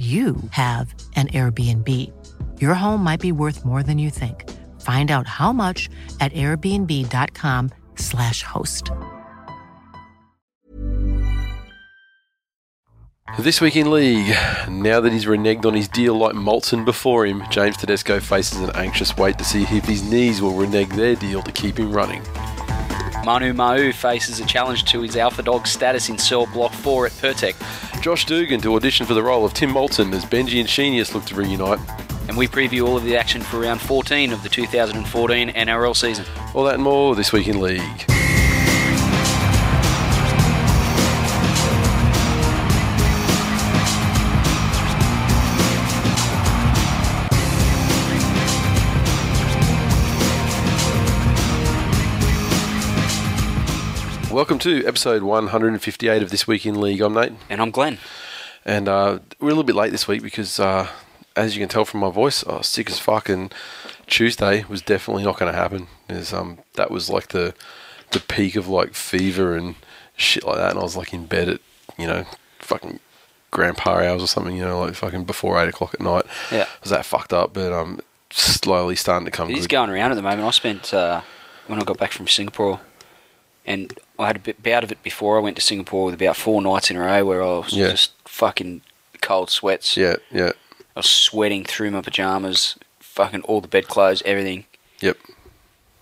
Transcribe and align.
you 0.00 0.36
have 0.52 0.94
an 1.14 1.28
Airbnb. 1.28 1.86
Your 2.58 2.72
home 2.72 3.04
might 3.04 3.20
be 3.20 3.32
worth 3.32 3.66
more 3.66 3.82
than 3.82 3.98
you 3.98 4.08
think. 4.08 4.48
Find 4.80 5.10
out 5.10 5.26
how 5.26 5.52
much 5.52 5.90
at 6.20 6.32
airbnb.com/slash 6.32 8.42
host. 8.42 8.90
This 13.38 13.60
week 13.60 13.76
in 13.76 13.90
league, 13.90 14.34
now 14.70 15.00
that 15.00 15.12
he's 15.12 15.26
reneged 15.26 15.66
on 15.66 15.74
his 15.74 15.86
deal 15.86 16.14
like 16.14 16.34
Molson 16.34 16.86
before 16.86 17.26
him, 17.26 17.42
James 17.50 17.76
Tedesco 17.76 18.20
faces 18.20 18.60
an 18.60 18.70
anxious 18.74 19.18
wait 19.18 19.36
to 19.38 19.44
see 19.44 19.64
if 19.64 19.84
his 19.84 20.02
knees 20.02 20.40
will 20.40 20.54
renege 20.54 20.88
their 20.88 21.14
deal 21.14 21.42
to 21.42 21.52
keep 21.52 21.78
him 21.78 21.92
running. 21.92 22.22
Manu 23.24 23.52
Ma'u 23.52 23.92
faces 23.92 24.40
a 24.40 24.46
challenge 24.46 24.84
to 24.84 25.02
his 25.02 25.16
alpha 25.16 25.42
dog 25.42 25.66
status 25.66 26.08
in 26.08 26.16
cell 26.16 26.46
block 26.46 26.72
4 26.72 27.06
at 27.06 27.12
Pertec. 27.12 27.54
Josh 28.00 28.24
Dugan 28.24 28.62
to 28.62 28.74
audition 28.74 29.04
for 29.04 29.12
the 29.12 29.22
role 29.22 29.44
of 29.44 29.52
Tim 29.52 29.72
Moltzen 29.72 30.14
as 30.14 30.24
Benji 30.24 30.58
and 30.58 30.68
Sheenius 30.68 31.12
look 31.14 31.26
to 31.26 31.34
reunite. 31.34 31.78
And 32.28 32.36
we 32.36 32.46
preview 32.46 32.86
all 32.86 32.96
of 32.96 33.04
the 33.04 33.14
action 33.14 33.42
for 33.42 33.60
round 33.60 33.82
14 33.82 34.32
of 34.32 34.42
the 34.42 34.48
2014 34.48 35.50
NRL 35.50 35.94
season. 35.94 36.24
All 36.54 36.64
that 36.64 36.74
and 36.74 36.82
more 36.82 37.14
this 37.14 37.30
week 37.30 37.46
in 37.46 37.60
league. 37.60 38.19
Welcome 54.40 54.58
to 54.60 54.86
episode 54.86 55.22
158 55.22 56.22
of 56.22 56.30
This 56.30 56.46
Week 56.46 56.64
in 56.64 56.80
League. 56.80 57.02
I'm 57.02 57.12
Nate. 57.12 57.34
And 57.50 57.60
I'm 57.60 57.70
Glenn. 57.70 57.98
And 58.64 58.88
uh, 58.88 59.18
we're 59.38 59.48
a 59.48 59.50
little 59.50 59.64
bit 59.64 59.76
late 59.76 59.92
this 59.92 60.08
week 60.08 60.22
because, 60.22 60.58
uh, 60.58 60.88
as 61.36 61.54
you 61.54 61.60
can 61.60 61.68
tell 61.68 61.84
from 61.84 62.00
my 62.00 62.08
voice, 62.08 62.42
I 62.46 62.56
was 62.56 62.66
sick 62.66 62.88
as 62.88 62.98
fuck. 62.98 63.28
And 63.28 63.54
Tuesday 64.06 64.64
was 64.66 64.80
definitely 64.80 65.24
not 65.24 65.38
going 65.38 65.52
to 65.52 65.58
happen. 65.58 65.88
Is 66.08 66.32
um, 66.32 66.56
that 66.76 66.90
was 66.90 67.10
like 67.10 67.28
the 67.28 67.54
the 68.12 68.20
peak 68.20 68.56
of 68.56 68.66
like 68.66 68.94
fever 68.94 69.54
and 69.54 69.74
shit 70.16 70.46
like 70.46 70.56
that. 70.56 70.70
And 70.70 70.78
I 70.78 70.84
was 70.84 70.96
like 70.96 71.12
in 71.12 71.26
bed 71.26 71.50
at 71.50 71.60
you 71.98 72.06
know 72.06 72.24
fucking 72.60 72.98
grandpa 73.50 73.98
hours 73.98 74.22
or 74.22 74.26
something. 74.26 74.56
You 74.56 74.62
know, 74.62 74.80
like 74.80 74.94
fucking 74.94 75.24
before 75.24 75.62
eight 75.62 75.68
o'clock 75.68 75.92
at 75.92 76.00
night. 76.00 76.24
Yeah. 76.50 76.62
I 76.62 76.78
was 76.80 76.88
that 76.88 77.04
fucked 77.04 77.34
up, 77.34 77.52
but 77.52 77.74
um, 77.74 78.00
slowly 78.30 78.96
starting 78.96 79.26
to 79.26 79.30
come. 79.30 79.50
It 79.50 79.58
is 79.58 79.66
good. 79.66 79.76
going 79.76 79.90
around 79.90 80.12
at 80.12 80.14
the 80.14 80.22
moment. 80.22 80.48
I 80.48 80.50
spent, 80.50 80.94
uh, 80.94 81.20
when 81.66 81.78
I 81.78 81.84
got 81.84 81.98
back 81.98 82.12
from 82.12 82.26
Singapore, 82.26 82.80
and 83.66 83.92
I 84.20 84.26
had 84.26 84.36
a 84.36 84.40
bit 84.40 84.62
bout 84.62 84.84
of 84.84 84.92
it 84.92 85.02
before 85.02 85.36
I 85.38 85.40
went 85.40 85.56
to 85.56 85.62
Singapore 85.62 86.04
with 86.06 86.14
about 86.14 86.36
four 86.36 86.60
nights 86.62 86.90
in 86.90 86.96
a 86.96 87.00
row 87.00 87.24
where 87.24 87.42
I 87.42 87.46
was 87.58 87.72
Yeah. 87.72 87.90
just 87.90 88.12
fucking 88.26 88.82
cold 89.20 89.50
sweats. 89.50 89.96
Yeah, 89.96 90.16
yeah, 90.30 90.50
I 90.96 91.00
was 91.00 91.10
sweating 91.10 91.64
through 91.64 91.90
my 91.90 92.02
pajamas, 92.02 92.76
fucking 93.00 93.42
all 93.42 93.60
the 93.60 93.68
bedclothes, 93.68 94.22
everything. 94.24 94.66
yep, 95.00 95.16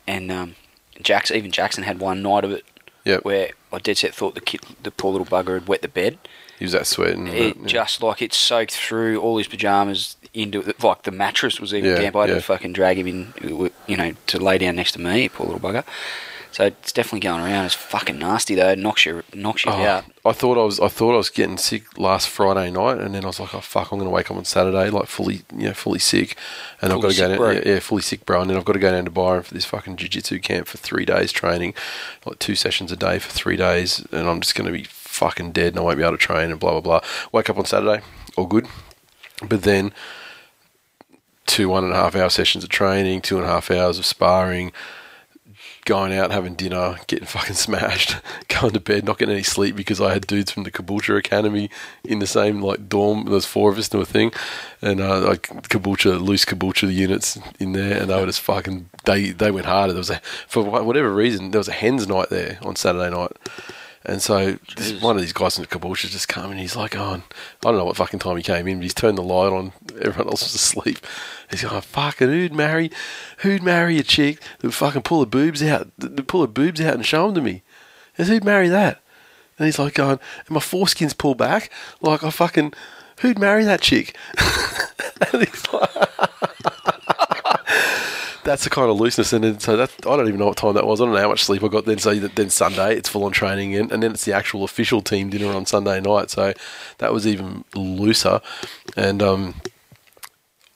And 0.06 0.30
um, 0.32 0.56
Jackson, 1.00 1.36
even 1.36 1.50
Jackson 1.52 1.84
had 1.84 2.00
one 2.00 2.22
night 2.22 2.44
of 2.44 2.50
it 2.50 2.64
yep. 3.04 3.24
where 3.24 3.50
I 3.72 3.78
dead 3.78 3.98
set 3.98 4.14
thought 4.14 4.34
the 4.34 4.40
kid, 4.40 4.60
the 4.82 4.90
poor 4.90 5.12
little 5.12 5.26
bugger 5.26 5.54
had 5.54 5.68
wet 5.68 5.82
the 5.82 5.88
bed. 5.88 6.18
He 6.58 6.64
was 6.64 6.72
that 6.72 6.86
sweating. 6.88 7.28
It 7.28 7.56
yeah. 7.56 7.66
just 7.66 8.02
like 8.02 8.20
it 8.20 8.32
soaked 8.34 8.72
through 8.72 9.20
all 9.20 9.38
his 9.38 9.46
pajamas 9.46 10.16
into 10.34 10.60
it. 10.60 10.82
Like 10.82 11.02
the 11.04 11.12
mattress 11.12 11.60
was 11.60 11.72
even 11.72 11.90
Yeah, 11.90 12.00
damp. 12.00 12.16
I 12.16 12.22
had 12.22 12.30
yeah. 12.30 12.34
to 12.36 12.40
fucking 12.42 12.72
drag 12.72 12.98
him 12.98 13.06
in, 13.06 13.70
you 13.86 13.96
know, 13.96 14.14
to 14.26 14.38
lay 14.40 14.58
down 14.58 14.74
next 14.74 14.92
to 14.92 15.00
me. 15.00 15.28
Poor 15.28 15.46
little 15.46 15.60
bugger. 15.60 15.84
So 16.50 16.64
it's 16.64 16.92
definitely 16.92 17.20
going 17.20 17.40
around. 17.40 17.66
It's 17.66 17.74
fucking 17.74 18.18
nasty 18.18 18.54
though. 18.54 18.70
It 18.70 18.78
knocks 18.78 19.04
you, 19.06 19.22
knocks 19.34 19.64
you 19.64 19.70
Oh, 19.70 19.84
out. 19.84 20.04
I 20.24 20.32
thought 20.32 20.58
I 20.58 20.64
was 20.64 20.80
I 20.80 20.88
thought 20.88 21.14
I 21.14 21.16
was 21.18 21.30
getting 21.30 21.56
sick 21.58 21.98
last 21.98 22.28
Friday 22.28 22.70
night, 22.70 22.98
and 22.98 23.14
then 23.14 23.22
I 23.24 23.28
was 23.28 23.38
like, 23.38 23.54
"Oh 23.54 23.60
fuck, 23.60 23.92
I'm 23.92 23.98
going 23.98 24.08
to 24.10 24.14
wake 24.14 24.30
up 24.30 24.36
on 24.36 24.44
Saturday 24.44 24.90
like 24.90 25.06
fully, 25.06 25.42
you 25.56 25.68
know, 25.68 25.74
fully 25.74 25.98
sick." 25.98 26.36
And 26.82 26.92
I've 26.92 27.00
got 27.00 27.12
to 27.12 27.16
go 27.18 27.28
down, 27.28 27.36
bro. 27.36 27.50
yeah, 27.52 27.62
yeah, 27.64 27.78
fully 27.80 28.02
sick, 28.02 28.24
bro. 28.26 28.40
And 28.40 28.50
then 28.50 28.56
I've 28.56 28.64
got 28.64 28.72
to 28.72 28.78
go 28.78 28.90
down 28.90 29.04
to 29.04 29.10
Byron 29.10 29.42
for 29.44 29.54
this 29.54 29.64
fucking 29.66 29.96
jiu-jitsu 29.96 30.40
camp 30.40 30.66
for 30.66 30.78
three 30.78 31.04
days 31.04 31.30
training, 31.32 31.74
like 32.26 32.38
two 32.38 32.54
sessions 32.54 32.90
a 32.90 32.96
day 32.96 33.18
for 33.18 33.30
three 33.30 33.56
days, 33.56 34.04
and 34.10 34.28
I'm 34.28 34.40
just 34.40 34.54
going 34.54 34.66
to 34.66 34.72
be 34.76 34.84
fucking 34.84 35.52
dead, 35.52 35.68
and 35.74 35.78
I 35.78 35.82
won't 35.82 35.98
be 35.98 36.02
able 36.04 36.12
to 36.16 36.18
train, 36.18 36.50
and 36.50 36.58
blah 36.58 36.72
blah 36.72 36.80
blah. 36.80 37.00
Wake 37.32 37.48
up 37.50 37.58
on 37.58 37.64
Saturday, 37.66 38.02
all 38.36 38.46
good, 38.46 38.66
but 39.46 39.62
then 39.62 39.92
two 41.46 41.68
one 41.68 41.84
and 41.84 41.92
a 41.92 41.96
half 41.96 42.14
hour 42.14 42.28
sessions 42.30 42.64
of 42.64 42.70
training, 42.70 43.20
two 43.22 43.36
and 43.36 43.44
a 43.44 43.48
half 43.48 43.70
hours 43.70 43.98
of 43.98 44.04
sparring, 44.06 44.72
going 45.88 46.12
out, 46.12 46.30
having 46.30 46.54
dinner, 46.54 46.96
getting 47.06 47.24
fucking 47.26 47.54
smashed, 47.54 48.16
going 48.48 48.74
to 48.74 48.78
bed, 48.78 49.06
not 49.06 49.16
getting 49.16 49.32
any 49.34 49.42
sleep 49.42 49.74
because 49.74 50.02
I 50.02 50.12
had 50.12 50.26
dudes 50.26 50.52
from 50.52 50.64
the 50.64 50.70
Caboolture 50.70 51.16
Academy 51.16 51.70
in 52.04 52.18
the 52.18 52.26
same 52.26 52.60
like 52.60 52.90
dorm. 52.90 53.24
There's 53.24 53.46
four 53.46 53.72
of 53.72 53.78
us 53.78 53.88
to 53.88 54.00
a 54.00 54.04
thing, 54.04 54.30
and 54.82 55.00
uh, 55.00 55.20
like 55.20 55.48
Caboolture, 55.70 56.20
loose 56.20 56.44
Caboolture 56.44 56.92
units 56.92 57.38
in 57.58 57.72
there, 57.72 58.02
and 58.02 58.10
they 58.10 58.20
were 58.20 58.26
just 58.26 58.42
fucking. 58.42 58.90
They 59.06 59.30
they 59.30 59.50
went 59.50 59.64
harder. 59.64 59.94
There 59.94 60.00
was 60.00 60.10
a 60.10 60.20
for 60.46 60.62
whatever 60.62 61.12
reason 61.12 61.52
there 61.52 61.58
was 61.58 61.68
a 61.68 61.72
hens 61.72 62.06
night 62.06 62.28
there 62.28 62.58
on 62.62 62.76
Saturday 62.76 63.08
night. 63.08 63.32
And 64.04 64.22
so 64.22 64.58
this, 64.76 65.00
one 65.02 65.16
of 65.16 65.22
these 65.22 65.32
guys 65.32 65.58
in 65.58 65.62
the 65.62 65.68
Caboolture 65.68 66.08
just 66.08 66.28
come 66.28 66.50
and 66.50 66.60
he's 66.60 66.76
like, 66.76 66.96
oh, 66.96 67.20
I 67.20 67.22
don't 67.62 67.76
know 67.76 67.84
what 67.84 67.96
fucking 67.96 68.20
time 68.20 68.36
he 68.36 68.42
came 68.42 68.68
in, 68.68 68.78
but 68.78 68.84
he's 68.84 68.94
turned 68.94 69.18
the 69.18 69.22
light 69.22 69.52
on. 69.52 69.72
Everyone 70.00 70.28
else 70.28 70.42
was 70.44 70.54
asleep. 70.54 70.98
He's 71.50 71.62
going, 71.62 71.74
oh, 71.74 71.80
fucking 71.80 72.28
who'd 72.28 72.54
marry, 72.54 72.90
who'd 73.38 73.62
marry 73.62 73.98
a 73.98 74.02
chick 74.02 74.40
that 74.40 74.64
would 74.64 74.74
fucking 74.74 75.02
pull 75.02 75.20
her 75.20 75.26
boobs 75.26 75.62
out, 75.62 75.90
pull 76.26 76.42
her 76.42 76.46
boobs 76.46 76.80
out 76.80 76.94
and 76.94 77.04
show 77.04 77.26
them 77.26 77.34
to 77.34 77.40
me? 77.40 77.62
Said, 78.16 78.26
who'd 78.26 78.44
marry 78.44 78.68
that? 78.68 79.00
And 79.58 79.66
he's 79.66 79.78
like 79.78 79.94
going, 79.94 80.20
and 80.46 80.50
my 80.50 80.60
foreskin's 80.60 81.14
pulled 81.14 81.38
back. 81.38 81.70
Like, 82.00 82.22
I 82.22 82.30
fucking, 82.30 82.74
who'd 83.20 83.38
marry 83.38 83.64
that 83.64 83.80
chick? 83.80 84.16
and 85.32 85.42
he's 85.42 85.72
like, 85.72 85.90
that's 88.48 88.64
the 88.64 88.70
kind 88.70 88.90
of 88.90 88.98
looseness, 88.98 89.34
and 89.34 89.44
then, 89.44 89.60
so 89.60 89.76
that 89.76 89.92
I 90.06 90.16
don't 90.16 90.26
even 90.26 90.40
know 90.40 90.46
what 90.46 90.56
time 90.56 90.74
that 90.74 90.86
was. 90.86 91.00
I 91.00 91.04
don't 91.04 91.12
know 91.12 91.20
how 91.20 91.28
much 91.28 91.44
sleep 91.44 91.62
I 91.62 91.68
got 91.68 91.84
then. 91.84 91.98
So 91.98 92.14
then 92.14 92.48
Sunday, 92.48 92.96
it's 92.96 93.08
full 93.08 93.24
on 93.24 93.32
training, 93.32 93.74
and, 93.74 93.92
and 93.92 94.02
then 94.02 94.12
it's 94.12 94.24
the 94.24 94.32
actual 94.32 94.64
official 94.64 95.02
team 95.02 95.28
dinner 95.28 95.52
on 95.52 95.66
Sunday 95.66 96.00
night. 96.00 96.30
So 96.30 96.54
that 96.96 97.12
was 97.12 97.26
even 97.26 97.64
looser, 97.74 98.40
and 98.96 99.22
um, 99.22 99.56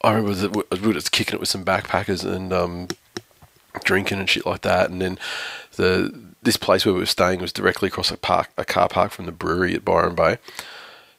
I 0.03 0.13
remember 0.13 0.49
we 0.51 0.79
we 0.79 0.87
were 0.89 0.95
just 0.95 1.13
kicking 1.13 1.35
it 1.35 1.41
with 1.41 1.49
some 1.49 1.65
backpackers 1.65 2.25
and 2.25 2.53
um, 2.53 2.89
drinking 3.85 4.19
and 4.19 4.29
shit 4.29 4.45
like 4.45 4.61
that, 4.63 4.91
and 4.91 5.01
then 5.01 5.19
the 5.77 6.13
this 6.43 6.59
place 6.59 6.85
where 6.85 6.93
we 6.93 7.01
were 7.01 7.07
staying 7.07 7.41
was 7.41 7.53
directly 7.53 7.89
across 7.89 8.11
a 8.11 8.19
park, 8.19 8.51
a 8.59 8.67
car 8.67 8.89
park 8.89 9.13
from 9.13 9.25
the 9.25 9.33
brewery 9.33 9.75
at 9.75 9.85
Byron 9.85 10.15
Bay. 10.15 10.37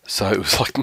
So 0.05 0.29
it 0.31 0.37
was 0.37 0.59
like, 0.59 0.77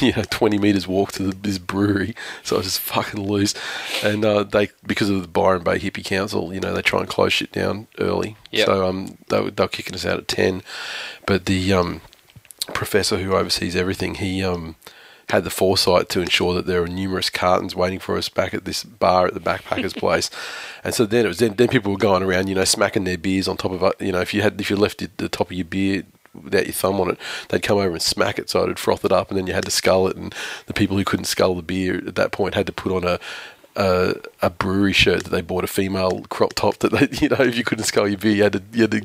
you 0.00 0.12
know, 0.12 0.22
20 0.30 0.58
metres 0.58 0.86
walk 0.86 1.12
to 1.12 1.24
the, 1.24 1.34
this 1.34 1.58
brewery. 1.58 2.14
So 2.42 2.56
I 2.56 2.58
was 2.58 2.66
just 2.66 2.80
fucking 2.80 3.28
loose. 3.28 3.54
And 4.02 4.24
uh, 4.24 4.44
they, 4.44 4.70
because 4.86 5.10
of 5.10 5.22
the 5.22 5.28
Byron 5.28 5.62
Bay 5.62 5.78
Hippie 5.78 6.04
Council, 6.04 6.52
you 6.54 6.60
know, 6.60 6.72
they 6.74 6.82
try 6.82 7.00
and 7.00 7.08
close 7.08 7.32
shit 7.32 7.52
down 7.52 7.88
early. 7.98 8.36
Yep. 8.50 8.66
So 8.66 8.86
um, 8.86 9.18
they, 9.28 9.40
were, 9.40 9.50
they 9.50 9.64
were 9.64 9.68
kicking 9.68 9.94
us 9.94 10.06
out 10.06 10.18
at 10.18 10.28
10. 10.28 10.62
But 11.26 11.46
the 11.46 11.72
um, 11.72 12.00
professor 12.72 13.18
who 13.18 13.34
oversees 13.34 13.74
everything, 13.74 14.16
he 14.16 14.44
um, 14.44 14.76
had 15.30 15.44
the 15.44 15.50
foresight 15.50 16.08
to 16.10 16.20
ensure 16.20 16.54
that 16.54 16.66
there 16.66 16.80
were 16.80 16.88
numerous 16.88 17.30
cartons 17.30 17.74
waiting 17.74 17.98
for 17.98 18.16
us 18.16 18.28
back 18.28 18.54
at 18.54 18.64
this 18.64 18.84
bar 18.84 19.26
at 19.26 19.34
the 19.34 19.40
backpackers 19.40 19.96
place. 19.98 20.30
And 20.84 20.94
so 20.94 21.04
then 21.04 21.24
it 21.24 21.28
was 21.28 21.38
then, 21.38 21.54
then 21.54 21.68
people 21.68 21.90
were 21.90 21.98
going 21.98 22.22
around, 22.22 22.48
you 22.48 22.54
know, 22.54 22.64
smacking 22.64 23.04
their 23.04 23.18
beers 23.18 23.48
on 23.48 23.56
top 23.56 23.72
of. 23.72 23.94
You 24.00 24.12
know, 24.12 24.20
if 24.20 24.34
you 24.34 24.42
had 24.42 24.60
if 24.60 24.70
you 24.70 24.76
left 24.76 25.02
it, 25.02 25.16
the 25.18 25.28
top 25.28 25.50
of 25.50 25.56
your 25.56 25.64
beer 25.64 26.04
without 26.34 26.64
your 26.64 26.72
thumb 26.72 27.00
on 27.00 27.10
it, 27.10 27.18
they'd 27.48 27.62
come 27.62 27.78
over 27.78 27.92
and 27.92 28.02
smack 28.02 28.38
it 28.38 28.48
so 28.50 28.62
it'd 28.62 28.78
froth 28.78 29.04
it 29.04 29.12
up, 29.12 29.28
and 29.30 29.38
then 29.38 29.46
you 29.46 29.52
had 29.52 29.64
to 29.64 29.70
scull 29.70 30.06
it. 30.08 30.16
And 30.16 30.34
the 30.66 30.72
people 30.72 30.96
who 30.96 31.04
couldn't 31.04 31.26
scull 31.26 31.54
the 31.54 31.62
beer 31.62 31.96
at 32.06 32.14
that 32.14 32.32
point 32.32 32.54
had 32.54 32.66
to 32.66 32.72
put 32.72 32.92
on 32.92 33.04
a 33.04 33.18
a, 33.74 34.14
a 34.42 34.50
brewery 34.50 34.92
shirt 34.92 35.24
that 35.24 35.30
they 35.30 35.40
bought 35.40 35.64
a 35.64 35.66
female 35.66 36.24
crop 36.28 36.52
top 36.52 36.76
that 36.80 36.92
they, 36.92 37.08
you 37.22 37.28
know, 37.30 37.36
if 37.40 37.56
you 37.56 37.64
couldn't 37.64 37.84
scull 37.84 38.06
your 38.06 38.18
beer, 38.18 38.32
you 38.32 38.42
had 38.42 38.52
to 38.52 38.62
you 38.72 38.82
had 38.82 38.90
to 38.90 39.00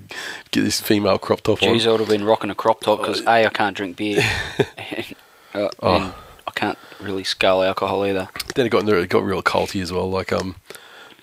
get 0.52 0.62
this 0.64 0.82
female 0.82 1.18
crop 1.18 1.42
top 1.42 1.64
on. 1.64 1.70
Jeez, 1.70 1.88
I 1.88 1.92
would 1.92 2.02
have 2.02 2.10
been 2.10 2.26
rocking 2.26 2.50
a 2.50 2.56
crop 2.56 2.82
top 2.82 3.00
because 3.00 3.22
a 3.22 3.30
I 3.30 3.50
can't 3.50 3.76
drink 3.78 3.96
beer, 3.98 4.22
and, 4.78 5.16
uh, 5.54 5.70
Oh. 5.82 5.96
and 5.96 6.14
I 6.48 6.52
can't 6.52 6.78
really 7.00 7.24
scull 7.24 7.64
alcohol 7.64 8.06
either. 8.06 8.28
Then 8.56 8.66
it 8.66 8.70
got 8.70 8.88
it 8.88 9.10
got 9.10 9.24
real 9.24 9.42
culty 9.42 9.82
as 9.82 9.92
well. 9.94 10.10
Like 10.10 10.34
um, 10.34 10.56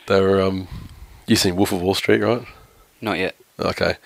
they 0.07 0.21
were 0.21 0.41
um, 0.41 0.69
you 1.27 1.37
seen 1.37 1.57
Wolf 1.57 1.73
of 1.73 1.83
Wall 1.83 1.95
Street, 1.95 2.21
right? 2.23 2.47
Not 3.01 3.19
yet. 3.19 3.37
Okay. 3.59 3.97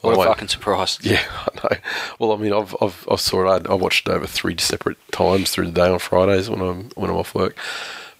What 0.00 0.18
I 0.18 0.22
a 0.22 0.26
fucking 0.26 0.48
surprise. 0.48 0.98
Yeah, 1.02 1.22
I 1.30 1.48
know. 1.56 1.76
Well, 2.18 2.32
I 2.32 2.36
mean, 2.36 2.52
I've 2.52 2.74
I've, 2.80 3.06
I've 3.10 3.20
saw 3.20 3.44
it. 3.44 3.66
I, 3.66 3.72
I 3.72 3.74
watched 3.74 4.08
it 4.08 4.12
over 4.12 4.26
three 4.26 4.56
separate 4.58 4.98
times 5.12 5.50
through 5.50 5.66
the 5.66 5.72
day 5.72 5.88
on 5.88 5.98
Fridays 5.98 6.48
when 6.48 6.60
I'm 6.60 6.90
when 6.94 7.10
I'm 7.10 7.16
off 7.16 7.34
work. 7.34 7.56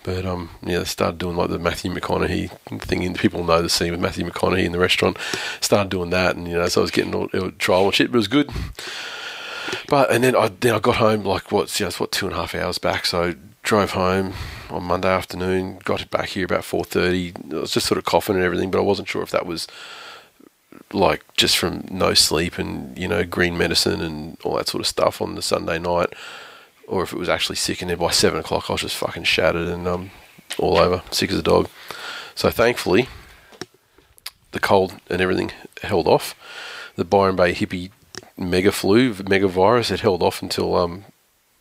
But 0.02 0.24
um, 0.24 0.50
yeah, 0.62 0.78
they 0.78 0.84
started 0.84 1.18
doing 1.18 1.36
like 1.36 1.50
the 1.50 1.58
Matthew 1.58 1.92
McConaughey 1.92 2.50
thing. 2.80 3.04
And 3.04 3.18
people 3.18 3.44
know 3.44 3.60
the 3.60 3.68
scene 3.68 3.90
with 3.90 4.00
Matthew 4.00 4.24
McConaughey 4.24 4.64
in 4.64 4.72
the 4.72 4.78
restaurant. 4.78 5.18
Started 5.60 5.90
doing 5.90 6.10
that, 6.10 6.36
and 6.36 6.48
you 6.48 6.54
know, 6.54 6.68
so 6.68 6.80
I 6.80 6.82
was 6.82 6.90
getting 6.90 7.14
all, 7.14 7.28
all 7.34 7.50
trial 7.52 7.84
and 7.86 7.94
shit. 7.94 8.10
But 8.10 8.16
it 8.16 8.18
was 8.18 8.28
good. 8.28 8.50
But 9.88 10.10
and 10.10 10.24
then 10.24 10.34
I 10.34 10.48
then 10.48 10.74
I 10.74 10.78
got 10.78 10.96
home 10.96 11.24
like 11.24 11.52
what? 11.52 11.78
Yeah, 11.78 11.88
it's 11.88 12.00
what 12.00 12.12
two 12.12 12.26
and 12.26 12.34
a 12.34 12.38
half 12.38 12.54
hours 12.54 12.78
back. 12.78 13.06
So 13.06 13.34
drove 13.62 13.90
home 13.92 14.32
on 14.70 14.84
Monday 14.84 15.08
afternoon. 15.08 15.78
Got 15.84 16.02
it 16.02 16.10
back 16.10 16.30
here 16.30 16.46
about 16.46 16.64
four 16.64 16.84
thirty. 16.84 17.34
I 17.52 17.56
was 17.56 17.72
just 17.72 17.86
sort 17.86 17.98
of 17.98 18.04
coughing 18.04 18.36
and 18.36 18.44
everything, 18.44 18.70
but 18.70 18.78
I 18.78 18.82
wasn't 18.82 19.08
sure 19.08 19.22
if 19.22 19.30
that 19.30 19.46
was 19.46 19.66
like 20.92 21.24
just 21.36 21.56
from 21.56 21.84
no 21.90 22.14
sleep 22.14 22.58
and 22.58 22.96
you 22.98 23.06
know 23.06 23.24
green 23.24 23.56
medicine 23.56 24.00
and 24.00 24.36
all 24.44 24.56
that 24.56 24.68
sort 24.68 24.80
of 24.80 24.86
stuff 24.86 25.20
on 25.20 25.34
the 25.34 25.42
Sunday 25.42 25.78
night, 25.78 26.12
or 26.86 27.02
if 27.02 27.12
it 27.12 27.18
was 27.18 27.28
actually 27.28 27.56
sick. 27.56 27.80
And 27.80 27.90
then 27.90 27.98
by 27.98 28.10
seven 28.10 28.40
o'clock, 28.40 28.68
I 28.68 28.74
was 28.74 28.82
just 28.82 28.96
fucking 28.96 29.24
shattered 29.24 29.68
and 29.68 29.86
um, 29.86 30.10
all 30.58 30.78
over, 30.78 31.02
sick 31.10 31.30
as 31.30 31.38
a 31.38 31.42
dog. 31.42 31.68
So 32.34 32.50
thankfully, 32.50 33.08
the 34.52 34.60
cold 34.60 34.94
and 35.08 35.20
everything 35.20 35.52
held 35.82 36.06
off. 36.06 36.34
The 36.96 37.04
Byron 37.04 37.36
Bay 37.36 37.54
hippie 37.54 37.90
mega 38.36 38.72
flu, 38.72 39.14
mega 39.28 39.48
virus, 39.48 39.90
it 39.90 40.00
held 40.00 40.22
off 40.22 40.42
until 40.42 40.74
um, 40.76 41.04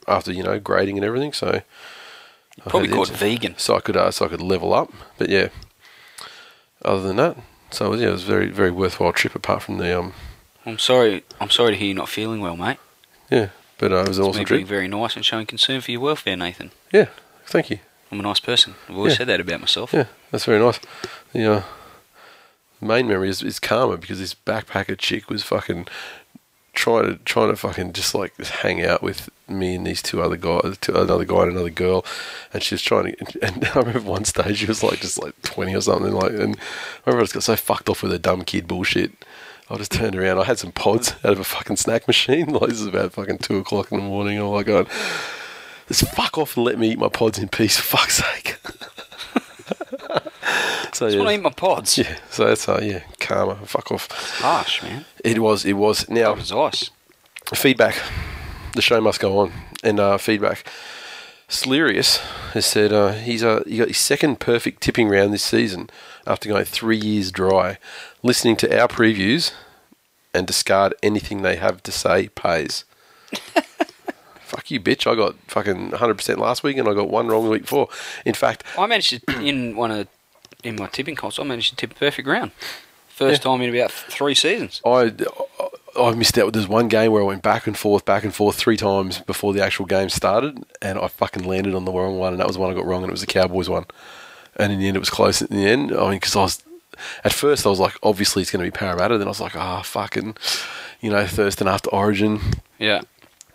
after 0.08 0.31
you 0.31 0.44
know 0.44 0.60
grading 0.60 0.98
and 0.98 1.06
everything. 1.06 1.34
So 1.34 1.62
Probably 2.68 2.90
called 2.90 3.10
vegan. 3.12 3.56
so 3.58 3.76
I 3.76 3.80
could 3.80 3.96
uh, 3.96 4.12
so 4.12 4.26
I 4.26 4.28
could 4.28 4.42
level 4.42 4.74
up. 4.74 4.92
But 5.18 5.30
yeah, 5.30 5.50
other 6.84 7.02
than 7.02 7.16
that, 7.18 7.38
so 7.71 7.94
yeah, 7.94 8.07
it 8.10 8.12
was 8.12 8.24
a 8.24 8.27
very 8.27 8.50
very 8.50 8.71
worthwhile 8.71 9.13
trip. 9.13 9.36
Apart 9.36 9.63
from 9.63 9.77
the 9.77 9.98
um, 10.00 10.13
I'm 10.66 10.80
sorry. 10.80 11.24
I'm 11.39 11.50
sorry 11.50 11.71
to 11.74 11.77
hear 11.77 11.88
you're 11.88 11.95
not 11.95 12.10
feeling 12.10 12.42
well, 12.42 12.56
mate. 12.57 12.77
yeah, 13.31 13.50
but 13.77 13.92
uh, 13.92 13.98
it 14.04 14.07
was 14.10 14.18
an 14.18 14.25
It's 14.25 14.30
awesome 14.30 14.39
me 14.42 14.45
being 14.45 14.62
trip. 14.66 14.68
very 14.68 14.88
nice 14.88 15.16
and 15.16 15.25
showing 15.25 15.45
concern 15.45 15.81
for 15.81 15.92
your 15.92 16.01
welfare, 16.01 16.36
Nathan. 16.38 16.71
Yeah, 16.92 17.07
thank 17.45 17.69
you. 17.69 17.80
I'm 18.12 18.19
a 18.19 18.24
nice 18.24 18.39
person. 18.39 18.75
I've 18.89 18.95
always 18.98 19.13
Yeah. 19.13 19.18
said 19.19 19.27
that 19.27 19.39
about 19.39 19.60
myself. 19.62 19.94
Yeah, 19.94 20.06
that's 20.31 20.45
very 20.45 20.60
nice. 20.60 20.80
The 21.33 21.54
uh, 21.57 21.63
main 22.81 23.07
memory 23.07 23.30
is, 23.30 23.44
is 23.44 23.60
karma 23.60 23.98
because 23.98 24.19
this 24.19 24.33
backpacker 24.33 24.98
chick 24.98 25.30
was 25.30 25.44
fucking 25.44 25.88
trying 26.74 27.06
to 27.06 27.16
trying 27.25 27.50
to 27.50 27.56
fucking 27.56 27.94
just 27.94 28.16
like 28.16 28.36
hang 28.38 28.83
out 28.83 29.01
with 29.01 29.30
me 29.48 29.75
and 29.75 29.86
these 29.88 30.01
two 30.01 30.21
other 30.21 30.38
guys, 30.38 30.77
two, 30.80 30.95
another 30.95 31.25
guy 31.25 31.44
and 31.44 31.51
another 31.51 31.69
girl, 31.69 32.06
and 32.54 32.62
she 32.63 32.75
was 32.75 32.81
trying 32.81 33.13
to. 33.13 33.39
And 33.42 33.66
I 33.66 33.80
remember 33.80 34.01
one 34.01 34.25
stage 34.25 34.57
she 34.57 34.66
was 34.66 34.83
like 34.83 35.00
just 35.00 35.21
like 35.21 35.39
twenty 35.42 35.75
or 35.75 35.81
something 35.81 36.13
like, 36.13 36.31
and 36.31 36.56
I 36.57 37.10
remember 37.10 37.21
I 37.21 37.24
just 37.24 37.33
got 37.33 37.44
so 37.44 37.56
fucked 37.56 37.89
off 37.89 38.04
with 38.04 38.12
her 38.12 38.18
dumb 38.18 38.44
kid 38.44 38.68
bullshit. 38.68 39.12
I 39.69 39.77
just 39.77 39.92
turned 39.92 40.16
around. 40.16 40.39
I 40.39 40.45
had 40.45 40.57
some 40.60 40.71
pods 40.71 41.13
out 41.24 41.33
of 41.33 41.39
a 41.39 41.44
fucking 41.44 41.77
snack 41.77 42.07
machine. 42.07 42.48
Like 42.60 42.69
this 42.69 42.81
is 42.81 42.88
about 42.88 43.13
fucking 43.13 43.39
two 43.39 43.57
o'clock 43.57 43.92
in 43.92 44.00
the 44.00 44.04
morning. 44.04 44.39
Oh 44.39 44.54
my 44.54 44.63
god. 44.63 44.88
Just 45.88 46.07
fuck 46.16 46.38
off 46.38 46.56
and 46.56 46.66
let 46.66 46.77
me 46.77 46.92
eat 46.92 47.00
my 47.00 47.10
pods 47.10 47.39
in 47.39 47.48
peace, 47.50 47.77
for 47.77 47.98
fuck's 47.98 48.24
sake. 48.24 48.57
So 50.94 51.06
I 51.06 51.10
just 51.10 51.16
yeah, 51.18 51.20
want 51.24 51.30
to 51.30 51.36
eat 51.40 51.44
my 51.44 51.50
pods. 51.52 51.98
yeah, 51.98 52.18
so 52.30 52.46
that's 52.46 52.68
uh, 52.68 52.80
yeah, 52.82 53.04
karma. 53.20 53.56
Fuck 53.66 53.92
off. 53.92 54.08
Harsh, 54.40 54.84
man. 54.84 55.06
It 55.24 55.40
was, 55.40 55.66
it 55.66 55.74
was. 55.74 56.08
Now 56.10 56.34
That 56.36 56.38
was 56.38 56.52
ice. 56.52 56.90
feedback. 57.54 57.96
The 58.74 58.82
show 58.82 59.02
must 59.02 59.20
go 59.20 59.40
on, 59.40 59.52
and 59.84 60.00
uh, 60.00 60.18
feedback. 60.18 60.66
Slerius 61.48 62.18
has 62.54 62.66
said 62.66 62.94
uh, 62.94 63.14
he's 63.14 63.44
uh, 63.44 63.64
he 63.66 63.78
got 63.78 63.88
his 63.88 63.98
second 63.98 64.40
perfect 64.40 64.82
tipping 64.82 65.10
round 65.10 65.34
this 65.34 65.44
season 65.44 65.90
after 66.28 66.48
going 66.48 66.66
three 66.66 66.98
years 66.98 67.32
dry. 67.32 67.78
Listening 68.22 68.56
to 68.58 68.80
our 68.80 68.88
previews 68.88 69.52
and 70.34 70.46
discard 70.46 70.94
anything 71.02 71.42
they 71.42 71.56
have 71.56 71.82
to 71.84 71.92
say 71.92 72.28
pays. 72.30 72.86
Fuck 74.42 74.72
you, 74.72 74.80
bitch! 74.80 75.06
I 75.12 75.16
got 75.16 75.36
fucking 75.48 75.92
100% 75.92 76.38
last 76.38 76.64
week, 76.64 76.78
and 76.78 76.88
I 76.88 76.94
got 76.94 77.10
one 77.10 77.28
wrong 77.28 77.44
the 77.46 77.52
week 77.52 77.64
before. 77.64 77.88
In 78.26 78.34
fact, 78.34 78.64
I 78.78 78.86
managed 78.88 79.26
to 79.28 79.40
in 79.42 79.76
one 79.76 79.92
of 79.92 80.08
in 80.64 80.76
my 80.76 80.88
tipping 80.88 81.16
comps. 81.16 81.40
I 81.40 81.44
managed 81.44 81.70
to 81.72 81.76
tip 81.76 81.92
a 81.92 81.96
perfect 81.96 82.28
round. 82.28 82.52
First 83.08 83.42
time 83.44 83.62
in 83.62 83.74
about 83.76 83.92
three 83.92 84.36
seasons. 84.36 84.82
I 84.86 85.14
I 86.00 86.12
missed 86.12 86.38
out. 86.38 86.54
There's 86.54 86.68
one 86.68 86.88
game 86.88 87.12
where 87.12 87.22
I 87.22 87.26
went 87.26 87.42
back 87.44 87.68
and 87.68 87.78
forth, 87.78 88.06
back 88.06 88.24
and 88.24 88.34
forth 88.34 88.56
three 88.56 88.78
times 88.78 89.20
before 89.20 89.52
the 89.54 89.62
actual 89.64 89.86
game 89.86 90.08
started, 90.10 90.64
and 90.82 90.98
I 90.98 91.08
fucking 91.08 91.44
landed 91.44 91.76
on 91.76 91.84
the 91.86 91.92
wrong 91.92 92.18
one, 92.18 92.32
and 92.34 92.40
that 92.40 92.48
was 92.48 92.56
the 92.56 92.62
one 92.62 92.72
I 92.72 92.76
got 92.76 92.86
wrong, 92.86 93.04
and 93.04 93.10
it 93.10 93.12
was 93.12 93.22
the 93.22 93.28
Cowboys 93.28 93.68
one. 93.70 93.86
And 94.56 94.72
in 94.72 94.80
the 94.80 94.88
end, 94.88 94.96
it 94.96 95.02
was 95.02 95.10
close. 95.10 95.42
In 95.42 95.56
the 95.58 95.68
end, 95.68 95.92
I 95.92 96.02
mean, 96.10 96.12
because 96.20 96.36
I 96.36 96.42
was 96.42 96.64
at 97.24 97.34
first 97.34 97.66
I 97.66 97.70
was 97.70 97.80
like, 97.80 97.96
obviously 98.04 98.42
it's 98.42 98.52
going 98.52 98.64
to 98.64 98.72
be 98.72 98.76
Parramatta. 98.78 99.18
Then 99.18 99.28
I 99.28 99.32
was 99.32 99.40
like, 99.42 99.56
ah, 99.56 99.82
fucking, 99.82 100.36
you 101.02 101.10
know, 101.10 101.26
Thurston 101.26 101.68
after 101.68 101.90
Origin 101.92 102.40
Yeah. 102.78 103.02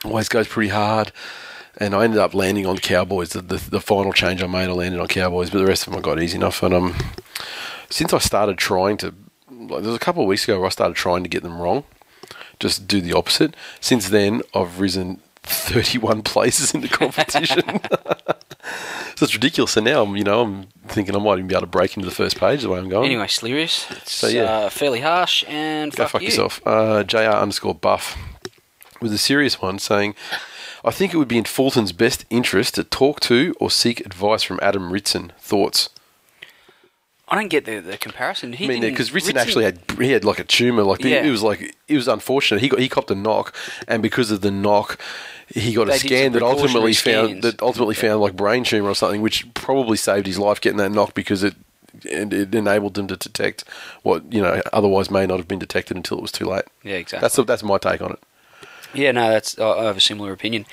always 0.04 0.28
goes 0.28 0.48
pretty 0.48 0.70
hard. 0.70 1.12
And 1.78 1.94
I 1.94 2.04
ended 2.04 2.20
up 2.20 2.34
landing 2.34 2.66
on 2.66 2.78
Cowboys. 2.78 3.30
The, 3.30 3.40
the, 3.42 3.56
the 3.70 3.80
final 3.80 4.12
change 4.12 4.42
I 4.42 4.46
made, 4.46 4.68
I 4.68 4.72
landed 4.72 5.00
on 5.00 5.08
Cowboys, 5.08 5.50
but 5.50 5.58
the 5.58 5.66
rest 5.66 5.86
of 5.86 5.92
them 5.92 5.98
I 5.98 6.02
got 6.02 6.22
easy 6.22 6.36
enough. 6.36 6.62
And 6.62 6.72
um, 6.74 6.94
since 7.90 8.12
I 8.12 8.18
started 8.18 8.58
trying 8.58 8.96
to, 8.98 9.06
like, 9.50 9.82
there 9.82 9.90
was 9.90 9.96
a 9.96 9.98
couple 10.00 10.22
of 10.22 10.28
weeks 10.28 10.44
ago 10.44 10.58
where 10.58 10.66
I 10.66 10.70
started 10.70 10.94
trying 10.96 11.22
to 11.24 11.28
get 11.28 11.42
them 11.42 11.60
wrong, 11.60 11.84
just 12.60 12.86
do 12.86 13.00
the 13.00 13.12
opposite. 13.12 13.54
Since 13.80 14.10
then, 14.10 14.42
I've 14.54 14.78
risen 14.78 15.20
31 15.42 16.22
places 16.34 16.72
in 16.74 16.80
the 16.80 16.88
competition. 16.88 17.62
so 19.16 19.24
it's 19.24 19.34
ridiculous. 19.34 19.72
So 19.72 19.80
now, 19.80 20.02
I'm, 20.04 20.16
you 20.16 20.24
know, 20.24 20.42
I'm 20.42 20.66
thinking 20.86 21.16
I 21.16 21.18
might 21.18 21.34
even 21.34 21.48
be 21.48 21.54
able 21.54 21.62
to 21.62 21.66
break 21.66 21.96
into 21.96 22.08
the 22.08 22.14
first 22.14 22.38
page 22.38 22.62
the 22.62 22.68
way 22.68 22.78
I'm 22.78 22.88
going. 22.88 23.06
Anyway, 23.06 23.26
Slerius, 23.26 23.90
it's 23.96 24.12
So, 24.12 24.28
yeah. 24.28 24.42
uh, 24.44 24.70
fairly 24.70 25.00
harsh 25.00 25.42
and 25.48 25.90
Go 25.92 26.04
fuck, 26.04 26.12
fuck 26.12 26.22
you. 26.22 26.26
yourself. 26.28 26.60
Uh, 26.64 27.02
JR 27.02 27.18
underscore 27.18 27.74
buff 27.74 28.16
was 29.00 29.10
a 29.12 29.18
serious 29.18 29.60
one 29.60 29.78
saying, 29.80 30.14
I 30.84 30.90
think 30.90 31.14
it 31.14 31.16
would 31.16 31.28
be 31.28 31.38
in 31.38 31.44
Fulton's 31.44 31.92
best 31.92 32.24
interest 32.28 32.74
to 32.74 32.84
talk 32.84 33.20
to 33.20 33.54
or 33.58 33.70
seek 33.70 34.04
advice 34.04 34.42
from 34.42 34.58
Adam 34.62 34.92
Ritson. 34.92 35.32
Thoughts? 35.38 35.88
I 37.26 37.36
don't 37.36 37.48
get 37.48 37.64
the, 37.64 37.80
the 37.80 37.96
comparison. 37.96 38.52
He 38.52 38.66
I 38.66 38.68
mean, 38.68 38.82
because 38.82 39.12
Ritson, 39.12 39.38
actually 39.38 39.64
had 39.64 39.80
he 39.98 40.10
had 40.10 40.24
like 40.24 40.38
a 40.38 40.44
tumor, 40.44 40.82
like 40.82 41.02
Yeah. 41.02 41.24
it 41.24 41.30
was 41.30 41.42
like 41.42 41.74
it 41.88 41.96
was 41.96 42.06
unfortunate. 42.06 42.60
He 42.60 42.68
got 42.68 42.80
he 42.80 42.88
copped 42.88 43.10
a 43.10 43.14
knock, 43.14 43.54
and 43.88 44.02
because 44.02 44.30
of 44.30 44.42
the 44.42 44.50
knock, 44.50 45.00
he 45.48 45.72
got 45.72 45.88
a 45.88 45.92
They 45.92 45.98
did 45.98 46.06
scan 46.06 46.32
that 46.32 46.42
ultimately 46.42 46.92
precautionary 46.92 47.28
found 47.32 47.42
that 47.42 47.62
ultimately 47.62 47.94
found 47.94 48.20
like 48.20 48.36
brain 48.36 48.62
tumor 48.62 48.90
or 48.90 48.94
something, 48.94 49.22
which 49.22 49.52
probably 49.54 49.96
saved 49.96 50.26
his 50.26 50.38
life 50.38 50.60
getting 50.60 50.76
that 50.78 50.92
knock 50.92 51.14
because 51.14 51.42
it 51.42 51.54
and 52.10 52.34
it 52.34 52.54
enabled 52.54 52.94
them 52.94 53.06
to 53.06 53.16
detect 53.16 53.64
what 54.02 54.30
you 54.30 54.42
know 54.42 54.60
otherwise 54.72 55.10
may 55.10 55.26
not 55.26 55.38
have 55.38 55.48
been 55.48 55.58
detected 55.58 55.96
until 55.96 56.18
it 56.18 56.22
was 56.22 56.32
too 56.32 56.44
late. 56.44 56.64
Yeah, 56.82 56.96
exactly. 56.96 57.24
That's 57.24 57.36
that's 57.48 57.62
my 57.62 57.78
take 57.78 58.02
on 58.02 58.12
it. 58.12 58.18
Yeah, 58.94 59.12
no, 59.12 59.30
that's 59.30 59.58
I 59.58 59.84
have 59.84 59.96
a 59.96 60.00
similar 60.00 60.32
opinion. 60.32 60.66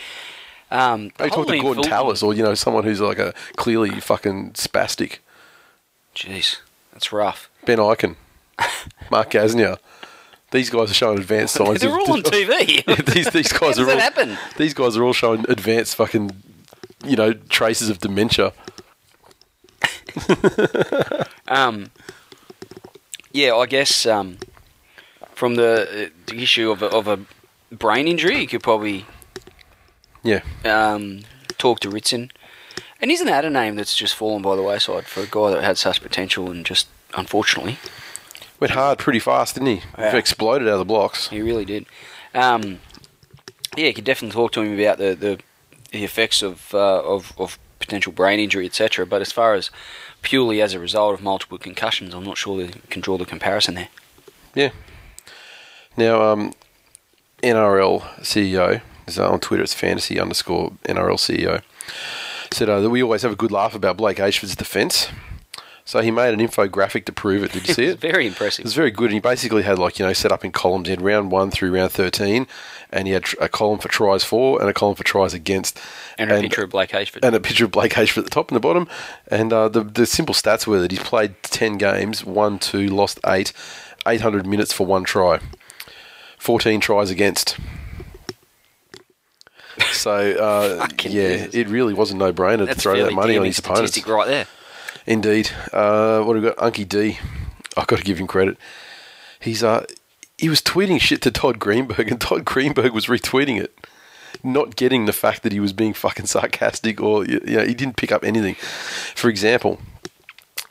Um, 0.69 1.09
the 1.17 1.23
Maybe 1.23 1.29
talk 1.29 1.35
whole 1.35 1.45
to 1.45 1.51
Gordon 1.59 1.73
Fulton- 1.83 1.89
Tallis 1.91 2.23
or 2.23 2.33
you 2.33 2.43
know 2.43 2.53
someone 2.53 2.83
who's 2.83 3.01
like 3.01 3.19
a 3.19 3.33
clearly 3.57 3.99
fucking 3.99 4.51
spastic. 4.53 5.17
Jeez, 6.15 6.57
that's 6.93 7.11
rough. 7.11 7.49
Ben 7.65 7.77
Ikin, 7.77 8.15
Mark 9.09 9.31
Gasnier. 9.31 9.77
These 10.51 10.69
guys 10.69 10.91
are 10.91 10.93
showing 10.93 11.17
advanced 11.19 11.53
signs. 11.57 11.81
They're 11.81 11.89
of- 11.89 11.95
all 12.09 12.13
on 12.13 12.23
TV. 12.23 12.85
these 13.13 13.29
these 13.31 13.51
How 13.53 13.59
guys 13.59 13.75
does 13.75 13.79
are 13.79 13.85
that 13.85 13.93
all 13.95 13.99
happen? 13.99 14.37
these 14.57 14.73
guys 14.73 14.95
are 14.97 15.03
all 15.03 15.13
showing 15.13 15.45
advanced 15.49 15.95
fucking 15.95 16.31
you 17.05 17.15
know 17.15 17.33
traces 17.33 17.89
of 17.89 17.99
dementia. 17.99 18.53
Um, 21.47 21.91
yeah, 23.31 23.55
I 23.55 23.65
guess 23.65 24.05
um, 24.05 24.37
from 25.33 25.55
the, 25.55 26.07
uh, 26.07 26.09
the 26.27 26.41
issue 26.43 26.71
of 26.71 26.81
a, 26.81 26.87
of 26.87 27.07
a 27.07 27.19
brain 27.71 28.07
injury, 28.07 28.39
you 28.39 28.47
could 28.47 28.63
probably 28.63 29.05
Yeah, 30.23 30.41
um, 30.65 31.21
talk 31.57 31.79
to 31.81 31.89
Ritson. 31.89 32.31
And 33.01 33.09
isn't 33.09 33.25
that 33.27 33.45
a 33.45 33.49
name 33.49 33.75
that's 33.75 33.95
just 33.95 34.13
fallen 34.15 34.41
by 34.43 34.55
the 34.55 34.61
wayside 34.61 35.05
for 35.07 35.21
a 35.21 35.25
guy 35.27 35.49
that 35.55 35.63
had 35.63 35.77
such 35.77 36.01
potential 36.03 36.51
and 36.51 36.63
just 36.65 36.87
unfortunately 37.15 37.79
went 38.59 38.73
hard 38.73 38.99
pretty 38.99 39.19
fast, 39.19 39.55
didn't 39.55 39.77
he? 39.77 39.81
Yeah. 39.97 40.15
Exploded 40.15 40.67
out 40.67 40.73
of 40.73 40.79
the 40.79 40.85
blocks. 40.85 41.29
he 41.29 41.41
really 41.41 41.65
did. 41.65 41.87
Um, 42.35 42.79
yeah, 43.75 43.87
you 43.87 43.93
could 43.93 44.03
definitely 44.03 44.35
talk 44.35 44.51
to 44.53 44.61
him 44.61 44.79
about 44.79 44.97
the 44.99 45.15
the, 45.15 45.39
the 45.91 46.03
effects 46.03 46.43
of, 46.43 46.73
uh, 46.75 47.01
of 47.01 47.33
of 47.37 47.57
potential 47.79 48.11
brain 48.11 48.39
injury, 48.39 48.67
etc. 48.67 49.05
But 49.07 49.21
as 49.21 49.31
far 49.31 49.55
as 49.55 49.71
purely 50.21 50.61
as 50.61 50.75
a 50.75 50.79
result 50.79 51.15
of 51.15 51.23
multiple 51.23 51.57
concussions, 51.57 52.13
I'm 52.13 52.23
not 52.23 52.37
sure 52.37 52.61
you 52.61 52.71
can 52.91 53.01
draw 53.01 53.17
the 53.17 53.25
comparison 53.25 53.73
there. 53.73 53.89
Yeah. 54.53 54.69
Now, 55.97 56.21
um, 56.21 56.53
NRL 57.41 58.01
CEO 58.21 58.81
is 59.07 59.19
on 59.19 59.39
Twitter. 59.39 59.63
It's 59.63 59.73
fantasy 59.73 60.19
underscore 60.19 60.71
NRL 60.85 61.17
CEO 61.17 61.61
said 62.53 62.67
uh, 62.69 62.81
that 62.81 62.89
we 62.89 63.01
always 63.01 63.21
have 63.21 63.31
a 63.31 63.35
good 63.35 63.51
laugh 63.51 63.73
about 63.73 63.95
Blake 63.95 64.17
Ayshford's 64.17 64.55
defence. 64.57 65.07
So 65.85 66.01
he 66.01 66.11
made 66.11 66.33
an 66.33 66.45
infographic 66.45 67.05
to 67.05 67.11
prove 67.13 67.43
it. 67.43 67.53
Did 67.53 67.67
you 67.67 67.73
see 67.79 67.85
it? 67.85 67.99
very 67.99 68.27
impressive. 68.27 68.63
It 68.63 68.65
was 68.65 68.73
very 68.75 68.91
good. 68.91 69.05
And 69.05 69.13
he 69.15 69.19
basically 69.19 69.63
had 69.63 69.79
like 69.79 69.99
you 69.99 70.05
know 70.05 70.13
set 70.13 70.31
up 70.31 70.43
in 70.45 70.51
columns. 70.51 70.87
He 70.87 70.91
had 70.91 71.01
round 71.01 71.31
one 71.31 71.49
through 71.49 71.73
round 71.73 71.91
thirteen, 71.91 72.45
and 72.91 73.07
he 73.07 73.13
had 73.13 73.23
a 73.39 73.47
column 73.49 73.79
for 73.79 73.87
tries 73.87 74.23
for 74.23 74.59
and 74.61 74.69
a 74.69 74.73
column 74.73 74.95
for 74.95 75.03
tries 75.03 75.33
against, 75.33 75.79
And 76.17 76.29
a 76.31 76.39
picture 76.41 76.63
of 76.63 76.69
Blake 76.69 76.91
Ayshford. 76.91 77.19
and 77.23 77.35
a 77.35 77.39
picture 77.39 77.65
of 77.65 77.71
Blake 77.71 77.93
Ayshford 77.93 78.19
at 78.19 78.23
the 78.25 78.29
top 78.29 78.49
and 78.51 78.55
the 78.55 78.59
bottom. 78.61 78.87
And 79.29 79.51
uh, 79.51 79.69
the 79.69 79.83
the 79.83 80.05
simple 80.05 80.35
stats 80.35 80.67
were 80.67 80.79
that 80.81 80.91
he's 80.91 80.99
played 81.03 81.35
ten 81.43 81.77
games, 81.77 82.23
won 82.25 82.59
two, 82.59 82.87
lost 82.87 83.19
eight, 83.25 83.51
eight 84.05 84.21
hundred 84.21 84.45
minutes 84.45 84.71
for 84.73 84.85
one 84.85 85.03
try. 85.03 85.39
14 86.41 86.79
tries 86.79 87.11
against. 87.11 87.55
So, 89.91 90.11
uh, 90.11 90.87
yeah, 91.03 91.37
Jesus. 91.37 91.53
it 91.53 91.67
really 91.67 91.93
was 91.93 92.09
a 92.09 92.17
no 92.17 92.33
brainer 92.33 92.65
to 92.65 92.73
throw 92.73 92.97
that 92.97 93.13
money 93.13 93.37
on 93.37 93.45
his 93.45 93.59
opponents. 93.59 94.03
right 94.07 94.27
there. 94.27 94.47
Indeed. 95.05 95.51
Uh, 95.71 96.23
what 96.23 96.35
have 96.35 96.43
we 96.43 96.49
got? 96.49 96.57
Unky 96.57 96.89
D. 96.89 97.19
I've 97.77 97.85
got 97.85 97.99
to 97.99 98.03
give 98.03 98.17
him 98.17 98.25
credit. 98.25 98.57
He's 99.39 99.63
uh, 99.63 99.85
he 100.35 100.49
was 100.49 100.63
tweeting 100.63 100.99
shit 100.99 101.21
to 101.21 101.31
Todd 101.31 101.59
Greenberg, 101.59 102.09
and 102.09 102.19
Todd 102.19 102.43
Greenberg 102.43 102.91
was 102.91 103.05
retweeting 103.05 103.61
it, 103.61 103.77
not 104.43 104.75
getting 104.75 105.05
the 105.05 105.13
fact 105.13 105.43
that 105.43 105.51
he 105.51 105.59
was 105.59 105.73
being 105.73 105.93
fucking 105.93 106.25
sarcastic 106.25 106.99
or 106.99 107.23
you 107.23 107.39
know 107.45 107.65
he 107.65 107.75
didn't 107.75 107.97
pick 107.97 108.11
up 108.11 108.23
anything. 108.23 108.55
For 108.55 109.29
example, 109.29 109.79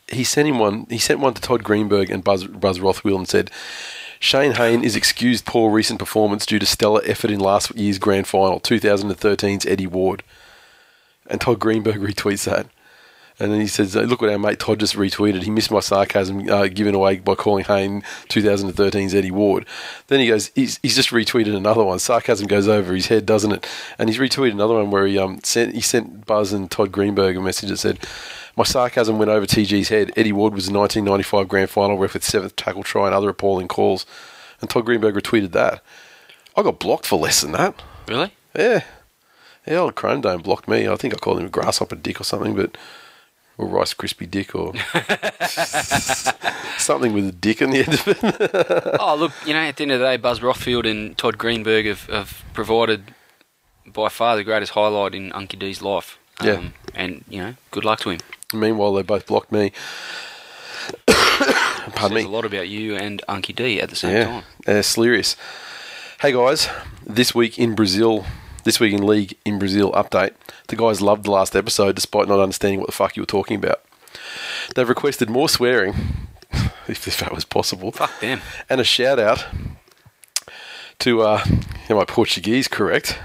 he 0.09 0.25
sent 0.25 0.49
him 0.49 0.59
one. 0.59 0.87
He 0.91 0.99
sent 0.99 1.21
one 1.21 1.35
to 1.35 1.41
Todd 1.41 1.63
Greenberg 1.63 2.11
and 2.11 2.25
Buzz 2.25 2.45
Buzz 2.45 2.81
Rothfield 2.81 3.19
and 3.19 3.29
said. 3.29 3.53
Shane 4.23 4.53
Hayne 4.53 4.85
is 4.85 4.97
excused 4.97 5.47
poor 5.47 5.71
recent 5.71 5.99
performance 5.99 6.45
due 6.45 6.59
to 6.59 6.67
stellar 6.67 7.01
effort 7.07 7.31
in 7.31 7.41
last 7.41 7.75
year's 7.75 7.99
grand 7.99 8.27
final, 8.27 8.61
2013's 8.61 9.65
Eddie 9.65 9.87
Ward. 9.87 10.23
And 11.27 11.41
Todd 11.41 11.59
Greenberg 11.59 11.97
retweets 12.01 12.45
that. 12.45 12.67
And 13.39 13.51
then 13.51 13.63
he 13.63 13.67
says, 13.67 13.97
"Look 13.97 14.21
what 14.21 14.31
our 14.31 14.39
mate 14.39 14.59
Todd 14.59 14.81
just 14.81 14.95
retweeted. 14.95 15.45
He 15.45 15.51
missed 15.51 15.71
my 15.71 15.81
sarcasm 15.81 16.47
uh, 16.51 16.67
given 16.67 16.95
away 16.95 17.17
by 17.17 17.35
calling 17.35 17.65
Hayne 17.65 18.03
2013's 18.29 19.15
Eddie 19.15 19.31
Ward." 19.31 19.65
Then 20.09 20.21
he 20.21 20.27
goes, 20.27 20.51
he's, 20.55 20.79
"He's 20.83 20.97
just 20.97 21.09
retweeted 21.09 21.57
another 21.57 21.83
one. 21.83 21.99
Sarcasm 21.99 22.47
goes 22.47 22.69
over 22.69 22.93
his 22.93 23.07
head, 23.07 23.25
doesn't 23.25 23.53
it?" 23.53 23.67
And 23.99 24.11
he's 24.11 24.19
retweeted 24.19 24.53
another 24.53 24.75
one 24.75 24.91
where 24.91 25.07
he 25.07 25.19
um 25.19 25.41
sent 25.43 25.75
he 25.75 25.81
sent 25.81 26.27
Buzz 26.27 26.53
and 26.53 26.71
Todd 26.71 26.93
Greenberg 26.93 27.39
a 27.39 27.41
message 27.41 27.71
that 27.71 27.79
said, 27.79 28.01
"My 28.57 28.65
sarcasm 28.65 29.19
went 29.19 29.31
over 29.31 29.47
TG's 29.47 29.89
head. 29.89 30.13
Eddie 30.17 30.33
Ward 30.33 30.55
was 30.55 30.69
a 30.69 30.73
1995 30.73 31.49
grand 31.49 31.71
final 31.71 31.99
ref 31.99 32.15
with 32.15 32.25
seventh 32.25 32.57
tackle 32.57 32.83
try 32.83 33.07
and 33.07 33.15
other 33.15 33.29
appalling 33.29 33.69
calls." 33.69 34.07
And 34.61 34.69
Todd 34.69 34.85
Greenberg 34.85 35.15
retweeted 35.15 35.53
that. 35.53 35.83
I 36.57 36.63
got 36.63 36.79
blocked 36.79 37.07
for 37.07 37.19
less 37.19 37.41
than 37.41 37.53
that. 37.53 37.83
Really? 38.07 38.35
Yeah. 38.57 38.85
Yeah, 39.67 39.79
old 39.79 39.95
Chrome 39.95 40.21
Dome 40.21 40.43
blocked 40.43 40.69
me. 40.69 40.89
I 40.89 40.97
think 40.97 41.15
I 41.15 41.19
called 41.19 41.39
him 41.39 41.47
a 41.47 41.51
grasshopper 41.51 41.97
dick 41.97 42.21
or 42.21 42.25
something, 42.25 42.55
but 42.57 42.77
or 43.57 43.67
Rice 43.67 43.95
Krispie 43.95 44.31
dick 44.31 44.55
or 44.55 44.73
something 46.79 47.13
with 47.13 47.29
a 47.29 47.33
dick 47.33 47.63
on 47.63 47.71
the 47.71 47.79
end 47.81 47.95
of 47.95 48.09
it. 48.09 48.97
oh, 49.01 49.15
look, 49.17 49.33
you 49.47 49.53
know, 49.53 49.61
at 49.61 49.77
the 49.77 49.83
end 49.83 49.93
of 49.93 50.01
the 50.01 50.07
day, 50.07 50.17
Buzz 50.17 50.41
Rothfield 50.41 50.91
and 50.91 51.17
Todd 51.17 51.39
Greenberg 51.39 51.87
have, 51.87 52.07
have 52.07 52.43
provided 52.55 53.15
by 53.87 54.09
far 54.09 54.37
the 54.37 54.45
greatest 54.45 54.73
highlight 54.73 55.15
in 55.15 55.31
Unky 55.31 55.59
D's 55.59 55.83
life. 55.83 56.19
Um, 56.41 56.47
Yeah. 56.47 56.69
And, 56.95 57.25
you 57.29 57.43
know, 57.43 57.55
good 57.71 57.85
luck 57.85 58.01
to 58.01 58.11
him. 58.11 58.21
Meanwhile, 58.53 58.95
they 58.95 59.03
both 59.03 59.27
blocked 59.27 59.53
me. 59.53 59.73
Pardon 61.07 62.15
me. 62.17 62.25
a 62.25 62.29
lot 62.29 62.45
about 62.45 62.69
you 62.69 62.97
and 62.97 63.23
Unky 63.29 63.55
D 63.55 63.81
at 63.81 63.91
the 63.91 63.97
same 63.97 64.17
Yeah, 64.17 64.25
time. 64.25 64.45
uh, 64.67 64.71
Slerius. 64.83 65.37
Hey 66.21 66.33
guys, 66.33 66.69
this 67.07 67.35
week 67.35 67.59
in 67.59 67.75
Brazil, 67.75 68.25
this 68.65 68.79
week 68.81 68.93
in 68.93 69.07
league 69.07 69.37
in 69.45 69.59
Brazil 69.59 69.93
update. 69.93 70.33
The 70.69 70.77
guys 70.77 71.01
loved 71.01 71.25
the 71.25 71.31
last 71.31 71.57
episode 71.57 71.95
despite 71.95 72.29
not 72.29 72.41
understanding 72.41 72.79
what 72.81 72.87
the 72.87 72.93
fuck 72.93 73.17
you 73.17 73.23
were 73.23 73.27
talking 73.27 73.57
about. 73.57 73.81
They've 74.75 74.89
requested 74.89 75.31
more 75.31 75.49
swearing, 75.49 75.95
if 76.89 77.19
that 77.19 77.33
was 77.33 77.45
possible. 77.45 77.93
Fuck 77.93 78.21
them. 78.21 78.41
and 78.69 78.81
a 78.81 78.85
shout 78.85 79.19
out 79.19 79.47
to 81.01 81.23
uh, 81.23 81.45
am 81.89 81.99
I 81.99 82.05
Portuguese 82.05 82.69
correct? 82.69 83.19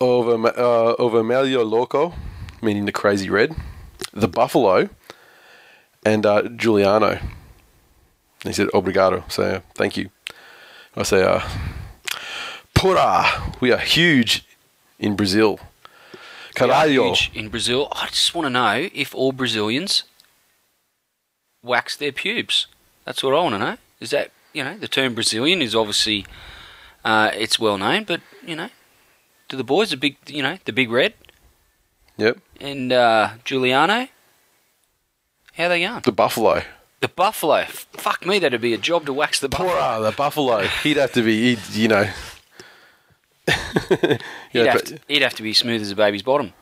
Over 0.00 0.32
uh, 0.48 0.94
over 0.98 1.22
Melio 1.22 1.68
Loco, 1.68 2.14
meaning 2.62 2.86
the 2.86 2.92
crazy 2.92 3.28
red, 3.28 3.54
the 4.12 4.28
buffalo, 4.28 4.88
and 6.06 6.24
uh, 6.24 6.42
Giuliano. 6.42 7.18
He 8.44 8.52
said 8.52 8.68
obrigado. 8.68 9.30
So 9.30 9.42
uh, 9.42 9.60
thank 9.74 9.96
you. 9.96 10.10
I 10.96 11.02
say 11.02 11.22
uh, 11.22 11.40
pura. 12.74 13.54
We 13.60 13.72
are 13.72 13.78
huge 13.78 14.44
in 14.98 15.16
Brazil. 15.16 15.58
Caralho. 16.54 17.08
huge 17.08 17.30
in 17.34 17.48
Brazil. 17.48 17.88
I 17.92 18.08
just 18.08 18.34
want 18.34 18.46
to 18.46 18.50
know 18.50 18.88
if 18.94 19.14
all 19.14 19.32
Brazilians 19.32 20.04
wax 21.62 21.96
their 21.96 22.12
pubes. 22.12 22.66
That's 23.04 23.22
what 23.22 23.34
I 23.34 23.40
want 23.40 23.54
to 23.54 23.58
know. 23.58 23.76
Is 24.00 24.10
that 24.10 24.30
you 24.52 24.64
know 24.64 24.76
the 24.76 24.88
term 24.88 25.14
Brazilian 25.14 25.62
is 25.62 25.74
obviously 25.74 26.26
uh, 27.04 27.30
it's 27.34 27.58
well 27.58 27.78
known, 27.78 28.04
but 28.04 28.20
you 28.44 28.56
know, 28.56 28.68
do 29.48 29.56
the 29.56 29.64
boys 29.64 29.90
the 29.90 29.96
big 29.96 30.16
you 30.26 30.42
know 30.42 30.58
the 30.64 30.72
big 30.72 30.90
red 30.90 31.14
Yep, 32.18 32.38
and 32.62 32.92
uh, 32.92 33.30
Giuliano? 33.44 34.08
How 35.54 35.68
they 35.68 35.80
going? 35.84 36.00
the 36.02 36.12
buffalo. 36.12 36.62
The 37.00 37.08
buffalo. 37.08 37.64
Fuck 37.64 38.24
me, 38.24 38.38
that'd 38.38 38.60
be 38.60 38.72
a 38.72 38.78
job 38.78 39.04
to 39.06 39.12
wax 39.12 39.40
the 39.40 39.48
buffalo. 39.48 39.70
Pura, 39.72 40.00
the 40.02 40.12
buffalo. 40.16 40.60
He'd 40.82 40.96
have 40.96 41.12
to 41.12 41.22
be, 41.22 41.56
he'd, 41.56 41.74
you 41.74 41.88
know. 41.88 42.04
He'd, 43.48 44.20
Yeah, 44.52 44.72
have 44.72 44.84
to, 44.84 44.98
he'd 45.08 45.22
have 45.22 45.34
to 45.34 45.42
be 45.42 45.52
smooth 45.52 45.82
as 45.82 45.90
a 45.90 45.96
baby's 45.96 46.22
bottom. 46.22 46.52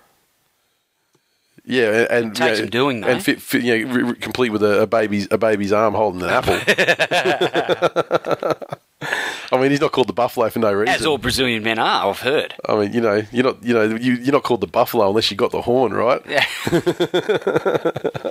Yeah, 1.66 1.90
and, 1.90 2.25
and 2.26 2.37
takes 2.37 2.59
you 2.59 2.64
know, 2.64 2.71
doing, 2.71 3.02
though. 3.02 3.09
and 3.09 3.23
fit, 3.23 3.40
fit, 3.42 3.62
you 3.62 3.87
know, 3.87 4.14
complete 4.14 4.50
with 4.50 4.62
a, 4.62 4.80
a 4.83 4.87
baby's 4.87 5.28
a 5.30 5.37
baby's 5.37 5.73
arm 5.73 5.92
holding 5.95 6.23
an 6.23 6.30
apple. 6.30 6.59
I 9.02 9.59
mean, 9.61 9.71
he's 9.71 9.80
not 9.80 9.92
called 9.92 10.09
the 10.09 10.12
buffalo 10.12 10.49
for 10.50 10.59
no 10.59 10.73
reason. 10.73 10.95
As 10.95 11.07
all 11.07 11.19
Brazilian 11.19 11.62
men 11.62 11.78
are, 11.78 12.09
I've 12.11 12.21
heard. 12.21 12.54
I 12.69 12.76
mean, 12.76 12.92
you 12.92 13.00
know, 13.00 13.23
you're 13.33 13.45
not, 13.45 13.62
you 13.64 13.75
know, 13.75 13.83
you, 13.83 14.14
you're 14.14 14.33
not 14.33 14.42
called 14.42 14.61
the 14.61 14.66
buffalo 14.66 15.09
unless 15.09 15.30
you 15.30 15.37
got 15.37 15.50
the 15.52 15.62
horn, 15.62 15.92
right? 15.92 16.23
Yeah. 16.28 16.45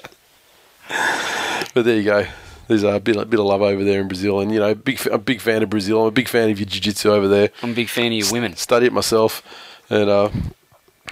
But 1.74 1.86
there 1.86 1.98
you 1.98 2.04
go. 2.04 2.26
There's 2.68 2.84
a 2.84 3.00
bit, 3.00 3.16
a 3.16 3.26
bit 3.26 3.40
of 3.40 3.46
love 3.46 3.62
over 3.62 3.84
there 3.84 4.02
in 4.02 4.08
Brazil, 4.08 4.40
and 4.40 4.52
you 4.52 4.60
know, 4.60 4.74
big, 4.76 5.00
I'm 5.08 5.14
a 5.14 5.18
big 5.20 5.40
fan 5.42 5.64
of 5.64 5.70
Brazil. 5.70 6.02
I'm 6.02 6.08
a 6.08 6.12
big 6.12 6.28
fan 6.28 6.50
of 6.50 6.60
your 6.60 6.66
jiu-jitsu 6.68 7.12
over 7.12 7.28
there. 7.28 7.50
I'm 7.64 7.72
a 7.72 7.76
big 7.76 7.90
fan 7.90 8.08
of 8.08 8.14
your 8.14 8.32
women. 8.32 8.56
Study 8.56 8.88
it 8.88 8.94
myself, 8.94 9.44
and 9.90 10.10
uh, 10.10 10.30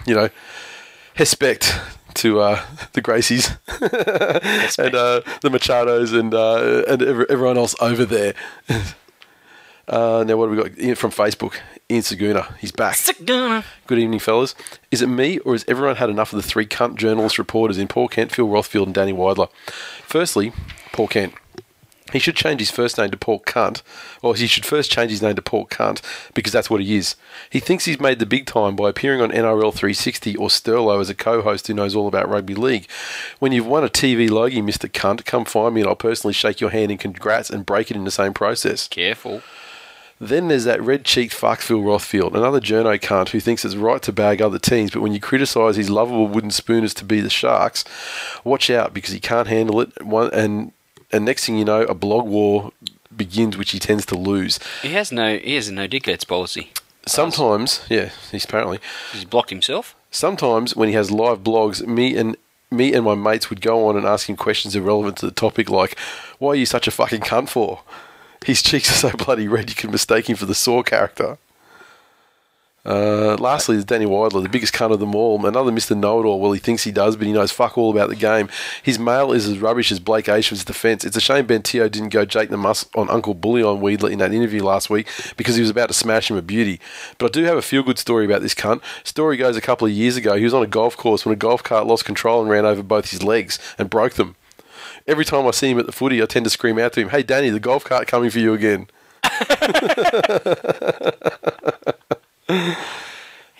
you 0.05 0.15
know, 0.15 0.29
respect 1.17 1.79
to 2.15 2.39
uh, 2.41 2.63
the 2.93 3.01
Gracies 3.01 3.57
and 4.83 4.95
uh, 4.95 5.21
the 5.41 5.49
Machados 5.49 6.17
and 6.17 6.33
uh, 6.33 6.83
and 6.87 7.01
ev- 7.01 7.25
everyone 7.29 7.57
else 7.57 7.75
over 7.79 8.05
there. 8.05 8.33
Uh, 9.87 10.23
now, 10.27 10.35
what 10.35 10.49
have 10.49 10.57
we 10.57 10.63
got 10.63 10.79
Ian 10.79 10.95
from 10.95 11.11
Facebook? 11.11 11.55
Ian 11.89 12.01
Saguna, 12.01 12.57
he's 12.57 12.73
back. 12.73 12.95
Saguna. 12.97 13.63
Good 13.85 13.99
evening, 13.99 14.19
fellas. 14.19 14.53
Is 14.91 15.01
it 15.01 15.07
me, 15.07 15.39
or 15.39 15.53
has 15.53 15.63
everyone 15.67 15.95
had 15.95 16.09
enough 16.09 16.33
of 16.33 16.41
the 16.41 16.47
three 16.47 16.65
cunt 16.65 16.95
journalist 16.95 17.39
reporters 17.39 17.77
in 17.77 17.87
Paul 17.87 18.09
Kent, 18.09 18.33
Phil 18.33 18.47
Rothfield, 18.47 18.87
and 18.87 18.93
Danny 18.93 19.13
Weidler? 19.13 19.49
Firstly, 20.03 20.51
Paul 20.91 21.07
Kent. 21.07 21.33
He 22.13 22.19
should 22.19 22.35
change 22.37 22.61
his 22.61 22.71
first 22.71 22.97
name 22.97 23.11
to 23.11 23.17
Paul 23.17 23.41
Cunt, 23.41 23.81
or 24.21 24.33
he 24.35 24.47
should 24.47 24.65
first 24.65 24.89
change 24.89 25.11
his 25.11 25.21
name 25.21 25.35
to 25.35 25.41
Paul 25.41 25.67
Cunt 25.67 26.01
because 26.33 26.53
that's 26.53 26.69
what 26.69 26.81
he 26.81 26.95
is. 26.95 27.15
He 27.49 27.59
thinks 27.59 27.83
he's 27.83 27.99
made 27.99 28.19
the 28.19 28.25
big 28.25 28.45
time 28.45 28.77
by 28.77 28.89
appearing 28.89 29.19
on 29.19 29.29
NRL 29.29 29.73
360 29.73 30.35
or 30.37 30.47
Sterlo 30.47 31.01
as 31.01 31.09
a 31.09 31.15
co-host 31.15 31.67
who 31.67 31.73
knows 31.73 31.95
all 31.95 32.07
about 32.07 32.29
rugby 32.29 32.55
league. 32.55 32.89
When 33.39 33.51
you've 33.51 33.67
won 33.67 33.83
a 33.83 33.89
TV 33.89 34.29
Logie, 34.29 34.61
Mr. 34.61 34.89
Cunt, 34.89 35.25
come 35.25 35.43
find 35.43 35.75
me 35.75 35.81
and 35.81 35.89
I'll 35.89 35.97
personally 35.97 36.33
shake 36.33 36.61
your 36.61 36.69
hand 36.69 36.91
in 36.91 36.97
congrats 36.97 37.49
and 37.49 37.65
break 37.65 37.91
it 37.91 37.97
in 37.97 38.05
the 38.05 38.11
same 38.11 38.33
process. 38.33 38.87
Careful. 38.87 39.41
Then 40.19 40.47
there's 40.47 40.63
that 40.63 40.81
red 40.81 41.05
cheeked 41.05 41.33
Phil 41.33 41.51
Rothfield, 41.51 42.33
another 42.33 42.59
journo 42.59 42.99
cunt 42.99 43.29
who 43.29 43.39
thinks 43.39 43.63
it's 43.63 43.75
right 43.75 44.01
to 44.01 44.11
bag 44.11 44.41
other 44.41 44.57
teams, 44.57 44.91
but 44.91 45.01
when 45.01 45.13
you 45.13 45.19
criticise 45.19 45.75
his 45.75 45.89
lovable 45.89 46.27
wooden 46.27 46.49
spooners 46.49 46.93
to 46.95 47.05
be 47.05 47.21
the 47.21 47.29
Sharks, 47.29 47.85
watch 48.43 48.69
out 48.69 48.93
because 48.93 49.13
he 49.13 49.19
can't 49.19 49.47
handle 49.47 49.79
it. 49.79 50.03
One 50.03 50.33
and 50.33 50.71
and 51.11 51.23
next 51.23 51.45
thing 51.45 51.57
you 51.57 51.65
know, 51.65 51.83
a 51.83 51.93
blog 51.93 52.25
war 52.25 52.71
begins, 53.15 53.57
which 53.57 53.71
he 53.71 53.79
tends 53.79 54.05
to 54.07 54.17
lose. 54.17 54.59
He 54.81 54.89
has 54.89 55.11
no 55.11 55.37
he 55.37 55.55
has 55.55 55.67
a 55.67 55.73
no 55.73 55.87
dickheads 55.87 56.27
policy. 56.27 56.71
Sometimes, 57.05 57.85
yeah, 57.89 58.09
he's 58.31 58.43
apparently. 58.43 58.79
He's 59.13 59.23
blocked 59.23 59.49
himself. 59.49 59.95
Sometimes 60.11 60.75
when 60.75 60.89
he 60.89 60.95
has 60.95 61.09
live 61.11 61.39
blogs, 61.39 61.85
me 61.85 62.17
and 62.17 62.35
me 62.69 62.93
and 62.93 63.05
my 63.05 63.15
mates 63.15 63.49
would 63.49 63.61
go 63.61 63.87
on 63.87 63.95
and 63.95 64.05
ask 64.05 64.27
him 64.27 64.35
questions 64.35 64.75
irrelevant 64.75 65.17
to 65.17 65.25
the 65.25 65.31
topic, 65.31 65.69
like, 65.69 65.97
"Why 66.39 66.51
are 66.51 66.55
you 66.55 66.65
such 66.65 66.87
a 66.87 66.91
fucking 66.91 67.21
cunt 67.21 67.49
for?" 67.49 67.81
His 68.47 68.61
cheeks 68.61 68.89
are 68.89 69.09
so 69.09 69.17
bloody 69.17 69.49
red 69.49 69.69
you 69.69 69.75
can 69.75 69.91
mistake 69.91 70.29
him 70.29 70.37
for 70.37 70.45
the 70.45 70.55
Saw 70.55 70.81
character. 70.81 71.37
Uh, 72.85 73.35
lastly, 73.35 73.75
there's 73.75 73.83
Danny 73.83 74.05
Weidler, 74.05 74.41
the 74.41 74.47
biggest 74.47 74.73
cunt 74.73 74.93
of 74.93 75.01
them 75.01 75.13
all. 75.13 75.45
Another 75.45 75.69
Mr. 75.69 75.97
Know-it-all. 75.97 76.39
Well, 76.39 76.53
he 76.53 76.59
thinks 76.61 76.85
he 76.85 76.93
does, 76.93 77.17
but 77.17 77.27
he 77.27 77.33
knows 77.33 77.51
fuck 77.51 77.77
all 77.77 77.91
about 77.91 78.07
the 78.07 78.15
game. 78.15 78.47
His 78.81 78.97
mail 78.97 79.33
is 79.33 79.49
as 79.49 79.59
rubbish 79.59 79.91
as 79.91 79.99
Blake 79.99 80.27
Ayshford's 80.27 80.63
defence. 80.63 81.03
It's 81.03 81.17
a 81.17 81.19
shame 81.19 81.45
Ben 81.45 81.61
Teo 81.61 81.89
didn't 81.89 82.13
go 82.13 82.23
Jake 82.23 82.49
the 82.49 82.55
Muss 82.55 82.85
on 82.95 83.09
Uncle 83.09 83.33
Bully 83.33 83.61
on 83.61 83.81
Weidler 83.81 84.09
in 84.09 84.19
that 84.19 84.31
interview 84.31 84.63
last 84.63 84.89
week 84.89 85.09
because 85.35 85.55
he 85.55 85.61
was 85.61 85.69
about 85.69 85.89
to 85.89 85.93
smash 85.93 86.31
him 86.31 86.37
a 86.37 86.41
beauty. 86.41 86.79
But 87.17 87.31
I 87.31 87.41
do 87.41 87.43
have 87.43 87.57
a 87.57 87.61
feel-good 87.61 87.99
story 87.99 88.23
about 88.23 88.41
this 88.43 88.55
cunt. 88.55 88.81
Story 89.03 89.35
goes 89.35 89.57
a 89.57 89.61
couple 89.61 89.87
of 89.87 89.91
years 89.91 90.15
ago. 90.15 90.37
He 90.37 90.45
was 90.45 90.53
on 90.53 90.63
a 90.63 90.67
golf 90.67 90.95
course 90.95 91.25
when 91.25 91.33
a 91.33 91.35
golf 91.35 91.63
cart 91.63 91.85
lost 91.85 92.05
control 92.05 92.39
and 92.39 92.49
ran 92.49 92.65
over 92.65 92.81
both 92.81 93.11
his 93.11 93.23
legs 93.23 93.59
and 93.77 93.89
broke 93.89 94.13
them. 94.13 94.37
Every 95.07 95.25
time 95.25 95.47
I 95.47 95.51
see 95.51 95.71
him 95.71 95.79
at 95.79 95.85
the 95.85 95.91
footy, 95.91 96.21
I 96.21 96.25
tend 96.25 96.45
to 96.45 96.49
scream 96.49 96.77
out 96.77 96.93
to 96.93 97.01
him, 97.01 97.09
"Hey, 97.09 97.23
Danny, 97.23 97.49
the 97.49 97.59
golf 97.59 97.83
cart 97.83 98.07
coming 98.07 98.29
for 98.29 98.39
you 98.39 98.53
again." 98.53 98.87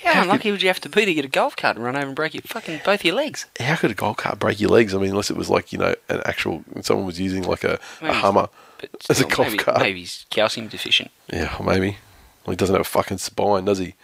How 0.03 0.21
unlucky 0.21 0.51
would 0.51 0.61
you 0.61 0.69
have 0.69 0.79
to 0.81 0.89
be 0.89 1.05
to 1.05 1.13
get 1.13 1.25
a 1.25 1.29
golf 1.29 1.55
cart 1.55 1.75
and 1.75 1.83
run 1.83 1.95
over 1.95 2.07
and 2.07 2.15
break 2.15 2.33
your 2.33 2.41
fucking 2.43 2.81
both 2.85 3.03
your 3.03 3.15
legs? 3.15 3.45
How 3.59 3.75
could 3.75 3.91
a 3.91 3.95
golf 3.95 4.17
cart 4.17 4.39
break 4.39 4.59
your 4.59 4.69
legs? 4.69 4.93
I 4.93 4.99
mean, 4.99 5.11
unless 5.11 5.29
it 5.29 5.37
was 5.37 5.49
like 5.49 5.73
you 5.73 5.79
know 5.79 5.95
an 6.09 6.21
actual 6.25 6.63
someone 6.81 7.05
was 7.05 7.19
using 7.19 7.43
like 7.43 7.63
a, 7.63 7.79
a 8.01 8.13
Hummer. 8.13 8.49
As 9.09 9.19
a 9.19 9.25
golf 9.25 9.49
maybe, 9.49 9.57
cart. 9.57 9.79
maybe 9.79 9.99
he's 10.01 10.25
calcium 10.29 10.67
deficient. 10.67 11.09
Yeah, 11.33 11.55
maybe. 11.63 11.97
Well, 12.45 12.51
he 12.51 12.55
doesn't 12.55 12.75
have 12.75 12.81
a 12.81 12.83
fucking 12.83 13.17
spine, 13.17 13.65
does 13.65 13.79
he? 13.79 13.95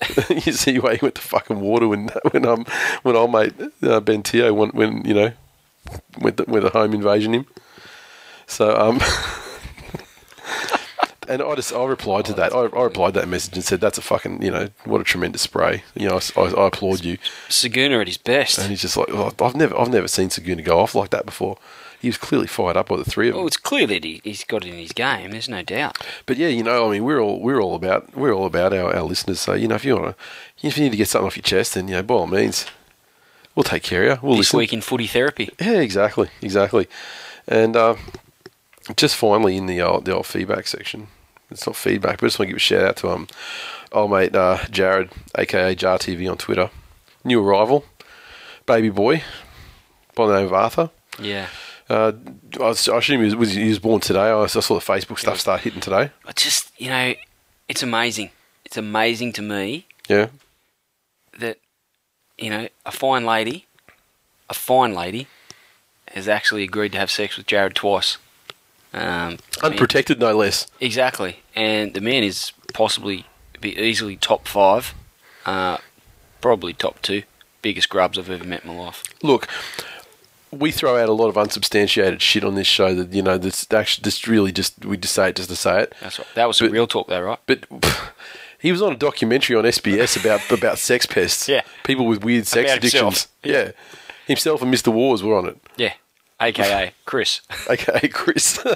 you 0.30 0.52
see 0.52 0.78
why 0.78 0.96
he 0.96 1.00
went 1.02 1.14
to 1.16 1.22
fucking 1.22 1.60
water 1.60 1.88
when 1.88 2.08
when 2.30 2.46
um 2.46 2.64
when 3.02 3.16
old 3.16 3.32
mate 3.32 3.54
uh, 3.82 4.00
Ben 4.00 4.22
Teo 4.22 4.52
went 4.52 4.74
when 4.74 5.04
you 5.04 5.14
know 5.14 5.32
went 6.20 6.36
the, 6.36 6.44
went 6.46 6.64
a 6.64 6.70
home 6.70 6.94
invasion 6.94 7.34
him. 7.34 7.46
So 8.46 8.76
um. 8.76 9.00
And 11.28 11.42
I 11.42 11.54
just 11.56 11.74
I 11.74 11.84
replied 11.84 12.24
to 12.24 12.32
that. 12.34 12.54
I, 12.54 12.60
I 12.60 12.84
replied 12.84 13.12
to 13.12 13.20
that 13.20 13.28
message 13.28 13.54
and 13.54 13.62
said, 13.62 13.82
"That's 13.82 13.98
a 13.98 14.02
fucking 14.02 14.42
you 14.42 14.50
know 14.50 14.70
what 14.86 15.02
a 15.02 15.04
tremendous 15.04 15.42
spray. 15.42 15.84
You 15.94 16.08
know 16.08 16.18
I, 16.36 16.40
I, 16.40 16.44
I 16.54 16.66
applaud 16.68 17.04
you." 17.04 17.18
Saguna 17.50 18.00
at 18.00 18.06
his 18.06 18.16
best. 18.16 18.58
And 18.58 18.70
he's 18.70 18.80
just 18.80 18.96
like, 18.96 19.10
oh, 19.10 19.30
"I've 19.38 19.54
never 19.54 19.78
I've 19.78 19.90
never 19.90 20.08
seen 20.08 20.30
Saguna 20.30 20.64
go 20.64 20.80
off 20.80 20.94
like 20.94 21.10
that 21.10 21.26
before." 21.26 21.58
He 22.00 22.08
was 22.08 22.16
clearly 22.16 22.46
fired 22.46 22.76
up 22.76 22.88
by 22.88 22.96
the 22.96 23.04
three 23.04 23.28
of 23.28 23.34
them. 23.34 23.40
Well, 23.40 23.48
it's 23.48 23.56
clear 23.56 23.86
that 23.88 24.04
he, 24.04 24.20
he's 24.22 24.44
got 24.44 24.64
it 24.64 24.68
in 24.68 24.78
his 24.78 24.92
game. 24.92 25.32
There's 25.32 25.48
no 25.48 25.62
doubt. 25.62 25.98
But 26.26 26.36
yeah, 26.36 26.46
you 26.46 26.62
know, 26.62 26.88
I 26.88 26.92
mean, 26.92 27.04
we're 27.04 27.20
all 27.20 27.40
we're 27.40 27.60
all 27.60 27.74
about 27.74 28.16
we're 28.16 28.32
all 28.32 28.46
about 28.46 28.72
our, 28.72 28.94
our 28.94 29.02
listeners. 29.02 29.40
So 29.40 29.52
you 29.52 29.68
know, 29.68 29.74
if 29.74 29.84
you 29.84 29.96
want 29.96 30.16
to, 30.16 30.66
if 30.66 30.78
you 30.78 30.84
need 30.84 30.92
to 30.92 30.96
get 30.96 31.08
something 31.08 31.26
off 31.26 31.36
your 31.36 31.42
chest, 31.42 31.74
then 31.74 31.88
you 31.88 31.94
know, 31.94 32.02
by 32.02 32.14
all 32.14 32.26
means, 32.26 32.64
we'll 33.58 33.64
take 33.64 33.82
care 33.82 34.04
of 34.04 34.08
you. 34.08 34.28
We'll 34.28 34.36
this 34.36 34.46
listen. 34.46 34.58
week 34.58 34.72
in 34.72 34.80
footy 34.80 35.08
therapy. 35.08 35.50
Yeah, 35.60 35.80
exactly, 35.80 36.28
exactly. 36.40 36.86
And 37.48 37.74
uh, 37.74 37.96
just 38.96 39.16
finally 39.16 39.56
in 39.56 39.66
the 39.66 39.82
old, 39.82 40.04
the 40.04 40.14
old 40.14 40.26
feedback 40.26 40.68
section, 40.68 41.08
it's 41.50 41.66
not 41.66 41.74
feedback, 41.74 42.20
but 42.20 42.26
I 42.26 42.28
just 42.28 42.38
want 42.38 42.46
to 42.46 42.52
give 42.52 42.56
a 42.56 42.60
shout 42.60 42.84
out 42.84 42.96
to 42.98 43.08
um, 43.08 43.26
old 43.90 44.12
mate 44.12 44.36
uh, 44.36 44.58
Jared, 44.70 45.10
aka 45.36 45.74
Jar 45.74 45.98
TV 45.98 46.30
on 46.30 46.38
Twitter, 46.38 46.70
new 47.24 47.42
arrival, 47.44 47.84
baby 48.64 48.90
boy, 48.90 49.24
by 50.14 50.28
the 50.28 50.36
name 50.36 50.46
of 50.46 50.52
Arthur. 50.52 50.90
Yeah. 51.20 51.48
Uh, 51.90 52.12
I, 52.60 52.62
was, 52.62 52.88
I 52.88 52.98
assume 52.98 53.18
he 53.22 53.24
was, 53.24 53.34
was, 53.34 53.54
he 53.54 53.68
was 53.68 53.80
born 53.80 54.00
today. 54.00 54.30
I 54.30 54.46
saw 54.46 54.60
the 54.60 54.84
Facebook 54.84 55.18
stuff 55.18 55.40
start 55.40 55.62
hitting 55.62 55.80
today. 55.80 56.12
I 56.24 56.32
just, 56.36 56.70
you 56.80 56.90
know, 56.90 57.14
it's 57.66 57.82
amazing. 57.82 58.30
It's 58.64 58.76
amazing 58.76 59.32
to 59.32 59.42
me 59.42 59.86
Yeah, 60.08 60.28
that, 61.40 61.58
you 62.38 62.50
know, 62.50 62.68
a 62.86 62.92
fine 62.92 63.24
lady, 63.24 63.66
a 64.48 64.54
fine 64.54 64.94
lady, 64.94 65.26
has 66.12 66.28
actually 66.28 66.62
agreed 66.64 66.92
to 66.92 66.98
have 66.98 67.10
sex 67.10 67.36
with 67.36 67.46
Jared 67.46 67.74
twice. 67.74 68.18
Um, 68.94 69.02
I 69.02 69.28
mean, 69.30 69.38
unprotected 69.62 70.18
no 70.18 70.34
less. 70.36 70.66
exactly. 70.80 71.40
And 71.54 71.92
the 71.94 72.00
man 72.00 72.22
is 72.22 72.52
possibly 72.72 73.26
be 73.60 73.76
easily 73.78 74.16
top 74.16 74.46
five, 74.48 74.94
uh, 75.44 75.78
probably 76.40 76.72
top 76.72 77.02
two 77.02 77.24
biggest 77.60 77.88
grubs 77.88 78.16
I've 78.18 78.30
ever 78.30 78.44
met 78.44 78.62
in 78.64 78.68
my 78.74 78.76
life. 78.84 79.02
look, 79.22 79.48
we 80.50 80.70
throw 80.70 80.96
out 80.96 81.08
a 81.10 81.12
lot 81.12 81.28
of 81.28 81.36
unsubstantiated 81.36 82.22
shit 82.22 82.42
on 82.44 82.54
this 82.54 82.66
show 82.66 82.94
that 82.94 83.12
you 83.12 83.20
know 83.20 83.36
this 83.36 83.66
actually 83.70 84.04
just 84.04 84.26
really 84.26 84.50
just 84.52 84.82
we 84.86 84.96
just 84.96 85.12
say 85.14 85.28
it 85.28 85.36
just 85.36 85.50
to 85.50 85.56
say 85.56 85.82
it. 85.82 85.94
That's 86.00 86.18
right. 86.18 86.28
That 86.36 86.46
was 86.48 86.56
some 86.56 86.68
But- 86.68 86.72
real 86.72 86.86
talk, 86.86 87.08
though, 87.08 87.20
right? 87.20 87.38
But 87.44 87.66
he 88.58 88.72
was 88.72 88.82
on 88.82 88.92
a 88.92 88.96
documentary 88.96 89.56
on 89.56 89.64
SBS 89.64 90.18
about 90.20 90.50
about 90.58 90.78
sex 90.78 91.06
pests. 91.06 91.48
Yeah. 91.48 91.62
people 91.84 92.06
with 92.06 92.24
weird 92.24 92.46
sex 92.46 92.68
About 92.70 92.78
addictions. 92.78 93.02
himself. 93.02 93.28
Yeah, 93.44 93.70
himself 94.26 94.62
and 94.62 94.72
Mr. 94.72 94.92
Wars 94.92 95.22
were 95.22 95.36
on 95.38 95.46
it. 95.46 95.58
Yeah. 95.76 95.92
AKA 96.40 96.92
Chris. 97.04 97.40
Okay, 97.68 98.08
Chris. 98.08 98.64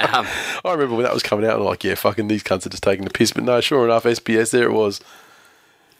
Um, 0.00 0.26
I 0.64 0.72
remember 0.72 0.96
when 0.96 1.04
that 1.04 1.14
was 1.14 1.22
coming 1.22 1.44
out, 1.46 1.52
and 1.52 1.60
I'm 1.60 1.66
like, 1.66 1.84
yeah, 1.84 1.94
fucking 1.94 2.26
these 2.26 2.42
cunts 2.42 2.66
are 2.66 2.70
just 2.70 2.82
taking 2.82 3.04
the 3.04 3.10
piss. 3.10 3.32
But 3.32 3.44
no, 3.44 3.60
sure 3.60 3.84
enough, 3.84 4.02
SBS 4.02 4.50
there 4.50 4.64
it 4.64 4.72
was. 4.72 5.00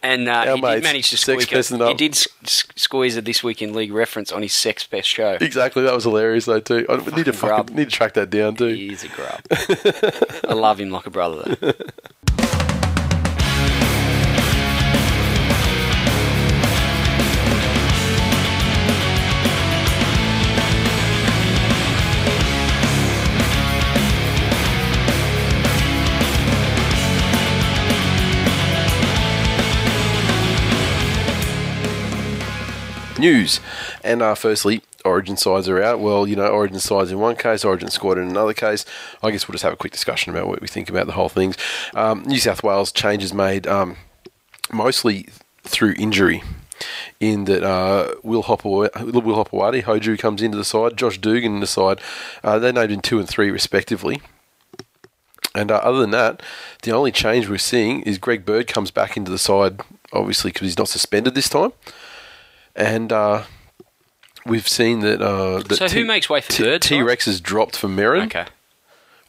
And 0.04 0.28
uh, 0.28 0.32
Our 0.32 0.44
he 0.56 0.60
did 0.60 0.62
mates, 0.62 0.82
manage 0.84 1.10
to 1.10 1.16
sex 1.16 1.46
pesting 1.46 1.80
a, 1.80 1.86
He 1.86 1.92
up. 1.92 1.96
did 1.96 2.12
s- 2.12 2.26
s- 2.42 2.64
squeeze 2.74 3.16
a 3.16 3.22
this 3.22 3.44
week 3.44 3.62
in 3.62 3.72
league 3.72 3.92
reference 3.92 4.32
on 4.32 4.42
his 4.42 4.52
sex 4.52 4.84
best 4.84 5.08
show. 5.08 5.38
Exactly, 5.40 5.84
that 5.84 5.94
was 5.94 6.02
hilarious 6.04 6.46
though 6.46 6.58
too. 6.58 6.84
I 6.88 6.96
need 7.14 7.24
to 7.26 7.32
Fucking 7.32 7.66
grub. 7.66 7.70
need 7.70 7.84
to 7.90 7.96
track 7.96 8.14
that 8.14 8.28
down 8.28 8.56
too. 8.56 8.66
He 8.66 8.92
is 8.92 9.04
a 9.04 9.08
grub. 9.08 9.40
I 10.48 10.54
love 10.54 10.80
him 10.80 10.90
like 10.90 11.06
a 11.06 11.10
brother. 11.10 11.56
Though. 11.60 11.72
news. 33.22 33.60
And 34.04 34.20
uh, 34.20 34.34
firstly, 34.34 34.82
Origin 35.04 35.36
sides 35.36 35.68
are 35.68 35.82
out. 35.82 36.00
Well, 36.00 36.26
you 36.26 36.36
know, 36.36 36.48
Origin 36.48 36.78
sides 36.78 37.10
in 37.10 37.18
one 37.18 37.36
case, 37.36 37.64
Origin 37.64 37.88
squad 37.88 38.18
in 38.18 38.28
another 38.28 38.52
case. 38.52 38.84
I 39.22 39.30
guess 39.30 39.48
we'll 39.48 39.54
just 39.54 39.64
have 39.64 39.72
a 39.72 39.76
quick 39.76 39.92
discussion 39.92 40.30
about 40.30 40.48
what 40.48 40.60
we 40.60 40.68
think 40.68 40.90
about 40.90 41.06
the 41.06 41.12
whole 41.12 41.28
things. 41.28 41.56
Um, 41.94 42.22
New 42.24 42.38
South 42.38 42.62
Wales 42.62 42.92
changes 42.92 43.32
made 43.32 43.66
um, 43.66 43.96
mostly 44.72 45.28
through 45.62 45.94
injury. 45.96 46.42
In 47.20 47.44
that, 47.44 47.62
uh, 47.62 48.16
Will 48.24 48.42
Hopper, 48.42 48.68
Will 48.68 48.88
Hopoate, 48.90 49.84
Hoju 49.84 50.18
comes 50.18 50.42
into 50.42 50.58
the 50.58 50.64
side, 50.64 50.96
Josh 50.96 51.18
Dugan 51.18 51.54
in 51.54 51.60
the 51.60 51.66
side. 51.66 52.00
Uh, 52.42 52.58
they're 52.58 52.72
named 52.72 52.90
in 52.90 53.00
two 53.00 53.20
and 53.20 53.28
three 53.28 53.52
respectively. 53.52 54.20
And 55.54 55.70
uh, 55.70 55.76
other 55.76 56.00
than 56.00 56.10
that, 56.10 56.42
the 56.82 56.90
only 56.90 57.12
change 57.12 57.48
we're 57.48 57.58
seeing 57.58 58.02
is 58.02 58.18
Greg 58.18 58.44
Bird 58.44 58.66
comes 58.66 58.90
back 58.90 59.16
into 59.16 59.30
the 59.30 59.38
side, 59.38 59.80
obviously 60.12 60.50
because 60.50 60.66
he's 60.66 60.78
not 60.78 60.88
suspended 60.88 61.34
this 61.34 61.48
time. 61.48 61.72
And 62.74 63.12
uh, 63.12 63.44
we've 64.46 64.68
seen 64.68 65.00
that. 65.00 65.20
Uh, 65.20 65.62
that 65.62 65.76
So 65.76 65.88
who 65.88 66.04
makes 66.04 66.28
way 66.30 66.40
for 66.40 66.52
Bird, 66.62 66.84
sorry? 66.84 67.00
T 67.00 67.02
Rex 67.02 67.26
has 67.26 67.40
dropped 67.40 67.76
for 67.76 67.88
Merrin. 67.88 68.26
Okay. 68.26 68.46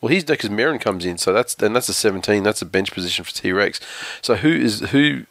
Well, 0.02 0.12
he's 0.12 0.26
because 0.26 0.50
Merrin 0.50 0.82
comes 0.82 1.06
in, 1.06 1.18
so 1.18 1.32
that's 1.32 1.56
then 1.56 1.72
that's 1.74 1.88
a 1.88 1.94
seventeen. 1.94 2.44
That's 2.44 2.62
a 2.62 2.66
bench 2.66 2.92
position 2.92 3.24
for 3.24 3.32
T 3.32 3.52
Rex. 3.52 3.80
So 4.22 4.36
who 4.36 4.50
is 4.50 4.82
who? 4.92 5.26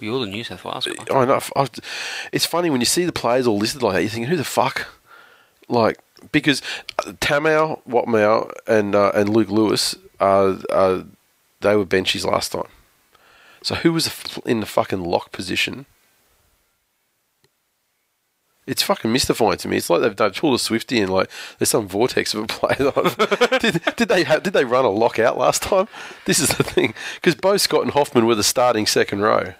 You're 0.00 0.20
the 0.20 0.26
New 0.26 0.44
South 0.44 0.64
Wales 0.64 0.86
guy. 0.86 1.14
I 1.14 1.24
know. 1.24 1.40
I've, 1.56 1.70
it's 2.32 2.46
funny 2.46 2.70
when 2.70 2.80
you 2.80 2.86
see 2.86 3.04
the 3.04 3.12
players 3.12 3.46
all 3.46 3.58
listed 3.58 3.82
like 3.82 3.94
that. 3.94 4.02
You 4.02 4.08
think, 4.08 4.28
who 4.28 4.36
the 4.36 4.44
fuck? 4.44 4.86
Like 5.68 5.98
because 6.32 6.62
uh, 7.00 7.12
Tamou, 7.12 7.80
Watmough, 7.86 8.50
and 8.66 8.94
uh, 8.94 9.12
and 9.14 9.28
Luke 9.28 9.50
Lewis, 9.50 9.94
uh, 10.20 10.58
uh, 10.70 11.02
they 11.60 11.76
were 11.76 11.86
benchies 11.86 12.24
last 12.24 12.52
time. 12.52 12.68
So 13.62 13.74
who 13.74 13.92
was 13.92 14.10
in 14.46 14.60
the 14.60 14.66
fucking 14.66 15.02
lock 15.04 15.32
position? 15.32 15.86
It's 18.68 18.82
fucking 18.82 19.10
mystifying 19.10 19.56
to 19.58 19.68
me. 19.68 19.78
It's 19.78 19.88
like 19.88 20.02
they've, 20.02 20.14
they've 20.14 20.34
pulled 20.34 20.54
a 20.54 20.58
Swifty 20.58 21.00
and 21.00 21.10
like 21.10 21.30
there's 21.58 21.70
some 21.70 21.88
vortex 21.88 22.34
of 22.34 22.44
a 22.44 22.46
player. 22.46 22.92
did, 23.60 23.82
did 23.96 24.08
they 24.08 24.24
have, 24.24 24.42
did 24.42 24.52
they 24.52 24.64
run 24.64 24.84
a 24.84 24.90
lockout 24.90 25.38
last 25.38 25.62
time? 25.62 25.88
This 26.26 26.38
is 26.38 26.50
the 26.50 26.62
thing 26.62 26.92
because 27.14 27.34
both 27.34 27.62
Scott 27.62 27.82
and 27.82 27.92
Hoffman 27.92 28.26
were 28.26 28.34
the 28.34 28.44
starting 28.44 28.86
second 28.86 29.22
row. 29.22 29.54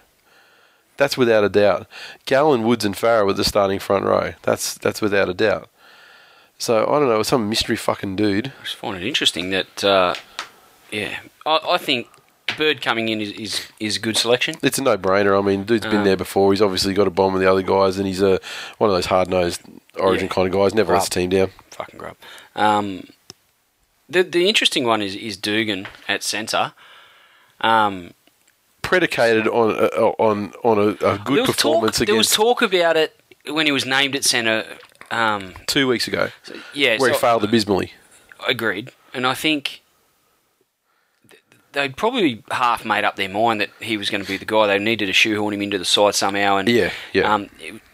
That's 0.97 1.17
without 1.17 1.43
a 1.43 1.49
doubt. 1.49 1.87
Gallen, 2.25 2.63
Woods, 2.63 2.85
and 2.85 2.93
Farah 2.93 3.25
were 3.25 3.33
the 3.33 3.43
starting 3.43 3.79
front 3.79 4.05
row. 4.05 4.33
That's 4.43 4.75
that's 4.75 5.01
without 5.01 5.27
a 5.27 5.33
doubt. 5.33 5.69
So 6.59 6.83
I 6.83 6.99
don't 6.99 7.07
know, 7.07 7.23
some 7.23 7.49
mystery 7.49 7.77
fucking 7.77 8.17
dude. 8.17 8.47
I 8.59 8.63
just 8.63 8.75
find 8.75 8.97
it 8.97 9.07
interesting 9.07 9.49
that, 9.51 9.83
uh, 9.83 10.13
yeah, 10.91 11.19
I, 11.45 11.59
I 11.69 11.77
think 11.77 12.09
Bird 12.59 12.81
coming 12.81 13.07
in 13.07 13.21
is, 13.21 13.31
is, 13.31 13.67
is 13.79 13.95
a 13.95 13.99
good 13.99 14.17
selection. 14.17 14.55
It's 14.61 14.77
a 14.77 14.81
no-brainer. 14.83 15.39
I 15.39 15.41
mean, 15.41 15.63
dude's 15.63 15.85
been 15.85 15.99
Um, 15.99 16.03
there 16.03 16.17
before. 16.17 16.51
He's 16.51 16.61
obviously 16.61 16.93
got 16.93 17.07
a 17.07 17.09
bomb 17.09 17.31
with 17.33 17.41
the 17.41 17.49
other 17.49 17.61
guys, 17.61 17.97
and 17.97 18.05
he's 18.05 18.21
a 18.21 18.39
one 18.79 18.89
of 18.89 18.95
those 18.95 19.05
hard-nosed 19.05 19.61
Origin 19.95 20.27
Yeah. 20.27 20.33
kind 20.33 20.47
of 20.47 20.53
guys. 20.53 20.73
Never 20.73 20.91
lets 20.93 21.05
Grub. 21.07 21.13
the 21.13 21.19
team 21.21 21.29
down. 21.29 21.51
Fucking 21.71 21.97
grub. 21.97 22.17
Um, 22.55 23.07
the 24.09 24.23
the 24.23 24.47
interesting 24.49 24.83
one 24.83 25.01
is 25.01 25.15
is 25.15 25.37
Dugan 25.37 25.87
at 26.07 26.21
centre. 26.23 26.73
Um, 27.61 28.13
Predicated 28.81 29.47
on 29.47 29.71
uh, 29.77 30.11
on 30.17 30.51
on 30.63 30.77
a, 30.79 30.87
a 31.13 31.17
good 31.19 31.45
performance 31.45 31.97
talk, 31.99 32.07
There 32.07 32.15
was 32.15 32.27
against 32.27 32.33
talk 32.33 32.61
about 32.61 32.97
it 32.97 33.15
when 33.47 33.65
he 33.67 33.71
was 33.71 33.85
named 33.85 34.15
at 34.15 34.23
centre. 34.23 34.65
Um, 35.11 35.53
two 35.65 35.87
weeks 35.87 36.07
ago, 36.07 36.29
yeah, 36.73 36.97
where 36.99 37.11
he 37.11 37.17
failed 37.17 37.43
abysmally. 37.43 37.93
Agreed. 38.47 38.91
And 39.13 39.25
I 39.25 39.33
think 39.33 39.63
th- 39.63 39.81
they'd 41.71 41.95
probably 41.95 42.43
half 42.51 42.85
made 42.85 43.03
up 43.03 43.15
their 43.15 43.29
mind 43.29 43.61
that 43.61 43.69
he 43.79 43.97
was 43.97 44.09
going 44.09 44.23
to 44.23 44.27
be 44.27 44.37
the 44.37 44.45
guy. 44.45 44.67
They 44.67 44.79
needed 44.79 45.07
to 45.07 45.13
shoehorn 45.13 45.53
him 45.53 45.61
into 45.61 45.77
the 45.77 45.85
side 45.85 46.15
somehow. 46.15 46.57
And 46.57 46.69
Yeah, 46.69 46.91
yeah. 47.13 47.33
Um, 47.33 47.49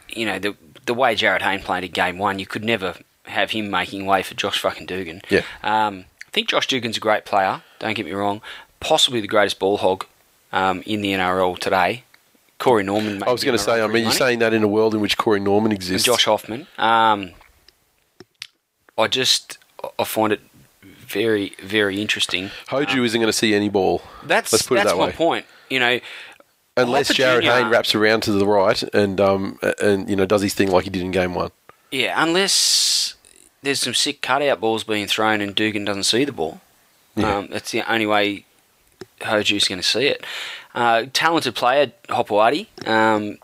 you 0.09 0.25
know 0.25 0.39
the 0.39 0.55
the 0.85 0.93
way 0.93 1.15
Jarryd 1.15 1.41
Hayne 1.41 1.61
played 1.61 1.83
in 1.83 1.91
game 1.91 2.17
one, 2.17 2.39
you 2.39 2.45
could 2.45 2.63
never 2.63 2.95
have 3.25 3.51
him 3.51 3.69
making 3.69 4.05
way 4.05 4.21
for 4.23 4.35
Josh 4.35 4.59
fucking 4.59 4.85
Dugan. 4.85 5.21
Yeah. 5.29 5.41
Um, 5.63 6.05
I 6.27 6.31
think 6.31 6.49
Josh 6.49 6.67
Dugan's 6.67 6.97
a 6.97 6.99
great 6.99 7.25
player. 7.25 7.63
Don't 7.79 7.95
get 7.95 8.05
me 8.05 8.11
wrong. 8.11 8.41
Possibly 8.79 9.19
the 9.19 9.27
greatest 9.27 9.57
ball 9.57 9.77
hog 9.77 10.05
um, 10.51 10.83
in 10.85 11.01
the 11.01 11.13
NRL 11.13 11.57
today. 11.57 12.03
Corey 12.59 12.83
Norman. 12.83 13.21
I 13.23 13.31
was 13.31 13.43
going 13.43 13.57
to 13.57 13.63
say, 13.63 13.81
I 13.81 13.87
mean, 13.87 14.03
you're 14.03 14.11
saying 14.11 14.39
that 14.39 14.53
in 14.53 14.63
a 14.63 14.67
world 14.67 14.93
in 14.93 15.01
which 15.01 15.17
Corey 15.17 15.39
Norman 15.39 15.71
and 15.71 15.77
exists. 15.77 16.05
Josh 16.05 16.25
Hoffman. 16.25 16.67
Um, 16.77 17.31
I 18.97 19.07
just 19.07 19.57
I 19.99 20.03
find 20.05 20.31
it 20.31 20.41
very 21.15 21.55
very 21.63 21.99
interesting. 22.01 22.51
Hoju 22.67 23.03
isn't 23.05 23.19
going 23.19 23.31
to 23.31 23.33
see 23.33 23.55
any 23.55 23.69
ball. 23.69 24.01
That's 24.23 24.51
Let's 24.53 24.67
put 24.67 24.75
it 24.75 24.83
that's 24.83 24.91
that 24.91 24.97
my 24.99 25.07
way. 25.07 25.11
point. 25.13 25.45
You 25.69 25.79
know, 25.79 25.99
Unless 26.77 27.13
Jarryd. 27.13 27.43
Hayne 27.43 27.69
wraps 27.69 27.95
around 27.95 28.21
to 28.23 28.31
the 28.33 28.45
right 28.45 28.83
and 28.93 29.19
um 29.21 29.57
and 29.81 30.09
you 30.09 30.15
know 30.15 30.25
does 30.25 30.41
his 30.41 30.53
thing 30.53 30.69
like 30.69 30.83
he 30.83 30.89
did 30.89 31.01
in 31.01 31.11
game 31.11 31.33
one. 31.33 31.51
yeah, 31.91 32.21
unless 32.21 33.15
there's 33.63 33.79
some 33.79 33.93
sick 33.93 34.21
cutout 34.21 34.59
balls 34.59 34.83
being 34.83 35.07
thrown, 35.07 35.41
and 35.41 35.55
Dugan 35.55 35.85
doesn't 35.85 36.03
see 36.03 36.23
the 36.25 36.31
ball. 36.31 36.59
Yeah. 37.15 37.37
Um, 37.37 37.47
that's 37.49 37.71
the 37.71 37.81
only 37.91 38.05
way 38.05 38.45
Hoju's 39.21 39.67
going 39.67 39.79
to 39.79 39.87
see 39.87 40.07
it. 40.07 40.23
Uh, 40.75 41.05
talented 41.13 41.55
player, 41.55 41.91
Hopoate. 42.09 42.67
Um, 42.85 43.37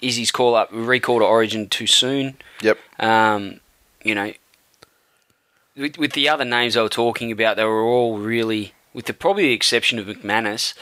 is 0.00 0.16
his 0.16 0.30
call 0.30 0.54
up 0.54 0.68
recall 0.72 1.18
to 1.18 1.24
Origin 1.26 1.68
too 1.68 1.86
soon? 1.88 2.36
Yep. 2.62 2.78
Um, 3.00 3.60
you 4.04 4.14
know, 4.14 4.32
with, 5.76 5.98
with 5.98 6.12
the 6.12 6.28
other 6.28 6.44
names 6.44 6.76
I 6.76 6.82
were 6.82 6.88
talking 6.88 7.30
about, 7.32 7.56
they 7.56 7.64
were 7.64 7.82
all 7.82 8.18
really, 8.18 8.72
with 8.92 9.06
the 9.06 9.14
probably 9.14 9.44
the 9.44 9.52
exception 9.52 9.98
of 9.98 10.06
McManus, 10.06 10.74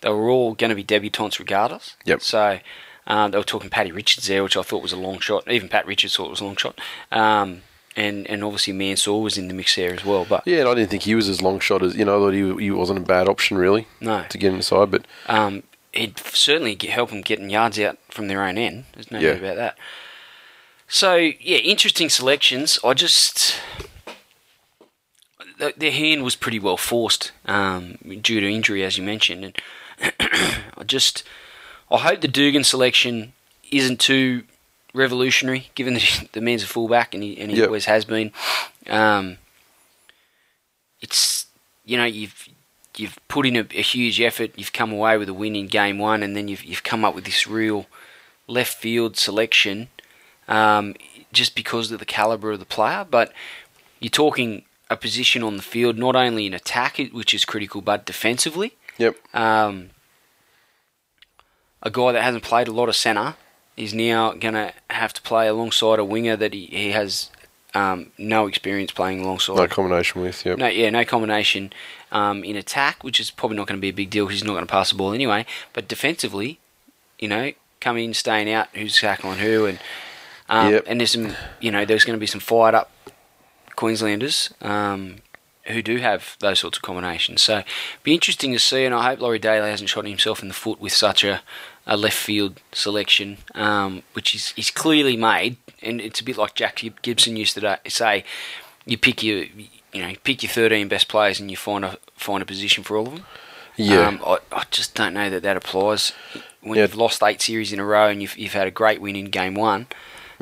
they 0.00 0.10
were 0.10 0.28
all 0.28 0.54
going 0.54 0.70
to 0.70 0.74
be 0.76 0.84
debutantes 0.84 1.38
regardless. 1.38 1.96
Yep. 2.04 2.22
So 2.22 2.58
um, 3.06 3.30
they 3.30 3.38
were 3.38 3.44
talking 3.44 3.70
Paddy 3.70 3.92
Richards 3.92 4.26
there, 4.26 4.42
which 4.42 4.56
I 4.56 4.62
thought 4.62 4.82
was 4.82 4.92
a 4.92 4.96
long 4.96 5.18
shot. 5.20 5.50
Even 5.50 5.68
Pat 5.68 5.86
Richards 5.86 6.16
thought 6.16 6.26
it 6.26 6.30
was 6.30 6.40
a 6.40 6.44
long 6.44 6.56
shot. 6.56 6.78
Um, 7.10 7.62
and 7.98 8.26
and 8.28 8.44
obviously 8.44 8.74
Mansour 8.74 9.22
was 9.22 9.38
in 9.38 9.48
the 9.48 9.54
mix 9.54 9.74
there 9.74 9.94
as 9.94 10.04
well. 10.04 10.26
But 10.28 10.46
Yeah, 10.46 10.58
and 10.60 10.68
I 10.68 10.74
didn't 10.74 10.90
think 10.90 11.04
he 11.04 11.14
was 11.14 11.30
as 11.30 11.40
long 11.40 11.60
shot 11.60 11.82
as 11.82 11.96
you 11.96 12.04
know. 12.04 12.16
I 12.16 12.18
thought 12.26 12.34
he, 12.58 12.64
he 12.66 12.70
wasn't 12.70 12.98
a 12.98 13.02
bad 13.02 13.26
option 13.26 13.56
really 13.56 13.86
no, 14.02 14.24
to 14.28 14.36
get 14.36 14.52
inside, 14.52 14.90
but 14.90 15.06
um, 15.28 15.62
it'd 15.94 16.18
certainly 16.18 16.74
get, 16.74 16.90
help 16.90 17.08
them 17.08 17.22
getting 17.22 17.48
yards 17.48 17.78
out 17.80 17.96
from 18.10 18.28
their 18.28 18.42
own 18.44 18.58
end. 18.58 18.84
There's 18.92 19.10
no 19.10 19.18
Yeah. 19.18 19.30
doubt 19.32 19.38
about 19.38 19.56
that. 19.56 19.78
So 20.88 21.14
yeah, 21.16 21.56
interesting 21.58 22.10
selections. 22.10 22.78
I 22.84 22.92
just 22.92 23.58
th- 25.58 25.76
their 25.76 25.92
hand 25.92 26.22
was 26.24 26.36
pretty 26.36 26.58
well 26.58 26.76
forced 26.76 27.32
um, 27.46 27.98
due 28.22 28.40
to 28.40 28.48
injury, 28.50 28.84
as 28.84 28.96
you 28.98 29.04
mentioned, 29.04 29.44
and 29.44 29.58
I 30.78 30.84
just 30.84 31.22
I 31.90 31.98
hope 31.98 32.20
the 32.20 32.28
Dugan 32.28 32.64
selection 32.64 33.32
isn't 33.70 34.00
too 34.00 34.42
revolutionary, 34.94 35.70
given 35.74 35.94
that 35.94 36.28
the 36.32 36.40
man's 36.40 36.62
a 36.62 36.66
fullback 36.66 37.14
and 37.14 37.22
he, 37.22 37.38
and 37.40 37.50
he 37.50 37.58
Yep. 37.58 37.66
always 37.66 37.84
has 37.86 38.04
been. 38.04 38.32
Um, 38.88 39.38
it's 41.00 41.46
you 41.84 41.96
know 41.96 42.04
you've 42.04 42.48
you've 42.96 43.18
put 43.28 43.46
in 43.46 43.56
a, 43.56 43.60
a 43.74 43.82
huge 43.82 44.20
effort. 44.20 44.52
You've 44.56 44.72
come 44.72 44.92
away 44.92 45.18
with 45.18 45.28
a 45.28 45.34
win 45.34 45.56
in 45.56 45.66
game 45.66 45.98
one, 45.98 46.22
and 46.22 46.36
then 46.36 46.48
you've 46.48 46.64
you've 46.64 46.82
come 46.84 47.04
up 47.04 47.14
with 47.14 47.24
this 47.24 47.46
real 47.46 47.86
left 48.46 48.74
field 48.76 49.16
selection, 49.16 49.88
um, 50.48 50.94
just 51.32 51.54
because 51.54 51.90
of 51.90 51.98
the 51.98 52.06
caliber 52.06 52.52
of 52.52 52.58
the 52.58 52.64
player. 52.64 53.06
But 53.08 53.32
you're 54.00 54.10
talking 54.10 54.62
a 54.90 54.96
position 54.96 55.42
on 55.42 55.56
the 55.56 55.62
field, 55.62 55.98
not 55.98 56.14
only 56.16 56.46
in 56.46 56.54
attack, 56.54 56.98
which 57.12 57.34
is 57.34 57.44
critical, 57.44 57.80
but 57.80 58.04
defensively. 58.06 58.76
yep, 58.98 59.16
Um, 59.34 59.90
a 61.82 61.90
guy 61.90 62.12
that 62.12 62.22
hasn't 62.22 62.42
played 62.44 62.68
a 62.68 62.72
lot 62.72 62.88
of 62.88 62.96
centre 62.96 63.34
is 63.76 63.92
now 63.92 64.32
going 64.32 64.54
to 64.54 64.72
have 64.90 65.12
to 65.12 65.22
play 65.22 65.46
alongside 65.46 65.98
a 65.98 66.04
winger 66.04 66.36
that 66.36 66.52
he, 66.54 66.66
he 66.66 66.90
has 66.92 67.30
um, 67.74 68.10
no 68.16 68.46
experience 68.46 68.90
playing 68.90 69.20
alongside. 69.20 69.56
no 69.56 69.66
combination 69.68 70.22
with. 70.22 70.44
Yep. 70.46 70.58
No, 70.58 70.66
yeah, 70.66 70.88
no 70.90 71.04
combination 71.04 71.72
um, 72.10 72.42
in 72.42 72.56
attack, 72.56 73.04
which 73.04 73.20
is 73.20 73.30
probably 73.30 73.56
not 73.56 73.66
going 73.66 73.76
to 73.78 73.82
be 73.82 73.88
a 73.90 73.92
big 73.92 74.08
deal 74.10 74.24
because 74.24 74.40
he's 74.40 74.46
not 74.46 74.54
going 74.54 74.66
to 74.66 74.70
pass 74.72 74.90
the 74.90 74.96
ball 74.96 75.12
anyway. 75.12 75.44
But 75.74 75.86
defensively, 75.86 76.58
you 77.18 77.28
know, 77.28 77.52
coming 77.80 78.06
in, 78.06 78.14
staying 78.14 78.50
out, 78.50 78.68
who's 78.72 78.98
tackling 78.98 79.38
who, 79.38 79.66
and 79.66 79.78
um, 80.48 80.72
Yep. 80.72 80.84
and 80.86 81.00
there's 81.00 81.10
some, 81.12 81.34
you 81.60 81.70
know, 81.70 81.84
there's 81.84 82.04
going 82.04 82.16
to 82.16 82.20
be 82.20 82.26
some 82.26 82.40
fired 82.40 82.74
up 82.74 82.90
Queenslanders 83.76 84.52
um, 84.62 85.16
who 85.66 85.82
do 85.82 85.98
have 85.98 86.36
those 86.40 86.60
sorts 86.60 86.78
of 86.78 86.82
combinations. 86.82 87.42
So, 87.42 87.62
be 88.02 88.14
interesting 88.14 88.52
to 88.52 88.58
see, 88.58 88.84
and 88.84 88.94
I 88.94 89.04
hope 89.10 89.20
Laurie 89.20 89.38
Daley 89.38 89.70
hasn't 89.70 89.90
shot 89.90 90.06
himself 90.06 90.42
in 90.42 90.48
the 90.48 90.54
foot 90.54 90.80
with 90.80 90.92
such 90.92 91.24
a, 91.24 91.42
a 91.86 91.96
left 91.96 92.16
field 92.16 92.60
selection, 92.72 93.38
um, 93.54 94.02
which 94.12 94.34
is 94.34 94.50
he's 94.50 94.70
clearly 94.70 95.16
made, 95.16 95.56
and 95.82 96.00
it's 96.00 96.20
a 96.20 96.24
bit 96.24 96.36
like 96.36 96.54
Jack 96.54 96.82
Gibson 97.02 97.36
used 97.36 97.54
to 97.54 97.78
say, 97.88 98.24
you 98.84 98.96
pick 98.96 99.22
your, 99.22 99.44
you 99.92 100.02
know, 100.02 100.12
pick 100.24 100.42
your 100.42 100.50
13 100.50 100.88
best 100.88 101.08
players, 101.08 101.40
and 101.40 101.50
you 101.50 101.56
find 101.56 101.84
a 101.84 101.98
find 102.16 102.42
a 102.42 102.46
position 102.46 102.82
for 102.84 102.96
all 102.96 103.08
of 103.08 103.14
them. 103.14 103.24
Yeah. 103.76 104.06
Um, 104.06 104.22
I, 104.24 104.38
I 104.52 104.64
just 104.70 104.94
don't 104.94 105.12
know 105.12 105.28
that 105.28 105.42
that 105.42 105.56
applies 105.56 106.12
when 106.62 106.76
Yeah. 106.76 106.82
you've 106.84 106.94
lost 106.96 107.22
eight 107.22 107.42
series 107.42 107.72
in 107.74 107.78
a 107.78 107.84
row 107.84 108.08
and 108.08 108.22
you've, 108.22 108.36
you've 108.38 108.54
had 108.54 108.66
a 108.66 108.70
great 108.70 109.02
win 109.02 109.16
in 109.16 109.26
game 109.26 109.54
one. 109.54 109.86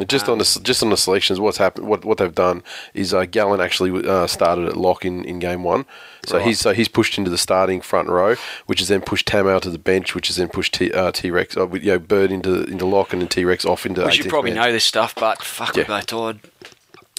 Just 0.09 0.29
on 0.29 0.39
the 0.39 0.61
just 0.63 0.83
on 0.83 0.91
the 0.91 0.97
selections, 0.97 1.39
what's 1.39 1.59
happened? 1.59 1.87
What 1.87 2.05
what 2.05 2.19
they've 2.19 2.35
done 2.35 2.63
is 2.95 3.15
uh, 3.15 3.27
Gallen 3.27 3.61
actually 3.61 4.07
uh, 4.09 4.27
started 4.27 4.67
at 4.67 4.77
lock 4.77 5.05
in, 5.05 5.25
in 5.25 5.39
game 5.39 5.63
one, 5.63 5.87
so 6.27 6.39
Right. 6.39 6.47
he's 6.49 6.59
so 6.61 6.73
he's 6.73 6.89
pushed 6.89 7.17
into 7.17 7.31
the 7.31 7.39
starting 7.39 7.81
front 7.81 8.09
row, 8.09 8.35
which 8.67 8.81
has 8.81 8.89
then 8.89 9.01
pushed 9.03 9.27
Tam 9.27 9.47
out 9.47 9.63
to 9.63 9.71
the 9.71 9.79
bench, 9.79 10.15
which 10.15 10.27
has 10.27 10.37
then 10.37 10.49
pushed 10.49 10.75
T, 10.75 10.91
uh, 10.93 11.13
T-Rex, 11.13 11.57
uh, 11.57 11.67
with, 11.67 11.85
you 11.85 11.93
know, 11.93 11.99
Bird 12.01 12.33
into 12.33 12.65
into 12.65 12.85
lock 12.87 13.13
and 13.13 13.23
then 13.23 13.29
T-Rex 13.29 13.65
off 13.65 13.87
into. 13.87 14.05
We 14.05 14.11
should 14.13 14.29
probably 14.29 14.51
man. 14.51 14.65
know 14.67 14.73
this 14.73 14.85
stuff, 14.85 15.15
but 15.15 15.43
fuck, 15.43 15.77
Yeah. 15.77 15.85
we're 15.89 16.01
tired. 16.03 16.41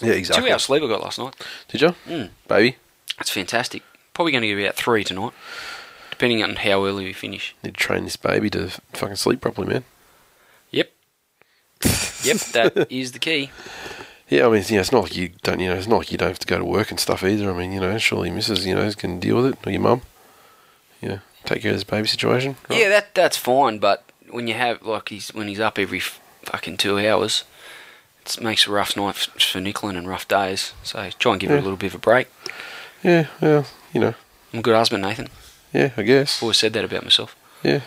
Yeah, 0.02 0.12
exactly. 0.14 0.48
Two 0.48 0.52
hours 0.54 0.64
sleep 0.64 0.84
I 0.84 0.88
got 0.88 1.02
last 1.02 1.18
night. 1.20 1.36
Did 1.70 1.82
you, 1.82 1.96
Mm. 2.08 2.30
baby? 2.50 2.76
That's 3.18 3.30
fantastic. 3.30 3.84
Probably 4.14 4.34
going 4.34 4.42
to 4.42 4.48
get 4.50 4.60
about 4.62 4.76
three 4.76 5.06
tonight, 5.06 5.32
depending 6.12 6.44
on 6.44 6.58
how 6.58 6.86
early 6.86 7.06
we 7.06 7.14
finish. 7.14 7.56
Need 7.64 7.76
to 7.76 7.80
train 7.80 8.04
this 8.04 8.18
baby 8.18 8.50
to 8.50 8.70
fucking 8.92 9.16
sleep 9.16 9.40
properly, 9.40 9.68
man. 9.68 9.86
Yep. 10.72 10.92
Yep, 12.26 12.38
that 12.54 12.92
is 12.92 13.12
the 13.12 13.20
key. 13.20 13.52
Yeah, 14.28 14.48
I 14.48 14.50
mean, 14.50 14.64
you 14.68 14.74
know, 14.78 14.82
it's 14.82 14.92
not 14.92 15.04
like 15.04 15.16
you 15.16 15.30
don't, 15.44 15.60
you 15.60 15.70
know, 15.70 15.76
it's 15.76 15.86
not 15.86 15.98
like 15.98 16.12
you 16.12 16.18
don't 16.18 16.30
have 16.30 16.40
to 16.40 16.48
go 16.48 16.58
to 16.58 16.66
work 16.66 16.90
and 16.90 17.00
stuff 17.00 17.24
either. 17.24 17.48
I 17.48 17.54
mean, 17.56 17.72
you 17.72 17.80
know, 17.80 17.96
surely 18.00 18.32
Mrs. 18.32 18.66
You 18.66 18.74
know 18.74 18.92
can 18.94 19.20
deal 19.20 19.36
with 19.36 19.46
it, 19.54 19.60
or 19.68 19.72
your 19.72 19.82
mum. 19.82 20.02
You 21.00 21.10
know, 21.10 21.20
take 21.44 21.62
care 21.62 21.70
of 21.70 21.78
this 21.78 21.84
baby 21.84 22.08
situation. 22.08 22.56
right? 22.68 22.80
Yeah, 22.80 22.90
that 22.90 23.14
that's 23.14 23.38
fine, 23.38 23.78
but 23.78 24.04
when 24.32 24.48
you 24.48 24.56
have 24.56 24.82
like 24.82 25.10
he's 25.10 25.32
when 25.36 25.48
he's 25.48 25.60
up 25.60 25.78
every 25.78 26.00
fucking 26.00 26.78
two 26.78 26.98
hours, 26.98 27.44
it 28.26 28.42
makes 28.42 28.66
a 28.66 28.72
rough 28.72 28.98
night 28.98 29.16
for 29.16 29.60
Nicklin 29.60 29.96
and 29.96 30.08
rough 30.08 30.28
days. 30.28 30.74
So 30.82 31.08
try 31.20 31.34
and 31.34 31.40
give 31.40 31.52
her 31.52 31.58
Yeah. 31.58 31.62
a 31.62 31.68
little 31.68 31.78
bit 31.78 31.92
of 31.94 31.96
a 31.96 32.00
break. 32.00 32.28
yeah, 33.04 33.28
well, 33.40 33.68
you 33.94 34.02
know, 34.02 34.16
I'm 34.54 34.60
a 34.60 34.64
good 34.64 34.76
husband, 34.76 35.04
Nathan. 35.04 35.30
yeah, 35.72 35.92
I 35.96 36.02
guess. 36.02 36.42
Always 36.42 36.58
said 36.58 36.74
that 36.74 36.84
about 36.84 37.04
myself. 37.04 37.36
Yeah. 37.62 37.82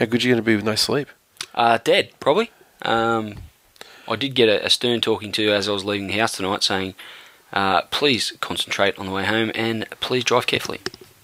How 0.00 0.06
good 0.06 0.24
you 0.24 0.30
going 0.32 0.42
to 0.42 0.46
be 0.46 0.56
with 0.56 0.64
no 0.64 0.74
sleep? 0.74 1.06
Uh, 1.54 1.78
dead, 1.84 2.10
probably. 2.18 2.50
Um, 2.82 3.36
I 4.08 4.16
did 4.16 4.34
get 4.34 4.48
a, 4.48 4.64
a 4.66 4.70
stern 4.70 5.00
talking 5.00 5.32
to 5.32 5.52
as 5.52 5.68
I 5.68 5.72
was 5.72 5.84
leaving 5.84 6.08
the 6.08 6.18
house 6.18 6.36
tonight 6.36 6.62
saying, 6.62 6.94
uh, 7.52 7.82
please 7.82 8.32
concentrate 8.40 8.98
on 8.98 9.06
the 9.06 9.12
way 9.12 9.24
home 9.24 9.50
and 9.54 9.88
please 10.00 10.24
drive 10.24 10.46
carefully. 10.46 10.80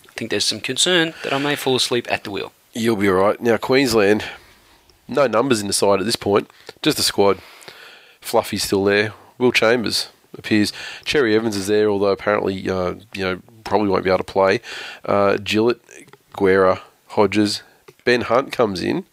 I 0.09 0.13
think 0.15 0.31
there's 0.31 0.45
some 0.45 0.61
concern 0.61 1.15
that 1.23 1.33
I 1.33 1.39
may 1.39 1.57
fall 1.57 1.77
asleep 1.77 2.11
at 2.11 2.25
the 2.25 2.31
wheel. 2.31 2.53
You'll 2.73 2.97
be 2.97 3.09
all 3.09 3.15
right. 3.15 3.41
Now, 3.41 3.57
Queensland, 3.57 4.25
no 5.09 5.27
numbers 5.27 5.61
in 5.61 5.67
the 5.67 5.73
side 5.73 6.01
at 6.01 6.07
this 6.07 6.17
point, 6.17 6.51
just 6.83 6.97
the 6.97 7.03
squad. 7.03 7.41
Fluffy's 8.21 8.65
still 8.65 8.85
there. 8.85 9.13
Will 9.39 9.53
Chambers 9.53 10.09
appears. 10.37 10.73
Cherry 11.05 11.35
Evans 11.35 11.57
is 11.57 11.67
there, 11.67 11.89
although 11.89 12.13
apparently, 12.13 12.69
uh, 12.69 12.95
you 13.15 13.25
know, 13.25 13.41
probably 13.65 13.89
won't 13.89 14.05
be 14.05 14.11
able 14.11 14.19
to 14.19 14.25
play. 14.25 14.61
Uh, 15.05 15.37
Gillett, 15.37 15.81
Guerra, 16.33 16.83
Hodges, 17.09 17.63
Ben 18.05 18.23
Hunt 18.23 18.53
comes 18.53 18.83
in. 18.83 19.05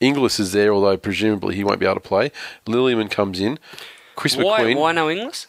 Inglis 0.00 0.38
is 0.38 0.52
there, 0.52 0.72
although 0.72 0.96
presumably 0.96 1.54
he 1.56 1.64
won't 1.64 1.80
be 1.80 1.86
able 1.86 1.94
to 1.94 2.00
play. 2.00 2.30
Lillyman 2.66 3.10
comes 3.10 3.40
in. 3.40 3.58
Chris 4.14 4.36
Why, 4.36 4.60
McQueen. 4.60 4.76
why 4.76 4.92
no 4.92 5.10
Inglis? 5.10 5.46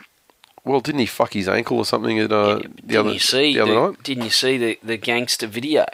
Well, 0.63 0.81
didn't 0.81 0.99
he 0.99 1.05
fuck 1.05 1.33
his 1.33 1.47
ankle 1.47 1.77
or 1.77 1.85
something 1.85 2.19
at 2.19 2.31
uh, 2.31 2.55
the 2.55 2.61
didn't 2.63 2.97
other 2.97 3.11
you 3.13 3.19
see 3.19 3.53
the 3.53 3.61
other 3.61 3.73
the, 3.73 3.87
night? 3.91 4.03
Didn't 4.03 4.23
you 4.25 4.29
see 4.29 4.57
the, 4.57 4.79
the 4.83 4.97
gangster 4.97 5.47
video 5.47 5.85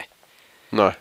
No. 0.72 0.94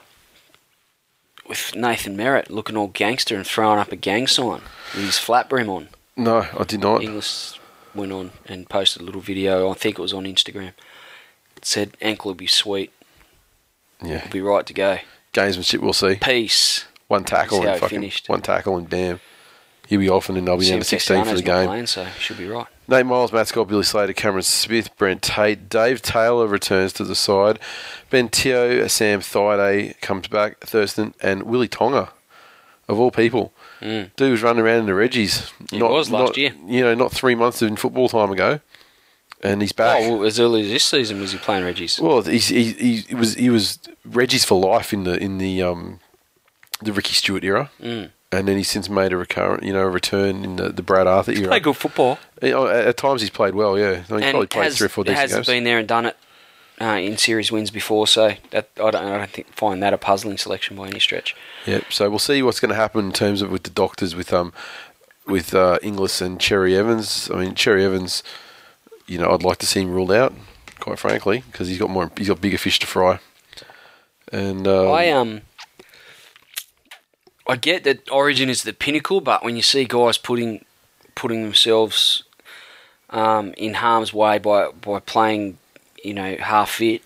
with 1.47 1.75
Nathan 1.75 2.15
Merritt 2.15 2.51
looking 2.51 2.77
all 2.77 2.87
gangster 2.87 3.35
and 3.35 3.45
throwing 3.45 3.79
up 3.79 3.91
a 3.91 3.95
gang 3.95 4.27
sign 4.27 4.61
with 4.93 5.05
his 5.05 5.17
flat 5.17 5.49
brim 5.49 5.69
on? 5.69 5.89
No, 6.15 6.45
I 6.57 6.63
did 6.65 6.81
not. 6.81 7.01
Inglis 7.03 7.59
went 7.95 8.11
on 8.11 8.31
and 8.45 8.69
posted 8.69 9.01
a 9.01 9.05
little 9.05 9.21
video. 9.21 9.69
I 9.71 9.73
think 9.73 9.97
it 9.97 10.01
was 10.01 10.13
on 10.13 10.25
Instagram. 10.25 10.73
It 11.57 11.65
said 11.65 11.97
ankle 12.01 12.29
will 12.29 12.35
be 12.35 12.47
sweet, 12.47 12.91
Yeah. 14.03 14.23
will 14.23 14.31
be 14.31 14.41
right 14.41 14.65
to 14.67 14.73
go. 14.73 14.99
Gamesmanship, 15.33 15.79
we'll 15.79 15.93
see. 15.93 16.15
Peace. 16.15 16.85
One 17.07 17.23
tackle 17.23 17.67
and 17.67 17.79
fucking 17.79 17.99
finished. 17.99 18.29
one 18.29 18.41
tackle 18.41 18.77
and 18.77 18.89
bam, 18.89 19.19
he'll 19.87 19.99
be 19.99 20.09
off 20.09 20.29
and 20.29 20.37
then 20.37 20.45
they'll 20.45 20.57
be 20.57 20.67
down 20.69 20.79
to 20.79 20.85
sixteen 20.85 21.25
for 21.25 21.35
the 21.35 21.41
game. 21.41 21.67
Playing, 21.67 21.85
so 21.87 22.05
should 22.19 22.37
be 22.37 22.47
right. 22.47 22.67
Nate 22.87 23.05
Miles, 23.05 23.31
Matt 23.31 23.47
Scott, 23.47 23.67
Billy 23.69 23.83
Slater, 23.83 24.11
Cameron 24.13 24.43
Smith, 24.43 24.95
Brent 24.97 25.21
Tate, 25.21 25.69
Dave 25.69 26.01
Taylor 26.01 26.47
returns 26.47 26.91
to 26.93 27.05
the 27.05 27.15
side. 27.15 27.57
Ben 28.09 28.27
Teo, 28.27 28.87
Sam 28.87 29.21
Thaiday 29.21 29.99
comes 30.01 30.27
back, 30.27 30.59
Thurston, 30.59 31.13
and 31.21 31.43
Willie 31.43 31.69
Tonga, 31.69 32.09
of 32.89 32.99
all 32.99 33.09
people. 33.09 33.53
Mm. 33.81 34.11
Dude 34.17 34.31
was 34.31 34.43
running 34.43 34.63
around 34.63 34.79
in 34.79 34.85
the 34.85 34.91
Reggies. 34.91 35.51
He 35.71 35.81
was 35.81 36.09
last 36.09 36.29
not- 36.29 36.37
year. 36.37 36.53
You 36.65 36.81
know, 36.81 36.93
not 36.95 37.11
three 37.13 37.35
months 37.35 37.61
in 37.61 37.77
football 37.77 38.09
time 38.09 38.31
ago, 38.31 38.59
and 39.41 39.61
he's 39.61 39.71
back. 39.71 40.01
Oh, 40.03 40.17
well, 40.17 40.25
as 40.25 40.37
early 40.39 40.63
as 40.63 40.69
this 40.69 40.83
season 40.83 41.21
was 41.21 41.31
he 41.31 41.37
playing 41.37 41.63
Reggie's? 41.63 41.99
Well, 42.01 42.21
he's, 42.21 42.47
he, 42.49 42.71
he, 42.73 42.95
he 42.97 43.15
was 43.15 43.35
he 43.35 43.49
was 43.49 43.79
Reggie's 44.05 44.43
for 44.45 44.59
life 44.59 44.91
in 44.93 45.03
the 45.05 45.17
in 45.17 45.37
the 45.37 45.61
um 45.63 45.99
the 46.83 46.93
Ricky 46.93 47.13
Stuart 47.13 47.43
era, 47.43 47.69
Mm. 47.81 48.11
and 48.31 48.47
then 48.47 48.57
he's 48.57 48.69
since 48.69 48.89
made 48.89 49.13
a 49.13 49.17
recurrent 49.17 49.63
you 49.63 49.73
know 49.73 49.81
a 49.81 49.89
return 49.89 50.43
in 50.43 50.55
the, 50.57 50.69
the 50.69 50.81
Brad 50.83 51.07
Arthur 51.07 51.31
era. 51.31 51.47
Play 51.47 51.59
good 51.59 51.75
football. 51.77 52.19
You 52.41 52.67
at, 52.67 52.97
times 52.97 53.21
he's 53.21 53.29
played 53.29 53.55
well, 53.55 53.77
yeah. 53.77 53.95
He 53.95 54.01
probably 54.03 54.23
and 54.25 54.49
played 54.49 54.63
has, 54.65 54.77
three 54.77 54.85
or 54.85 54.89
four 54.89 55.03
decent 55.03 55.19
has 55.19 55.33
games. 55.33 55.47
been 55.47 55.63
there 55.63 55.79
and 55.79 55.87
done 55.87 56.05
it 56.07 56.17
uh, 56.81 56.85
in 57.01 57.17
series 57.17 57.51
wins 57.51 57.71
before, 57.71 58.07
so 58.07 58.33
that 58.51 58.69
I 58.77 58.91
don't, 58.91 58.95
I 58.95 59.17
don't 59.17 59.29
think 59.29 59.47
find 59.55 59.81
that 59.83 59.93
a 59.93 59.97
puzzling 59.97 60.37
selection 60.37 60.75
by 60.75 60.87
any 60.87 60.99
stretch. 60.99 61.35
Yeah, 61.65 61.81
so 61.89 62.09
we'll 62.09 62.19
see 62.19 62.41
what's 62.41 62.59
going 62.59 62.69
to 62.69 62.75
happen 62.75 63.05
in 63.05 63.11
terms 63.13 63.41
of 63.41 63.49
with 63.51 63.63
the 63.63 63.69
doctors 63.69 64.15
with 64.15 64.33
um 64.33 64.51
with 65.25 65.53
uh, 65.53 65.79
Inglis 65.81 66.19
and 66.21 66.39
Cherry 66.39 66.75
Evans. 66.75 67.29
I 67.33 67.37
mean, 67.37 67.55
Cherry 67.55 67.85
Evans, 67.85 68.23
you 69.07 69.17
know, 69.17 69.29
I'd 69.31 69.43
like 69.43 69.59
to 69.59 69.65
see 69.65 69.81
him 69.81 69.91
ruled 69.91 70.11
out, 70.11 70.33
quite 70.81 70.99
frankly, 70.99 71.43
because 71.51 71.69
he's 71.69 71.77
got 71.77 71.89
more, 71.89 72.11
he's 72.17 72.27
got 72.27 72.41
bigger 72.41 72.57
fish 72.57 72.79
to 72.79 72.87
fry. 72.87 73.19
And 74.31 74.67
uh, 74.67 74.91
I 74.91 75.09
um, 75.11 75.41
I 77.45 77.55
get 77.57 77.83
that 77.83 78.09
Origin 78.09 78.49
is 78.49 78.63
the 78.63 78.73
pinnacle, 78.73 79.21
but 79.21 79.43
when 79.43 79.55
you 79.55 79.61
see 79.61 79.85
guys 79.85 80.17
putting 80.17 80.63
putting 81.15 81.43
themselves 81.43 82.23
um, 83.09 83.53
in 83.57 83.75
harm's 83.75 84.13
way 84.13 84.37
by 84.39 84.69
by 84.71 84.99
playing, 84.99 85.57
you 86.03 86.13
know, 86.13 86.35
half 86.37 86.71
fit 86.71 87.01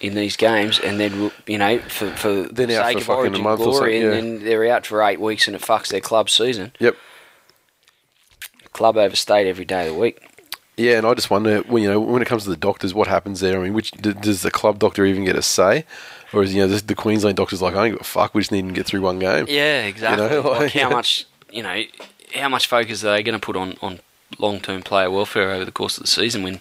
in 0.00 0.14
these 0.14 0.36
games, 0.36 0.78
and 0.78 1.00
then 1.00 1.30
you 1.46 1.58
know 1.58 1.78
for 1.80 2.10
for 2.10 2.42
Then 2.42 2.68
the 2.68 2.74
sake 2.74 3.00
for 3.00 3.12
of 3.12 3.18
Origin 3.18 3.46
or 3.46 3.56
glory, 3.56 4.00
and 4.00 4.12
then 4.12 4.44
they're 4.44 4.70
out 4.70 4.86
for 4.86 5.02
eight 5.02 5.20
weeks, 5.20 5.46
and 5.46 5.56
it 5.56 5.62
fucks 5.62 5.88
their 5.88 6.00
club 6.00 6.28
season. 6.28 6.72
yep, 6.78 6.96
Club 8.72 8.98
overstayed 8.98 9.46
every 9.46 9.64
day 9.64 9.88
of 9.88 9.94
the 9.94 9.98
week. 9.98 10.22
yeah, 10.76 10.98
and 10.98 11.06
I 11.06 11.14
just 11.14 11.30
wonder, 11.30 11.60
when 11.62 11.82
you 11.82 11.88
know, 11.88 11.98
when 11.98 12.20
it 12.20 12.28
comes 12.28 12.44
to 12.44 12.50
the 12.50 12.56
doctors, 12.58 12.92
what 12.92 13.08
happens 13.08 13.40
there? 13.40 13.58
I 13.58 13.64
mean, 13.64 13.72
which 13.72 13.90
does 13.92 14.42
the 14.42 14.50
club 14.50 14.78
doctor 14.78 15.06
even 15.06 15.24
get 15.24 15.34
a 15.34 15.40
say, 15.40 15.86
or 16.32 16.42
is 16.42 16.54
you 16.54 16.62
know 16.62 16.68
the, 16.68 16.84
the 16.84 16.94
Queensland 16.94 17.36
doctor's 17.36 17.62
like, 17.62 17.74
I 17.74 17.82
don't 17.84 17.90
give 17.92 18.00
a 18.00 18.04
fuck, 18.04 18.34
we 18.34 18.40
just 18.42 18.52
need 18.52 18.66
to 18.66 18.72
get 18.72 18.86
through 18.86 19.00
one 19.02 19.18
game. 19.18 19.46
Yeah, 19.48 19.84
exactly. 19.86 20.28
know, 20.28 20.40
like 20.50 20.60
like- 20.60 20.72
how 20.72 20.90
much 20.90 21.26
you 21.50 21.62
know, 21.62 21.82
how 22.34 22.48
much 22.48 22.66
focus 22.66 23.04
are 23.04 23.12
they 23.12 23.22
going 23.22 23.38
to 23.38 23.44
put 23.44 23.56
on 23.56 23.76
on 23.80 24.00
long 24.38 24.60
term 24.60 24.82
player 24.82 25.10
welfare 25.10 25.50
over 25.52 25.64
the 25.64 25.72
course 25.72 25.96
of 25.96 26.02
the 26.04 26.08
season 26.08 26.42
when 26.42 26.60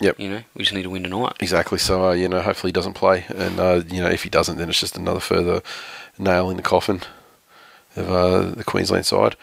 Yep. 0.00 0.18
you 0.20 0.28
know 0.28 0.42
we 0.54 0.62
just 0.64 0.74
need 0.74 0.82
to 0.82 0.90
win 0.90 1.02
tonight. 1.04 1.34
Exactly. 1.40 1.78
So 1.78 2.08
uh, 2.08 2.12
you 2.12 2.28
know, 2.28 2.40
hopefully 2.40 2.68
he 2.68 2.72
doesn't 2.72 2.94
play, 2.94 3.24
and 3.28 3.58
uh, 3.60 3.82
you 3.88 4.00
know, 4.00 4.08
if 4.08 4.22
he 4.24 4.28
doesn't, 4.30 4.58
then 4.58 4.68
it's 4.68 4.80
just 4.80 4.96
another 4.96 5.20
further 5.20 5.62
nail 6.18 6.50
in 6.50 6.56
the 6.56 6.62
coffin 6.62 7.00
of 7.96 8.10
uh, 8.10 8.40
the 8.56 8.64
Queensland 8.64 9.06
side. 9.06 9.36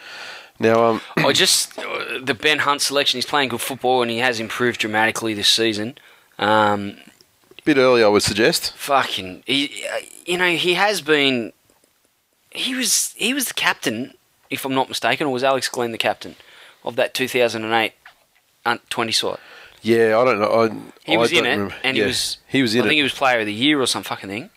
Now, 0.60 0.84
um, 0.84 1.00
I 1.16 1.32
just 1.32 1.76
uh, 1.78 2.18
the 2.22 2.34
Ben 2.34 2.60
Hunt 2.60 2.82
selection. 2.82 3.16
He's 3.16 3.26
playing 3.26 3.48
good 3.48 3.60
football 3.62 4.02
and 4.02 4.10
he 4.10 4.18
has 4.18 4.38
improved 4.40 4.78
dramatically 4.80 5.34
this 5.34 5.48
season. 5.48 5.96
Um, 6.38 6.96
bit 7.64 7.76
early, 7.76 8.02
I 8.02 8.08
would 8.08 8.22
suggest. 8.22 8.74
fucking, 8.76 9.42
he, 9.46 9.84
uh, 9.92 9.98
you 10.26 10.38
know, 10.38 10.50
he 10.50 10.74
has 10.74 11.00
been. 11.00 11.52
He 12.50 12.74
was 12.74 13.14
he 13.16 13.32
was 13.32 13.46
the 13.46 13.54
captain, 13.54 14.14
if 14.50 14.64
I'm 14.64 14.74
not 14.74 14.88
mistaken, 14.88 15.26
or 15.26 15.32
was 15.32 15.42
Alex 15.44 15.68
Glenn 15.68 15.92
the 15.92 15.98
captain 15.98 16.36
of 16.84 16.96
that 16.96 17.14
2008 17.14 17.92
20 18.90 19.12
side? 19.12 19.38
Yeah, 19.80 20.18
I 20.18 20.24
don't 20.24 20.38
know. 20.38 20.62
I, 20.62 20.68
He 21.04 21.14
I 21.14 21.18
was 21.18 21.32
in 21.32 21.38
don't 21.38 21.46
it, 21.46 21.50
remember- 21.50 21.74
and 21.82 21.96
yeah, 21.96 22.04
he 22.04 22.08
was. 22.08 22.38
he 22.48 22.62
was 22.62 22.74
in 22.74 22.82
I 22.82 22.84
think 22.84 22.96
he 22.98 23.02
was 23.02 23.12
Player 23.14 23.40
of 23.40 23.46
the 23.46 23.52
Year 23.54 23.80
or 23.80 23.86
some 23.86 24.02
fucking 24.02 24.28
thing. 24.28 24.50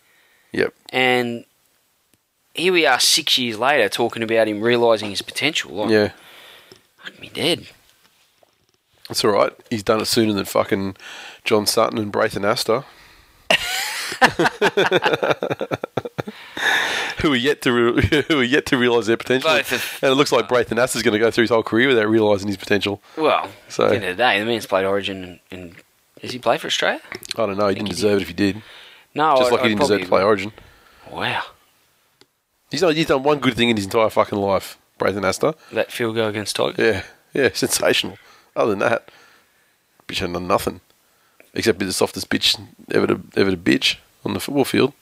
Yep. 0.51 0.73
And 0.91 1.45
here 2.53 2.71
we 2.73 2.85
are, 2.85 2.99
six 2.99 3.37
years 3.37 3.57
later, 3.57 3.89
talking 3.89 4.21
about 4.23 4.47
him 4.47 4.61
realizing 4.61 5.09
his 5.09 5.21
potential. 5.21 5.71
Like, 5.71 5.89
Yeah, 5.89 6.11
fuck 7.03 7.19
me 7.19 7.29
dead. 7.33 7.67
that's 9.07 9.23
all 9.25 9.31
right. 9.31 9.51
He's 9.69 9.83
done 9.83 9.99
it 10.01 10.05
sooner 10.05 10.33
than 10.33 10.45
fucking 10.45 10.95
John 11.45 11.65
Sutton 11.65 11.97
and 11.97 12.12
Braith 12.12 12.34
Anasta. 12.36 12.84
who 17.19 17.31
are 17.34 17.36
yet 17.38 17.62
to 17.62 17.71
re- 17.71 18.23
who 18.27 18.39
are 18.39 18.43
yet 18.43 18.65
to 18.67 18.77
realise 18.77 19.05
their 19.08 19.17
potential, 19.17 19.49
and 19.49 19.63
it 20.03 20.15
looks 20.15 20.31
like 20.31 20.47
Braith 20.47 20.69
Anasta's 20.69 21.03
going 21.03 21.13
to 21.13 21.19
go 21.19 21.31
through 21.31 21.43
his 21.43 21.49
whole 21.51 21.63
career 21.63 21.88
without 21.88 22.08
realising 22.10 22.47
his 22.47 22.58
potential. 22.58 23.01
Well, 23.17 23.49
So- 23.67 23.86
at 23.86 23.89
the 23.89 23.95
end 23.95 24.05
of 24.05 24.17
the 24.17 24.23
day, 24.23 24.39
the 24.39 24.45
man's 24.45 24.65
played 24.65 24.86
Origin, 24.86 25.39
and, 25.51 25.75
does 26.21 26.31
he 26.31 26.39
play 26.39 26.58
for 26.58 26.67
Australia? 26.67 27.01
I 27.38 27.45
don't 27.45 27.58
know. 27.58 27.67
He 27.67 27.75
didn't 27.75 27.88
he 27.89 27.93
deserve 27.93 28.17
it 28.19 28.21
if 28.23 28.27
he 28.29 28.34
did. 28.34 28.62
No, 29.13 29.36
Just 29.38 29.51
I- 29.51 29.55
like 29.55 29.60
he 29.62 29.65
I'd 29.65 29.69
didn't 29.69 29.81
deserve 29.81 30.01
to 30.01 30.08
play 30.08 30.23
Origin. 30.23 30.51
Wow, 31.12 31.43
He's 32.71 32.81
done, 32.81 32.95
he's 32.95 33.05
done 33.05 33.21
one 33.23 33.39
good 33.39 33.53
thing 33.55 33.69
in 33.69 33.75
his 33.77 33.86
entire 33.86 34.10
fucking 34.10 34.39
life, 34.39 34.77
Braith 34.97 35.15
Anasta. 35.15 35.55
that 35.71 35.91
field 35.91 36.15
goal 36.15 36.27
against 36.29 36.55
Tigers. 36.55 36.79
Yeah, 36.79 37.03
yeah, 37.43 37.49
sensational. 37.53 38.17
Other 38.55 38.71
than 38.71 38.79
that, 38.79 39.10
bitch 40.08 40.17
had 40.19 40.34
done 40.34 40.47
nothing. 40.47 40.81
Except 41.55 41.79
be 41.79 41.85
the 41.85 41.93
softest 41.93 42.29
bitch 42.29 42.59
ever 42.91 43.07
to, 43.07 43.21
ever 43.37 43.51
to 43.51 43.57
bitch 43.57 43.95
on 44.25 44.33
the 44.33 44.39
football 44.39 44.65
field. 44.65 44.93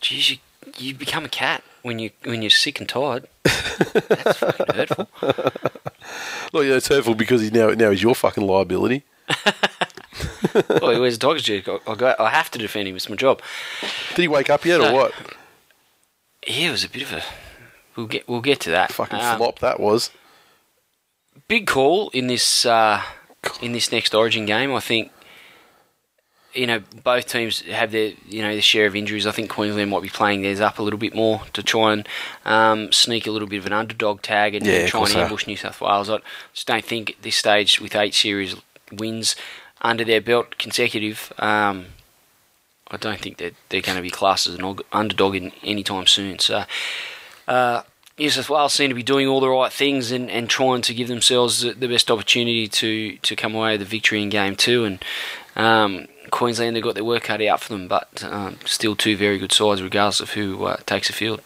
Jeez, 0.00 0.30
you, 0.30 0.36
you 0.78 0.94
become 0.94 1.24
a 1.24 1.28
cat 1.28 1.62
when 1.82 1.98
you 1.98 2.10
when 2.24 2.40
you're 2.42 2.50
sick 2.50 2.80
and 2.80 2.88
tired. 2.88 3.26
That's 3.44 4.38
fucking 4.38 4.66
hurtful. 4.74 5.08
Look, 6.52 6.64
yeah, 6.64 6.76
it's 6.76 6.88
hurtful 6.88 7.14
because 7.14 7.42
he's 7.42 7.52
now 7.52 7.70
now 7.70 7.90
he's 7.90 8.02
your 8.02 8.14
fucking 8.14 8.46
liability. 8.46 9.02
oh, 10.70 10.90
he 10.92 10.98
wears 11.00 11.16
a 11.16 11.18
Tigers 11.18 11.42
jersey. 11.42 11.64
I, 11.66 11.90
I, 11.90 11.94
go, 11.94 12.14
I 12.18 12.30
have 12.30 12.50
to 12.52 12.58
defend 12.58 12.88
him. 12.88 12.96
It's 12.96 13.08
my 13.10 13.16
job. 13.16 13.42
Did 14.10 14.22
he 14.22 14.28
wake 14.28 14.48
up 14.48 14.64
yet 14.64 14.80
or 14.80 14.92
what? 14.92 15.12
Yeah, 16.46 16.68
it 16.68 16.70
was 16.70 16.84
a 16.84 16.88
bit 16.88 17.02
of 17.02 17.12
a. 17.12 17.22
We'll 17.96 18.06
get 18.06 18.26
we'll 18.28 18.40
get 18.40 18.60
to 18.60 18.70
that. 18.70 18.92
Fucking 18.92 19.18
Um, 19.20 19.36
flop 19.36 19.58
that 19.58 19.80
was. 19.80 20.10
big 21.48 21.66
call 21.66 22.08
in 22.10 22.28
this 22.28 22.64
uh, 22.64 23.02
in 23.62 23.72
this 23.72 23.92
next 23.92 24.14
Origin 24.14 24.46
game. 24.46 24.74
I 24.74 24.80
think 24.80 25.12
you 26.54 26.66
know 26.66 26.82
both 27.04 27.26
teams 27.26 27.60
have 27.62 27.92
their 27.92 28.12
you 28.26 28.42
know 28.42 28.52
their 28.52 28.62
share 28.62 28.86
of 28.86 28.96
injuries. 28.96 29.26
I 29.26 29.32
think 29.32 29.50
Queensland 29.50 29.90
might 29.90 30.02
be 30.02 30.08
playing 30.08 30.42
theirs 30.42 30.60
up 30.60 30.78
a 30.78 30.82
little 30.82 30.98
bit 30.98 31.14
more 31.14 31.42
to 31.52 31.62
try 31.62 31.92
and 31.92 32.08
um, 32.44 32.92
sneak 32.92 33.26
a 33.26 33.30
little 33.30 33.48
bit 33.48 33.58
of 33.58 33.66
an 33.66 33.72
underdog 33.72 34.22
tag 34.22 34.54
and, 34.54 34.66
Yeah, 34.66 34.86
try 34.86 35.04
and 35.04 35.16
ambush 35.16 35.46
New 35.46 35.56
South 35.56 35.80
Wales. 35.80 36.10
I 36.10 36.18
just 36.52 36.66
don't 36.66 36.84
think 36.84 37.10
at 37.10 37.22
this 37.22 37.36
stage 37.36 37.80
with 37.80 37.94
eight 37.94 38.14
series 38.14 38.56
wins 38.92 39.36
under 39.80 40.04
their 40.04 40.20
belt 40.20 40.58
consecutive. 40.58 41.32
Um, 41.38 41.86
I 42.90 42.96
don't 42.96 43.20
think 43.20 43.36
that 43.36 43.54
they're 43.68 43.82
going 43.82 43.96
to 43.96 44.02
be 44.02 44.10
classed 44.10 44.46
as 44.46 44.54
an 44.54 44.78
underdog 44.92 45.34
in 45.34 45.52
any 45.62 45.82
time 45.82 46.06
soon. 46.06 46.38
So. 46.38 46.64
Uh, 47.46 47.82
New 48.18 48.30
South 48.30 48.50
Wales 48.50 48.72
seem 48.72 48.88
to 48.88 48.94
be 48.94 49.02
doing 49.02 49.28
all 49.28 49.40
the 49.40 49.48
right 49.48 49.72
things 49.72 50.10
and, 50.10 50.30
and 50.30 50.50
trying 50.50 50.82
to 50.82 50.94
give 50.94 51.08
themselves 51.08 51.60
the, 51.60 51.72
the 51.72 51.86
best 51.86 52.10
opportunity 52.10 52.66
to, 52.66 53.16
to 53.18 53.36
come 53.36 53.54
away 53.54 53.72
with 53.72 53.82
a 53.82 53.84
victory 53.84 54.22
in 54.22 54.28
game 54.28 54.56
two. 54.56 54.84
And 54.84 55.04
um, 55.54 56.08
Queensland 56.30 56.76
have 56.76 56.82
got 56.82 56.94
their 56.94 57.04
work 57.04 57.24
cut 57.24 57.40
out 57.42 57.60
for 57.60 57.72
them, 57.72 57.86
but 57.86 58.24
um, 58.24 58.58
still 58.64 58.96
two 58.96 59.16
very 59.16 59.38
good 59.38 59.52
sides, 59.52 59.82
regardless 59.82 60.20
of 60.20 60.32
who 60.32 60.64
uh, 60.64 60.76
takes 60.86 61.06
the 61.06 61.12
field. 61.12 61.42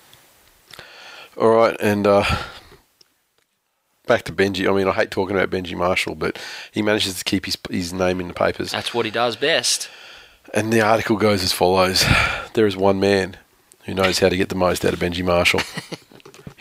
All 1.37 1.51
right, 1.51 1.77
and 1.81 2.07
uh, 2.07 2.25
back 4.07 4.23
to 4.25 4.33
Benji. 4.33 4.69
I 4.69 4.77
mean, 4.77 4.87
I 4.87 4.93
hate 4.93 5.11
talking 5.11 5.35
about 5.37 5.51
Benji 5.51 5.77
Marshall, 5.77 6.15
but 6.15 6.39
he 6.71 6.83
manages 6.83 7.19
to 7.19 7.25
keep 7.25 7.47
his 7.47 7.57
his 7.71 7.93
name 7.93 8.21
in 8.21 8.29
the 8.29 8.35
papers. 8.35 8.73
That's 8.73 8.93
what 8.93 9.07
he 9.07 9.11
does 9.11 9.37
best. 9.37 9.89
And 10.53 10.73
the 10.73 10.83
article 10.83 11.17
goes 11.17 11.43
as 11.43 11.53
follows: 11.53 12.05
There 12.53 12.67
is 12.67 12.77
one 12.77 13.01
man 13.01 13.39
who 13.85 13.95
knows 13.95 14.19
how 14.19 14.29
to 14.29 14.37
get 14.37 14.51
the 14.51 14.55
most 14.55 14.85
out 14.85 14.93
of 14.93 14.99
Benji 14.99 15.25
Marshall. 15.25 15.61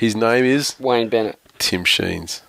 his 0.02 0.16
name 0.16 0.46
is 0.46 0.80
Wayne 0.80 1.10
Bennett. 1.10 1.38
Tim 1.60 1.86
Sheens. 1.86 2.42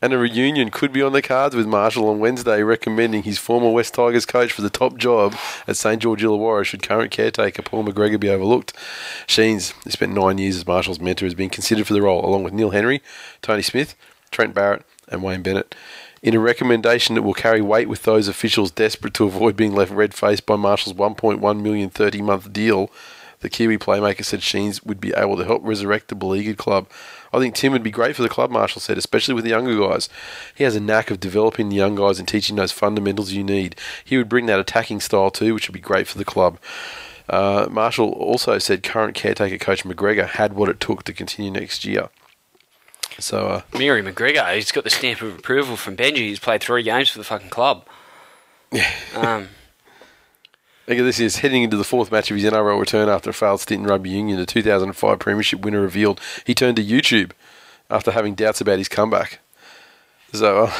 And 0.00 0.14
a 0.14 0.18
reunion 0.18 0.70
could 0.70 0.94
be 0.94 1.02
on 1.02 1.12
the 1.12 1.20
cards 1.20 1.54
with 1.54 1.66
Marshall 1.66 2.08
on 2.08 2.20
Wednesday, 2.20 2.62
recommending 2.62 3.24
his 3.24 3.36
former 3.36 3.68
West 3.70 3.92
Tigers 3.92 4.24
coach 4.24 4.50
for 4.50 4.62
the 4.62 4.70
top 4.70 4.96
job 4.96 5.36
at 5.68 5.76
St 5.76 6.00
George 6.00 6.22
Illawarra 6.22 6.64
should 6.64 6.82
current 6.82 7.10
caretaker 7.10 7.60
Paul 7.60 7.84
McGregor 7.84 8.18
be 8.18 8.30
overlooked. 8.30 8.72
Sheens, 9.26 9.72
who 9.84 9.90
spent 9.90 10.14
nine 10.14 10.38
years 10.38 10.56
as 10.56 10.66
Marshall's 10.66 10.98
mentor, 10.98 11.26
has 11.26 11.34
been 11.34 11.50
considered 11.50 11.86
for 11.86 11.92
the 11.92 12.00
role, 12.00 12.24
along 12.24 12.44
with 12.44 12.54
Neil 12.54 12.70
Henry, 12.70 13.02
Tony 13.42 13.60
Smith, 13.60 13.94
Trent 14.30 14.54
Barrett, 14.54 14.86
and 15.06 15.22
Wayne 15.22 15.42
Bennett. 15.42 15.74
In 16.22 16.34
a 16.34 16.40
recommendation 16.40 17.14
that 17.14 17.22
will 17.24 17.34
carry 17.34 17.60
weight 17.60 17.90
with 17.90 18.04
those 18.04 18.26
officials 18.26 18.70
desperate 18.70 19.12
to 19.12 19.26
avoid 19.26 19.54
being 19.54 19.74
left 19.74 19.92
red 19.92 20.14
faced 20.14 20.46
by 20.46 20.56
Marshall's 20.56 20.96
1.1 20.96 21.60
million 21.60 21.90
30 21.90 22.22
month 22.22 22.54
deal, 22.54 22.90
the 23.40 23.50
Kiwi 23.50 23.78
playmaker 23.78 24.24
said 24.24 24.42
Sheens 24.42 24.82
would 24.84 25.00
be 25.00 25.12
able 25.14 25.36
to 25.36 25.44
help 25.44 25.62
resurrect 25.64 26.08
the 26.08 26.14
beleaguered 26.14 26.56
club. 26.56 26.88
I 27.32 27.38
think 27.38 27.54
Tim 27.54 27.72
would 27.72 27.82
be 27.82 27.90
great 27.90 28.16
for 28.16 28.22
the 28.22 28.28
club, 28.28 28.50
Marshall 28.50 28.80
said, 28.80 28.98
especially 28.98 29.34
with 29.34 29.44
the 29.44 29.50
younger 29.50 29.78
guys. 29.78 30.08
He 30.54 30.64
has 30.64 30.76
a 30.76 30.80
knack 30.80 31.10
of 31.10 31.20
developing 31.20 31.68
the 31.68 31.76
young 31.76 31.94
guys 31.94 32.18
and 32.18 32.26
teaching 32.26 32.56
those 32.56 32.72
fundamentals 32.72 33.32
you 33.32 33.44
need. 33.44 33.76
He 34.04 34.16
would 34.16 34.28
bring 34.28 34.46
that 34.46 34.60
attacking 34.60 35.00
style 35.00 35.30
too, 35.30 35.54
which 35.54 35.68
would 35.68 35.74
be 35.74 35.80
great 35.80 36.06
for 36.06 36.18
the 36.18 36.24
club. 36.24 36.58
Uh, 37.28 37.66
Marshall 37.70 38.10
also 38.12 38.58
said 38.58 38.82
current 38.82 39.14
caretaker 39.14 39.58
coach 39.58 39.84
McGregor 39.84 40.26
had 40.26 40.54
what 40.54 40.68
it 40.68 40.80
took 40.80 41.02
to 41.04 41.12
continue 41.12 41.50
next 41.50 41.84
year. 41.84 42.08
So, 43.18 43.48
uh, 43.48 43.62
Mary 43.76 44.02
McGregor, 44.02 44.54
he's 44.54 44.72
got 44.72 44.84
the 44.84 44.90
stamp 44.90 45.22
of 45.22 45.38
approval 45.38 45.76
from 45.76 45.96
Benji. 45.96 46.18
He's 46.18 46.38
played 46.38 46.62
three 46.62 46.82
games 46.82 47.08
for 47.08 47.18
the 47.18 47.24
fucking 47.24 47.48
club. 47.50 47.86
Yeah. 48.70 48.90
Um, 49.14 49.48
Look 50.88 50.98
at 50.98 51.02
this 51.02 51.18
is 51.18 51.38
heading 51.38 51.62
into 51.64 51.76
the 51.76 51.84
fourth 51.84 52.12
match 52.12 52.30
of 52.30 52.36
his 52.36 52.44
NRL 52.44 52.78
return 52.78 53.08
after 53.08 53.30
a 53.30 53.34
failed 53.34 53.60
stint 53.60 53.82
in 53.82 53.88
rugby 53.88 54.10
union. 54.10 54.38
The 54.38 54.46
2005 54.46 55.18
Premiership 55.18 55.60
winner 55.60 55.80
revealed 55.80 56.20
he 56.44 56.54
turned 56.54 56.76
to 56.76 56.84
YouTube 56.84 57.32
after 57.90 58.12
having 58.12 58.34
doubts 58.34 58.60
about 58.60 58.78
his 58.78 58.88
comeback. 58.88 59.40
So, 60.32 60.64
uh, 60.66 60.72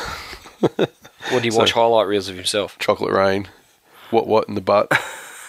what 1.31 1.41
do 1.41 1.45
you 1.45 1.51
So- 1.51 1.59
watch 1.59 1.73
highlight 1.73 2.07
reels 2.07 2.29
of 2.29 2.37
himself? 2.37 2.79
chocolate 2.79 3.13
rain, 3.13 3.49
what 4.11 4.27
what 4.29 4.49
in 4.49 4.55
the 4.55 4.61
butt. 4.61 4.91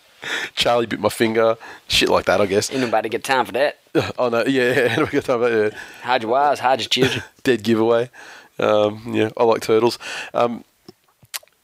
Charlie 0.55 0.86
bit 0.88 0.99
my 0.99 1.10
finger, 1.10 1.58
shit 1.88 2.10
like 2.10 2.25
that, 2.25 2.41
I 2.41 2.45
guess. 2.45 2.71
Ain't 2.71 2.82
nobody 2.82 3.08
got 3.10 3.23
time 3.23 3.45
for 3.45 3.53
that. 3.53 3.77
Oh 4.19 4.29
no, 4.29 4.43
yeah, 4.45 4.73
yeah, 4.73 4.99
we 4.99 5.05
got 5.08 5.23
time 5.23 5.39
for 5.39 5.49
that, 5.49 5.71
yeah. 5.73 5.79
Hide 6.03 6.21
your 6.23 6.32
wives, 6.32 6.60
hide 6.60 6.79
your 6.82 6.89
children. 6.89 7.23
dead 7.43 7.63
giveaway. 7.63 8.10
Um, 8.60 9.13
yeah, 9.15 9.29
I 9.38 9.43
like 9.43 9.62
turtles. 9.62 9.97
Um, 10.34 10.63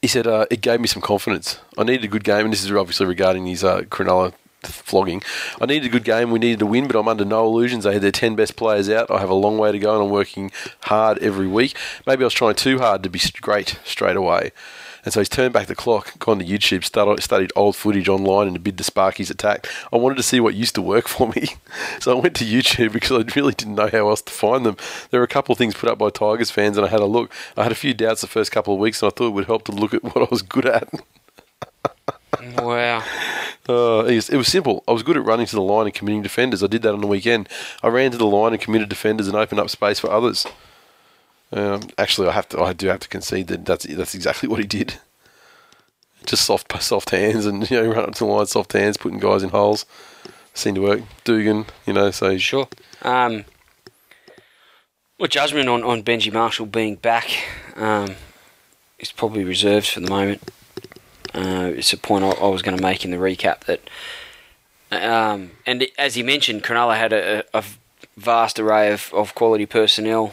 he 0.06 0.08
said 0.08 0.28
uh, 0.28 0.46
it 0.52 0.60
gave 0.60 0.80
me 0.80 0.86
some 0.86 1.02
confidence. 1.02 1.58
I 1.76 1.82
needed 1.82 2.04
a 2.04 2.06
good 2.06 2.22
game, 2.22 2.44
and 2.44 2.52
this 2.52 2.62
is 2.62 2.70
obviously 2.70 3.06
regarding 3.06 3.44
his 3.44 3.64
uh, 3.64 3.80
Cronulla 3.90 4.34
flogging. 4.62 5.20
I 5.60 5.66
needed 5.66 5.86
a 5.86 5.88
good 5.88 6.04
game. 6.04 6.30
We 6.30 6.38
needed 6.38 6.60
to 6.60 6.66
win, 6.66 6.86
but 6.86 6.96
I'm 6.96 7.08
under 7.08 7.24
no 7.24 7.44
illusions. 7.44 7.82
They 7.82 7.94
had 7.94 8.02
their 8.02 8.12
10 8.12 8.36
best 8.36 8.54
players 8.54 8.88
out. 8.88 9.10
I 9.10 9.18
have 9.18 9.30
a 9.30 9.34
long 9.34 9.58
way 9.58 9.72
to 9.72 9.80
go, 9.80 9.94
and 9.94 10.04
I'm 10.04 10.10
working 10.10 10.52
hard 10.82 11.18
every 11.18 11.48
week. 11.48 11.76
Maybe 12.06 12.22
I 12.22 12.26
was 12.26 12.34
trying 12.34 12.54
too 12.54 12.78
hard 12.78 13.02
to 13.02 13.10
be 13.10 13.20
great 13.40 13.80
straight 13.84 14.14
away. 14.14 14.52
And 15.06 15.12
so 15.12 15.20
he's 15.20 15.28
turned 15.28 15.52
back 15.52 15.68
the 15.68 15.76
clock, 15.76 16.18
gone 16.18 16.40
to 16.40 16.44
YouTube, 16.44 16.82
started, 16.82 17.22
studied 17.22 17.52
old 17.54 17.76
footage 17.76 18.08
online, 18.08 18.48
and 18.48 18.64
bid 18.64 18.76
the 18.76 18.82
Sparkies 18.82 19.30
attack. 19.30 19.68
I 19.92 19.96
wanted 19.96 20.16
to 20.16 20.24
see 20.24 20.40
what 20.40 20.54
used 20.54 20.74
to 20.74 20.82
work 20.82 21.06
for 21.16 21.28
me. 21.28 21.50
So 22.00 22.10
I 22.10 22.20
went 22.20 22.34
to 22.36 22.44
YouTube 22.44 22.92
because 22.92 23.12
I 23.12 23.38
really 23.38 23.54
didn't 23.54 23.76
know 23.76 23.88
how 23.88 24.08
else 24.08 24.20
to 24.22 24.32
find 24.32 24.66
them. 24.66 24.76
There 25.10 25.20
were 25.20 25.24
a 25.24 25.28
couple 25.28 25.52
of 25.52 25.58
things 25.58 25.74
put 25.74 25.88
up 25.88 25.96
by 25.96 26.10
Tigers 26.10 26.50
fans, 26.50 26.76
and 26.76 26.84
I 26.84 26.90
had 26.90 27.00
a 27.00 27.06
look. 27.06 27.32
I 27.56 27.62
had 27.62 27.70
a 27.70 27.76
few 27.76 27.94
doubts 27.94 28.20
the 28.20 28.26
first 28.26 28.50
couple 28.50 28.74
of 28.74 28.80
weeks, 28.80 29.00
and 29.00 29.06
I 29.06 29.14
thought 29.14 29.28
it 29.28 29.34
would 29.34 29.46
help 29.46 29.64
to 29.66 29.72
look 29.72 29.94
at 29.94 30.02
what 30.04 30.18
I 30.18 30.26
was 30.28 30.42
good 30.42 30.66
at. 30.66 30.92
Wow. 32.58 33.02
Uh, 33.68 34.04
it 34.04 34.32
was 34.32 34.46
simple. 34.46 34.84
I 34.86 34.92
was 34.92 35.02
good 35.02 35.16
at 35.16 35.24
running 35.24 35.46
to 35.46 35.56
the 35.56 35.60
line 35.60 35.86
and 35.86 35.94
committing 35.94 36.22
defenders. 36.22 36.62
I 36.62 36.68
did 36.68 36.82
that 36.82 36.94
on 36.94 37.00
the 37.00 37.08
weekend. 37.08 37.48
I 37.82 37.88
ran 37.88 38.12
to 38.12 38.16
the 38.16 38.24
line 38.24 38.52
and 38.52 38.62
committed 38.62 38.88
defenders 38.88 39.26
and 39.26 39.34
opened 39.34 39.58
up 39.58 39.70
space 39.70 39.98
for 39.98 40.08
others. 40.08 40.46
Um, 41.52 41.88
actually, 41.96 42.28
I 42.28 42.32
have 42.32 42.48
to. 42.50 42.60
I 42.60 42.72
do 42.72 42.88
have 42.88 43.00
to 43.00 43.08
concede 43.08 43.48
that 43.48 43.64
that's 43.64 43.84
that's 43.84 44.14
exactly 44.14 44.48
what 44.48 44.60
he 44.60 44.66
did. 44.66 44.94
Just 46.24 46.44
soft 46.44 46.82
soft 46.82 47.10
hands 47.10 47.46
and 47.46 47.70
you 47.70 47.82
know 47.82 47.90
run 47.90 48.04
up 48.06 48.14
to 48.16 48.24
the 48.24 48.30
line, 48.30 48.46
soft 48.46 48.72
hands, 48.72 48.96
putting 48.96 49.18
guys 49.18 49.42
in 49.42 49.50
holes. 49.50 49.86
Seemed 50.54 50.76
to 50.76 50.82
work. 50.82 51.02
Dugan, 51.24 51.66
you 51.86 51.92
know, 51.92 52.10
so 52.10 52.38
Sure. 52.38 52.66
Um, 53.02 53.44
well, 55.18 55.28
judgment 55.28 55.68
on, 55.68 55.84
on 55.84 56.02
Benji 56.02 56.32
Marshall 56.32 56.66
being 56.66 56.96
back 56.96 57.30
um, 57.76 58.16
is 58.98 59.12
probably 59.12 59.44
reserved 59.44 59.86
for 59.86 60.00
the 60.00 60.08
moment. 60.08 60.42
Uh, 61.34 61.72
it's 61.74 61.92
a 61.92 61.98
point 61.98 62.24
I, 62.24 62.30
I 62.30 62.48
was 62.48 62.62
going 62.62 62.76
to 62.76 62.82
make 62.82 63.04
in 63.04 63.10
the 63.10 63.18
recap 63.18 63.60
that, 63.64 63.80
um, 64.90 65.52
and 65.66 65.86
as 65.98 66.16
you 66.16 66.24
mentioned, 66.24 66.64
Cronulla 66.64 66.96
had 66.96 67.12
a, 67.12 67.44
a 67.52 67.62
vast 68.16 68.58
array 68.58 68.92
of, 68.92 69.12
of 69.14 69.34
quality 69.34 69.66
personnel 69.66 70.32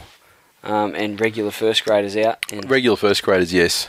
um, 0.64 0.94
and 0.94 1.20
regular 1.20 1.50
first 1.50 1.84
graders 1.84 2.16
out. 2.16 2.38
And 2.52 2.68
regular 2.68 2.96
first 2.96 3.22
graders, 3.22 3.52
yes. 3.52 3.88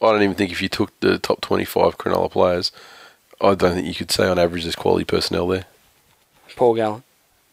I 0.00 0.12
don't 0.12 0.22
even 0.22 0.36
think 0.36 0.50
if 0.52 0.62
you 0.62 0.68
took 0.68 0.98
the 1.00 1.18
top 1.18 1.40
twenty-five 1.40 1.98
Cronulla 1.98 2.30
players, 2.30 2.72
I 3.40 3.54
don't 3.54 3.74
think 3.74 3.86
you 3.86 3.94
could 3.94 4.10
say 4.10 4.26
on 4.26 4.38
average 4.38 4.62
there's 4.62 4.76
quality 4.76 5.04
personnel 5.04 5.46
there. 5.48 5.64
Paul 6.56 6.74
Gallen, 6.74 7.02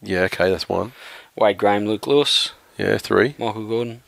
Yeah, 0.01 0.21
okay, 0.23 0.49
that's 0.49 0.67
one. 0.69 0.93
Wade 1.36 1.58
Graham, 1.58 1.86
Luke 1.86 2.08
Lewis, 2.08 2.51
Yeah, 2.77 2.97
three. 2.97 3.36
Michael 3.38 3.67
Gordon. 3.67 4.01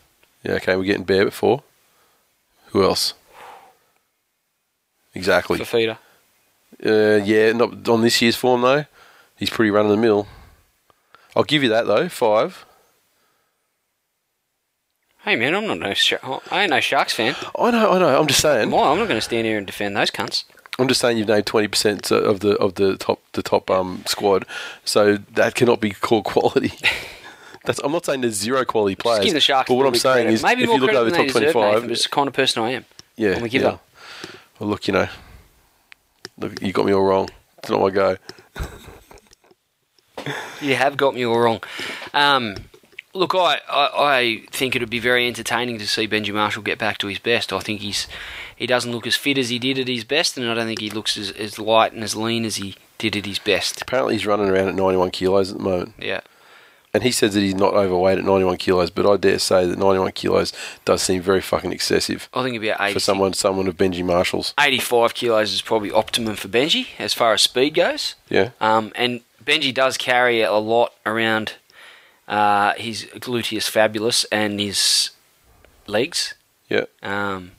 Yeah, 0.43 0.53
okay, 0.53 0.75
we're 0.75 0.83
getting 0.85 1.03
Bear 1.03 1.27
at 1.27 1.33
four. 1.33 1.63
Who 2.67 2.83
else? 2.83 3.13
Exactly. 5.13 5.59
Fifita. 5.59 5.97
Uh, 6.85 7.21
yeah, 7.25 7.51
not 7.51 7.87
on 7.89 8.01
this 8.01 8.21
year's 8.21 8.35
form 8.35 8.61
though. 8.61 8.85
He's 9.35 9.49
pretty 9.49 9.71
run 9.71 9.85
of 9.85 9.91
the 9.91 9.97
mill. 9.97 10.27
I'll 11.35 11.43
give 11.43 11.61
you 11.63 11.69
that 11.69 11.87
though. 11.87 12.07
Five. 12.09 12.65
Hey 15.29 15.35
man, 15.35 15.53
I'm 15.53 15.67
not 15.67 15.77
no 15.77 15.93
Shark- 15.93 16.51
I 16.51 16.63
ain't 16.63 16.71
no 16.71 16.79
Sharks 16.79 17.13
fan. 17.13 17.35
I 17.55 17.69
know, 17.69 17.91
I 17.91 17.99
know. 17.99 18.19
I'm 18.19 18.25
just 18.25 18.39
saying. 18.39 18.71
Why? 18.71 18.89
I'm 18.89 18.97
not 18.97 19.07
going 19.07 19.19
to 19.19 19.21
stand 19.21 19.45
here 19.45 19.59
and 19.59 19.67
defend 19.67 19.95
those 19.95 20.09
cunts. 20.09 20.43
I'm 20.79 20.87
just 20.87 20.99
saying 20.99 21.19
you've 21.19 21.27
named 21.27 21.45
twenty 21.45 21.67
percent 21.67 22.09
of 22.11 22.39
the 22.39 22.57
of 22.57 22.73
the 22.73 22.97
top 22.97 23.21
the 23.33 23.43
top 23.43 23.69
um 23.69 24.01
squad, 24.07 24.47
so 24.83 25.17
that 25.17 25.53
cannot 25.53 25.81
be 25.81 25.91
called 25.91 26.23
quality. 26.25 26.73
That's, 27.65 27.77
I'm 27.83 27.91
not 27.91 28.07
saying 28.07 28.21
there's 28.21 28.37
zero 28.37 28.65
quality 28.65 28.95
players. 28.95 29.23
give 29.23 29.35
the 29.35 29.39
Sharks 29.39 29.67
but 29.67 29.75
what 29.75 29.85
I'm 29.85 29.93
saying 29.93 30.23
credit. 30.23 30.33
is, 30.33 30.41
maybe 30.41 30.63
if 30.63 30.69
you 30.69 30.77
look 30.77 30.93
over 30.93 31.11
the 31.11 31.15
top 31.15 31.27
deserve, 31.27 31.51
25, 31.51 31.63
Nathan, 31.63 31.81
but 31.83 31.91
it's 31.91 32.03
the 32.03 32.09
kind 32.09 32.27
of 32.27 32.33
person 32.33 32.63
I 32.63 32.71
am. 32.71 32.85
yeah, 33.15 33.39
we 33.39 33.49
give 33.49 33.61
yeah. 33.61 33.67
up. 33.67 33.87
Well, 34.57 34.69
look, 34.69 34.87
you 34.87 34.93
know, 34.93 35.09
look, 36.39 36.59
you 36.59 36.73
got 36.73 36.87
me 36.87 36.93
all 36.93 37.03
wrong. 37.03 37.29
It's 37.59 37.69
not 37.69 37.81
my 37.81 37.91
go. 37.91 38.17
You 40.59 40.75
have 40.75 40.97
got 40.97 41.13
me 41.13 41.23
all 41.23 41.39
wrong. 41.39 41.61
Um, 42.15 42.55
look, 43.19 43.35
I, 43.35 43.59
I, 43.69 43.89
I 43.97 44.43
think 44.51 44.75
it 44.75 44.81
would 44.81 44.89
be 44.89 44.99
very 44.99 45.27
entertaining 45.27 45.77
to 45.79 45.87
see 45.87 46.07
Benji 46.07 46.33
Marshall 46.33 46.63
get 46.63 46.79
back 46.79 46.97
to 46.99 47.07
his 47.07 47.19
best. 47.19 47.51
I 47.53 47.59
think 47.59 47.81
he's 47.81 48.07
he 48.55 48.65
doesn't 48.65 48.91
look 48.91 49.05
as 49.05 49.15
fit 49.15 49.37
as 49.37 49.49
he 49.49 49.59
did 49.59 49.77
at 49.77 49.87
his 49.87 50.03
best, 50.03 50.37
and 50.37 50.49
I 50.49 50.53
don't 50.53 50.65
think 50.65 50.79
he 50.79 50.89
looks 50.89 51.17
as, 51.17 51.31
as 51.31 51.59
light 51.59 51.93
and 51.93 52.03
as 52.03 52.15
lean 52.15 52.45
as 52.45 52.55
he 52.55 52.75
did 52.97 53.15
at 53.15 53.25
his 53.25 53.39
best. 53.39 53.81
Apparently, 53.81 54.15
he's 54.15 54.25
running 54.25 54.49
around 54.49 54.69
at 54.69 54.75
91 54.75 55.11
kilos 55.11 55.51
at 55.51 55.57
the 55.57 55.63
moment. 55.63 55.93
Yeah. 55.99 56.21
And 56.93 57.03
he 57.03 57.11
says 57.11 57.35
that 57.35 57.41
he's 57.41 57.53
not 57.53 57.75
overweight 57.75 58.17
at 58.17 58.25
91 58.25 58.57
kilos, 58.57 58.89
but 58.89 59.05
I 59.05 59.15
dare 59.15 59.37
say 59.37 59.65
that 59.67 59.77
91 59.77 60.11
kilos 60.13 60.51
does 60.85 61.03
seem 61.03 61.21
very 61.21 61.39
fucking 61.41 61.71
excessive 61.71 62.27
I 62.33 62.41
think 62.43 62.57
about 62.57 62.81
80, 62.81 62.93
for 62.93 62.99
someone 62.99 63.33
someone 63.33 63.67
of 63.67 63.77
Benji 63.77 64.03
Marshall's. 64.03 64.55
85 64.59 65.13
kilos 65.13 65.53
is 65.53 65.61
probably 65.61 65.91
optimum 65.91 66.35
for 66.35 66.47
Benji 66.47 66.87
as 66.97 67.13
far 67.13 67.33
as 67.33 67.43
speed 67.43 67.75
goes. 67.75 68.15
Yeah, 68.27 68.49
Um, 68.59 68.91
and 68.95 69.21
Benji 69.45 69.73
does 69.73 69.97
carry 69.97 70.41
a 70.41 70.53
lot 70.53 70.93
around 71.05 71.53
uh, 72.29 72.73
his 72.75 73.05
gluteus 73.15 73.67
fabulus 73.67 74.23
and 74.25 74.59
his 74.59 75.09
legs. 75.87 76.35
yeah, 76.69 76.85
Um, 77.01 77.53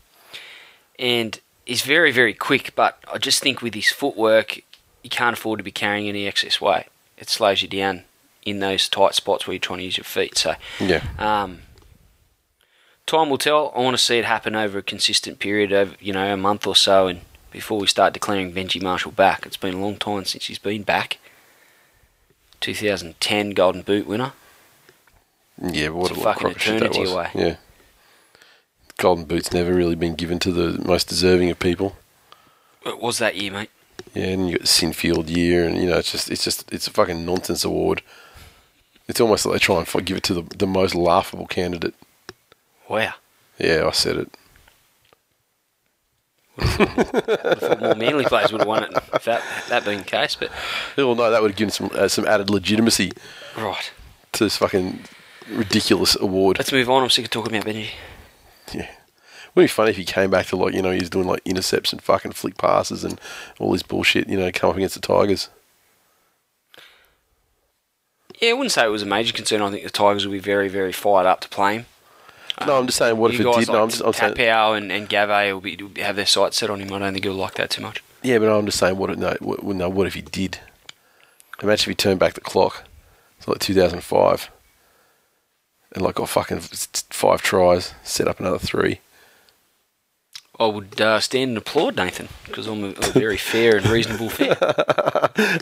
and 0.98 1.40
he's 1.66 1.82
very, 1.82 2.12
very 2.12 2.32
quick, 2.32 2.74
but 2.76 2.98
I 3.12 3.18
just 3.18 3.42
think 3.42 3.60
with 3.60 3.74
his 3.74 3.90
footwork, 3.90 4.60
you 5.02 5.10
can't 5.10 5.36
afford 5.36 5.58
to 5.58 5.64
be 5.64 5.72
carrying 5.72 6.08
any 6.08 6.26
excess 6.26 6.60
weight. 6.60 6.86
It 7.18 7.28
slows 7.28 7.62
you 7.62 7.68
down 7.68 8.04
in 8.46 8.60
those 8.60 8.88
tight 8.88 9.14
spots 9.14 9.46
where 9.46 9.54
you're 9.54 9.60
trying 9.60 9.80
to 9.80 9.84
use 9.84 9.98
your 9.98 10.04
feet. 10.04 10.38
So, 10.38 10.54
yeah. 10.78 11.04
um, 11.18 11.62
time 13.06 13.28
will 13.28 13.38
tell. 13.38 13.72
I 13.74 13.80
want 13.80 13.96
to 13.96 14.02
see 14.02 14.18
it 14.18 14.24
happen 14.24 14.54
over 14.54 14.78
a 14.78 14.82
consistent 14.82 15.40
period 15.40 15.72
of, 15.72 16.00
you 16.00 16.12
know, 16.12 16.32
a 16.32 16.36
month 16.36 16.66
or 16.66 16.76
so, 16.76 17.08
and 17.08 17.22
before 17.50 17.80
we 17.80 17.88
start 17.88 18.12
declaring 18.12 18.52
Benji 18.52 18.80
Marshall 18.80 19.10
back. 19.10 19.44
It's 19.44 19.56
been 19.56 19.74
a 19.74 19.80
long 19.80 19.96
time 19.96 20.24
since 20.24 20.46
he's 20.46 20.60
been 20.60 20.84
back. 20.84 21.18
2010 22.60 23.50
Golden 23.50 23.82
Boot 23.82 24.06
winner. 24.06 24.32
Yeah, 25.60 25.88
what 25.90 26.10
It's 26.10 26.18
a 26.18 26.22
a 26.22 26.24
lot 26.24 26.36
of 26.36 26.40
fucking 26.40 26.40
crocker 26.40 26.58
shit 26.58 26.80
that 26.80 26.86
eternity 26.86 27.00
was. 27.00 27.10
away. 27.12 27.30
Yeah. 27.34 27.56
Golden 28.98 29.24
Boot's 29.24 29.52
never 29.52 29.72
really 29.74 29.94
been 29.94 30.14
given 30.14 30.38
to 30.40 30.52
the 30.52 30.82
most 30.86 31.08
deserving 31.08 31.50
of 31.50 31.58
people. 31.58 31.96
It 32.84 33.00
was 33.00 33.18
that 33.18 33.36
year, 33.36 33.52
mate. 33.52 33.70
Yeah, 34.14 34.26
and 34.26 34.46
you 34.48 34.52
got 34.58 34.62
the 34.62 34.66
Sinfield 34.66 35.28
year, 35.34 35.66
and 35.66 35.76
you 35.76 35.86
know, 35.88 35.98
it's 35.98 36.10
just, 36.12 36.30
it's 36.30 36.42
just, 36.44 36.70
it's 36.72 36.86
a 36.86 36.90
fucking 36.90 37.24
nonsense 37.24 37.64
award. 37.64 38.02
It's 39.08 39.20
almost 39.20 39.44
like 39.44 39.54
they 39.54 39.58
try 39.58 39.78
and 39.78 40.06
give 40.06 40.16
it 40.16 40.22
to 40.24 40.34
the, 40.34 40.42
the 40.56 40.66
most 40.66 40.94
laughable 40.94 41.46
candidate. 41.46 41.94
Wow. 42.88 43.14
Yeah, 43.58 43.86
I 43.86 43.90
said 43.90 44.16
it. 44.16 44.36
I 46.58 47.54
thought 47.56 47.80
more 47.80 47.94
Manly 47.94 48.24
players 48.24 48.52
would 48.52 48.60
have 48.62 48.68
won 48.68 48.84
it 48.84 48.92
if 49.14 49.24
that, 49.24 49.42
that 49.68 49.84
being 49.84 49.98
the 49.98 50.04
case, 50.04 50.36
but 50.36 50.50
Well, 50.96 51.14
no, 51.14 51.30
that 51.30 51.40
would 51.40 51.52
have 51.52 51.56
given 51.58 51.70
some 51.70 51.90
uh, 51.94 52.08
some 52.08 52.26
added 52.26 52.50
legitimacy 52.50 53.12
right. 53.56 53.90
to 54.32 54.44
this 54.44 54.56
fucking 54.56 55.00
ridiculous 55.50 56.16
award. 56.16 56.58
Let's 56.58 56.72
move 56.72 56.88
on. 56.90 57.02
I'm 57.02 57.10
sick 57.10 57.24
of 57.26 57.30
talking 57.30 57.54
about 57.54 57.66
Benji. 57.66 57.88
Yeah. 58.72 58.88
Wouldn't 59.54 59.56
it 59.56 59.60
be 59.62 59.66
funny 59.68 59.90
if 59.90 59.96
he 59.96 60.04
came 60.04 60.30
back 60.30 60.46
to 60.46 60.56
like 60.56 60.74
you 60.74 60.82
know 60.82 60.92
he's 60.92 61.10
doing 61.10 61.26
like 61.26 61.42
intercepts 61.44 61.92
and 61.92 62.00
fucking 62.02 62.32
flick 62.32 62.56
passes 62.56 63.04
and 63.04 63.20
all 63.58 63.72
this 63.72 63.82
bullshit 63.82 64.28
you 64.28 64.38
know 64.38 64.50
come 64.52 64.70
up 64.70 64.76
against 64.76 64.94
the 64.94 65.00
Tigers. 65.00 65.48
Yeah, 68.40 68.50
I 68.50 68.52
wouldn't 68.54 68.72
say 68.72 68.84
it 68.84 68.90
was 68.90 69.02
a 69.02 69.06
major 69.06 69.32
concern. 69.32 69.60
I 69.60 69.70
think 69.70 69.82
the 69.84 69.90
Tigers 69.90 70.24
will 70.24 70.32
be 70.32 70.38
very, 70.38 70.68
very 70.68 70.92
fired 70.92 71.26
up 71.26 71.40
to 71.40 71.48
play 71.48 71.74
him. 71.78 71.86
no, 72.66 72.78
I'm 72.78 72.86
just 72.86 72.98
saying 72.98 73.16
what 73.16 73.34
if 73.34 73.40
it 73.40 73.44
guys 73.44 73.66
did? 73.66 73.68
like 73.68 73.74
no, 73.76 73.82
I'm 73.82 73.90
just 73.90 74.02
I'm 74.02 74.12
saying, 74.12 74.34
Taupau 74.34 74.76
and, 74.76 74.90
and 74.90 75.08
Gave 75.08 75.28
will, 75.54 75.60
be, 75.60 75.76
will 75.76 75.90
have 76.02 76.16
their 76.16 76.26
sights 76.26 76.56
set 76.58 76.70
on 76.70 76.80
him. 76.80 76.92
I 76.92 76.98
don't 76.98 77.12
think 77.12 77.24
he'll 77.24 77.34
like 77.34 77.54
that 77.54 77.70
too 77.70 77.82
much. 77.82 78.02
yeah, 78.22 78.38
but 78.38 78.48
I'm 78.48 78.64
just 78.66 78.78
saying 78.78 78.96
what 78.96 79.10
if- 79.10 79.18
no, 79.18 79.36
what, 79.40 79.62
no, 79.64 79.88
what 79.88 80.06
if 80.06 80.14
he 80.14 80.22
did? 80.22 80.58
Imagine 81.62 81.82
if 81.82 81.88
he 81.88 81.94
turned 81.94 82.18
back 82.18 82.32
the 82.32 82.40
clock, 82.40 82.84
it's 83.36 83.46
like 83.46 83.58
2005, 83.58 84.50
and 85.92 86.02
like 86.02 86.16
got 86.16 86.28
fucking 86.28 86.60
five 86.60 87.42
tries, 87.42 87.94
set 88.02 88.28
up 88.28 88.40
another 88.40 88.58
three. 88.58 89.00
I 90.58 90.66
would 90.66 91.00
uh, 91.00 91.20
stand 91.20 91.50
and 91.50 91.58
applaud 91.58 91.96
Nathan 91.96 92.28
because 92.44 92.66
I'm 92.66 92.84
a, 92.84 92.88
a 92.88 93.12
very 93.12 93.36
fair 93.38 93.78
and 93.78 93.86
reasonable 93.86 94.28
fan. 94.28 94.56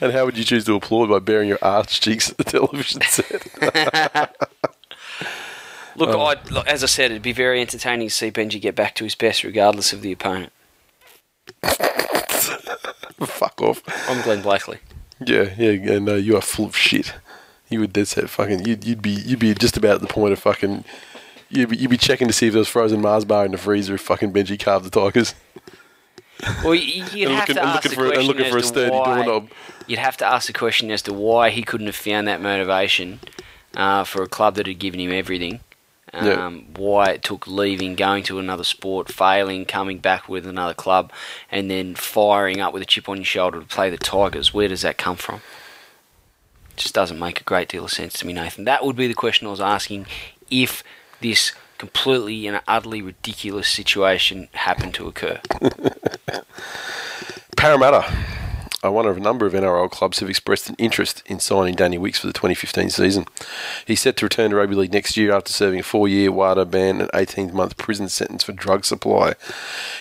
And 0.03 0.13
how 0.13 0.25
would 0.25 0.37
you 0.37 0.45
choose 0.45 0.65
to 0.65 0.75
applaud 0.75 1.09
by 1.09 1.21
baring 1.21 1.49
your 1.49 1.59
arch 1.63 2.01
cheeks 2.01 2.31
at 2.31 2.39
the 2.39 2.45
television 2.45 3.01
set? 3.03 3.47
Look, 5.95 6.11
I, 6.11 6.37
look, 6.51 6.67
as 6.69 6.85
I 6.85 6.87
said, 6.87 7.11
it'd 7.11 7.23
be 7.23 7.33
very 7.33 7.61
entertaining 7.61 8.07
to 8.07 8.15
see 8.15 8.31
Benji 8.31 8.61
get 8.61 8.77
back 8.77 8.95
to 8.97 9.05
his 9.05 9.17
best, 9.17 9.43
regardless 9.43 9.93
of 9.93 10.01
the 10.01 10.13
opponent. 10.13 10.53
Fuck 13.21 13.61
off. 13.61 13.83
I'm 14.09 14.23
Glenn 14.23 14.41
Blakely. 14.41 14.79
Yeah, 15.27 15.53
yeah, 15.59 15.71
and 15.95 16.09
uh, 16.09 16.15
you 16.15 16.37
are 16.37 16.41
full 16.41 16.67
of 16.67 16.77
shit. 16.77 17.15
You 17.71 17.81
would 17.81 17.93
dead 17.93 18.09
set 18.09 18.31
fucking. 18.31 18.65
You'd, 18.67 18.85
you'd 18.85 19.03
be 19.03 19.11
you'd 19.11 19.39
be 19.39 19.53
just 19.55 19.77
about 19.77 19.97
at 19.97 20.01
the 20.01 20.07
point 20.07 20.33
of 20.33 20.39
fucking. 20.39 20.85
You'd 21.51 21.71
be, 21.71 21.77
you'd 21.77 21.91
be 21.91 21.97
checking 21.97 22.27
to 22.27 22.33
see 22.33 22.47
if 22.47 22.53
there 22.53 22.59
was 22.61 22.69
frozen 22.69 23.01
Mars 23.01 23.25
bar 23.25 23.45
in 23.47 23.53
the 23.53 23.59
freezer 23.59 23.95
if 23.95 24.03
fucking 24.03 24.33
Benji 24.33 24.59
carved 24.63 24.85
the 24.85 24.91
Tigers. 24.91 25.35
Well, 26.63 26.75
you- 26.75 27.05
you'd 27.13 27.29
And 27.29 27.39
have 27.39 27.49
looking- 27.49 27.55
to 27.57 27.65
ask 27.65 27.83
the 27.83 27.89
for- 27.91 28.07
question 28.07 28.27
looking 28.27 28.45
as 28.47 28.53
for 28.53 28.59
a 28.59 28.63
sturdy 28.63 28.91
why, 28.95 29.15
doorknob. 29.25 29.51
You'd 29.87 29.99
have 29.99 30.17
to 30.19 30.27
ask 30.27 30.47
the 30.47 30.53
question 30.53 30.91
as 30.91 31.03
to 31.03 31.13
why 31.13 31.51
he 31.51 31.63
couldn't 31.63 31.87
have 31.87 31.97
found 31.97 32.29
that 32.29 32.41
motivation 32.41 33.21
uh, 33.75 34.05
for 34.05 34.23
a 34.23 34.29
club 34.29 34.55
that 34.55 34.67
had 34.67 34.79
given 34.79 35.01
him 35.01 35.11
everything 35.13 35.61
Um, 36.15 36.27
Yeah. 36.27 36.51
Why 36.77 37.07
it 37.11 37.23
took 37.23 37.47
leaving, 37.47 37.95
going 37.97 38.23
to 38.25 38.39
another 38.39 38.65
sport, 38.65 39.11
failing, 39.13 39.65
coming 39.67 39.99
back 39.99 40.29
with 40.29 40.47
another 40.47 40.75
club, 40.75 41.13
and 41.51 41.71
then 41.71 41.95
firing 41.95 42.61
up 42.61 42.73
with 42.73 42.83
a 42.83 42.87
chip 42.87 43.09
on 43.09 43.17
your 43.19 43.25
shoulder 43.25 43.61
to 43.61 43.67
play 43.67 43.91
the 43.91 43.99
Tigers. 43.99 44.55
Where 44.55 44.69
does 44.69 44.83
that 44.83 44.97
come 44.97 45.17
from? 45.17 45.41
Just 46.79 46.95
doesn't 46.95 47.19
make 47.19 47.41
a 47.41 47.45
great 47.45 47.69
deal 47.69 47.85
of 47.85 47.91
sense 47.91 48.15
to 48.15 48.27
me, 48.27 48.33
Nathan. 48.33 48.65
That 48.65 48.85
would 48.85 48.97
be 48.97 49.09
the 49.09 49.15
question 49.15 49.47
I 49.47 49.51
was 49.51 49.61
asking 49.61 50.07
if 50.49 50.85
this 51.21 51.53
completely 51.77 52.47
and 52.47 52.61
utterly 52.69 53.03
ridiculous 53.03 53.69
situation 53.69 54.49
happened 54.53 54.95
to 54.95 55.09
occur. 55.09 55.41
Parramatta. 57.57 58.38
Uh, 58.83 58.87
I 58.89 58.91
wonder 58.91 59.11
if 59.11 59.17
a 59.17 59.21
number 59.21 59.45
of 59.45 59.53
NRL 59.53 59.91
clubs 59.91 60.21
have 60.21 60.31
expressed 60.31 60.69
an 60.69 60.77
interest 60.79 61.23
in 61.27 61.41
signing 61.41 61.75
Danny 61.75 61.99
Wicks 61.99 62.21
for 62.21 62.27
the 62.27 62.33
2015 62.33 62.91
season. 62.91 63.27
He's 63.87 64.01
set 64.01 64.17
to 64.17 64.27
return 64.27 64.51
to 64.51 64.57
rugby 64.57 64.77
league 64.77 64.93
next 64.93 65.17
year 65.17 65.33
after 65.33 65.53
serving 65.53 65.81
a 65.81 65.83
four-year 65.83 66.31
WADA 66.31 66.65
ban 66.67 67.01
and 67.01 67.11
18-month 67.11 67.77
prison 67.77 68.09
sentence 68.09 68.45
for 68.45 68.53
drug 68.53 68.85
supply. 68.85 69.35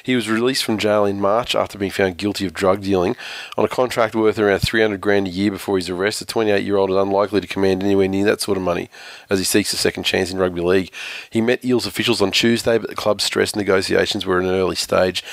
He 0.03 0.15
was 0.15 0.30
released 0.30 0.63
from 0.63 0.78
jail 0.78 1.05
in 1.05 1.19
March 1.19 1.55
after 1.55 1.78
being 1.78 1.91
found 1.91 2.17
guilty 2.17 2.45
of 2.45 2.53
drug 2.53 2.82
dealing. 2.82 3.15
On 3.57 3.65
a 3.65 3.69
contract 3.69 4.15
worth 4.15 4.39
around 4.39 4.59
300 4.59 5.01
grand 5.01 5.28
a 5.28 5.32
year 5.32 5.51
before 5.51 5.78
his 5.78 5.89
arrest, 5.89 6.19
the 6.19 6.25
28-year-old 6.25 6.91
is 6.91 6.95
unlikely 6.95 7.41
to 7.41 7.47
command 7.47 7.84
anywhere 7.84 8.07
near 8.07 8.25
that 8.25 8.41
sort 8.41 8.57
of 8.57 8.63
money 8.63 8.89
as 9.30 9.39
he 9.39 9.45
seeks 9.45 9.73
a 9.73 9.78
second 9.78 10.03
chance 10.03 10.32
in 10.32 10.38
rugby 10.38 10.61
league. 10.61 10.91
He 11.30 11.41
met 11.41 11.65
Eels 11.65 11.86
officials 11.86 12.21
on 12.21 12.32
Tuesday, 12.32 12.78
but 12.78 12.89
the 12.89 12.95
club 12.95 13.21
stressed 13.21 13.55
negotiations 13.55 14.25
were 14.25 14.39
in 14.39 14.45
an 14.45 14.55
early 14.55 14.75
stage. 14.75 15.23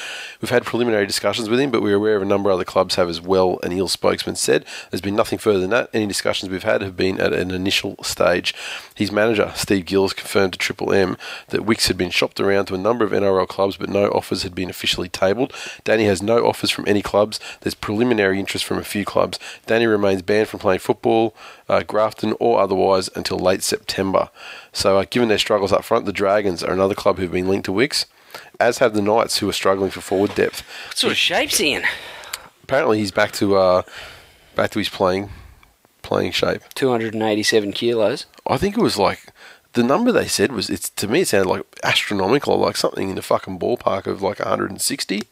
We've 0.41 0.51
had 0.51 0.65
preliminary 0.65 1.07
discussions 1.07 1.49
with 1.51 1.61
him, 1.61 1.71
but 1.71 1.83
we're 1.83 1.97
aware 1.97 2.17
of 2.17 2.23
a 2.23 2.27
number 2.27 2.51
of 2.51 2.55
other 2.55 2.65
clubs 2.65 2.95
have 2.95 3.09
as 3.09 3.21
well, 3.21 3.34
an 3.35 3.73
Eels 3.73 3.93
spokesman 3.93 4.37
said. 4.37 4.65
There's 4.91 5.01
been 5.01 5.17
nothing 5.17 5.39
further 5.39 5.61
than 5.61 5.71
that. 5.71 5.91
Any 5.93 6.07
discussions 6.07 6.51
we've 6.51 6.63
had 6.63 6.83
have 6.83 6.97
been 6.97 7.21
at 7.21 7.33
an 7.33 7.51
initial 7.51 7.97
stage. 8.03 8.55
His 8.95 9.13
manager, 9.13 9.53
Steve 9.55 9.87
Gills, 9.87 10.13
confirmed 10.13 10.53
to 10.53 10.59
Triple 10.59 10.93
M 10.93 11.17
that 11.49 11.65
Wicks 11.65 11.89
had 11.89 11.99
been 11.99 12.11
shopped 12.11 12.41
around 12.41 12.67
to 12.67 12.75
a 12.75 12.79
number 12.79 13.05
of 13.05 13.13
NRL 13.13 13.49
clubs, 13.49 13.77
but 13.77 13.89
no 13.89 14.09
offers 14.09 14.43
had 14.43 14.55
been 14.55 14.71
officially 14.71 15.09
tabled. 15.09 15.53
Danny 15.85 16.05
has 16.05 16.23
no 16.23 16.47
offers 16.47 16.71
from 16.71 16.85
any 16.87 17.03
clubs. 17.03 17.41
There's 17.61 17.75
preliminary 17.75 18.39
interest 18.39 18.65
from 18.65 18.79
a 18.79 18.85
few 18.85 19.05
clubs. 19.05 19.39
Danny 19.67 19.87
remains 19.87 20.23
banned 20.23 20.49
from 20.49 20.61
playing 20.61 20.81
football, 20.81 21.35
uh, 21.69 21.83
Grafton, 21.83 22.35
or 22.39 22.61
otherwise 22.61 23.11
until 23.15 23.39
late 23.39 23.63
September. 23.63 24.31
So, 24.73 24.99
uh, 24.99 25.05
given 25.09 25.29
their 25.29 25.39
struggles 25.39 25.73
up 25.73 25.85
front, 25.85 26.07
the 26.07 26.13
Dragons 26.13 26.63
are 26.63 26.73
another 26.73 26.95
club 26.95 27.19
who've 27.19 27.31
been 27.31 27.49
linked 27.49 27.67
to 27.67 27.73
Wicks, 27.73 28.07
as 28.61 28.79
have 28.79 28.95
the 28.95 29.03
Knights, 29.03 29.39
who 29.39 29.49
are 29.49 29.53
struggling 29.53 29.91
for 29.91 30.01
forward 30.01 30.35
depth. 30.35 30.63
What 30.89 30.99
sort 30.99 31.13
of 31.13 31.17
shape's 31.17 31.59
he 31.59 31.73
in? 31.73 31.85
Apparently, 32.65 32.99
he's 32.99 33.11
back 33.11 33.31
to 33.33 33.57
uh, 33.57 33.83
back 34.55 34.71
to 34.71 34.79
his 34.79 34.89
playing 34.89 35.29
playing 36.01 36.33
shape. 36.33 36.63
287 36.75 37.73
kilos. 37.73 38.25
I 38.47 38.57
think 38.57 38.79
it 38.79 38.81
was 38.81 38.97
like 38.97 39.27
the 39.75 39.83
number 39.83 40.11
they 40.11 40.27
said 40.27 40.51
was 40.51 40.71
it's 40.71 40.89
to 40.91 41.07
me 41.07 41.21
it 41.21 41.29
sounded 41.29 41.51
like 41.51 41.63
astronomical, 41.83 42.57
like 42.57 42.79
something 42.79 43.11
in 43.11 43.17
the 43.17 43.23
fucking 43.23 43.59
ballpark 43.59 44.07
of 44.07 44.23
like 44.23 44.39
160, 44.39 45.23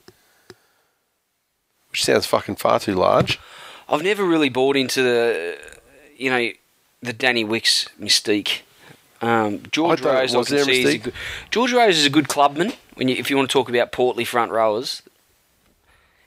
which 1.90 2.04
sounds 2.04 2.26
fucking 2.26 2.56
far 2.56 2.78
too 2.78 2.94
large. 2.94 3.40
I've 3.88 4.02
never 4.02 4.24
really 4.24 4.50
bought 4.50 4.76
into 4.76 5.02
the, 5.02 5.58
you 6.16 6.28
know, 6.28 6.50
the 7.00 7.14
Danny 7.14 7.44
Wicks 7.44 7.88
mystique. 7.98 8.60
Um, 9.22 9.62
George 9.70 10.02
Rose, 10.02 10.36
was 10.36 10.48
there 10.48 10.64
see, 10.64 10.82
is 10.82 10.94
a 10.94 10.98
mystique? 10.98 11.02
good, 11.04 11.14
George 11.50 11.72
Rose 11.72 11.96
is 11.96 12.04
a 12.04 12.10
good 12.10 12.28
clubman. 12.28 12.74
When 12.94 13.08
you, 13.08 13.16
if 13.16 13.30
you 13.30 13.36
want 13.36 13.48
to 13.48 13.52
talk 13.52 13.70
about 13.70 13.90
portly 13.90 14.24
front 14.26 14.52
rowers, 14.52 15.00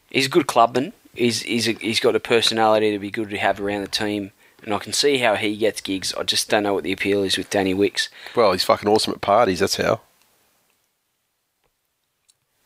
he's 0.10 0.28
a 0.28 0.30
good 0.30 0.48
clubman. 0.48 0.94
He's 1.14 1.42
he's 1.44 1.68
a, 1.68 1.74
he's 1.74 2.00
got 2.00 2.16
a 2.16 2.20
personality 2.20 2.92
to 2.92 3.00
be 3.00 3.12
good 3.12 3.30
to 3.30 3.38
have 3.38 3.60
around 3.62 3.82
the 3.82 3.88
team, 3.88 4.32
and 4.64 4.74
I 4.74 4.80
can 4.80 4.94
see 4.94 5.18
how 5.20 5.36
he 5.36 5.56
gets 5.56 5.82
gigs. 5.82 6.14
I 6.14 6.24
just 6.24 6.50
don't 6.50 6.64
know 6.64 6.74
what 6.74 6.84
the 6.84 6.92
appeal 6.92 7.24
is 7.24 7.38
with 7.38 7.50
Danny 7.50 7.74
Wicks. 7.74 8.10
Well, 8.36 8.52
he's 8.52 8.64
fucking 8.64 8.90
awesome 8.90 9.14
at 9.14 9.22
parties. 9.22 9.60
That's 9.60 9.78
how. 9.78 10.02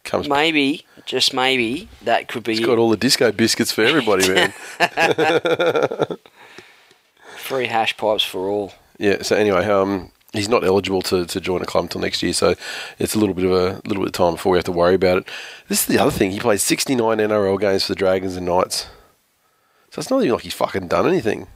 Comes. 0.03 0.27
Maybe, 0.27 0.85
just 1.05 1.33
maybe, 1.35 1.89
that 2.03 2.27
could 2.27 2.43
be 2.43 2.55
He's 2.55 2.65
got 2.65 2.79
all 2.79 2.89
the 2.89 2.97
disco 2.97 3.31
biscuits 3.31 3.71
for 3.71 3.83
everybody, 3.83 4.27
man. 4.33 4.53
free 7.37 7.67
hash 7.67 7.95
pipes 7.97 8.23
for 8.23 8.49
all. 8.49 8.73
Yeah. 8.97 9.21
So 9.21 9.35
anyway, 9.35 9.65
um, 9.65 10.11
he's 10.33 10.49
not 10.49 10.63
eligible 10.63 11.01
to, 11.03 11.25
to 11.25 11.41
join 11.41 11.61
a 11.61 11.65
club 11.65 11.85
until 11.85 12.01
next 12.01 12.21
year. 12.21 12.33
So 12.33 12.55
it's 12.97 13.15
a 13.15 13.19
little 13.19 13.35
bit 13.35 13.45
of 13.45 13.51
a 13.51 13.81
little 13.87 14.03
bit 14.03 14.07
of 14.07 14.11
time 14.11 14.33
before 14.33 14.51
we 14.51 14.57
have 14.57 14.65
to 14.65 14.71
worry 14.71 14.95
about 14.95 15.17
it. 15.17 15.27
This 15.67 15.81
is 15.81 15.85
the 15.87 16.01
other 16.01 16.11
thing. 16.11 16.31
He 16.31 16.39
played 16.39 16.61
69 16.61 17.17
NRL 17.17 17.59
games 17.59 17.85
for 17.85 17.93
the 17.93 17.97
Dragons 17.97 18.35
and 18.35 18.45
Knights. 18.45 18.87
So 19.91 19.99
it's 19.99 20.09
not 20.09 20.21
even 20.21 20.33
like 20.33 20.43
he's 20.43 20.53
fucking 20.53 20.87
done 20.87 21.07
anything. 21.07 21.47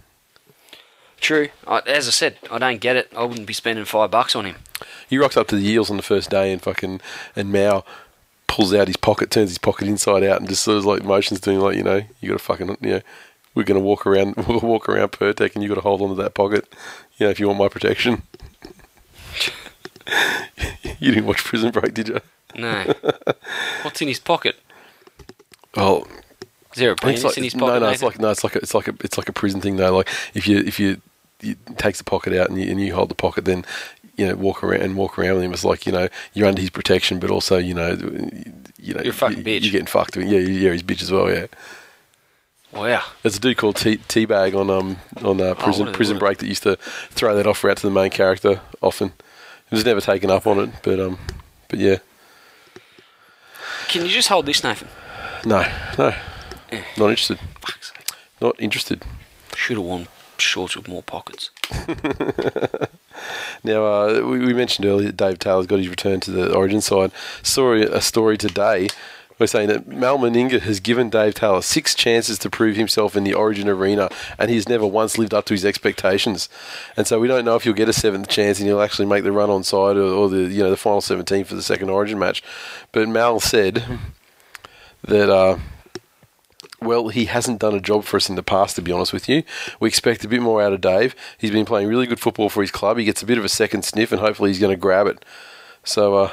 True. 1.22 1.50
I, 1.68 1.80
as 1.86 2.08
I 2.08 2.12
said, 2.12 2.38
I 2.52 2.58
don't 2.58 2.82
get 2.82 2.96
it. 2.96 3.12
I 3.16 3.24
wouldn't 3.24 3.48
be 3.48 3.54
spending 3.54 3.86
five 3.86 4.12
bucks 4.12 4.36
on 4.36 4.46
him. 4.46 4.56
He 5.08 5.18
rocks 5.18 5.38
up 5.38 5.48
to 5.50 5.56
the 5.56 5.66
Eels 5.66 5.90
on 5.90 5.98
the 5.98 6.04
first 6.04 6.30
day 6.30 6.52
and 6.52 6.62
fucking 6.62 7.00
and 7.36 7.52
Mao 7.52 7.86
pulls 8.48 8.74
out 8.74 8.88
his 8.88 8.98
pocket, 8.98 9.32
turns 9.32 9.50
his 9.50 9.58
pocket 9.58 9.88
inside 9.88 10.24
out, 10.24 10.40
and 10.40 10.50
just 10.50 10.64
sort 10.64 10.78
of 10.78 10.86
like 10.86 11.04
motions 11.04 11.40
doing 11.40 11.60
like 11.60 11.78
you 11.78 11.84
know 11.84 12.02
you 12.20 12.30
got 12.30 12.38
to 12.38 12.44
fucking 12.44 12.78
you 12.82 12.90
know 12.90 13.02
we're 13.56 13.64
gonna 13.64 13.80
walk 13.80 14.06
around 14.06 14.36
we'll 14.48 14.60
walk 14.62 14.90
around 14.90 15.12
Pirtek 15.12 15.54
and 15.54 15.64
you 15.64 15.70
got 15.70 15.76
to 15.76 15.82
hold 15.82 16.02
on 16.02 16.10
to 16.10 16.16
that 16.16 16.34
pocket, 16.34 16.68
you 17.18 17.26
know 17.26 17.30
if 17.30 17.40
you 17.40 17.48
want 17.48 17.60
my 17.60 17.70
protection. 17.70 18.24
You 21.00 21.12
didn't 21.12 21.26
watch 21.26 21.44
Prison 21.44 21.72
Break, 21.72 21.94
did 21.94 22.08
you? 22.10 22.20
No. 22.56 22.94
What's 23.82 24.02
in 24.02 24.08
his 24.08 24.20
pocket? 24.20 24.56
Oh, 25.76 26.06
Is 26.74 26.78
there 26.80 26.92
a 26.92 26.96
penis 26.96 27.24
like, 27.24 27.38
in 27.38 27.44
his 27.44 27.54
pocket? 27.54 27.80
no, 27.80 27.90
it's 27.90 28.02
Nathan? 28.02 28.08
like 28.08 28.20
no, 28.20 28.30
it's 28.30 28.44
like 28.44 28.56
a, 28.56 28.60
it's 28.60 28.74
like 28.74 28.88
a 28.88 28.94
it's 29.02 29.18
like 29.18 29.28
a 29.30 29.34
prison 29.34 29.60
thing 29.60 29.78
though. 29.78 29.96
Like 29.98 30.10
if 30.34 30.48
you 30.48 30.60
if 30.60 30.80
you, 30.80 31.02
you 31.42 31.56
takes 31.78 31.98
the 31.98 32.04
pocket 32.04 32.34
out 32.34 32.50
and 32.50 32.62
you, 32.62 32.70
and 32.70 32.80
you 32.80 32.94
hold 32.94 33.10
the 33.10 33.16
pocket, 33.16 33.46
then 33.46 33.66
you 34.16 34.28
know 34.28 34.36
walk 34.36 34.64
around 34.64 34.82
and 34.82 34.96
walk 34.96 35.18
around 35.18 35.36
with 35.36 35.44
him. 35.44 35.54
It's 35.54 35.66
like 35.66 35.86
you 35.86 35.92
know 35.92 36.08
you're 36.34 36.48
under 36.48 36.62
his 36.62 36.70
protection, 36.70 37.20
but 37.20 37.32
also 37.32 37.58
you 37.58 37.74
know 37.74 37.98
you 38.80 38.94
know 38.94 39.02
You're 39.02 39.14
a 39.14 39.14
fucking 39.14 39.44
bitch. 39.44 39.64
You're 39.64 39.72
getting 39.72 39.88
fucked. 39.88 40.16
Yeah, 40.16 40.40
yeah, 40.40 40.72
he's 40.72 40.84
bitch 40.84 41.02
as 41.02 41.12
well. 41.12 41.30
Yeah. 41.30 41.48
Wow. 42.72 43.04
There's 43.22 43.38
a 43.38 43.40
dude 43.40 43.58
called 43.58 43.76
T- 43.76 43.98
T-Bag 43.98 44.56
on 44.56 44.70
um 44.70 44.98
on 45.24 45.40
uh, 45.42 45.54
prison 45.56 45.88
Oh, 45.88 45.92
Prison 45.92 46.18
Break 46.18 46.40
that 46.40 46.48
used 46.48 46.64
to 46.64 46.76
throw 47.12 47.36
that 47.36 47.48
offer 47.48 47.70
out 47.70 47.78
to 47.78 47.88
the 47.88 47.92
main 47.94 48.10
character 48.12 48.62
often. 48.82 49.14
Was 49.74 49.86
never 49.86 50.02
taken 50.02 50.30
up 50.30 50.46
on 50.48 50.60
it, 50.60 50.70
but 50.84 51.00
um, 51.00 51.18
but 51.68 51.80
yeah, 51.80 51.98
Can 53.88 54.04
you 54.04 54.10
just 54.12 54.30
hold 54.30 54.46
this, 54.46 54.64
Nathan? 54.64 54.88
no, 55.46 55.66
no, 55.98 56.14
Eh. 56.72 56.84
not 56.98 57.10
interested, 57.10 57.40
Fuck's 57.60 57.92
sake. 57.96 58.08
not 58.40 58.56
interested. 58.60 59.04
Should 59.56 59.78
have 59.78 59.86
worn 59.86 60.08
shorts 60.38 60.76
with 60.76 60.88
more 60.88 61.04
pockets. 61.04 61.50
Now 63.64 63.86
uh, 63.86 64.22
we, 64.26 64.40
we 64.40 64.54
mentioned 64.54 64.86
earlier 64.86 65.08
that 65.08 65.16
Dave 65.18 65.40
Taylor's 65.40 65.68
got 65.68 65.78
his 65.80 65.88
return 65.88 66.20
to 66.22 66.32
the 66.32 66.54
Origin 66.54 66.82
side. 66.82 67.12
Saw 67.44 67.74
a 67.74 68.02
story 68.02 68.38
today. 68.38 68.90
We're 69.40 69.48
saying 69.48 69.70
that 69.70 69.88
Mal 69.88 70.18
Meninga 70.18 70.62
has 70.62 70.80
given 70.80 71.10
Dave 71.10 71.34
Taylor 71.34 71.62
six 71.62 71.96
chances 71.96 72.38
to 72.40 72.50
prove 72.50 72.76
himself 72.76 73.16
in 73.16 73.24
the 73.24 73.34
Origin 73.34 73.68
arena, 73.68 74.10
and 74.38 74.50
he's 74.50 74.70
never 74.70 74.86
once 74.86 75.18
lived 75.18 75.34
up 75.34 75.46
to 75.46 75.54
his 75.54 75.66
expectations. 75.66 76.50
And 76.96 77.08
so 77.08 77.20
we 77.20 77.28
don't 77.28 77.46
know 77.46 77.56
if 77.56 77.64
he'll 77.64 77.74
get 77.74 77.90
a 77.90 77.94
seventh 77.94 78.28
chance 78.28 78.60
and 78.60 78.68
he'll 78.68 78.82
actually 78.82 79.08
make 79.08 79.24
the 79.24 79.32
run 79.32 79.50
on 79.50 79.64
side 79.64 79.98
or, 79.98 80.04
or 80.04 80.30
the 80.30 80.44
you 80.44 80.64
know 80.64 80.70
the 80.70 80.78
final 80.78 81.02
seventeen 81.02 81.46
for 81.46 81.56
the 81.56 81.64
second 81.64 81.90
Origin 81.90 82.20
match. 82.20 82.44
But 82.92 83.08
Mal 83.10 83.40
said 83.40 83.84
that. 85.04 85.30
Uh, 85.30 85.58
well, 86.82 87.08
he 87.08 87.26
hasn't 87.26 87.62
done 87.62 87.74
a 87.74 87.80
job 87.80 88.04
for 88.04 88.18
us 88.18 88.28
in 88.28 88.36
the 88.36 88.44
past, 88.44 88.76
to 88.76 88.82
be 88.82 88.92
honest 88.92 89.14
with 89.14 89.30
you. 89.30 89.44
We 89.80 89.88
expect 89.88 90.26
a 90.26 90.28
bit 90.28 90.42
more 90.42 90.62
out 90.62 90.74
of 90.74 90.82
Dave. 90.82 91.16
He's 91.38 91.52
been 91.52 91.66
playing 91.66 91.88
really 91.88 92.08
good 92.08 92.20
football 92.20 92.50
for 92.50 92.62
his 92.62 92.72
club. 92.72 92.98
He 92.98 93.06
gets 93.06 93.24
a 93.24 93.26
bit 93.26 93.38
of 93.38 93.46
a 93.46 93.50
second 93.50 93.84
sniff, 93.86 94.12
and 94.12 94.20
hopefully 94.20 94.50
he's 94.50 94.60
going 94.60 94.76
to 94.76 94.80
grab 94.80 95.08
it. 95.08 95.24
So, 95.86 96.16
uh, 96.16 96.32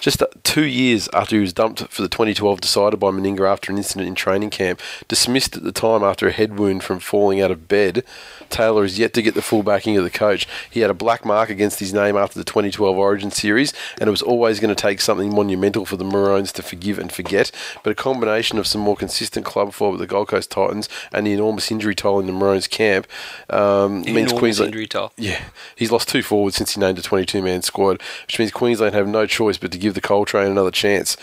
just 0.00 0.22
two 0.42 0.64
years 0.64 1.08
after 1.12 1.36
he 1.36 1.40
was 1.40 1.52
dumped 1.52 1.80
for 1.88 2.02
the 2.02 2.08
2012 2.08 2.60
decided 2.60 3.00
by 3.00 3.08
Meninga 3.08 3.50
after 3.50 3.72
an 3.72 3.78
incident 3.78 4.08
in 4.08 4.14
training 4.14 4.50
camp, 4.50 4.80
dismissed 5.08 5.56
at 5.56 5.62
the 5.62 5.72
time 5.72 6.02
after 6.02 6.28
a 6.28 6.32
head 6.32 6.58
wound 6.58 6.82
from 6.82 7.00
falling 7.00 7.40
out 7.40 7.50
of 7.50 7.68
bed, 7.68 8.04
Taylor 8.50 8.84
is 8.84 8.98
yet 8.98 9.14
to 9.14 9.22
get 9.22 9.34
the 9.34 9.42
full 9.42 9.62
backing 9.62 9.96
of 9.96 10.04
the 10.04 10.10
coach. 10.10 10.46
He 10.70 10.80
had 10.80 10.90
a 10.90 10.94
black 10.94 11.24
mark 11.24 11.50
against 11.50 11.80
his 11.80 11.92
name 11.92 12.16
after 12.16 12.38
the 12.38 12.44
2012 12.44 12.96
Origin 12.96 13.30
series, 13.30 13.72
and 13.98 14.08
it 14.08 14.10
was 14.10 14.22
always 14.22 14.60
going 14.60 14.74
to 14.74 14.80
take 14.80 15.00
something 15.00 15.34
monumental 15.34 15.84
for 15.84 15.96
the 15.96 16.04
Maroons 16.04 16.52
to 16.52 16.62
forgive 16.62 16.98
and 16.98 17.10
forget. 17.10 17.50
But 17.82 17.90
a 17.90 17.94
combination 17.94 18.58
of 18.58 18.66
some 18.66 18.80
more 18.80 18.96
consistent 18.96 19.46
club 19.46 19.72
form 19.72 19.92
with 19.92 20.00
the 20.00 20.06
Gold 20.06 20.28
Coast 20.28 20.50
Titans 20.50 20.88
and 21.12 21.26
the 21.26 21.32
enormous 21.32 21.70
injury 21.70 21.94
toll 21.94 22.20
in 22.20 22.26
the 22.26 22.32
Maroons 22.32 22.66
camp 22.66 23.06
um, 23.50 24.02
means 24.02 24.32
Queensland. 24.38 24.72
Yeah, 25.16 25.42
he's 25.74 25.90
lost 25.90 26.08
two 26.08 26.22
forwards 26.22 26.56
since 26.56 26.74
he 26.74 26.80
named 26.80 26.98
a 26.98 27.02
22 27.02 27.42
man 27.42 27.62
squad, 27.62 28.02
which 28.26 28.38
means 28.38 28.50
Queensland 28.50 28.94
have 28.94 29.08
no 29.08 29.26
choice 29.26 29.58
but 29.58 29.72
to 29.72 29.78
give 29.78 29.93
the 29.94 30.00
Coal 30.00 30.24
Train 30.24 30.50
another 30.50 30.70
chance. 30.70 31.16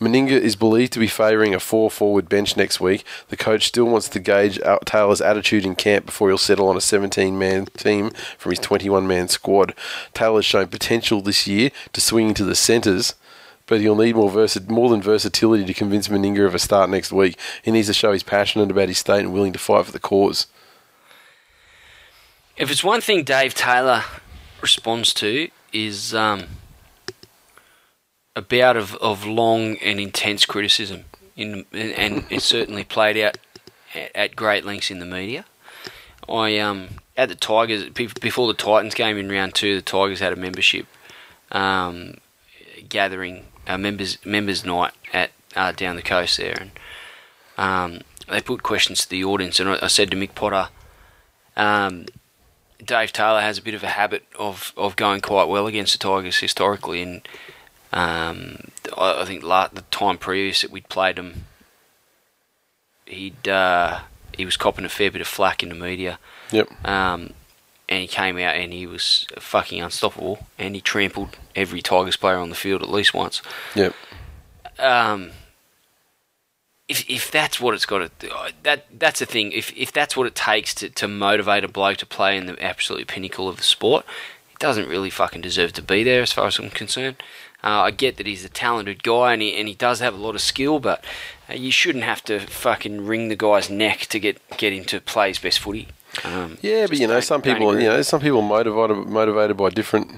Meninga 0.00 0.30
is 0.32 0.56
believed 0.56 0.92
to 0.92 0.98
be 0.98 1.06
favouring 1.06 1.54
a 1.54 1.60
four 1.60 1.90
forward 1.90 2.28
bench 2.28 2.56
next 2.56 2.80
week. 2.80 3.04
The 3.28 3.36
coach 3.36 3.66
still 3.66 3.86
wants 3.86 4.08
to 4.10 4.20
gauge 4.20 4.60
Taylor's 4.84 5.20
attitude 5.20 5.64
in 5.64 5.74
camp 5.74 6.06
before 6.06 6.28
he'll 6.28 6.38
settle 6.38 6.68
on 6.68 6.76
a 6.76 6.80
17 6.82 7.38
man 7.38 7.66
team 7.66 8.10
from 8.36 8.50
his 8.50 8.58
21 8.58 9.06
man 9.06 9.28
squad. 9.28 9.74
Taylor's 10.12 10.44
shown 10.44 10.68
potential 10.68 11.22
this 11.22 11.46
year 11.46 11.70
to 11.92 12.00
swing 12.00 12.28
into 12.28 12.44
the 12.44 12.54
centres. 12.54 13.14
But 13.68 13.80
he'll 13.80 13.96
need 13.96 14.14
more 14.14 14.30
versa- 14.30 14.62
more 14.68 14.88
than 14.88 15.02
versatility 15.02 15.64
to 15.64 15.74
convince 15.74 16.06
Meninga 16.06 16.46
of 16.46 16.54
a 16.54 16.58
start 16.58 16.88
next 16.88 17.10
week. 17.10 17.36
He 17.64 17.72
needs 17.72 17.88
to 17.88 17.94
show 17.94 18.12
he's 18.12 18.22
passionate 18.22 18.70
about 18.70 18.86
his 18.88 18.98
state 18.98 19.20
and 19.20 19.32
willing 19.32 19.52
to 19.54 19.58
fight 19.58 19.86
for 19.86 19.90
the 19.92 19.98
cause. 19.98 20.46
If 22.56 22.70
it's 22.70 22.84
one 22.84 23.00
thing 23.00 23.24
Dave 23.24 23.54
Taylor 23.54 24.04
responds 24.62 25.12
to 25.14 25.48
is 25.72 26.14
um, 26.14 26.44
a 28.36 28.42
bout 28.42 28.76
of, 28.76 28.94
of 28.96 29.24
long 29.24 29.76
and 29.78 29.98
intense 29.98 30.44
criticism, 30.44 31.04
in 31.34 31.64
and 31.72 32.24
it 32.30 32.42
certainly 32.42 32.84
played 32.84 33.16
out 33.16 33.38
at, 33.94 34.14
at 34.14 34.36
great 34.36 34.64
lengths 34.64 34.90
in 34.90 35.00
the 35.00 35.06
media. 35.06 35.44
I 36.28 36.58
um 36.58 36.88
at 37.16 37.28
the 37.28 37.34
Tigers 37.34 37.88
before 37.88 38.46
the 38.46 38.54
Titans 38.54 38.94
game 38.94 39.16
in 39.16 39.30
round 39.30 39.54
two, 39.54 39.74
the 39.74 39.82
Tigers 39.82 40.20
had 40.20 40.32
a 40.32 40.36
membership 40.36 40.86
um, 41.50 42.18
gathering, 42.88 43.46
a 43.66 43.78
members 43.78 44.24
members 44.24 44.64
night 44.64 44.92
at 45.12 45.30
uh, 45.56 45.72
down 45.72 45.96
the 45.96 46.02
coast 46.02 46.36
there, 46.36 46.56
and 46.60 46.70
um, 47.56 48.00
they 48.28 48.40
put 48.40 48.62
questions 48.62 49.00
to 49.00 49.08
the 49.08 49.24
audience, 49.24 49.58
and 49.58 49.70
I, 49.70 49.78
I 49.82 49.86
said 49.86 50.10
to 50.10 50.16
Mick 50.16 50.34
Potter. 50.34 50.68
Um, 51.56 52.06
Dave 52.84 53.12
Taylor 53.12 53.40
has 53.40 53.56
a 53.56 53.62
bit 53.62 53.72
of 53.72 53.82
a 53.82 53.88
habit 53.88 54.24
of, 54.38 54.74
of 54.76 54.96
going 54.96 55.22
quite 55.22 55.48
well 55.48 55.66
against 55.66 55.92
the 55.92 55.98
Tigers 55.98 56.38
historically, 56.38 57.00
and 57.02 57.26
um, 57.92 58.58
I, 58.96 59.22
I 59.22 59.24
think 59.24 59.42
la- 59.42 59.68
the 59.68 59.82
time 59.90 60.18
previous 60.18 60.62
that 60.62 60.70
we'd 60.70 60.88
played 60.88 61.18
him, 61.18 61.44
he'd 63.06 63.48
uh, 63.48 64.00
he 64.36 64.44
was 64.44 64.56
copping 64.56 64.84
a 64.84 64.88
fair 64.88 65.10
bit 65.10 65.20
of 65.20 65.26
flack 65.28 65.62
in 65.62 65.68
the 65.68 65.74
media, 65.74 66.18
Yep. 66.52 66.68
um, 66.86 67.30
and 67.88 68.00
he 68.00 68.06
came 68.06 68.36
out 68.38 68.56
and 68.56 68.72
he 68.72 68.86
was 68.86 69.26
fucking 69.38 69.80
unstoppable, 69.80 70.46
and 70.58 70.74
he 70.74 70.80
trampled 70.80 71.36
every 71.54 71.80
Tigers 71.82 72.16
player 72.16 72.38
on 72.38 72.48
the 72.50 72.54
field 72.56 72.82
at 72.82 72.88
least 72.90 73.14
once. 73.14 73.40
Yep. 73.74 73.94
Um, 74.78 75.30
if 76.88 77.08
if 77.08 77.30
that's 77.30 77.60
what 77.60 77.74
it's 77.74 77.86
got 77.86 77.98
to 77.98 78.10
do, 78.28 78.32
that 78.62 78.86
that's 78.98 79.20
the 79.20 79.26
thing. 79.26 79.52
If 79.52 79.72
if 79.76 79.90
that's 79.92 80.16
what 80.16 80.26
it 80.26 80.34
takes 80.34 80.74
to, 80.76 80.90
to 80.90 81.08
motivate 81.08 81.64
a 81.64 81.68
bloke 81.68 81.96
to 81.98 82.06
play 82.06 82.36
in 82.36 82.46
the 82.46 82.62
absolute 82.62 83.06
pinnacle 83.08 83.48
of 83.48 83.56
the 83.56 83.62
sport, 83.62 84.04
he 84.48 84.54
doesn't 84.58 84.88
really 84.88 85.10
fucking 85.10 85.40
deserve 85.40 85.72
to 85.74 85.82
be 85.82 86.04
there, 86.04 86.22
as 86.22 86.32
far 86.32 86.46
as 86.46 86.58
I'm 86.58 86.70
concerned. 86.70 87.16
Uh, 87.64 87.82
I 87.82 87.90
get 87.90 88.16
that 88.18 88.26
he's 88.26 88.44
a 88.44 88.48
talented 88.48 89.02
guy 89.02 89.32
and 89.32 89.42
he 89.42 89.56
and 89.56 89.66
he 89.66 89.74
does 89.74 90.00
have 90.00 90.14
a 90.14 90.18
lot 90.18 90.34
of 90.34 90.40
skill, 90.40 90.78
but 90.78 91.04
uh, 91.48 91.54
you 91.54 91.70
shouldn't 91.70 92.04
have 92.04 92.22
to 92.24 92.38
fucking 92.40 93.06
wring 93.06 93.28
the 93.28 93.36
guy's 93.36 93.70
neck 93.70 94.00
to 94.10 94.20
get 94.20 94.40
get 94.56 94.72
him 94.72 94.84
to 94.86 95.00
play 95.00 95.28
his 95.28 95.38
best 95.38 95.58
footy. 95.58 95.88
Um, 96.24 96.58
Yeah, 96.62 96.86
but 96.86 96.98
you 96.98 97.06
know, 97.06 97.20
some 97.20 97.42
people, 97.42 97.80
you 97.80 97.88
know, 97.88 98.02
some 98.02 98.20
people 98.20 98.42
motivated 98.42 99.08
motivated 99.08 99.56
by 99.56 99.70
different 99.70 100.12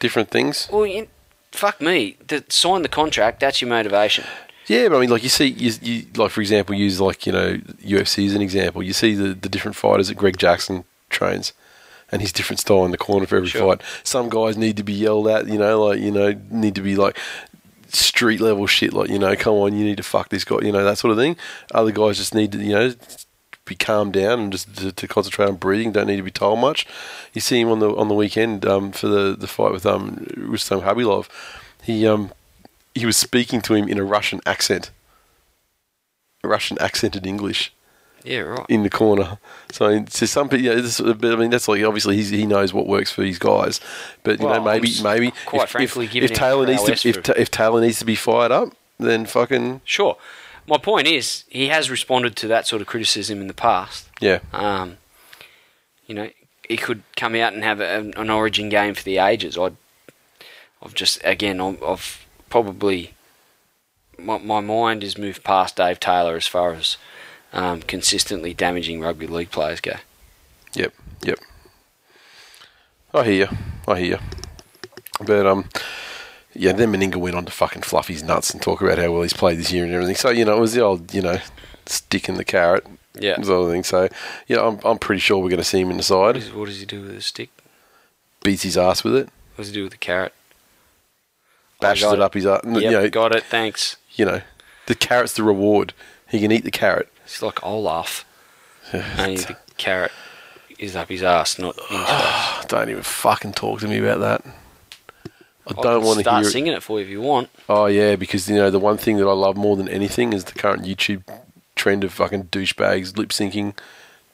different 0.00 0.30
things. 0.30 0.68
Well, 0.72 0.86
you, 0.86 1.08
fuck 1.52 1.80
me. 1.80 2.16
To 2.28 2.44
sign 2.48 2.82
the 2.82 2.88
contract, 2.88 3.40
that's 3.40 3.60
your 3.60 3.68
motivation. 3.70 4.24
Yeah, 4.66 4.88
but 4.88 4.96
I 4.96 5.00
mean, 5.00 5.10
like 5.10 5.22
you 5.22 5.28
see, 5.28 5.46
you, 5.48 5.72
you 5.82 6.06
like 6.16 6.30
for 6.30 6.40
example, 6.40 6.74
use 6.74 7.00
like 7.00 7.26
you 7.26 7.32
know 7.32 7.56
UFC 7.84 8.26
as 8.26 8.34
an 8.34 8.42
example. 8.42 8.82
You 8.82 8.92
see 8.92 9.14
the 9.14 9.34
the 9.34 9.48
different 9.48 9.76
fighters 9.76 10.08
that 10.08 10.16
Greg 10.16 10.38
Jackson 10.38 10.84
trains, 11.10 11.52
and 12.14 12.22
his 12.22 12.32
different 12.32 12.60
style 12.60 12.84
in 12.86 12.92
the 12.92 12.96
corner 13.06 13.26
for 13.26 13.36
every 13.36 13.48
Sure. 13.48 13.76
fight. 13.76 13.82
Some 14.04 14.28
guys 14.28 14.56
need 14.56 14.76
to 14.78 14.84
be 14.84 14.92
yelled 14.94 15.28
at, 15.28 15.46
you 15.48 15.58
know, 15.58 15.84
like 15.86 15.98
you 16.00 16.10
know, 16.10 16.34
need 16.50 16.74
to 16.76 16.80
be 16.80 16.94
like 16.96 17.18
street 17.88 18.40
level 18.40 18.66
shit, 18.66 18.92
like 18.92 19.10
you 19.10 19.18
know, 19.18 19.34
come 19.36 19.54
on, 19.54 19.76
you 19.76 19.84
need 19.84 19.96
to 19.98 20.02
fuck 20.14 20.28
this 20.30 20.44
guy, 20.44 20.58
you 20.62 20.72
know, 20.72 20.84
that 20.84 20.98
sort 20.98 21.12
of 21.12 21.18
thing. 21.18 21.36
Other 21.72 21.90
guys 21.92 22.16
just 22.16 22.34
need 22.34 22.52
to, 22.52 22.58
you 22.58 22.72
know. 22.72 22.94
Be 23.66 23.74
calmed 23.74 24.12
down 24.12 24.40
and 24.40 24.52
just 24.52 24.76
to, 24.76 24.92
to 24.92 25.08
concentrate 25.08 25.48
on 25.48 25.56
breathing. 25.56 25.90
Don't 25.90 26.06
need 26.08 26.18
to 26.18 26.22
be 26.22 26.30
told 26.30 26.58
much. 26.58 26.86
You 27.32 27.40
see 27.40 27.58
him 27.62 27.70
on 27.70 27.78
the 27.78 27.96
on 27.96 28.08
the 28.08 28.14
weekend 28.14 28.66
um, 28.66 28.92
for 28.92 29.08
the, 29.08 29.34
the 29.34 29.46
fight 29.46 29.72
with 29.72 29.86
um 29.86 30.26
Rustam 30.36 30.82
Khabilov. 30.82 31.28
He 31.82 32.06
um 32.06 32.30
he 32.94 33.06
was 33.06 33.16
speaking 33.16 33.62
to 33.62 33.72
him 33.72 33.88
in 33.88 33.96
a 33.96 34.04
Russian 34.04 34.40
accent, 34.44 34.90
a 36.42 36.48
Russian 36.48 36.76
accented 36.78 37.26
English 37.26 37.72
Yeah, 38.24 38.40
right. 38.40 38.66
in 38.70 38.82
the 38.82 38.90
corner. 38.90 39.38
So, 39.70 40.02
to 40.02 40.26
some 40.26 40.48
people, 40.48 40.64
yeah, 40.64 40.74
this, 40.76 40.98
but 41.00 41.24
I 41.24 41.36
mean, 41.36 41.50
that's 41.50 41.68
like 41.68 41.84
obviously 41.84 42.16
he's, 42.16 42.30
he 42.30 42.46
knows 42.46 42.72
what 42.72 42.86
works 42.86 43.12
for 43.12 43.22
his 43.22 43.38
guys. 43.38 43.80
But 44.22 44.40
you 44.40 44.46
Well, 44.46 44.56
know, 44.56 44.64
maybe 44.64 44.94
maybe 45.02 45.32
quite 45.46 45.64
if, 45.64 45.70
frankly 45.70 46.06
if, 46.06 46.14
if 46.14 46.32
Taylor 46.32 46.66
needs 46.66 46.82
to 46.84 46.92
if, 47.08 47.28
if 47.28 47.50
Taylor 47.50 47.80
needs 47.82 47.98
to 47.98 48.04
be 48.06 48.14
fired 48.14 48.50
up, 48.50 48.74
then 48.98 49.26
fucking 49.26 49.82
Sure. 49.84 50.16
My 50.66 50.78
point 50.78 51.06
is, 51.06 51.44
he 51.50 51.68
has 51.68 51.90
responded 51.90 52.34
to 52.36 52.48
that 52.48 52.66
sort 52.66 52.80
of 52.80 52.88
criticism 52.88 53.42
in 53.42 53.48
the 53.48 53.54
past. 53.54 54.08
yeah, 54.20 54.38
Um, 54.54 54.96
you 56.06 56.14
know, 56.14 56.30
he 56.66 56.78
could 56.78 57.02
come 57.16 57.34
out 57.34 57.52
and 57.52 57.62
have 57.62 57.80
a, 57.80 58.10
an 58.16 58.30
origin 58.30 58.70
game 58.70 58.94
for 58.94 59.02
the 59.02 59.18
ages. 59.18 59.58
I'd, 59.58 59.76
I've 60.82 60.94
just, 60.94 61.20
again, 61.22 61.60
I've, 61.60 61.82
I've 61.82 62.26
probably, 62.48 63.12
my, 64.18 64.38
my 64.38 64.60
mind 64.60 65.02
has 65.02 65.18
moved 65.18 65.44
past 65.44 65.76
Dave 65.76 66.00
Taylor 66.00 66.34
as 66.36 66.46
far 66.46 66.72
as 66.72 66.96
um, 67.54 67.80
consistently 67.82 68.52
damaging 68.52 69.00
rugby 69.00 69.26
league 69.26 69.50
players 69.50 69.80
go. 69.80 69.94
yep, 70.74 70.92
yep. 71.22 71.38
I 73.14 73.24
hear 73.24 73.48
you. 73.48 73.56
I 73.88 73.98
hear 73.98 74.08
you. 74.16 74.18
But 75.24 75.46
um, 75.46 75.68
yeah. 76.52 76.72
Then 76.72 76.92
Meninga 76.92 77.16
went 77.16 77.36
on 77.36 77.44
to 77.44 77.52
fucking 77.52 77.82
fluff 77.82 78.08
his 78.08 78.22
nuts 78.22 78.50
and 78.50 78.60
talk 78.60 78.82
about 78.82 78.98
how 78.98 79.12
well 79.12 79.22
he's 79.22 79.32
played 79.32 79.58
this 79.58 79.72
year 79.72 79.84
and 79.84 79.92
everything. 79.94 80.16
So 80.16 80.30
you 80.30 80.44
know, 80.44 80.56
it 80.56 80.60
was 80.60 80.74
the 80.74 80.80
old 80.82 81.14
you 81.14 81.22
know 81.22 81.38
stick 81.86 82.28
in 82.28 82.34
the 82.36 82.44
carrot 82.44 82.84
Yeah. 83.18 83.40
sort 83.42 83.66
of 83.66 83.70
thing. 83.70 83.84
So 83.84 84.08
yeah, 84.48 84.60
I'm 84.66 84.80
I'm 84.84 84.98
pretty 84.98 85.20
sure 85.20 85.38
we're 85.38 85.48
going 85.50 85.58
to 85.58 85.64
see 85.64 85.80
him 85.80 85.90
in 85.92 85.96
the 85.96 86.14
What, 86.14 86.34
side. 86.34 86.36
is, 86.36 86.52
what 86.52 86.66
does 86.66 86.80
he 86.80 86.86
do 86.86 87.02
with 87.02 87.14
the 87.14 87.22
stick? 87.22 87.50
Beats 88.42 88.64
his 88.64 88.76
ass 88.76 89.04
with 89.04 89.14
it. 89.14 89.28
What 89.54 89.58
does 89.58 89.68
he 89.68 89.74
do 89.74 89.84
with 89.84 89.92
the 89.92 89.98
carrot? 89.98 90.34
bashes 91.80 92.04
got 92.04 92.14
it 92.14 92.20
up 92.20 92.34
his 92.34 92.46
ass. 92.46 92.62
Yep, 92.64 92.82
you 92.82 92.90
know, 92.90 93.08
got 93.10 93.34
it. 93.34 93.44
Thanks. 93.44 93.96
you 94.14 94.24
know, 94.24 94.40
the 94.86 94.94
carrot's 94.94 95.34
the 95.34 95.42
reward. 95.44 95.92
He 96.28 96.40
can 96.40 96.50
eat 96.50 96.64
the 96.64 96.70
carrot. 96.72 97.08
It's 97.24 97.42
like 97.42 97.64
Olaf. 97.64 98.24
Only 98.92 99.36
the 99.36 99.56
carrot 99.76 100.12
is 100.78 100.94
up 100.96 101.08
his 101.08 101.22
ass, 101.22 101.58
not 101.58 101.76
into 101.90 102.64
Don't 102.68 102.90
even 102.90 103.02
fucking 103.02 103.52
talk 103.52 103.80
to 103.80 103.88
me 103.88 103.98
about 103.98 104.20
that. 104.20 104.44
I 105.66 105.70
I 105.78 105.82
don't 105.82 106.04
want 106.04 106.18
to 106.18 106.24
start 106.24 106.42
hear. 106.42 106.48
It. 106.48 106.52
singing 106.52 106.72
it 106.74 106.82
for 106.82 106.98
you 106.98 107.06
if 107.06 107.10
you 107.10 107.22
want. 107.22 107.48
Oh 107.68 107.86
yeah, 107.86 108.16
because 108.16 108.48
you 108.50 108.56
know 108.56 108.70
the 108.70 108.78
one 108.78 108.98
thing 108.98 109.16
that 109.16 109.26
I 109.26 109.32
love 109.32 109.56
more 109.56 109.76
than 109.76 109.88
anything 109.88 110.32
is 110.34 110.44
the 110.44 110.52
current 110.52 110.82
YouTube 110.84 111.22
trend 111.74 112.04
of 112.04 112.12
fucking 112.12 112.44
douchebags 112.44 113.16
lip 113.16 113.30
syncing 113.30 113.74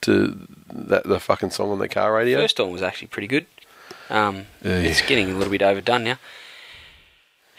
to 0.02 0.46
that 0.72 1.04
the 1.04 1.20
fucking 1.20 1.50
song 1.50 1.70
on 1.70 1.78
the 1.78 1.88
car 1.88 2.12
radio. 2.14 2.38
First 2.40 2.56
time 2.56 2.70
was 2.72 2.82
actually 2.82 3.08
pretty 3.08 3.28
good. 3.28 3.46
Um, 4.08 4.46
Yeah. 4.64 4.78
It's 4.80 5.02
getting 5.02 5.30
a 5.30 5.34
little 5.34 5.52
bit 5.52 5.62
overdone 5.62 6.02
now. 6.04 6.18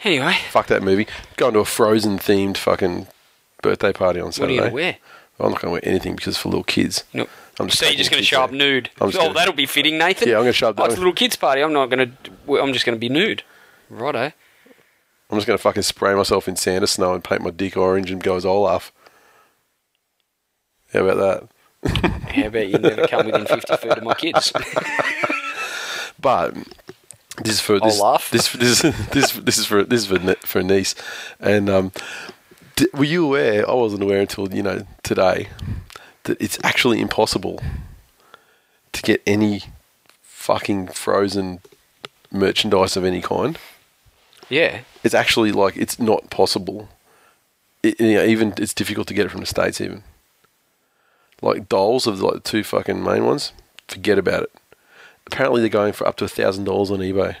Anyway, 0.04 0.36
Fuck 0.50 0.66
that 0.66 0.82
movie. 0.82 1.06
Going 1.36 1.54
to 1.54 1.60
a 1.60 1.64
Frozen 1.64 2.18
themed 2.18 2.56
fucking 2.56 3.06
birthday 3.62 3.92
party 3.92 4.18
on 4.18 4.26
what 4.26 4.30
are 4.30 4.32
Saturday. 4.32 4.54
you 4.54 4.60
going 4.60 4.70
to 4.70 4.74
wear? 4.74 4.96
I'm 5.42 5.52
not 5.52 5.60
going 5.60 5.70
to 5.70 5.72
wear 5.72 5.80
anything 5.88 6.14
because 6.16 6.28
it's 6.34 6.38
for 6.38 6.48
little 6.48 6.64
kids. 6.64 7.04
Nope. 7.12 7.28
I'm 7.60 7.66
just 7.68 7.78
So 7.80 7.86
you're 7.86 7.96
just 7.96 8.10
going 8.10 8.22
to 8.22 8.26
show 8.26 8.42
up 8.42 8.50
there. 8.50 8.58
nude? 8.58 8.90
Oh, 9.00 9.10
gonna- 9.10 9.34
that'll 9.34 9.54
be 9.54 9.66
fitting, 9.66 9.98
Nathan. 9.98 10.28
Yeah, 10.28 10.36
I'm 10.36 10.42
gonna 10.42 10.52
show 10.52 10.70
up- 10.70 10.80
Oh, 10.80 10.84
it's 10.84 10.94
a 10.94 10.98
little 10.98 11.12
kids' 11.12 11.36
party. 11.36 11.60
I'm 11.62 11.72
not 11.72 11.86
going 11.90 12.16
to. 12.46 12.60
I'm 12.60 12.72
just 12.72 12.86
going 12.86 12.96
to 12.96 13.00
be 13.00 13.08
nude. 13.08 13.42
Righto. 13.90 14.32
I'm 15.30 15.38
just 15.38 15.46
going 15.46 15.56
to 15.58 15.62
fucking 15.62 15.82
spray 15.82 16.14
myself 16.14 16.48
in 16.48 16.56
Santa 16.56 16.86
snow 16.86 17.14
and 17.14 17.22
paint 17.24 17.42
my 17.42 17.50
dick 17.50 17.76
orange 17.76 18.10
and 18.10 18.22
go 18.22 18.36
as 18.36 18.44
Olaf. 18.46 18.92
How 20.92 21.04
about 21.06 21.48
that? 21.82 22.12
How 22.34 22.46
about 22.46 22.68
you 22.68 22.78
never 22.78 23.06
come 23.06 23.26
within 23.26 23.46
50 23.46 23.76
feet 23.78 23.92
of 23.92 24.02
my 24.02 24.14
kids? 24.14 24.52
But 26.20 26.54
this 27.42 27.54
is 27.54 27.60
for 27.60 27.80
this. 27.80 27.98
Olaf? 27.98 28.30
This 28.30 28.52
this 28.52 28.80
this 29.10 29.32
this 29.32 29.58
is 29.58 29.66
for 29.66 29.82
this 29.82 30.02
is 30.02 30.06
for 30.06 30.34
for 30.46 30.60
a 30.60 30.62
niece, 30.62 30.94
and 31.40 31.68
um, 31.68 31.92
d- 32.82 32.88
were 32.94 33.04
you 33.04 33.24
aware? 33.24 33.68
I 33.68 33.74
wasn't 33.74 34.02
aware 34.02 34.20
until 34.20 34.52
you 34.52 34.62
know 34.62 34.86
today 35.02 35.48
that 36.24 36.40
it's 36.40 36.58
actually 36.62 37.00
impossible 37.00 37.60
to 38.92 39.02
get 39.02 39.22
any 39.26 39.62
fucking 40.22 40.88
frozen 40.88 41.60
merchandise 42.30 42.96
of 42.96 43.04
any 43.04 43.20
kind. 43.20 43.58
yeah. 44.48 44.80
It's 45.04 45.14
actually 45.14 45.50
like 45.50 45.76
it's 45.76 45.98
not 45.98 46.30
possible. 46.30 46.88
It, 47.82 47.98
you 48.00 48.14
know, 48.14 48.24
even 48.24 48.54
it's 48.56 48.72
difficult 48.72 49.08
to 49.08 49.14
get 49.14 49.26
it 49.26 49.30
from 49.30 49.40
the 49.40 49.46
states. 49.46 49.80
Even 49.80 50.04
like 51.40 51.68
dolls 51.68 52.06
of 52.06 52.20
like 52.22 52.34
the 52.34 52.40
two 52.40 52.62
fucking 52.62 53.02
main 53.02 53.24
ones. 53.24 53.52
Forget 53.88 54.16
about 54.18 54.44
it. 54.44 54.52
Apparently, 55.26 55.60
they're 55.60 55.68
going 55.68 55.92
for 55.92 56.06
up 56.06 56.16
to 56.18 56.24
a 56.24 56.28
thousand 56.28 56.64
dollars 56.64 56.92
on 56.92 56.98
eBay. 57.00 57.34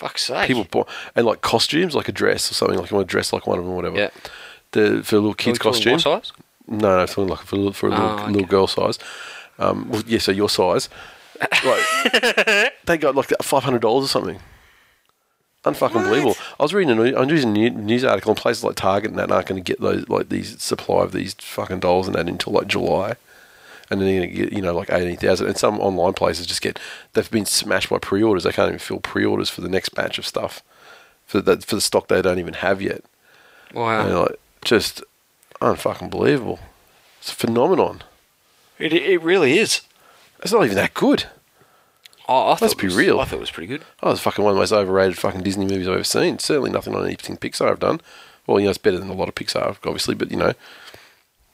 Fuck's 0.00 0.24
sake. 0.24 0.46
People 0.48 0.64
buy, 0.64 0.90
and 1.14 1.26
like 1.26 1.42
costumes, 1.42 1.94
like 1.94 2.08
a 2.08 2.12
dress 2.12 2.50
or 2.50 2.54
something. 2.54 2.78
Like 2.78 2.90
you 2.90 2.96
want 2.96 3.06
to 3.08 3.10
dress 3.12 3.32
like 3.34 3.46
one 3.46 3.58
of 3.58 3.64
them, 3.64 3.72
or 3.74 3.76
whatever. 3.76 3.96
Yeah. 3.98 4.08
The 4.72 5.02
for 5.04 5.16
a 5.16 5.18
little 5.18 5.34
kid's 5.34 5.58
costume. 5.58 5.92
My 5.92 5.98
size? 5.98 6.32
No, 6.66 6.96
no, 6.96 7.06
something 7.06 7.28
like 7.28 7.40
for 7.40 7.56
a 7.56 7.58
little, 7.58 7.72
for 7.74 7.88
a 7.88 7.90
little, 7.90 8.06
Oh, 8.06 8.18
okay. 8.22 8.32
little 8.32 8.46
girl 8.48 8.66
size. 8.66 8.98
Um, 9.58 9.90
well, 9.90 10.02
yeah, 10.06 10.18
so 10.18 10.32
your 10.32 10.48
size. 10.48 10.88
Like, 11.64 12.72
they 12.86 12.96
got 12.98 13.14
like 13.14 13.30
five 13.42 13.62
hundred 13.64 13.82
dollars 13.82 14.04
or 14.06 14.08
something. 14.08 14.38
Unfucking 15.64 16.04
believable. 16.04 16.36
I 16.58 16.62
was 16.62 16.72
reading 16.72 16.92
a 16.92 16.94
new, 16.94 17.14
was 17.14 17.28
reading 17.30 17.56
a 17.58 17.70
news 17.70 18.02
article, 18.04 18.30
and 18.30 18.38
places 18.40 18.64
like 18.64 18.76
Target 18.76 19.10
and 19.10 19.18
that 19.18 19.30
aren't 19.30 19.46
going 19.48 19.62
to 19.62 19.66
get 19.72 19.80
those 19.80 20.08
like 20.08 20.30
these 20.30 20.62
supply 20.62 21.02
of 21.02 21.12
these 21.12 21.34
fucking 21.34 21.80
dolls 21.80 22.06
and 22.06 22.14
that 22.16 22.26
until 22.28 22.54
like 22.54 22.66
July, 22.66 23.16
and 23.90 24.00
then 24.00 24.08
they're 24.08 24.20
going 24.20 24.30
to 24.30 24.36
get 24.44 24.52
you 24.52 24.62
know 24.62 24.74
like 24.74 24.90
eighteen 24.90 25.16
thousand. 25.16 25.48
And 25.48 25.56
some 25.56 25.80
online 25.80 26.14
places 26.14 26.46
just 26.46 26.62
get 26.62 26.78
they've 27.12 27.30
been 27.30 27.46
smashed 27.46 27.90
by 27.90 27.98
pre-orders. 27.98 28.44
They 28.44 28.52
can't 28.52 28.68
even 28.68 28.78
fill 28.78 29.00
pre-orders 29.00 29.50
for 29.50 29.60
the 29.60 29.68
next 29.68 29.90
batch 29.94 30.18
of 30.18 30.26
stuff 30.26 30.62
for 31.26 31.40
that 31.42 31.64
for 31.64 31.74
the 31.74 31.80
stock 31.80 32.08
they 32.08 32.22
don't 32.22 32.38
even 32.38 32.54
have 32.54 32.80
yet. 32.82 33.02
Wow. 33.74 34.04
And 34.06 34.18
like 34.20 34.40
just 34.64 35.02
unfucking 35.60 36.10
believable. 36.10 36.58
It's 37.18 37.32
a 37.32 37.34
phenomenon. 37.34 38.02
It, 38.78 38.92
it 38.94 39.20
really 39.22 39.58
is. 39.58 39.82
It's 40.42 40.52
not 40.52 40.64
even 40.64 40.76
that 40.76 40.94
good. 40.94 41.24
Oh, 42.28 42.52
I 42.52 42.54
thought 42.54 42.62
Let's 42.62 42.74
be 42.74 42.86
was- 42.86 42.96
real. 42.96 43.20
I 43.20 43.24
thought 43.24 43.36
it 43.36 43.40
was 43.40 43.50
pretty 43.50 43.66
good. 43.66 43.82
Oh, 44.02 44.12
it's 44.12 44.20
fucking 44.20 44.42
one 44.44 44.52
of 44.52 44.56
the 44.56 44.60
most 44.60 44.72
overrated 44.72 45.18
fucking 45.18 45.42
Disney 45.42 45.66
movies 45.66 45.86
I've 45.86 45.94
ever 45.94 46.04
seen. 46.04 46.38
Certainly 46.38 46.70
nothing 46.70 46.94
on 46.94 47.04
anything 47.04 47.36
Pixar 47.36 47.68
I've 47.70 47.80
done. 47.80 48.00
Well, 48.46 48.58
you 48.58 48.64
know, 48.64 48.70
it's 48.70 48.78
better 48.78 48.98
than 48.98 49.10
a 49.10 49.14
lot 49.14 49.28
of 49.28 49.34
Pixar, 49.34 49.76
obviously, 49.84 50.14
but 50.14 50.30
you 50.30 50.36
know, 50.36 50.52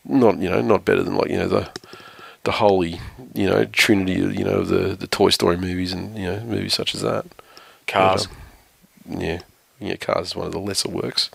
not 0.05 0.39
you 0.39 0.49
know, 0.49 0.61
not 0.61 0.85
better 0.85 1.03
than 1.03 1.17
like 1.17 1.31
you 1.31 1.39
know 1.39 1.49
the 1.49 1.71
the 2.47 2.53
holy 2.53 3.01
you 3.35 3.45
know 3.51 3.65
trinity 3.67 4.13
you 4.39 4.45
know 4.45 4.63
the 4.65 4.95
the 4.95 5.07
Toy 5.09 5.31
Story 5.31 5.57
movies 5.57 5.93
and 5.93 6.17
you 6.17 6.27
know 6.31 6.41
movies 6.41 6.75
such 6.75 6.95
as 6.95 7.03
that. 7.03 7.27
Cars. 7.87 8.27
But, 9.05 9.15
um, 9.17 9.21
yeah, 9.21 9.41
yeah, 9.81 9.97
Cars 9.97 10.29
is 10.29 10.37
one 10.37 10.47
of 10.47 10.53
the 10.53 10.59
lesser 10.59 10.89
works, 10.89 11.31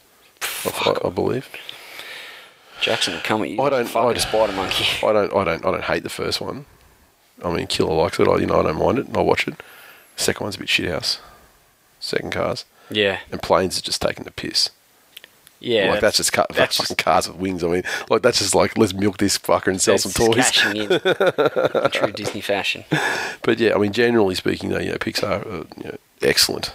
I, 0.65 0.69
I, 1.03 1.07
I 1.07 1.09
believe. 1.09 1.47
Jackson 2.81 3.19
come 3.23 3.43
at 3.43 3.49
you. 3.49 3.61
I 3.61 3.69
don't- 3.69 3.87
Fucking 3.87 4.17
I- 4.17 4.19
spider 4.19 4.53
monkey. 4.53 4.85
I 5.05 5.13
don't, 5.13 5.33
I 5.35 5.43
don't, 5.43 5.65
I 5.65 5.71
don't 5.71 5.83
hate 5.83 6.03
the 6.03 6.09
first 6.09 6.41
one. 6.41 6.65
I 7.43 7.53
mean, 7.53 7.67
Killer 7.67 7.93
likes 7.93 8.19
it. 8.19 8.27
I, 8.27 8.37
you 8.37 8.45
know, 8.47 8.59
I 8.59 8.63
don't 8.63 8.77
mind 8.79 8.99
it. 8.99 9.07
I'll 9.15 9.25
watch 9.25 9.47
it. 9.47 9.55
Second 10.15 10.43
one's 10.45 10.55
a 10.55 10.59
bit 10.59 10.67
shithouse. 10.67 11.19
Second 11.99 12.31
Cars 12.31 12.65
Yeah, 12.89 13.19
and 13.31 13.41
Planes 13.41 13.75
is 13.75 13.81
just 13.81 14.01
taking 14.01 14.23
the 14.25 14.31
piss. 14.31 14.69
Yeah. 15.61 15.91
like 15.91 16.01
that's, 16.01 16.17
just 16.17 16.33
car, 16.33 16.45
that's 16.53 16.77
fucking 16.77 16.97
cars 16.97 17.27
with 17.27 17.37
wings. 17.37 17.63
I 17.63 17.67
mean, 17.67 17.83
like 18.09 18.21
that's 18.21 18.39
just 18.39 18.55
like 18.55 18.77
let's 18.77 18.93
milk 18.93 19.17
this 19.17 19.37
fucker 19.37 19.67
and 19.67 19.81
sell 19.81 19.97
some 19.97 20.11
toys. 20.11 20.51
just 20.51 20.65
in, 20.65 20.87
true 21.91 22.11
Disney 22.11 22.41
fashion. 22.41 22.83
But 23.43 23.59
yeah, 23.59 23.75
I 23.75 23.77
mean, 23.77 23.93
generally 23.93 24.35
speaking, 24.35 24.69
though, 24.69 24.79
you 24.79 24.91
know, 24.91 24.97
Pixar, 24.97 25.45
are, 25.45 25.67
you 25.77 25.83
know, 25.85 25.97
excellent, 26.21 26.73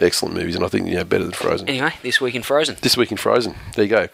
excellent 0.00 0.34
movies, 0.34 0.54
and 0.54 0.64
I 0.64 0.68
think 0.68 0.86
you 0.88 0.94
know 0.94 1.04
better 1.04 1.24
than 1.24 1.32
Frozen. 1.32 1.68
Anyway, 1.68 1.92
this 2.02 2.20
week 2.20 2.34
in 2.34 2.42
Frozen 2.42 2.76
This 2.80 2.96
week 2.96 3.10
in 3.10 3.16
Frozen, 3.16 3.54
there 3.74 3.84
you 3.84 3.90
go. 3.90 4.08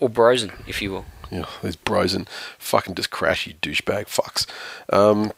or 0.00 0.10
Brosen, 0.10 0.52
if 0.66 0.82
you 0.82 0.90
will. 0.90 1.04
Yeah, 1.30 1.46
these 1.62 1.76
bros 1.76 2.14
and 2.14 2.28
fucking 2.58 2.94
just 2.94 3.10
crash 3.10 3.46
you 3.46 3.54
douchebag 3.54 4.06
fucks. 4.06 4.46
Um, 4.92 5.32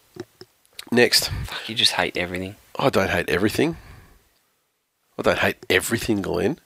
next, 0.93 1.31
Fuck, 1.45 1.69
you 1.69 1.75
just 1.75 1.93
hate 1.93 2.17
everything. 2.17 2.57
I 2.79 2.91
don't 2.91 3.11
hate 3.11 3.29
everything. 3.29 3.77
I 5.19 5.23
don't 5.23 5.39
hate 5.39 5.57
everything, 5.69 6.23
Glenn. 6.23 6.59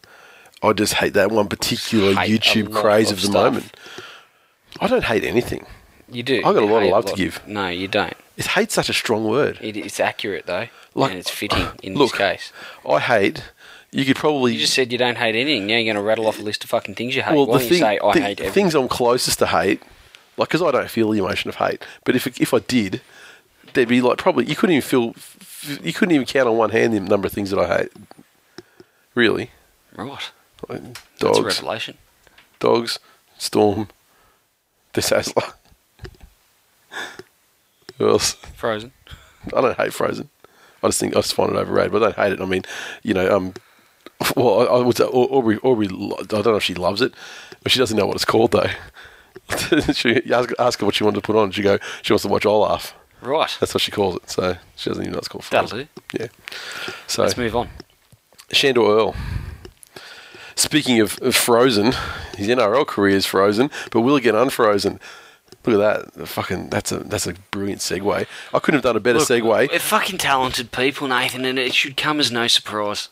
I 0.65 0.73
just 0.73 0.95
hate 0.95 1.13
that 1.15 1.31
one 1.31 1.49
particular 1.49 2.15
Hate 2.15 2.41
YouTube 2.43 2.73
craze 2.75 3.11
of 3.11 3.19
of 3.19 3.23
the 3.23 3.29
stuff. 3.29 3.53
moment. 3.55 3.77
I 4.81 4.87
don't 4.87 5.05
hate 5.05 5.25
anything. 5.25 5.67
You 6.11 6.23
do. 6.23 6.39
I 6.39 6.53
got 6.53 6.63
a 6.63 6.67
lot 6.67 6.83
of 6.83 6.91
love 6.91 7.07
to 7.07 7.15
give. 7.15 7.47
No, 7.47 7.69
you 7.69 7.89
don't. 7.89 8.15
Is 8.37 8.49
hate 8.49 8.71
such 8.73 8.89
a 8.89 8.93
strong 8.93 9.25
word? 9.29 9.59
It, 9.61 9.77
it's 9.77 10.01
accurate 10.01 10.47
though, 10.47 10.67
Like- 10.95 11.11
and 11.13 11.21
it's 11.21 11.31
fitting 11.31 11.67
in 11.83 11.95
Look, 11.95 12.13
this 12.13 12.19
case. 12.19 12.53
I 12.89 12.99
hate. 12.99 13.43
You 13.93 14.05
could 14.05 14.17
probably 14.17 14.55
You 14.55 14.59
just 14.61 14.75
said 14.75 14.91
you 14.91 14.99
don't 14.99 15.17
hate 15.17 15.37
anything. 15.37 15.67
Now 15.69 15.75
you're 15.75 15.85
going 15.85 15.95
to 15.95 16.03
rattle 16.03 16.27
off 16.27 16.41
a 16.41 16.43
list 16.43 16.65
of 16.65 16.71
fucking 16.71 16.97
things 16.97 17.15
you 17.15 17.23
hate. 17.23 17.35
well 17.37 17.47
Why 17.47 17.59
the 17.59 17.65
thing, 17.65 17.73
you 17.75 17.79
say 17.79 17.99
I 18.03 18.13
the 18.13 18.21
hate 18.21 18.41
everything? 18.41 18.53
things 18.53 18.75
I'm 18.75 18.89
closest 18.89 19.39
to 19.39 19.47
hate, 19.47 19.81
like 20.37 20.49
because 20.49 20.63
I 20.63 20.73
don't 20.73 20.91
feel 20.91 21.11
the 21.13 21.19
emotion 21.21 21.49
of 21.49 21.57
hate. 21.57 21.85
But 22.05 22.17
if 22.17 22.27
if 22.41 22.53
I 22.53 22.59
did, 22.59 23.03
there'd 23.75 23.89
be 23.89 24.01
like 24.01 24.19
probably 24.19 24.47
you 24.47 24.57
couldn't 24.57 24.75
even 24.77 24.83
feel 24.89 25.15
you 25.83 25.93
couldn't 25.93 26.13
even 26.15 26.27
count 26.27 26.49
on 26.49 26.57
one 26.57 26.71
hand 26.71 26.93
the 26.93 26.99
number 27.01 27.27
of 27.29 27.33
things 27.33 27.51
that 27.51 27.59
I 27.61 27.79
hate. 27.79 27.93
Really, 29.15 29.51
Right. 29.97 30.31
Like, 30.69 30.83
That's 30.83 31.01
a 31.39 31.43
dogs, 31.43 31.59
revelation. 31.59 31.99
dogs, 32.61 32.99
storm, 33.39 33.89
this 34.93 35.11
Asla. 35.11 35.53
Who 37.99 38.09
else? 38.09 38.33
Frozen. 38.57 38.93
I 39.57 39.61
don't 39.61 39.77
hate 39.77 39.93
Frozen. 39.93 40.29
I 40.83 40.89
just 40.89 41.01
think 41.01 41.15
I 41.17 41.21
just 41.21 41.35
find 41.35 41.51
it 41.53 41.57
overrated, 41.57 41.93
but 41.93 42.03
I 42.03 42.07
don't 42.07 42.17
hate 42.17 42.33
it. 42.33 42.41
I 42.41 42.45
mean, 42.47 42.63
you 43.03 43.15
know, 43.15 43.35
um, 43.35 43.55
well, 44.37 44.61
I, 44.61 44.65
I 44.79 44.83
would 44.83 44.97
say 44.97 45.05
Au- 45.05 45.29
Aubrey. 45.39 45.59
Aubrey, 45.63 45.87
I 45.89 46.23
don't 46.25 46.45
know 46.47 46.57
if 46.57 46.63
she 46.63 46.75
loves 46.75 47.01
it, 47.01 47.13
but 47.63 47.73
she 47.73 47.79
doesn't 47.79 47.97
know 47.97 48.07
what 48.07 48.17
it's 48.17 48.25
called 48.25 48.53
though. 48.53 48.69
she 49.93 50.23
ask, 50.33 50.51
ask 50.59 50.81
her 50.81 50.87
what 50.87 50.95
she 50.95 51.05
wanted 51.05 51.17
to 51.17 51.27
put 51.27 51.37
on. 51.37 51.51
She 51.51 51.63
go, 51.63 51.79
she 52.03 52.13
wants 52.13 52.23
to 52.23 52.29
watch 52.29 52.47
Olaf. 52.47 52.95
Right. 53.21 53.57
That's 53.61 53.73
what 53.75 53.81
she 53.81 53.91
calls 53.91 54.17
it. 54.17 54.31
So 54.31 54.57
she 54.77 54.91
doesn't 54.91 55.03
even 55.03 55.13
know 55.13 55.19
it's 55.19 55.29
called 55.29 55.45
That'll 55.51 55.79
do. 55.79 55.87
Yeah. 56.13 56.29
So 57.07 57.23
Let's 57.23 57.37
move 57.37 57.57
on. 57.57 57.69
Sandor 58.53 58.83
Earl. 58.83 59.15
Speaking 60.65 60.99
of, 61.01 61.19
of 61.21 61.37
Frozen, 61.37 61.93
his 62.39 62.49
NRL 62.49 62.87
career 62.87 63.15
is 63.15 63.27
frozen, 63.27 63.71
but 63.91 64.01
will 64.01 64.17
it 64.17 64.23
get 64.23 64.35
unfrozen? 64.35 64.99
Look 65.67 65.79
at 65.79 66.15
that! 66.17 66.27
Fucking, 66.27 66.71
that's 66.71 66.91
a 66.91 67.01
that's 67.01 67.27
a 67.27 67.35
brilliant 67.51 67.83
segue. 67.83 68.27
I 68.55 68.59
couldn't 68.59 68.79
have 68.79 68.83
done 68.83 68.97
a 68.97 69.01
better 69.01 69.19
Look, 69.19 69.29
segue. 69.29 69.71
We're 69.71 69.79
fucking 69.79 70.17
talented 70.17 70.73
people, 70.73 71.07
Nathan, 71.07 71.45
and 71.45 71.59
it 71.59 71.75
should 71.75 71.99
come 71.99 72.19
as 72.19 72.33
no 72.33 72.49
surprise. 72.49 73.11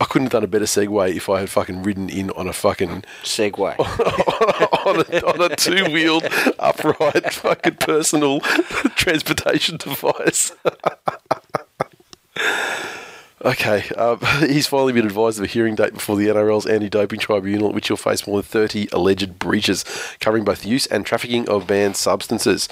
I 0.00 0.04
couldn't 0.04 0.26
have 0.26 0.32
done 0.32 0.44
a 0.44 0.46
better 0.46 0.66
segue 0.66 1.16
if 1.16 1.28
I 1.28 1.40
had 1.40 1.50
fucking 1.50 1.82
ridden 1.82 2.08
in 2.08 2.30
on 2.30 2.46
a 2.46 2.52
fucking 2.52 3.02
Segway. 3.24 3.76
on 4.86 5.00
a, 5.00 5.26
on 5.26 5.50
a 5.50 5.56
two 5.56 5.84
wheeled 5.86 6.28
upright 6.60 7.32
fucking 7.32 7.74
personal 7.74 8.38
transportation 8.94 9.78
device. 9.78 10.52
Okay, 13.44 13.88
um, 13.90 14.18
he's 14.40 14.66
finally 14.66 14.92
been 14.92 15.06
advised 15.06 15.38
of 15.38 15.44
a 15.44 15.48
hearing 15.48 15.76
date 15.76 15.94
before 15.94 16.16
the 16.16 16.26
NRL's 16.26 16.66
anti-doping 16.66 17.20
tribunal, 17.20 17.72
which 17.72 17.86
he'll 17.86 17.96
face 17.96 18.26
more 18.26 18.42
than 18.42 18.48
30 18.48 18.88
alleged 18.92 19.38
breaches, 19.38 19.84
covering 20.18 20.44
both 20.44 20.66
use 20.66 20.86
and 20.86 21.06
trafficking 21.06 21.48
of 21.48 21.66
banned 21.66 21.96
substances. 21.96 22.68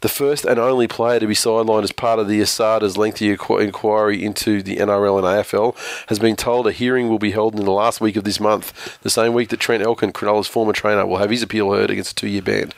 The 0.00 0.08
first 0.08 0.46
and 0.46 0.58
only 0.58 0.88
player 0.88 1.20
to 1.20 1.26
be 1.26 1.34
sidelined 1.34 1.84
as 1.84 1.92
part 1.92 2.18
of 2.18 2.28
the 2.28 2.40
ASADA's 2.40 2.96
lengthy 2.96 3.28
inquiry 3.30 4.24
into 4.24 4.62
the 4.62 4.76
NRL 4.76 5.18
and 5.18 5.26
AFL 5.26 5.76
has 6.08 6.18
been 6.18 6.36
told 6.36 6.66
a 6.66 6.72
hearing 6.72 7.08
will 7.08 7.18
be 7.18 7.32
held 7.32 7.58
in 7.58 7.66
the 7.66 7.70
last 7.70 8.00
week 8.00 8.16
of 8.16 8.24
this 8.24 8.40
month, 8.40 8.98
the 9.02 9.10
same 9.10 9.34
week 9.34 9.50
that 9.50 9.60
Trent 9.60 9.82
Elkin, 9.82 10.12
Cronulla's 10.12 10.48
former 10.48 10.72
trainer, 10.72 11.04
will 11.06 11.18
have 11.18 11.30
his 11.30 11.42
appeal 11.42 11.72
heard 11.72 11.90
against 11.90 12.12
a 12.12 12.14
two-year 12.14 12.42
ban. 12.42 12.72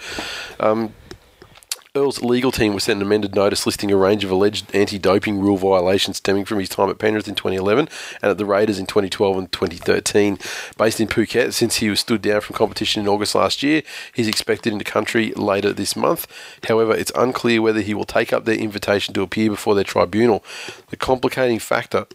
Earl's 1.98 2.22
legal 2.22 2.52
team 2.52 2.74
was 2.74 2.84
sent 2.84 2.98
an 2.98 3.06
amended 3.06 3.34
notice 3.34 3.66
listing 3.66 3.90
a 3.90 3.96
range 3.96 4.22
of 4.22 4.30
alleged 4.30 4.72
anti-doping 4.74 5.40
rule 5.40 5.56
violations 5.56 6.18
stemming 6.18 6.44
from 6.44 6.60
his 6.60 6.68
time 6.68 6.88
at 6.88 6.98
Penrith 6.98 7.26
in 7.26 7.34
2011 7.34 7.88
and 8.22 8.30
at 8.30 8.38
the 8.38 8.46
Raiders 8.46 8.78
in 8.78 8.86
2012 8.86 9.36
and 9.36 9.52
2013. 9.52 10.38
Based 10.76 11.00
in 11.00 11.08
Phuket, 11.08 11.52
since 11.52 11.76
he 11.76 11.90
was 11.90 11.98
stood 11.98 12.22
down 12.22 12.40
from 12.40 12.54
competition 12.54 13.02
in 13.02 13.08
August 13.08 13.34
last 13.34 13.62
year, 13.64 13.82
he's 14.14 14.28
expected 14.28 14.72
into 14.72 14.84
country 14.84 15.32
later 15.32 15.72
this 15.72 15.96
month. 15.96 16.26
However, 16.68 16.94
it's 16.94 17.12
unclear 17.16 17.60
whether 17.60 17.80
he 17.80 17.94
will 17.94 18.04
take 18.04 18.32
up 18.32 18.44
their 18.44 18.54
invitation 18.54 19.12
to 19.14 19.22
appear 19.22 19.50
before 19.50 19.74
their 19.74 19.84
tribunal. 19.84 20.44
The 20.90 20.96
complicating 20.96 21.58
factor 21.58 22.06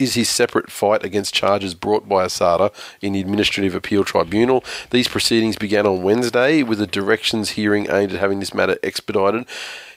is 0.00 0.14
his 0.14 0.28
separate 0.28 0.70
fight 0.70 1.04
against 1.04 1.34
charges 1.34 1.74
brought 1.74 2.08
by 2.08 2.24
Asada 2.24 2.72
in 3.00 3.12
the 3.12 3.20
Administrative 3.20 3.74
Appeal 3.74 4.04
Tribunal. 4.04 4.64
These 4.90 5.08
proceedings 5.08 5.56
began 5.56 5.86
on 5.86 6.02
Wednesday 6.02 6.62
with 6.62 6.80
a 6.80 6.86
directions 6.86 7.50
hearing 7.50 7.90
aimed 7.90 8.12
at 8.12 8.20
having 8.20 8.40
this 8.40 8.54
matter 8.54 8.78
expedited. 8.82 9.46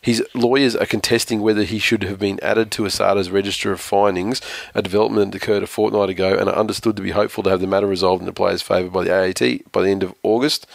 His 0.02 0.24
lawyers 0.34 0.76
are 0.76 0.86
contesting 0.86 1.41
whether 1.41 1.64
he 1.64 1.80
should 1.80 2.04
have 2.04 2.20
been 2.20 2.39
added 2.41 2.72
to 2.72 2.84
Asada's 2.84 3.30
register 3.30 3.72
of 3.72 3.82
findings, 3.82 4.41
a 4.74 4.82
development 4.82 5.34
that 5.34 5.43
occurred 5.43 5.64
a 5.64 5.68
fortnight 5.68 6.10
ago, 6.10 6.38
and 6.38 6.50
are 6.50 6.56
understood 6.56 6.95
to 6.95 7.02
be 7.02 7.12
hopeful 7.12 7.43
to 7.43 7.50
have 7.50 7.60
the 7.60 7.68
matter 7.68 7.88
resolved 7.88 8.22
in 8.22 8.26
the 8.26 8.34
player's 8.34 8.62
favour 8.62 8.89
by 8.89 9.04
the 9.04 9.14
AAT 9.14 9.72
by 9.72 9.82
the 9.82 9.89
end 9.89 10.04
of 10.04 10.16
August. 10.24 10.66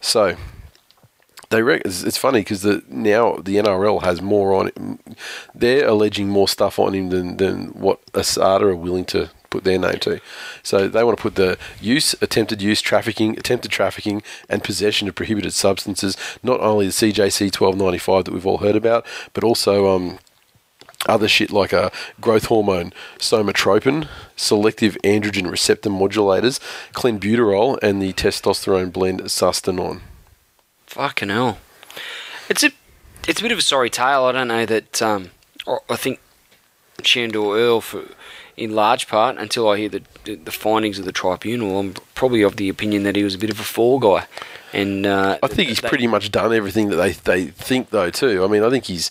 So, 0.00 0.36
they 1.50 1.62
re- 1.62 1.82
it's, 1.84 2.16
funny 2.16 2.40
because 2.40 2.62
the 2.62 2.82
now 2.88 3.36
the 3.36 3.56
NRL 3.56 4.02
has 4.02 4.22
more 4.22 4.54
on 4.54 4.70
him. 4.76 5.00
They're 5.54 5.86
alleging 5.86 6.28
more 6.28 6.48
stuff 6.48 6.78
on 6.78 6.94
him 6.94 7.10
than, 7.10 7.36
than 7.38 7.68
what 7.68 8.04
Asada 8.12 8.62
are 8.62 8.76
willing 8.76 9.04
to 9.06 9.30
put 9.50 9.64
their 9.64 9.78
name 9.78 9.98
to. 9.98 10.20
So 10.62 10.86
they 10.86 11.02
want 11.02 11.18
to 11.18 11.22
put 11.22 11.34
the 11.34 11.58
use, 11.80 12.14
attempted 12.22 12.62
use, 12.62 12.80
trafficking, 12.80 13.36
attempted 13.36 13.72
trafficking, 13.72 14.22
and 14.48 14.62
possession 14.62 15.08
of 15.08 15.16
prohibited 15.16 15.52
substances. 15.52 16.16
Not 16.44 16.60
only 16.60 16.86
the 16.86 16.92
CJC 16.92 17.50
twelve 17.50 17.76
ninety 17.76 17.98
five 17.98 18.24
that 18.24 18.32
we've 18.32 18.46
all 18.46 18.58
heard 18.58 18.76
about, 18.76 19.04
but 19.34 19.42
also 19.42 19.88
um, 19.94 20.20
other 21.08 21.26
shit 21.26 21.50
like 21.50 21.72
a 21.72 21.90
growth 22.20 22.44
hormone, 22.44 22.92
somatropin, 23.18 24.06
selective 24.36 24.96
androgen 25.02 25.50
receptor 25.50 25.90
modulators, 25.90 26.60
clenbuterol, 26.92 27.76
and 27.82 28.00
the 28.00 28.12
testosterone 28.12 28.92
blend 28.92 29.22
sustanon. 29.22 30.02
Fucking 30.90 31.28
hell. 31.28 31.58
It's 32.48 32.64
a 32.64 32.70
it's 33.28 33.40
a 33.40 33.42
bit 33.42 33.52
of 33.52 33.58
a 33.58 33.62
sorry 33.62 33.90
tale. 33.90 34.24
I 34.24 34.32
don't 34.32 34.48
know 34.48 34.66
that. 34.66 35.00
Um, 35.00 35.30
I 35.88 35.94
think 35.96 36.18
Sandor 37.04 37.38
Earl, 37.56 37.80
for 37.80 38.02
in 38.56 38.72
large 38.74 39.06
part, 39.06 39.36
until 39.38 39.68
I 39.68 39.76
hear 39.78 39.88
the, 39.88 40.02
the 40.24 40.34
the 40.34 40.50
findings 40.50 40.98
of 40.98 41.04
the 41.04 41.12
tribunal, 41.12 41.78
I'm 41.78 41.94
probably 42.16 42.42
of 42.42 42.56
the 42.56 42.68
opinion 42.68 43.04
that 43.04 43.14
he 43.14 43.22
was 43.22 43.36
a 43.36 43.38
bit 43.38 43.50
of 43.50 43.60
a 43.60 43.64
fall 43.64 44.00
guy. 44.00 44.26
And 44.72 45.06
uh, 45.06 45.38
I 45.42 45.46
think 45.46 45.68
he's 45.68 45.80
they- 45.80 45.88
pretty 45.88 46.06
much 46.08 46.32
done 46.32 46.52
everything 46.52 46.88
that 46.90 46.96
they, 46.96 47.12
they 47.12 47.46
think 47.46 47.90
though 47.90 48.10
too. 48.10 48.42
I 48.44 48.48
mean, 48.48 48.64
I 48.64 48.70
think 48.70 48.84
he's, 48.86 49.10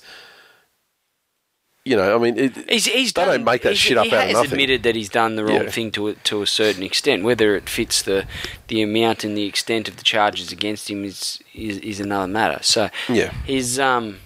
you 1.86 1.96
know, 1.96 2.16
I 2.16 2.18
mean, 2.20 2.38
it, 2.38 2.56
He's, 2.70 2.86
he's 2.86 3.14
They 3.14 3.24
done, 3.26 3.38
don't 3.38 3.44
make 3.46 3.62
that 3.64 3.70
he's- 3.70 3.80
shit 3.80 3.98
up 3.98 4.06
he 4.06 4.12
out 4.16 4.20
of 4.22 4.24
has 4.26 4.34
nothing. 4.34 4.52
admitted 4.52 4.84
that 4.84 4.96
he's 4.96 5.10
done 5.10 5.36
the 5.36 5.46
wrong 5.46 5.64
Yeah. 5.64 5.70
thing 5.72 5.92
to 5.92 6.10
a, 6.10 6.14
to 6.14 6.42
a 6.42 6.48
certain 6.48 6.84
extent. 6.84 7.24
Whether 7.24 7.56
it 7.56 7.70
fits 7.70 8.02
the 8.02 8.26
the 8.68 8.82
amount 8.82 9.24
and 9.24 9.36
the 9.38 9.46
extent 9.46 9.88
of 9.88 9.96
the 9.98 10.04
charges 10.04 10.52
against 10.52 10.90
him 10.90 11.04
is 11.06 11.40
is, 11.54 11.78
is 11.80 12.00
another 12.00 12.28
matter. 12.28 12.60
So 12.62 12.90
Yeah. 13.08 13.32
his 13.46 13.80
um, 13.80 14.20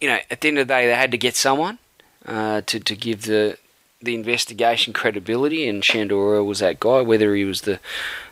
you 0.00 0.08
know, 0.08 0.18
at 0.30 0.40
the 0.40 0.48
end 0.48 0.58
of 0.58 0.66
the 0.68 0.74
day, 0.74 0.86
they 0.86 0.94
had 0.94 1.10
to 1.12 1.18
get 1.18 1.36
someone 1.36 1.78
uh, 2.26 2.62
to 2.66 2.80
to 2.80 2.96
give 2.96 3.22
the 3.22 3.58
the 4.02 4.14
investigation 4.14 4.92
credibility, 4.92 5.66
and 5.68 5.82
Sandor 5.84 6.16
Earl 6.16 6.46
was 6.46 6.58
that 6.58 6.78
guy. 6.80 7.00
Whether 7.00 7.34
he 7.34 7.44
was 7.44 7.62
the 7.62 7.80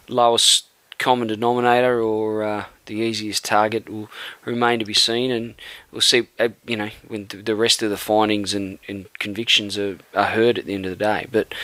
lowest 0.09 0.66
common 0.99 1.28
denominator 1.28 2.01
or 2.01 2.42
uh, 2.42 2.64
the 2.86 2.95
easiest 2.95 3.45
target 3.45 3.88
will 3.88 4.09
remain 4.45 4.78
to 4.78 4.84
be 4.84 4.95
seen, 4.95 5.30
and 5.30 5.55
we'll 5.90 6.01
see. 6.01 6.28
Uh, 6.38 6.51
you 6.66 6.76
know, 6.76 6.90
when 7.07 7.26
th- 7.26 7.45
the 7.45 7.57
rest 7.57 7.82
of 7.82 7.90
the 7.90 7.97
findings 7.97 8.55
and, 8.55 8.78
and 8.88 9.07
convictions 9.18 9.78
are, 9.78 9.99
are 10.14 10.26
heard 10.26 10.59
at 10.59 10.66
the 10.66 10.74
end 10.74 10.86
of 10.86 10.90
the 10.90 11.05
day. 11.05 11.26
But 11.30 11.55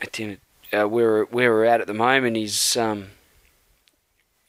at 0.00 0.12
the 0.12 0.24
end, 0.24 0.38
uh, 0.72 0.88
where 0.88 1.24
where 1.24 1.52
we're 1.52 1.64
at 1.64 1.80
at 1.80 1.86
the 1.86 1.94
moment 1.94 2.36
is. 2.36 2.76
Um, 2.76 3.08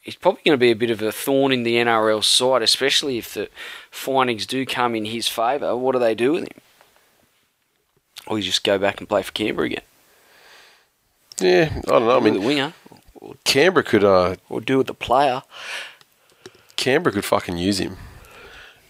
he's 0.02 0.16
probably 0.16 0.42
going 0.44 0.58
to 0.58 0.60
be 0.60 0.72
a 0.72 0.76
bit 0.76 0.90
of 0.90 1.02
a 1.02 1.12
thorn 1.12 1.52
in 1.52 1.64
the 1.64 1.76
NRL 1.76 2.24
side, 2.24 2.62
especially 2.62 3.18
if 3.18 3.34
the 3.34 3.50
findings 3.92 4.46
do 4.46 4.66
come 4.66 4.96
in 4.96 5.06
his 5.06 5.28
favour. 5.28 5.78
What 5.78 5.94
do 5.94 6.00
they 6.00 6.16
do 6.16 6.34
with 6.34 6.44
him? 6.44 6.62
Or 8.28 8.38
you 8.38 8.44
just 8.44 8.64
go 8.64 8.78
back 8.78 9.00
and 9.00 9.08
play 9.08 9.24
for 9.24 9.32
Canberra 9.32 9.68
again? 9.68 9.84
Yeah, 11.40 11.70
I 11.76 11.82
don't 11.82 12.06
know. 12.06 12.18
I 12.18 12.20
mean, 12.20 12.36
the 12.36 12.40
winger, 12.42 12.74
Canberra 13.44 13.84
could 13.84 14.04
uh, 14.04 14.36
or 14.50 14.62
do 14.62 14.78
with 14.78 14.88
the 14.88 14.94
player. 14.94 15.44
Canberra 16.76 17.14
could 17.14 17.26
fucking 17.26 17.58
use 17.58 17.80
him, 17.80 17.98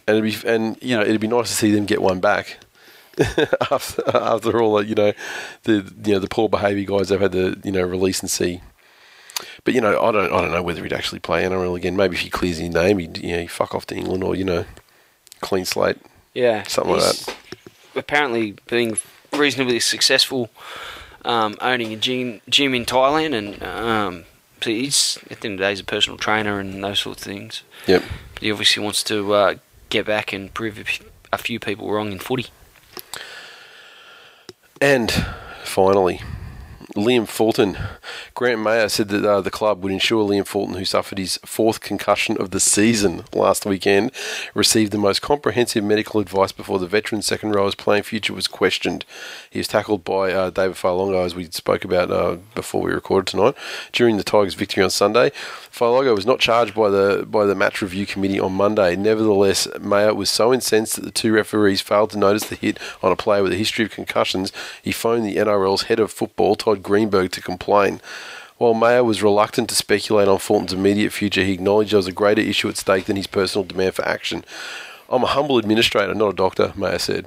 and 0.07 0.17
it'd 0.17 0.41
be 0.41 0.47
and 0.47 0.77
you 0.81 0.95
know 0.95 1.01
it'd 1.01 1.21
be 1.21 1.27
nice 1.27 1.49
to 1.49 1.55
see 1.55 1.71
them 1.71 1.85
get 1.85 2.01
one 2.01 2.19
back. 2.19 2.59
after, 3.71 4.03
after 4.15 4.61
all, 4.61 4.81
you 4.81 4.95
know, 4.95 5.11
the 5.63 5.93
you 6.05 6.13
know 6.13 6.19
the 6.19 6.29
poor 6.29 6.47
behaviour 6.47 6.85
guys 6.85 7.09
they've 7.09 7.19
had 7.19 7.33
to 7.33 7.59
you 7.63 7.71
know 7.71 7.83
release 7.83 8.21
and 8.21 8.29
see. 8.29 8.61
But 9.63 9.73
you 9.73 9.81
know, 9.81 10.01
I 10.01 10.11
don't 10.11 10.31
I 10.31 10.41
don't 10.41 10.51
know 10.51 10.63
whether 10.63 10.81
he'd 10.81 10.93
actually 10.93 11.19
play 11.19 11.43
NRL 11.43 11.75
again. 11.75 11.95
Maybe 11.95 12.15
if 12.15 12.21
he 12.21 12.29
clears 12.29 12.57
his 12.57 12.69
name, 12.69 12.99
he'd 12.99 13.17
you 13.17 13.33
know 13.33 13.39
he'd 13.41 13.51
fuck 13.51 13.75
off 13.75 13.85
to 13.87 13.95
England 13.95 14.23
or 14.23 14.35
you 14.35 14.45
know, 14.45 14.65
clean 15.41 15.65
slate. 15.65 15.97
Yeah, 16.33 16.63
Something 16.63 16.93
like 16.93 17.01
that. 17.01 17.35
Apparently, 17.93 18.55
being 18.67 18.97
reasonably 19.33 19.81
successful, 19.81 20.49
um, 21.25 21.55
owning 21.61 21.93
a 21.93 21.97
gym, 21.97 22.41
gym 22.49 22.73
in 22.73 22.85
Thailand, 22.85 23.33
and 23.33 23.63
um, 23.63 24.23
so 24.61 24.69
he's 24.69 25.17
at 25.29 25.41
the 25.41 25.47
end 25.47 25.53
of 25.55 25.59
the 25.59 25.65
day 25.65 25.69
he's 25.71 25.79
a 25.79 25.85
personal 25.85 26.17
trainer 26.17 26.59
and 26.59 26.83
those 26.83 26.99
sort 26.99 27.17
of 27.17 27.23
things. 27.23 27.63
Yep. 27.87 28.03
But 28.33 28.43
he 28.43 28.51
obviously 28.51 28.83
wants 28.83 29.03
to 29.03 29.33
uh, 29.33 29.55
get 29.89 30.05
back 30.05 30.33
and 30.33 30.53
prove 30.53 30.79
a 31.31 31.37
few 31.37 31.59
people 31.59 31.91
wrong 31.91 32.11
in 32.11 32.19
footy. 32.19 32.47
And 34.79 35.11
finally, 35.63 36.21
Liam 36.95 37.27
Fulton. 37.27 37.77
Grant 38.41 38.59
Mayer 38.59 38.89
said 38.89 39.09
that 39.09 39.23
uh, 39.23 39.39
the 39.39 39.51
club 39.51 39.83
would 39.83 39.91
ensure 39.91 40.27
Liam 40.27 40.47
Fulton, 40.47 40.73
who 40.73 40.83
suffered 40.83 41.19
his 41.19 41.37
fourth 41.45 41.79
concussion 41.79 42.37
of 42.37 42.49
the 42.49 42.59
season 42.59 43.23
last 43.35 43.67
weekend, 43.67 44.11
received 44.55 44.91
the 44.91 44.97
most 44.97 45.21
comprehensive 45.21 45.83
medical 45.83 46.19
advice 46.19 46.51
before 46.51 46.79
the 46.79 46.87
veteran 46.87 47.21
second 47.21 47.51
rower's 47.51 47.75
playing 47.75 48.01
future 48.01 48.33
was 48.33 48.47
questioned. 48.47 49.05
He 49.47 49.59
was 49.59 49.67
tackled 49.67 50.03
by 50.03 50.31
uh, 50.31 50.49
David 50.49 50.75
Fa'alogo, 50.75 51.23
as 51.23 51.35
we 51.35 51.51
spoke 51.51 51.85
about 51.85 52.09
uh, 52.09 52.37
before 52.55 52.81
we 52.81 52.91
recorded 52.91 53.27
tonight, 53.27 53.53
during 53.91 54.17
the 54.17 54.23
Tigers' 54.23 54.55
victory 54.55 54.83
on 54.83 54.89
Sunday. 54.89 55.29
Fa'alogo 55.29 56.15
was 56.15 56.25
not 56.25 56.39
charged 56.39 56.73
by 56.73 56.89
the 56.89 57.23
by 57.29 57.45
the 57.45 57.53
match 57.53 57.79
review 57.79 58.07
committee 58.07 58.39
on 58.39 58.53
Monday. 58.53 58.95
Nevertheless, 58.95 59.67
Mayer 59.79 60.15
was 60.15 60.31
so 60.31 60.51
incensed 60.51 60.95
that 60.95 61.05
the 61.05 61.11
two 61.11 61.31
referees 61.31 61.81
failed 61.81 62.09
to 62.09 62.17
notice 62.17 62.49
the 62.49 62.55
hit 62.55 62.79
on 63.03 63.11
a 63.11 63.15
player 63.15 63.43
with 63.43 63.53
a 63.53 63.57
history 63.57 63.85
of 63.85 63.91
concussions, 63.91 64.51
he 64.81 64.91
phoned 64.91 65.25
the 65.25 65.35
NRL's 65.35 65.83
head 65.83 65.99
of 65.99 66.11
football, 66.11 66.55
Todd 66.55 66.81
Greenberg, 66.81 67.31
to 67.33 67.41
complain. 67.41 68.01
While 68.61 68.75
Mayer 68.75 69.03
was 69.03 69.23
reluctant 69.23 69.69
to 69.69 69.75
speculate 69.75 70.27
on 70.27 70.37
Fulton's 70.37 70.71
immediate 70.71 71.11
future, 71.11 71.43
he 71.43 71.53
acknowledged 71.53 71.93
there 71.93 71.97
was 71.97 72.05
a 72.05 72.11
greater 72.11 72.43
issue 72.43 72.69
at 72.69 72.77
stake 72.77 73.05
than 73.05 73.15
his 73.15 73.25
personal 73.25 73.65
demand 73.65 73.95
for 73.95 74.07
action. 74.07 74.45
I'm 75.09 75.23
a 75.23 75.25
humble 75.33 75.57
administrator, 75.57 76.13
not 76.13 76.33
a 76.33 76.35
doctor, 76.35 76.71
Mayer 76.75 76.99
said. 76.99 77.25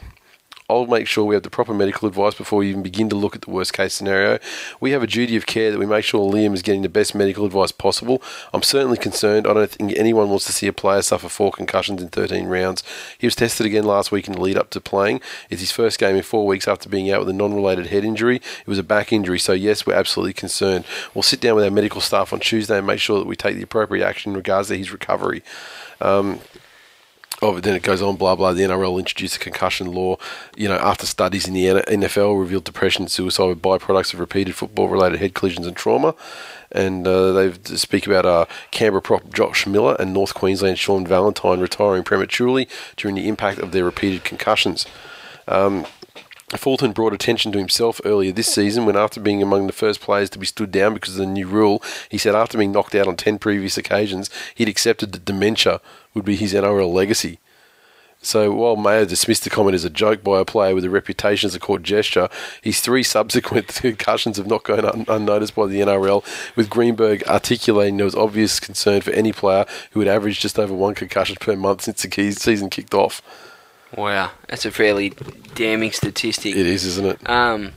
I'll 0.70 0.86
make 0.86 1.06
sure 1.06 1.26
we 1.26 1.34
have 1.34 1.42
the 1.42 1.50
proper 1.50 1.74
medical 1.74 2.08
advice 2.08 2.34
before 2.34 2.60
we 2.60 2.70
even 2.70 2.82
begin 2.82 3.10
to 3.10 3.16
look 3.16 3.36
at 3.36 3.42
the 3.42 3.50
worst 3.50 3.74
case 3.74 3.92
scenario. 3.92 4.38
We 4.80 4.92
have 4.92 5.02
a 5.02 5.06
duty 5.06 5.36
of 5.36 5.44
care 5.44 5.70
that 5.70 5.78
we 5.78 5.84
make 5.84 6.04
sure 6.04 6.32
Liam 6.32 6.54
is 6.54 6.62
getting 6.62 6.80
the 6.80 6.88
best 6.88 7.14
medical 7.14 7.44
advice 7.44 7.70
possible. 7.70 8.22
I'm 8.54 8.62
certainly 8.62 8.96
concerned. 8.96 9.46
I 9.46 9.52
don't 9.52 9.70
think 9.70 9.92
anyone 9.94 10.30
wants 10.30 10.46
to 10.46 10.52
see 10.52 10.66
a 10.66 10.72
player 10.72 11.02
suffer 11.02 11.28
four 11.28 11.52
concussions 11.52 12.00
in 12.00 12.08
13 12.08 12.46
rounds. 12.46 12.82
He 13.18 13.26
was 13.26 13.36
tested 13.36 13.66
again 13.66 13.84
last 13.84 14.10
week 14.10 14.26
in 14.26 14.32
the 14.32 14.40
lead 14.40 14.56
up 14.56 14.70
to 14.70 14.80
playing. 14.80 15.20
It's 15.50 15.60
his 15.60 15.70
first 15.70 15.98
game 15.98 16.16
in 16.16 16.22
four 16.22 16.46
weeks 16.46 16.66
after 16.66 16.88
being 16.88 17.10
out 17.10 17.20
with 17.20 17.28
a 17.28 17.34
non 17.34 17.52
related 17.52 17.88
head 17.88 18.04
injury. 18.04 18.36
It 18.36 18.66
was 18.66 18.78
a 18.78 18.82
back 18.82 19.12
injury, 19.12 19.38
so 19.38 19.52
yes, 19.52 19.86
we're 19.86 19.92
absolutely 19.92 20.32
concerned. 20.32 20.86
We'll 21.12 21.22
sit 21.22 21.42
down 21.42 21.56
with 21.56 21.64
our 21.64 21.70
medical 21.70 22.00
staff 22.00 22.32
on 22.32 22.40
Tuesday 22.40 22.78
and 22.78 22.86
make 22.86 23.00
sure 23.00 23.18
that 23.18 23.26
we 23.26 23.36
take 23.36 23.56
the 23.56 23.62
appropriate 23.62 24.02
action 24.02 24.30
in 24.32 24.36
regards 24.36 24.68
to 24.68 24.78
his 24.78 24.90
recovery. 24.90 25.42
Um, 26.00 26.40
Oh, 27.44 27.60
then 27.60 27.76
it 27.76 27.82
goes 27.82 28.00
on, 28.00 28.16
blah, 28.16 28.34
blah. 28.34 28.54
The 28.54 28.62
NRL 28.62 28.98
introduced 28.98 29.36
a 29.36 29.38
concussion 29.38 29.92
law. 29.92 30.16
You 30.56 30.66
know, 30.66 30.76
after 30.76 31.04
studies 31.04 31.46
in 31.46 31.52
the 31.52 31.66
NFL 31.66 32.40
revealed 32.40 32.64
depression 32.64 33.02
and 33.02 33.10
suicide 33.10 33.44
were 33.44 33.54
byproducts 33.54 34.14
of 34.14 34.20
repeated 34.20 34.54
football 34.54 34.88
related 34.88 35.20
head 35.20 35.34
collisions 35.34 35.66
and 35.66 35.76
trauma. 35.76 36.14
And 36.72 37.06
uh, 37.06 37.32
they 37.32 37.52
speak 37.76 38.06
about 38.06 38.24
uh, 38.24 38.46
Canberra 38.70 39.02
prop 39.02 39.30
Josh 39.30 39.66
Miller 39.66 39.94
and 40.00 40.14
North 40.14 40.32
Queensland 40.32 40.78
Sean 40.78 41.06
Valentine 41.06 41.60
retiring 41.60 42.02
prematurely 42.02 42.66
during 42.96 43.14
the 43.14 43.28
impact 43.28 43.58
of 43.58 43.72
their 43.72 43.84
repeated 43.84 44.24
concussions. 44.24 44.86
Um, 45.46 45.84
Fulton 46.56 46.92
brought 46.92 47.12
attention 47.12 47.52
to 47.52 47.58
himself 47.58 48.00
earlier 48.06 48.32
this 48.32 48.52
season 48.52 48.86
when, 48.86 48.96
after 48.96 49.20
being 49.20 49.42
among 49.42 49.66
the 49.66 49.72
first 49.74 50.00
players 50.00 50.30
to 50.30 50.38
be 50.38 50.46
stood 50.46 50.70
down 50.70 50.94
because 50.94 51.14
of 51.14 51.18
the 51.18 51.26
new 51.26 51.46
rule, 51.46 51.82
he 52.08 52.16
said 52.16 52.34
after 52.34 52.56
being 52.56 52.72
knocked 52.72 52.94
out 52.94 53.06
on 53.06 53.16
10 53.16 53.38
previous 53.38 53.76
occasions, 53.76 54.30
he'd 54.54 54.68
accepted 54.68 55.12
that 55.12 55.26
dementia 55.26 55.82
would 56.14 56.24
be 56.24 56.36
his 56.36 56.54
NRL 56.54 56.92
legacy. 56.92 57.38
So 58.24 58.52
while 58.52 58.76
Mayer 58.76 59.04
dismissed 59.04 59.44
the 59.44 59.50
comment 59.50 59.74
as 59.74 59.84
a 59.84 59.90
joke 59.90 60.24
by 60.24 60.40
a 60.40 60.46
player 60.46 60.74
with 60.74 60.84
a 60.84 60.90
reputation 60.90 61.46
as 61.46 61.54
a 61.54 61.60
court 61.60 61.82
gesture, 61.82 62.30
his 62.62 62.80
three 62.80 63.02
subsequent 63.02 63.68
concussions 63.74 64.38
have 64.38 64.46
not 64.46 64.62
gone 64.62 64.84
un- 64.84 65.04
unnoticed 65.08 65.54
by 65.54 65.66
the 65.66 65.80
NRL, 65.80 66.24
with 66.56 66.70
Greenberg 66.70 67.22
articulating 67.28 67.98
there 67.98 68.06
was 68.06 68.14
obvious 68.14 68.60
concern 68.60 69.02
for 69.02 69.10
any 69.10 69.32
player 69.32 69.66
who 69.90 70.00
had 70.00 70.08
averaged 70.08 70.40
just 70.40 70.58
over 70.58 70.72
one 70.72 70.94
concussion 70.94 71.36
per 71.38 71.54
month 71.54 71.82
since 71.82 72.00
the 72.00 72.08
key- 72.08 72.32
season 72.32 72.70
kicked 72.70 72.94
off. 72.94 73.20
Wow, 73.94 74.30
that's 74.48 74.64
a 74.64 74.70
fairly 74.70 75.10
damning 75.54 75.92
statistic. 75.92 76.56
It 76.56 76.66
is, 76.66 76.84
isn't 76.84 77.06
it? 77.06 77.30
Um, 77.30 77.72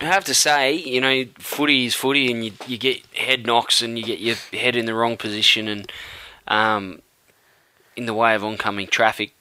I 0.00 0.06
have 0.06 0.24
to 0.24 0.34
say, 0.34 0.72
you 0.72 1.00
know, 1.00 1.24
footy 1.38 1.86
is 1.86 1.94
footy, 1.94 2.32
and 2.32 2.44
you 2.44 2.52
you 2.66 2.78
get 2.78 3.04
head 3.14 3.46
knocks, 3.46 3.80
and 3.80 3.96
you 3.96 4.04
get 4.04 4.18
your 4.18 4.36
head 4.52 4.74
in 4.74 4.86
the 4.86 4.94
wrong 4.94 5.16
position, 5.16 5.68
and 5.68 5.92
um, 6.48 7.00
in 7.96 8.06
the 8.06 8.14
way 8.14 8.34
of 8.34 8.44
oncoming 8.44 8.86
traffic 8.86 9.32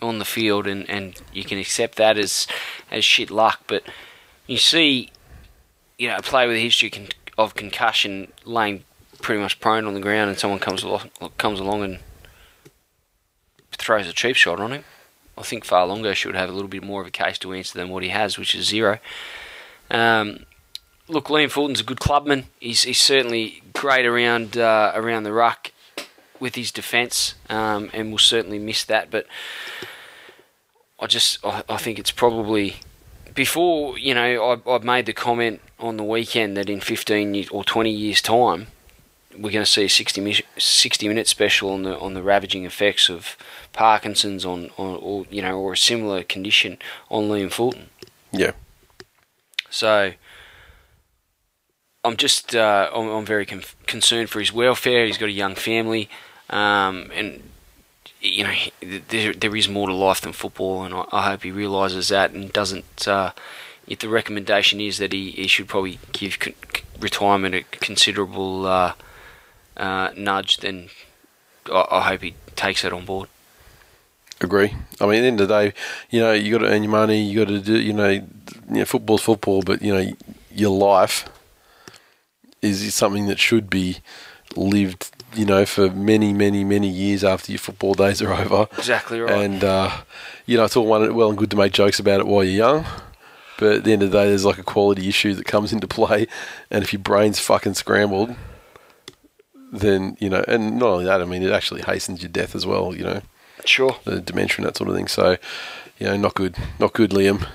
on 0.00 0.18
the 0.18 0.24
field, 0.24 0.66
and, 0.66 0.88
and 0.88 1.20
you 1.32 1.44
can 1.44 1.58
accept 1.58 1.96
that 1.96 2.18
as 2.18 2.46
as 2.90 3.04
shit 3.04 3.30
luck. 3.30 3.60
But 3.66 3.82
you 4.46 4.58
see, 4.58 5.10
you 5.98 6.08
know, 6.08 6.16
a 6.16 6.22
player 6.22 6.48
with 6.48 6.56
a 6.56 6.60
history 6.60 6.92
of 7.38 7.54
concussion 7.54 8.32
laying 8.44 8.84
pretty 9.20 9.40
much 9.40 9.60
prone 9.60 9.86
on 9.86 9.94
the 9.94 10.00
ground, 10.00 10.30
and 10.30 10.38
someone 10.38 10.60
comes 10.60 10.82
along 10.82 11.10
comes 11.38 11.60
along 11.60 11.82
and 11.82 11.98
throws 13.72 14.08
a 14.08 14.12
cheap 14.12 14.36
shot 14.36 14.60
on 14.60 14.72
him. 14.72 14.84
I 15.36 15.42
think 15.42 15.64
Far 15.64 15.86
Fa'alogo 15.86 16.14
should 16.14 16.34
have 16.34 16.50
a 16.50 16.52
little 16.52 16.68
bit 16.68 16.82
more 16.82 17.00
of 17.00 17.06
a 17.06 17.10
case 17.10 17.38
to 17.38 17.54
answer 17.54 17.78
than 17.78 17.88
what 17.88 18.02
he 18.02 18.10
has, 18.10 18.36
which 18.36 18.54
is 18.54 18.66
zero. 18.66 18.98
Um, 19.90 20.44
look, 21.08 21.26
Liam 21.28 21.50
Fulton's 21.50 21.80
a 21.80 21.84
good 21.84 21.98
clubman. 21.98 22.44
He's, 22.60 22.82
he's 22.82 23.00
certainly 23.00 23.62
great 23.72 24.04
around 24.04 24.58
uh, 24.58 24.92
around 24.94 25.22
the 25.22 25.32
ruck 25.32 25.71
with 26.42 26.56
his 26.56 26.72
defence, 26.72 27.36
um, 27.48 27.88
and 27.94 28.08
we'll 28.08 28.18
certainly 28.18 28.58
miss 28.58 28.84
that. 28.84 29.12
But 29.12 29.26
I 30.98 31.06
just 31.06 31.42
I, 31.44 31.62
I 31.68 31.76
think 31.76 32.00
it's 32.00 32.10
probably 32.10 32.76
before 33.32 33.96
you 33.96 34.12
know 34.12 34.60
I, 34.66 34.70
I 34.74 34.78
made 34.78 35.06
the 35.06 35.12
comment 35.12 35.60
on 35.78 35.96
the 35.96 36.04
weekend 36.04 36.56
that 36.56 36.68
in 36.68 36.80
15 36.80 37.46
or 37.50 37.64
20 37.64 37.90
years 37.90 38.20
time 38.20 38.66
we're 39.38 39.52
going 39.52 39.64
to 39.64 39.70
see 39.70 39.84
a 39.84 39.88
60 39.88 40.20
mi- 40.20 40.44
60 40.58 41.08
minute 41.08 41.28
special 41.28 41.70
on 41.70 41.84
the 41.84 41.98
on 41.98 42.14
the 42.14 42.22
ravaging 42.22 42.64
effects 42.64 43.08
of 43.08 43.36
Parkinson's 43.72 44.44
on, 44.44 44.70
on 44.76 44.96
or 44.96 45.26
you 45.30 45.40
know 45.40 45.58
or 45.58 45.72
a 45.74 45.76
similar 45.76 46.24
condition 46.24 46.76
on 47.08 47.28
Liam 47.28 47.52
Fulton. 47.52 47.88
Yeah. 48.32 48.52
So 49.70 50.12
I'm 52.04 52.16
just 52.16 52.54
uh, 52.56 52.90
I'm, 52.92 53.08
I'm 53.08 53.24
very 53.24 53.46
con- 53.46 53.62
concerned 53.86 54.28
for 54.28 54.40
his 54.40 54.52
welfare. 54.52 55.06
He's 55.06 55.18
got 55.18 55.28
a 55.28 55.32
young 55.32 55.54
family, 55.54 56.08
um, 56.52 57.10
and 57.14 57.42
you 58.20 58.44
know 58.44 58.54
there 59.08 59.32
there 59.32 59.56
is 59.56 59.68
more 59.68 59.88
to 59.88 59.94
life 59.94 60.20
than 60.20 60.32
football, 60.32 60.84
and 60.84 60.94
I, 60.94 61.04
I 61.12 61.30
hope 61.30 61.42
he 61.42 61.50
realises 61.50 62.08
that 62.08 62.32
and 62.32 62.52
doesn't. 62.52 63.08
Uh, 63.08 63.32
if 63.88 63.98
the 63.98 64.08
recommendation 64.08 64.80
is 64.80 64.98
that 64.98 65.12
he, 65.12 65.32
he 65.32 65.48
should 65.48 65.66
probably 65.66 65.98
give 66.12 66.38
con- 66.38 66.54
retirement 67.00 67.54
a 67.54 67.62
considerable 67.62 68.66
uh, 68.66 68.92
uh, 69.76 70.10
nudge, 70.16 70.58
then 70.58 70.88
I, 71.70 71.86
I 71.90 72.00
hope 72.02 72.22
he 72.22 72.34
takes 72.54 72.82
that 72.82 72.92
on 72.92 73.04
board. 73.04 73.28
Agree. 74.40 74.74
I 75.00 75.06
mean, 75.06 75.16
at 75.16 75.20
the 75.20 75.26
end 75.26 75.40
of 75.40 75.48
the 75.48 75.54
day, 75.54 75.74
you 76.10 76.20
know, 76.20 76.32
you 76.32 76.52
got 76.52 76.64
to 76.64 76.72
earn 76.72 76.82
your 76.82 76.90
money. 76.92 77.22
You 77.22 77.44
got 77.44 77.48
to 77.50 77.60
do, 77.60 77.78
you 77.78 77.92
know, 77.92 78.08
you 78.08 78.24
know, 78.68 78.84
football's 78.84 79.22
football, 79.22 79.62
but 79.62 79.82
you 79.82 79.94
know, 79.94 80.12
your 80.52 80.70
life 80.70 81.28
is 82.60 82.94
something 82.94 83.26
that 83.26 83.38
should 83.38 83.70
be 83.70 83.98
lived, 84.56 85.10
you 85.34 85.44
know, 85.46 85.64
for 85.66 85.90
many, 85.90 86.32
many, 86.32 86.64
many 86.64 86.88
years 86.88 87.24
after 87.24 87.52
your 87.52 87.58
football 87.58 87.94
days 87.94 88.20
are 88.22 88.32
over. 88.32 88.68
Exactly 88.78 89.20
right. 89.20 89.32
And 89.44 89.64
uh, 89.64 89.90
you 90.46 90.56
know, 90.56 90.64
it's 90.64 90.76
all 90.76 90.86
one, 90.86 91.14
well 91.14 91.28
and 91.28 91.38
good 91.38 91.50
to 91.52 91.56
make 91.56 91.72
jokes 91.72 91.98
about 91.98 92.20
it 92.20 92.26
while 92.26 92.44
you're 92.44 92.54
young, 92.54 92.84
but 93.58 93.72
at 93.76 93.84
the 93.84 93.92
end 93.92 94.02
of 94.02 94.10
the 94.10 94.18
day, 94.18 94.28
there's 94.28 94.44
like 94.44 94.58
a 94.58 94.62
quality 94.62 95.08
issue 95.08 95.34
that 95.34 95.44
comes 95.46 95.72
into 95.72 95.86
play, 95.88 96.26
and 96.70 96.82
if 96.84 96.92
your 96.92 97.00
brain's 97.00 97.38
fucking 97.40 97.74
scrambled, 97.74 98.34
then 99.72 100.16
you 100.20 100.28
know, 100.28 100.44
and 100.48 100.78
not 100.78 100.88
only 100.90 101.04
that, 101.04 101.22
I 101.22 101.24
mean, 101.24 101.42
it 101.42 101.52
actually 101.52 101.82
hastens 101.82 102.22
your 102.22 102.30
death 102.30 102.54
as 102.54 102.66
well. 102.66 102.94
You 102.94 103.04
know, 103.04 103.22
Sure. 103.64 103.96
the 104.04 104.20
dementia 104.20 104.56
and 104.58 104.66
that 104.66 104.76
sort 104.76 104.90
of 104.90 104.96
thing. 104.96 105.06
So, 105.08 105.36
you 105.98 106.06
know, 106.06 106.16
not 106.16 106.34
good, 106.34 106.56
not 106.78 106.92
good, 106.92 107.10
Liam. 107.10 107.46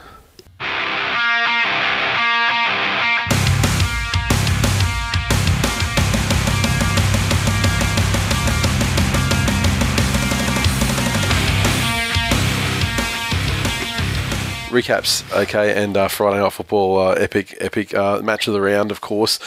Recaps, 14.77 15.35
okay, 15.35 15.81
and 15.81 15.97
uh, 15.97 16.07
Friday 16.07 16.39
night 16.39 16.53
football, 16.53 16.99
uh, 16.99 17.13
epic, 17.13 17.57
epic 17.59 17.95
uh, 17.95 18.21
match 18.21 18.47
of 18.47 18.53
the 18.53 18.61
round, 18.61 18.91
of 18.91 19.01
course. 19.01 19.39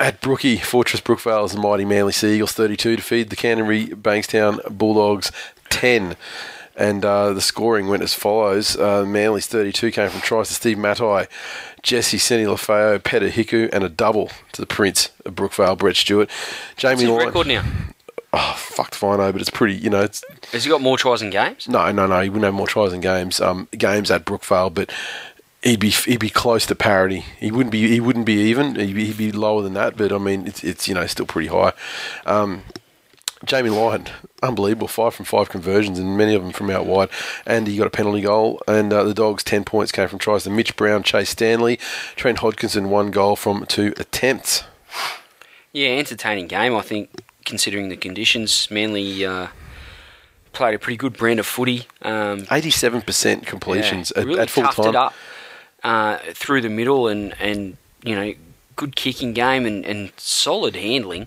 At 0.00 0.22
Brookie, 0.22 0.56
Fortress 0.56 1.02
Brookvale 1.02 1.44
Brookvale's 1.44 1.56
mighty 1.56 1.84
Manly 1.84 2.12
Sea 2.12 2.36
Eagles 2.36 2.52
32 2.52 2.96
to 2.96 3.02
feed 3.02 3.28
the 3.28 3.36
Canterbury 3.36 3.88
Bankstown 3.88 4.58
Bulldogs 4.70 5.30
10. 5.68 6.16
And 6.76 7.04
uh, 7.04 7.34
the 7.34 7.42
scoring 7.42 7.88
went 7.88 8.02
as 8.02 8.14
follows. 8.14 8.74
Uh, 8.74 9.04
Manly's 9.04 9.48
32 9.48 9.90
came 9.90 10.08
from 10.08 10.22
tries 10.22 10.48
to 10.48 10.54
Steve 10.54 10.78
Matai, 10.78 11.26
Jesse 11.82 12.16
Sene-Lefao, 12.16 13.04
Peter 13.04 13.28
Hiku, 13.28 13.68
and 13.70 13.84
a 13.84 13.90
double 13.90 14.30
to 14.52 14.62
the 14.62 14.66
Prince 14.66 15.10
of 15.26 15.34
Brookvale, 15.34 15.76
Brett 15.76 15.96
Stewart. 15.96 16.30
Jamie 16.76 17.06
Lyon. 17.06 17.26
record 17.26 17.48
now? 17.48 17.64
Oh, 18.32 18.54
fucked 18.58 18.94
fino, 18.94 19.32
but 19.32 19.40
it's 19.40 19.50
pretty, 19.50 19.74
you 19.74 19.88
know, 19.88 20.02
it's 20.02 20.22
Has 20.52 20.64
he 20.64 20.70
got 20.70 20.82
more 20.82 20.98
tries 20.98 21.22
in 21.22 21.30
games? 21.30 21.66
no, 21.68 21.90
no, 21.92 22.06
no. 22.06 22.20
He 22.20 22.28
wouldn't 22.28 22.44
have 22.44 22.54
more 22.54 22.66
tries 22.66 22.92
in 22.92 23.00
games. 23.00 23.40
Um, 23.40 23.68
games 23.72 24.10
at 24.10 24.24
Brookvale, 24.26 24.72
but 24.72 24.92
he'd 25.62 25.80
be 25.80 25.90
he'd 25.90 26.20
be 26.20 26.28
close 26.30 26.66
to 26.66 26.74
parity. 26.74 27.24
He 27.38 27.50
wouldn't 27.50 27.72
be 27.72 27.88
he 27.88 28.00
wouldn't 28.00 28.26
be 28.26 28.34
even. 28.34 28.74
He'd 28.74 28.94
be, 28.94 29.06
he'd 29.06 29.16
be 29.16 29.32
lower 29.32 29.62
than 29.62 29.72
that. 29.74 29.96
But 29.96 30.12
I 30.12 30.18
mean, 30.18 30.46
it's 30.46 30.62
it's 30.62 30.86
you 30.86 30.94
know 30.94 31.06
still 31.06 31.24
pretty 31.26 31.48
high. 31.48 31.72
Um, 32.26 32.64
Jamie 33.44 33.70
Lyon, 33.70 34.06
unbelievable, 34.42 34.88
five 34.88 35.14
from 35.14 35.24
five 35.24 35.48
conversions, 35.48 35.98
and 35.98 36.18
many 36.18 36.34
of 36.34 36.42
them 36.42 36.52
from 36.52 36.68
out 36.70 36.86
wide. 36.86 37.08
And 37.46 37.66
he 37.66 37.76
got 37.78 37.86
a 37.86 37.90
penalty 37.90 38.20
goal. 38.20 38.60
And 38.68 38.92
uh, 38.92 39.04
the 39.04 39.14
Dogs' 39.14 39.42
ten 39.44 39.64
points 39.64 39.90
came 39.90 40.08
from 40.08 40.18
tries 40.18 40.44
to 40.44 40.50
Mitch 40.50 40.76
Brown, 40.76 41.02
Chase 41.02 41.30
Stanley, 41.30 41.78
Trent 42.14 42.38
Hodkinson, 42.38 42.88
one 42.88 43.10
goal 43.10 43.36
from 43.36 43.64
two 43.66 43.94
attempts. 43.96 44.64
Yeah, 45.72 45.90
entertaining 45.90 46.46
game, 46.48 46.74
I 46.74 46.80
think, 46.82 47.10
considering 47.48 47.88
the 47.88 47.96
conditions. 47.96 48.70
Manly 48.70 49.26
uh, 49.26 49.48
played 50.52 50.74
a 50.74 50.78
pretty 50.78 50.96
good 50.96 51.16
brand 51.16 51.40
of 51.40 51.46
footy. 51.46 51.86
Um, 52.02 52.46
Eighty-seven 52.50 53.02
percent 53.02 53.46
completions 53.46 54.12
yeah, 54.14 54.22
at, 54.22 54.26
really 54.28 54.40
at 54.40 54.50
full 54.50 54.68
time. 54.68 54.88
it 54.88 54.96
up 54.96 55.14
uh, 55.82 56.18
through 56.34 56.60
the 56.60 56.68
middle 56.68 57.08
and, 57.08 57.34
and, 57.40 57.76
you 58.04 58.14
know, 58.14 58.34
good 58.76 58.94
kicking 58.94 59.32
game 59.32 59.66
and, 59.66 59.84
and 59.84 60.12
solid 60.16 60.76
handling. 60.76 61.26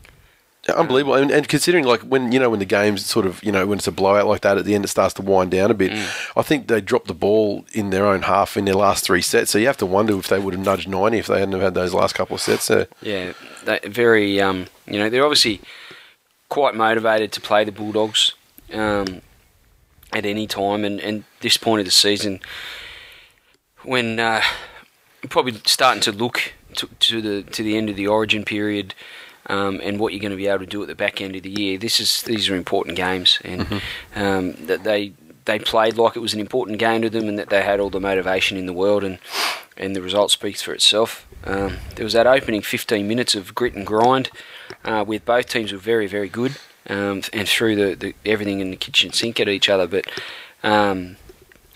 Unbelievable, 0.69 1.15
and, 1.15 1.32
and 1.32 1.47
considering 1.47 1.86
like 1.86 2.01
when 2.01 2.32
you 2.32 2.39
know 2.39 2.51
when 2.51 2.59
the 2.59 2.65
game's 2.65 3.03
sort 3.03 3.26
of 3.26 3.43
you 3.43 3.51
know 3.51 3.65
when 3.65 3.80
it's 3.80 3.88
a 3.88 3.91
blowout 3.91 4.28
like 4.28 4.41
that 4.41 4.59
at 4.59 4.63
the 4.63 4.76
end, 4.76 4.86
it 4.86 4.89
starts 4.89 5.15
to 5.15 5.24
wind 5.24 5.49
down 5.49 5.72
a 5.72 5.74
bit. 5.74 5.91
I 6.38 6.43
think 6.43 6.67
they 6.67 6.80
dropped 6.80 7.07
the 7.07 7.15
ball 7.15 7.65
in 7.74 7.89
their 7.89 8.05
own 8.05 8.22
half 8.22 8.55
in 8.55 8.65
their 8.65 8.76
last 8.76 9.03
three 9.03 9.24
sets, 9.24 9.49
so 9.49 9.57
you 9.57 9.65
have 9.65 9.78
to 9.78 9.88
wonder 9.88 10.15
if 10.19 10.28
they 10.28 10.38
would 10.38 10.53
have 10.53 10.63
nudged 10.63 10.88
ninety 10.88 11.17
if 11.17 11.26
they 11.26 11.39
hadn't 11.39 11.53
have 11.53 11.63
had 11.63 11.74
those 11.74 11.95
last 11.95 12.13
couple 12.13 12.36
of 12.36 12.41
sets 12.41 12.67
there. 12.67 12.88
Yeah, 13.01 13.34
they 13.65 13.80
very, 13.86 14.39
um, 14.39 14.67
you 14.86 14.99
know, 14.99 15.09
they're 15.09 15.26
obviously 15.26 15.61
quite 16.51 16.75
motivated 16.75 17.31
to 17.31 17.39
play 17.39 17.63
the 17.63 17.71
Bulldogs 17.71 18.33
um, 18.73 19.21
at 20.11 20.25
any 20.25 20.45
time, 20.45 20.83
and, 20.83 20.99
and 20.99 21.23
this 21.39 21.55
point 21.55 21.79
of 21.79 21.85
the 21.85 21.91
season, 21.91 22.41
when 23.83 24.19
uh, 24.19 24.41
probably 25.29 25.53
starting 25.65 26.01
to 26.01 26.11
look 26.11 26.53
to, 26.75 26.87
to 26.99 27.21
the 27.21 27.43
to 27.51 27.63
the 27.63 27.77
end 27.77 27.89
of 27.89 27.95
the 27.95 28.05
Origin 28.05 28.43
period. 28.43 28.93
Um, 29.47 29.81
and 29.83 29.99
what 29.99 30.13
you're 30.13 30.21
going 30.21 30.31
to 30.31 30.37
be 30.37 30.47
able 30.47 30.59
to 30.59 30.67
do 30.67 30.83
at 30.83 30.87
the 30.87 30.95
back 30.95 31.19
end 31.19 31.35
of 31.35 31.41
the 31.41 31.49
year. 31.49 31.75
This 31.75 31.99
is 31.99 32.21
these 32.21 32.47
are 32.47 32.55
important 32.55 32.95
games, 32.95 33.39
and 33.43 33.81
um, 34.15 34.53
that 34.67 34.83
they 34.83 35.13
they 35.45 35.57
played 35.57 35.97
like 35.97 36.15
it 36.15 36.19
was 36.19 36.35
an 36.35 36.39
important 36.39 36.77
game 36.77 37.01
to 37.01 37.09
them, 37.09 37.27
and 37.27 37.39
that 37.39 37.49
they 37.49 37.63
had 37.63 37.79
all 37.79 37.89
the 37.89 37.99
motivation 37.99 38.55
in 38.55 38.67
the 38.67 38.71
world, 38.71 39.03
and 39.03 39.17
and 39.75 39.95
the 39.95 40.01
result 40.01 40.29
speaks 40.29 40.61
for 40.61 40.73
itself. 40.73 41.27
Um, 41.43 41.77
there 41.95 42.03
was 42.03 42.13
that 42.13 42.27
opening 42.27 42.61
15 42.61 43.07
minutes 43.07 43.33
of 43.33 43.55
grit 43.55 43.73
and 43.73 43.85
grind, 43.85 44.29
uh, 44.84 45.03
with 45.07 45.25
both 45.25 45.47
teams 45.47 45.71
were 45.71 45.77
very 45.77 46.07
very 46.07 46.29
good, 46.29 46.57
um, 46.88 47.21
and 47.34 47.47
threw 47.47 47.75
the, 47.75 47.95
the 47.95 48.15
everything 48.25 48.59
in 48.59 48.71
the 48.71 48.77
kitchen 48.77 49.11
sink 49.13 49.39
at 49.39 49.47
each 49.47 49.69
other. 49.69 49.88
But 49.88 50.05
um, 50.63 51.17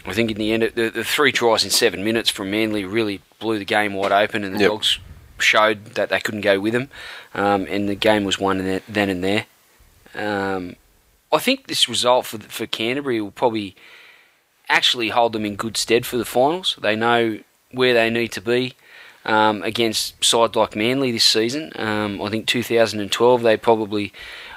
I 0.06 0.14
think 0.14 0.32
in 0.32 0.38
the 0.38 0.52
end, 0.54 0.64
the, 0.76 0.90
the 0.90 1.04
three 1.04 1.32
tries 1.32 1.64
in 1.64 1.70
seven 1.70 2.04
minutes 2.04 2.30
from 2.30 2.52
Manly 2.52 2.86
really 2.86 3.22
blew 3.40 3.60
the 3.60 3.66
game 3.66 3.94
wide 3.94 4.12
open, 4.12 4.44
and 4.44 4.56
the 4.56 4.60
Yep. 4.60 4.70
Dogs 4.70 5.00
showed 5.38 5.86
that 5.96 6.10
they 6.10 6.20
couldn't 6.20 6.42
go 6.42 6.60
with 6.60 6.74
them, 6.74 6.90
um, 7.34 7.66
and 7.70 7.90
the 7.90 7.96
game 7.96 8.24
was 8.24 8.40
won 8.40 8.82
then 8.88 9.10
and 9.10 9.24
there. 9.24 9.46
Um, 10.14 10.76
I 11.32 11.40
think 11.40 11.68
this 11.68 11.90
result 11.90 12.26
for 12.26 12.40
for 12.40 12.66
Canterbury 12.66 13.20
will 13.20 13.32
probably 13.32 13.76
actually 14.70 15.10
hold 15.10 15.34
them 15.34 15.46
in 15.46 15.56
good 15.56 15.78
stead 15.78 16.06
for 16.06 16.18
the 16.18 16.26
finals. 16.26 16.78
They 16.82 16.96
know 16.96 17.40
where 17.72 17.94
they 17.94 18.10
need 18.10 18.32
to 18.32 18.42
be 18.42 18.74
um, 19.26 19.64
against 19.64 20.24
sides 20.24 20.56
like 20.56 20.76
Manly 20.76 21.12
this 21.12 21.24
season. 21.24 21.72
Um, 21.76 22.22
I 22.22 22.30
think 22.30 22.48
2012 22.48 23.42
they 23.42 23.58
probably 23.58 24.14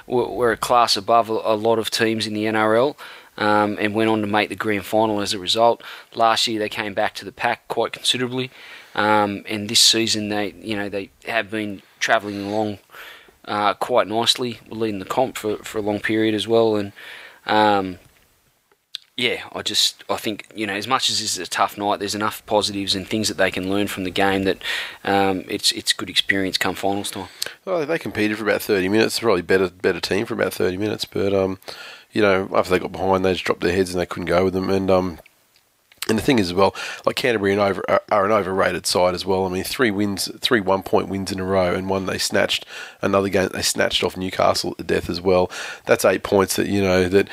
were, 0.07 0.27
were 0.29 0.51
a 0.51 0.57
class 0.57 0.95
above 0.95 1.29
a, 1.29 1.33
a 1.33 1.55
lot 1.55 1.79
of 1.79 1.89
teams 1.89 2.27
in 2.27 2.33
the 2.33 2.45
NRL. 2.45 2.95
Um, 3.37 3.77
and 3.79 3.95
went 3.95 4.09
on 4.09 4.19
to 4.19 4.27
make 4.27 4.49
the 4.49 4.55
grand 4.57 4.83
final 4.83 5.21
as 5.21 5.33
a 5.33 5.39
result. 5.39 5.81
Last 6.13 6.45
year 6.45 6.59
they 6.59 6.67
came 6.67 6.93
back 6.93 7.15
to 7.15 7.23
the 7.23 7.31
pack 7.31 7.65
quite 7.69 7.93
considerably, 7.93 8.51
um, 8.95 9.45
and 9.47 9.69
this 9.69 9.79
season 9.79 10.27
they, 10.27 10.53
you 10.61 10.75
know, 10.75 10.89
they 10.89 11.09
have 11.23 11.49
been 11.49 11.81
travelling 12.01 12.45
along 12.45 12.79
uh, 13.45 13.75
quite 13.75 14.07
nicely, 14.07 14.59
leading 14.67 14.99
the 14.99 15.05
comp 15.05 15.37
for, 15.37 15.55
for 15.57 15.77
a 15.77 15.81
long 15.81 16.01
period 16.01 16.35
as 16.35 16.49
well. 16.49 16.75
And 16.75 16.91
um, 17.45 17.99
yeah, 19.19 19.43
I 19.51 19.63
just 19.63 20.01
I 20.09 20.15
think 20.15 20.47
you 20.55 20.65
know 20.65 20.73
as 20.73 20.87
much 20.87 21.09
as 21.09 21.19
this 21.19 21.37
is 21.37 21.45
a 21.45 21.49
tough 21.49 21.77
night, 21.77 21.99
there's 21.99 22.15
enough 22.15 22.45
positives 22.45 22.95
and 22.95 23.05
things 23.05 23.27
that 23.27 23.35
they 23.35 23.51
can 23.51 23.69
learn 23.69 23.87
from 23.87 24.05
the 24.05 24.11
game 24.11 24.45
that 24.45 24.59
um, 25.03 25.43
it's 25.49 25.73
it's 25.73 25.91
good 25.91 26.09
experience 26.09 26.57
come 26.57 26.73
finals 26.73 27.11
time. 27.11 27.27
Well, 27.65 27.85
they 27.85 27.99
competed 27.99 28.37
for 28.37 28.45
about 28.45 28.61
thirty 28.61 28.87
minutes. 28.87 29.19
Probably 29.19 29.41
better 29.41 29.69
better 29.69 29.99
team 29.99 30.25
for 30.25 30.35
about 30.35 30.53
thirty 30.53 30.77
minutes, 30.77 31.03
but 31.03 31.33
um, 31.33 31.59
you 32.13 32.21
know 32.21 32.49
after 32.53 32.71
they 32.71 32.79
got 32.79 32.93
behind, 32.93 33.25
they 33.25 33.33
just 33.33 33.43
dropped 33.43 33.59
their 33.59 33.75
heads 33.75 33.91
and 33.91 33.99
they 33.99 34.05
couldn't 34.05 34.27
go 34.27 34.45
with 34.45 34.53
them. 34.53 34.69
And 34.69 34.89
um, 34.89 35.19
and 36.07 36.17
the 36.17 36.23
thing 36.23 36.39
is 36.39 36.47
as 36.47 36.53
well, 36.53 36.73
like 37.05 37.17
Canterbury 37.17 37.51
and 37.51 37.61
over, 37.61 37.83
are, 38.09 38.25
an 38.25 38.31
overrated 38.31 38.87
side 38.87 39.13
as 39.13 39.25
well. 39.25 39.45
I 39.45 39.49
mean, 39.49 39.65
three 39.65 39.91
wins, 39.91 40.31
three 40.39 40.61
one 40.61 40.81
point 40.81 41.09
wins 41.09 41.31
in 41.31 41.41
a 41.41 41.43
row, 41.43 41.75
and 41.75 41.89
one 41.89 42.05
they 42.05 42.17
snatched 42.17 42.65
another 43.01 43.27
game 43.27 43.49
they 43.53 43.61
snatched 43.61 44.01
off 44.01 44.15
Newcastle 44.15 44.75
at 44.79 44.87
death 44.87 45.09
as 45.09 45.19
well. 45.19 45.51
That's 45.85 46.05
eight 46.05 46.23
points 46.23 46.55
that 46.55 46.67
you 46.67 46.81
know 46.81 47.09
that 47.09 47.27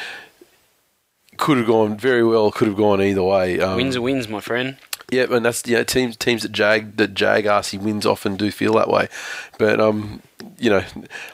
could 1.37 1.59
have 1.59 1.67
gone 1.67 1.97
very 1.97 2.25
well, 2.25 2.51
could 2.51 2.69
have 2.69 2.77
gone 2.77 3.01
either 3.03 3.23
way. 3.23 3.61
Um, 3.61 3.77
wins 3.77 3.97
are 3.97 4.03
wins, 4.03 4.29
my 4.29 4.41
friend. 4.41 4.77
yeah, 5.11 5.27
and 5.31 5.45
that's 5.45 5.67
you 5.67 5.77
know 5.77 5.85
teams 5.85 6.17
teams 6.17 6.43
that 6.43 6.53
jag 6.53 6.97
that 6.97 7.15
jag 7.15 7.45
arsey 7.45 7.81
wins 7.81 8.05
often 8.07 8.37
do 8.37 8.51
feel 8.51 8.75
that 8.75 8.89
way, 8.89 9.09
but 9.59 9.81
um 9.81 10.21
you 10.59 10.71
know 10.71 10.83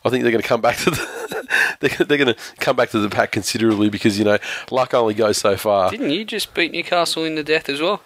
I 0.05 0.09
think 0.11 0.23
they're 0.23 0.33
going 0.33 0.43
to 0.43 0.49
come 0.49 0.61
back 0.61 0.77
to 0.79 0.91
the 0.91 1.47
they're, 1.81 2.07
they're 2.07 2.19
going 2.19 2.35
to 2.35 2.41
come 2.61 2.77
back 2.77 2.91
to 2.91 2.99
the 2.99 3.09
pack 3.09 3.33
considerably 3.33 3.89
because 3.89 4.19
you 4.19 4.25
know 4.25 4.39
luck 4.71 4.95
only 4.95 5.15
goes 5.15 5.39
so 5.39 5.57
far. 5.57 5.91
Didn't 5.91 6.11
you 6.11 6.25
just 6.25 6.55
beat 6.55 6.73
Newcastle 6.73 7.25
in 7.25 7.35
the 7.35 7.45
death 7.45 7.69
as 7.69 7.81
well? 7.81 8.03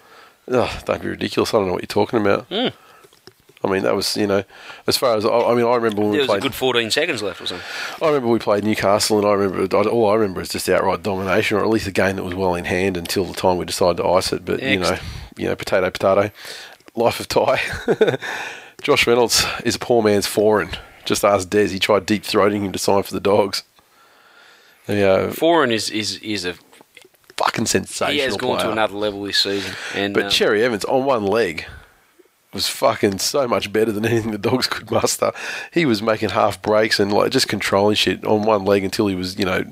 Oh, 0.49 0.79
don't 0.85 1.01
be 1.01 1.09
ridiculous. 1.09 1.53
I 1.53 1.57
don't 1.57 1.67
know 1.67 1.73
what 1.73 1.81
you're 1.81 1.87
talking 1.87 2.21
about. 2.21 2.49
Mm. 2.49 2.71
I 3.63 3.67
mean 3.69 3.83
that 3.83 3.95
was 3.95 4.15
you 4.15 4.27
know 4.27 4.43
as 4.85 4.97
far 4.97 5.17
as 5.17 5.25
I, 5.25 5.29
I 5.29 5.55
mean 5.55 5.65
I 5.65 5.75
remember 5.75 6.01
when 6.01 6.11
we 6.11 6.17
There 6.17 6.21
was 6.21 6.29
a 6.29 6.31
played. 6.33 6.41
good 6.43 6.53
14 6.55 6.91
seconds 6.91 7.23
left 7.23 7.41
or 7.41 7.47
something. 7.47 7.65
I 8.01 8.07
remember 8.07 8.27
we 8.29 8.39
played 8.39 8.63
Newcastle, 8.63 9.17
and 9.17 9.27
I 9.27 9.33
remember 9.33 9.75
all 9.89 10.09
I 10.09 10.15
remember 10.15 10.41
is 10.41 10.49
just 10.49 10.69
outright 10.69 11.01
domination, 11.03 11.57
or 11.57 11.61
at 11.61 11.69
least 11.69 11.87
a 11.87 11.91
game 11.91 12.17
that 12.17 12.23
was 12.23 12.35
well 12.35 12.55
in 12.55 12.65
hand 12.65 12.97
until 12.97 13.25
the 13.25 13.33
time 13.33 13.57
we 13.57 13.65
decided 13.65 13.97
to 13.97 14.07
ice 14.07 14.31
it. 14.31 14.45
But 14.45 14.61
you 14.61 14.79
know, 14.79 14.97
you 15.37 15.45
know, 15.47 15.55
potato, 15.55 15.89
potato. 15.89 16.31
Life 16.95 17.19
of 17.19 17.27
Ty. 17.27 17.59
Josh 18.83 19.07
Reynolds 19.07 19.45
is 19.63 19.75
a 19.75 19.79
poor 19.79 20.03
man's 20.03 20.27
Foran. 20.27 20.77
Just 21.05 21.23
ask 21.23 21.49
Des. 21.49 21.67
He 21.67 21.79
tried 21.79 22.05
deep 22.05 22.23
throating 22.23 22.61
him 22.61 22.71
to 22.71 22.79
sign 22.79 23.01
for 23.03 23.13
the 23.13 23.19
Dogs. 23.19 23.63
Yeah, 24.87 25.27
Foran 25.29 25.71
is 25.71 25.89
is 25.89 26.17
is 26.17 26.45
a 26.45 26.55
fucking 27.37 27.65
sensational. 27.65 28.13
he 28.13 28.19
has 28.19 28.37
gone 28.37 28.55
player. 28.57 28.67
to 28.67 28.71
another 28.71 28.95
level 28.95 29.23
this 29.23 29.37
season. 29.39 29.73
And 29.93 30.13
But 30.13 30.25
um, 30.25 30.29
Cherry 30.29 30.63
Evans 30.63 30.85
on 30.85 31.05
one 31.05 31.25
leg 31.25 31.65
was 32.57 32.67
fucking 32.67 33.19
so 33.19 33.47
much 33.47 33.71
better 33.71 33.91
than 33.91 34.03
anything 34.03 34.31
the 34.31 34.39
dogs 34.39 34.65
could 34.65 34.89
muster. 34.89 35.31
He 35.71 35.85
was 35.85 36.01
making 36.01 36.29
half 36.29 36.59
breaks 36.59 36.99
and 36.99 37.13
like 37.13 37.31
just 37.31 37.47
controlling 37.47 37.95
shit 37.95 38.25
on 38.25 38.41
one 38.41 38.65
leg 38.65 38.83
until 38.83 39.05
he 39.05 39.13
was, 39.13 39.37
you 39.37 39.45
know, 39.45 39.63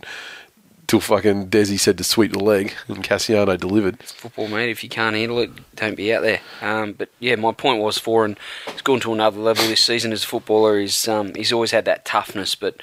till 0.86 1.00
fucking 1.00 1.48
Desi 1.48 1.80
said 1.80 1.98
to 1.98 2.04
sweep 2.04 2.32
the 2.32 2.38
leg 2.44 2.74
and 2.88 3.04
Kasiano 3.04 3.60
delivered. 3.60 4.04
football, 4.04 4.48
mate. 4.50 4.70
If 4.70 4.84
you 4.84 4.90
can't 4.90 5.16
handle 5.16 5.40
it, 5.40 5.50
don't 5.76 5.98
be 5.98 6.14
out 6.14 6.22
there. 6.22 6.42
Um, 6.62 6.94
but 6.94 7.10
yeah, 7.20 7.36
my 7.38 7.54
point 7.54 7.82
was 7.82 7.98
for 7.98 8.24
and 8.24 8.38
he's 8.72 8.84
gone 8.84 9.00
to 9.00 9.14
another 9.14 9.40
level 9.40 9.68
this 9.68 9.84
season 9.84 10.12
as 10.14 10.24
a 10.24 10.28
footballer. 10.28 10.80
He's 10.80 11.08
um, 11.08 11.34
he's 11.34 11.52
always 11.52 11.72
had 11.72 11.86
that 11.86 12.06
toughness, 12.06 12.54
but 12.54 12.76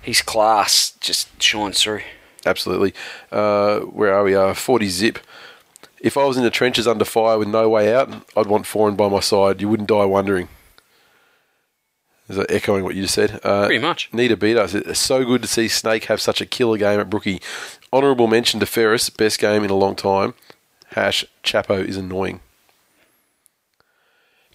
his 0.00 0.22
class 0.22 0.92
just 1.00 1.42
shines 1.42 1.82
through. 1.82 2.00
Absolutely. 2.46 2.94
Uh, 3.30 3.80
where 3.80 4.14
are 4.14 4.24
we? 4.24 4.34
Uh, 4.34 4.54
40 4.54 4.88
zip. 4.88 5.18
If 6.00 6.16
I 6.16 6.24
was 6.24 6.36
in 6.36 6.44
the 6.44 6.50
trenches 6.50 6.86
under 6.86 7.04
fire 7.04 7.38
with 7.38 7.48
no 7.48 7.68
way 7.68 7.94
out, 7.94 8.08
I'd 8.36 8.46
want 8.46 8.66
Foran 8.66 8.96
by 8.96 9.08
my 9.08 9.20
side. 9.20 9.60
You 9.60 9.68
wouldn't 9.68 9.88
die 9.88 10.04
wondering. 10.04 10.48
Is 12.28 12.36
that 12.36 12.50
echoing 12.50 12.84
what 12.84 12.94
you 12.94 13.02
just 13.02 13.14
said? 13.14 13.40
Uh, 13.42 13.66
Pretty 13.66 13.82
much. 13.82 14.12
Need 14.12 14.28
to 14.28 14.36
beat 14.36 14.56
us. 14.56 14.74
It's 14.74 14.98
so 14.98 15.24
good 15.24 15.40
to 15.42 15.48
see 15.48 15.66
Snake 15.66 16.04
have 16.04 16.20
such 16.20 16.40
a 16.40 16.46
killer 16.46 16.76
game 16.76 17.00
at 17.00 17.08
Brookie. 17.08 17.40
Honourable 17.92 18.26
mention 18.26 18.60
to 18.60 18.66
Ferris, 18.66 19.08
best 19.08 19.40
game 19.40 19.64
in 19.64 19.70
a 19.70 19.74
long 19.74 19.96
time. 19.96 20.34
Hash 20.90 21.24
Chapo 21.42 21.82
is 21.82 21.96
annoying. 21.96 22.40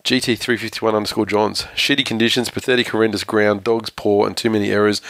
GT351 0.03 0.93
underscore 0.93 1.25
Johns. 1.25 1.63
Shitty 1.75 2.05
conditions, 2.05 2.49
pathetic, 2.49 2.89
horrendous 2.89 3.23
ground, 3.23 3.63
dogs 3.63 3.89
poor, 3.89 4.27
and 4.27 4.35
too 4.37 4.49
many 4.49 4.69
errors. 4.69 5.01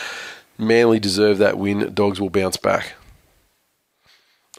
Manly 0.57 0.99
deserve 0.99 1.39
that 1.39 1.57
win. 1.57 1.93
Dogs 1.93 2.21
will 2.21 2.29
bounce 2.29 2.57
back. 2.57 2.93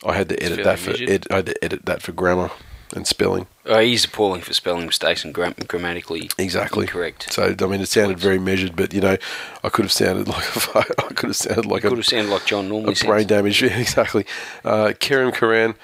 I 0.04 0.14
had 0.14 0.28
to 0.28 0.42
edit 0.42 0.64
that 0.64 0.78
for 0.78 0.90
ed, 0.90 1.26
I 1.30 1.36
had 1.36 1.46
to 1.46 1.64
edit 1.64 1.86
that 1.86 2.02
for 2.02 2.12
grammar 2.12 2.50
and 2.94 3.06
spelling. 3.06 3.46
Oh, 3.66 3.78
he's 3.80 4.04
appalling 4.04 4.42
for 4.42 4.52
spelling 4.54 4.86
mistakes 4.86 5.24
and 5.24 5.32
gram- 5.34 5.54
grammatically 5.66 6.30
Exactly. 6.38 6.82
incorrect. 6.84 7.32
So 7.32 7.54
I 7.58 7.66
mean, 7.66 7.80
it 7.80 7.88
sounded 7.88 8.18
very 8.18 8.38
measured, 8.38 8.76
but 8.76 8.92
you 8.92 9.00
know, 9.00 9.16
I 9.64 9.68
could 9.70 9.84
have 9.86 9.92
sounded 9.92 10.28
like 10.34 10.44
a, 10.56 10.78
I 10.78 11.12
could 11.14 11.30
have 11.30 11.36
sounded 11.36 11.66
like 11.66 11.84
I 11.84 11.88
Could 11.88 11.94
a, 11.94 11.96
have 11.96 12.06
sounded 12.06 12.30
like 12.30 12.44
John 12.46 12.66
a 12.66 12.68
normally 12.68 12.94
brain 13.04 13.26
damage. 13.26 13.62
Yeah, 13.62 13.78
exactly. 13.78 14.26
Uh, 14.64 14.92
Kerem 15.00 15.32
Karan, 15.34 15.74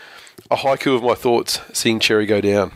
a 0.51 0.57
haiku 0.57 0.95
of 0.95 1.03
my 1.03 1.15
thoughts, 1.15 1.61
seeing 1.73 1.99
Cherry 2.01 2.27
go 2.27 2.41
down. 2.41 2.73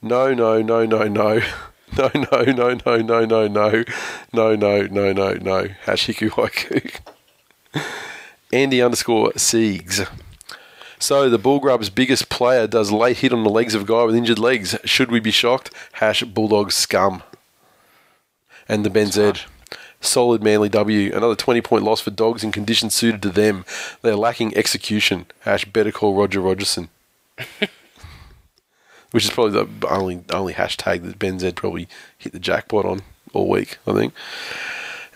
No, 0.00 0.32
no, 0.34 0.62
no, 0.62 0.86
no, 0.86 1.08
no. 1.08 1.40
No, 1.96 2.10
no, 2.12 2.42
no, 2.42 2.74
no, 2.74 2.96
no, 2.96 3.24
no, 3.24 3.46
no. 3.46 3.84
No, 4.32 4.56
no, 4.56 4.82
no, 4.82 5.12
no, 5.12 5.32
no. 5.34 5.68
Hash 5.84 6.08
hiku 6.08 6.28
haiku. 6.30 6.90
Andy 8.52 8.82
underscore 8.82 9.30
Siegs. 9.32 10.08
So 11.04 11.28
the 11.28 11.38
Bullgrub's 11.38 11.90
biggest 11.90 12.30
player 12.30 12.66
does 12.66 12.90
late 12.90 13.18
hit 13.18 13.34
on 13.34 13.44
the 13.44 13.50
legs 13.50 13.74
of 13.74 13.82
a 13.82 13.84
guy 13.84 14.04
with 14.04 14.16
injured 14.16 14.38
legs. 14.38 14.74
Should 14.86 15.10
we 15.10 15.20
be 15.20 15.30
shocked? 15.30 15.70
Hash 15.92 16.22
Bulldog 16.22 16.72
scum. 16.72 17.22
And 18.70 18.86
the 18.86 18.88
Ben 18.88 19.08
Z. 19.08 19.34
Solid 20.00 20.42
Manly 20.42 20.70
W. 20.70 21.14
Another 21.14 21.36
20 21.36 21.60
point 21.60 21.84
loss 21.84 22.00
for 22.00 22.10
dogs 22.10 22.42
in 22.42 22.52
conditions 22.52 22.94
suited 22.94 23.20
to 23.20 23.28
them. 23.28 23.66
They're 24.00 24.16
lacking 24.16 24.56
execution. 24.56 25.26
Hash 25.40 25.66
better 25.66 25.92
call 25.92 26.14
Roger 26.14 26.40
Rogerson. 26.40 26.88
Which 29.10 29.26
is 29.26 29.30
probably 29.30 29.62
the 29.62 29.86
only 29.86 30.24
only 30.32 30.54
hashtag 30.54 31.02
that 31.02 31.18
Ben 31.18 31.38
Z 31.38 31.52
probably 31.52 31.86
hit 32.16 32.32
the 32.32 32.38
jackpot 32.38 32.86
on 32.86 33.02
all 33.34 33.50
week, 33.50 33.76
I 33.86 33.92
think. 33.92 34.14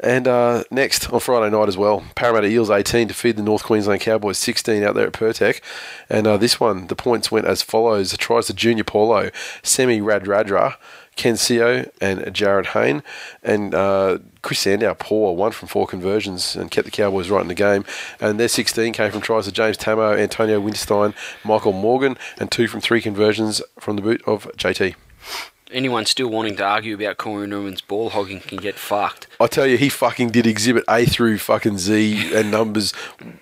And 0.00 0.28
uh, 0.28 0.64
next 0.70 1.10
on 1.12 1.20
Friday 1.20 1.50
night 1.50 1.68
as 1.68 1.76
well, 1.76 2.04
Parramatta 2.14 2.46
Eels 2.46 2.70
18 2.70 3.08
to 3.08 3.14
feed 3.14 3.36
the 3.36 3.42
North 3.42 3.64
Queensland 3.64 4.00
Cowboys 4.00 4.38
16 4.38 4.82
out 4.82 4.94
there 4.94 5.06
at 5.06 5.12
Pirtek. 5.12 5.60
And 6.08 6.26
uh, 6.26 6.36
this 6.36 6.60
one, 6.60 6.86
the 6.86 6.96
points 6.96 7.30
went 7.30 7.46
as 7.46 7.62
follows: 7.62 8.16
tries 8.16 8.46
to 8.46 8.54
Junior 8.54 8.84
Paulo, 8.84 9.30
Semi 9.62 10.00
Radradra, 10.00 10.76
Ken 11.16 11.34
Sio, 11.34 11.90
and 12.00 12.20
Jarryd 12.20 12.66
Hayne. 12.66 13.02
And 13.42 13.74
uh, 13.74 14.18
Chris 14.42 14.60
Sandow, 14.60 14.94
poor, 14.98 15.34
one 15.34 15.52
from 15.52 15.68
four 15.68 15.86
conversions 15.86 16.56
and 16.56 16.70
kept 16.70 16.84
the 16.84 16.90
Cowboys 16.90 17.28
right 17.28 17.42
in 17.42 17.48
the 17.48 17.54
game. 17.54 17.84
And 18.20 18.40
their 18.40 18.48
16 18.48 18.92
came 18.92 19.10
from 19.10 19.20
tries 19.20 19.44
to 19.46 19.52
James 19.52 19.76
Tamou, 19.76 20.18
Antonio 20.18 20.60
Winterstein, 20.60 21.14
Michael 21.44 21.72
Morgan, 21.72 22.16
and 22.38 22.50
two 22.50 22.68
from 22.68 22.80
three 22.80 23.02
conversions 23.02 23.60
from 23.78 23.96
the 23.96 24.02
boot 24.02 24.22
of 24.26 24.44
JT. 24.56 24.94
Anyone 25.70 26.06
still 26.06 26.28
wanting 26.28 26.56
to 26.56 26.64
argue 26.64 26.94
about 26.94 27.18
Corey 27.18 27.46
Norman's 27.46 27.82
ball 27.82 28.10
hogging 28.10 28.40
can 28.40 28.58
get 28.58 28.76
fucked. 28.76 29.26
I 29.38 29.46
tell 29.48 29.66
you, 29.66 29.76
he 29.76 29.88
fucking 29.90 30.30
did 30.30 30.46
exhibit 30.46 30.84
A 30.88 31.04
through 31.04 31.38
fucking 31.38 31.78
Z 31.78 32.34
and 32.34 32.50
numbers 32.50 32.92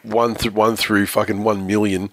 one 0.02 0.34
through 0.34 0.52
one 0.52 0.74
through 0.74 1.06
fucking 1.06 1.44
one 1.44 1.66
million 1.66 2.10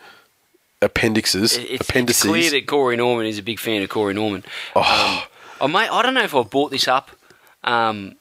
appendixes, 0.84 1.58
It's, 1.58 1.90
it's 1.96 2.22
clear 2.22 2.52
that 2.52 2.68
Corey 2.68 2.98
Norman 2.98 3.26
is 3.26 3.40
a 3.40 3.44
big 3.44 3.60
fan 3.60 3.82
of 3.82 3.90
Corey 3.90 4.14
Norman. 4.14 4.44
Oh. 4.76 5.28
Um, 5.62 5.70
I, 5.70 5.72
may, 5.72 5.90
I 5.90 6.02
don't 6.02 6.14
know 6.14 6.24
if 6.24 6.36
I've 6.36 6.50
brought 6.50 6.72
this 6.72 6.88
up 6.88 7.12
um, 7.64 8.16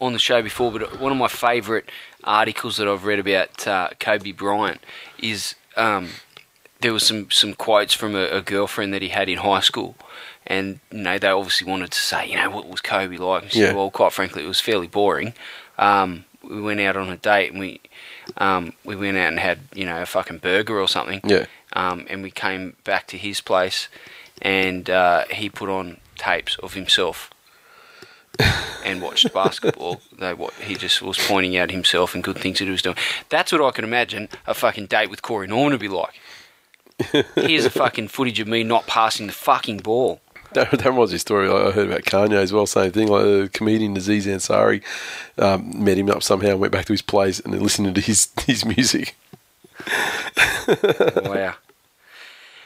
on 0.00 0.12
the 0.12 0.18
show 0.18 0.40
before, 0.40 0.72
but 0.72 1.00
one 1.00 1.12
of 1.12 1.18
my 1.18 1.28
favourite 1.28 1.84
articles 2.24 2.76
that 2.76 2.88
I've 2.88 3.04
read 3.04 3.18
about 3.18 3.66
uh, 3.66 3.88
Kobe 3.98 4.32
Bryant 4.32 4.80
is 5.18 5.54
um, 5.76 6.10
there 6.80 6.92
was 6.92 7.04
some, 7.04 7.30
some 7.30 7.54
quotes 7.54 7.92
from 7.92 8.14
a, 8.14 8.26
a 8.26 8.40
girlfriend 8.40 8.94
that 8.94 9.02
he 9.02 9.08
had 9.08 9.28
in 9.28 9.38
high 9.38 9.60
school. 9.60 9.96
And 10.48 10.78
you 10.92 10.98
know 10.98 11.18
they 11.18 11.28
obviously 11.28 11.68
wanted 11.70 11.90
to 11.90 11.98
say, 12.00 12.28
you 12.28 12.36
know, 12.36 12.50
what 12.50 12.68
was 12.68 12.80
Kobe 12.80 13.16
like? 13.16 13.42
And 13.44 13.52
she 13.52 13.60
Yeah. 13.60 13.66
said, 13.68 13.76
well, 13.76 13.90
quite 13.90 14.12
frankly, 14.12 14.44
it 14.44 14.48
was 14.48 14.60
fairly 14.60 14.86
boring. 14.86 15.34
Um, 15.78 16.24
we 16.42 16.60
went 16.60 16.80
out 16.80 16.96
on 16.96 17.08
a 17.10 17.16
date 17.16 17.50
and 17.50 17.58
we 17.60 17.80
um, 18.38 18.72
we 18.84 18.94
went 18.94 19.16
out 19.16 19.28
and 19.28 19.40
had 19.40 19.58
you 19.74 19.84
know 19.84 20.02
a 20.02 20.06
fucking 20.06 20.38
burger 20.38 20.80
or 20.80 20.86
something 20.88 21.20
yeah, 21.24 21.46
um, 21.72 22.06
and 22.08 22.22
we 22.22 22.30
came 22.30 22.76
back 22.84 23.06
to 23.08 23.16
his 23.18 23.40
place, 23.40 23.88
and 24.40 24.88
uh, 24.88 25.24
he 25.30 25.48
put 25.50 25.68
on 25.68 25.98
tapes 26.16 26.56
of 26.62 26.74
himself 26.74 27.30
and 28.84 29.00
watched 29.02 29.32
basketball. 29.32 30.00
They 30.16 30.34
what 30.34 30.52
he 30.54 30.74
just 30.74 31.02
was 31.02 31.18
pointing 31.18 31.56
out 31.56 31.70
himself 31.70 32.14
and 32.14 32.22
good 32.22 32.38
things 32.38 32.58
that 32.58 32.66
he 32.66 32.70
was 32.70 32.82
doing. 32.82 32.96
That's 33.28 33.52
what 33.52 33.62
I 33.62 33.70
can 33.72 33.84
imagine 33.84 34.28
a 34.46 34.54
fucking 34.54 34.86
date 34.86 35.10
with 35.10 35.22
Corey 35.22 35.46
Norman 35.48 35.72
to 35.72 35.78
be 35.78 35.88
like. 35.88 36.20
Here's 37.34 37.64
a 37.64 37.70
fucking 37.70 38.08
footage 38.08 38.40
of 38.40 38.48
me 38.48 38.62
not 38.62 38.86
passing 38.86 39.26
the 39.26 39.32
fucking 39.32 39.78
ball. 39.78 40.20
That, 40.56 40.70
that 40.70 40.94
was 40.94 41.10
his 41.10 41.20
story. 41.20 41.50
I 41.50 41.70
heard 41.70 41.88
about 41.88 42.04
Kanye 42.04 42.36
as 42.36 42.50
well. 42.50 42.66
Same 42.66 42.90
thing. 42.90 43.08
Like 43.08 43.24
the 43.24 43.50
comedian 43.52 43.94
Aziz 43.94 44.26
Ansari 44.26 44.82
um, 45.36 45.84
met 45.84 45.98
him 45.98 46.08
up 46.08 46.22
somehow, 46.22 46.52
and 46.52 46.60
went 46.60 46.72
back 46.72 46.86
to 46.86 46.94
his 46.94 47.02
place, 47.02 47.40
and 47.40 47.52
then 47.52 47.62
listening 47.62 47.92
to 47.92 48.00
his 48.00 48.28
his 48.46 48.64
music. 48.64 49.16
wow. 50.66 51.54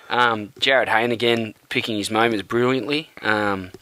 Um, 0.09 0.53
Jarryd 0.61 0.89
Hayne 0.89 1.11
again 1.11 1.55
picking 1.69 1.97
his 1.97 2.13
moments 2.13 2.47
brilliantly. 2.47 3.11
Um, 3.23 3.73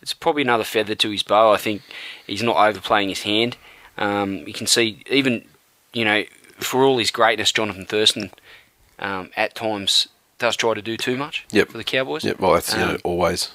it's 0.00 0.12
probably 0.12 0.42
another 0.42 0.64
feather 0.64 0.96
to 0.96 1.10
his 1.10 1.22
bow. 1.22 1.52
I 1.52 1.56
think 1.56 1.82
he's 2.26 2.42
not 2.42 2.56
overplaying 2.56 3.10
his 3.10 3.22
hand. 3.22 3.56
Um, 3.96 4.38
you 4.38 4.52
can 4.52 4.66
see 4.66 5.04
even 5.08 5.44
you 5.92 6.04
know 6.04 6.24
for 6.56 6.82
all 6.82 6.98
his 6.98 7.12
greatness, 7.12 7.52
Jonathan 7.52 7.86
Thurston 7.86 8.32
um, 8.98 9.30
at 9.36 9.54
times 9.54 10.08
does 10.42 10.56
try 10.56 10.74
to 10.74 10.82
do 10.82 10.96
too 10.98 11.16
much 11.16 11.46
Yep. 11.52 11.68
for 11.70 11.78
the 11.78 11.84
Cowboys. 11.84 12.24
Yeah, 12.24 12.34
well, 12.38 12.52
that's 12.52 12.72
you 12.74 12.78
know 12.80 12.90
Um, 12.90 12.98
always. 13.04 13.50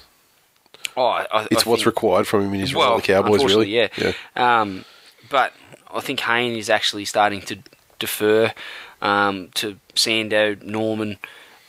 Oh, 0.96 1.06
I, 1.06 1.26
I, 1.30 1.46
It's 1.50 1.64
I 1.66 1.70
what's 1.70 1.86
required 1.86 2.26
from 2.26 2.44
him 2.46 2.54
in 2.54 2.60
his 2.60 2.74
role 2.74 2.82
well, 2.84 2.94
with 2.96 3.04
the 3.06 3.12
Cowboys, 3.12 3.44
really. 3.44 3.76
unfortunately, 3.76 4.14
yeah. 4.36 4.60
Um, 4.60 4.84
but 5.30 5.52
I 5.94 6.00
think 6.00 6.18
Hayne 6.20 6.56
is 6.56 6.68
actually 6.68 7.04
starting 7.04 7.40
to 7.42 7.58
defer 8.00 8.52
um, 9.00 9.48
to 9.54 9.78
Sando, 9.94 10.60
Norman, 10.62 11.18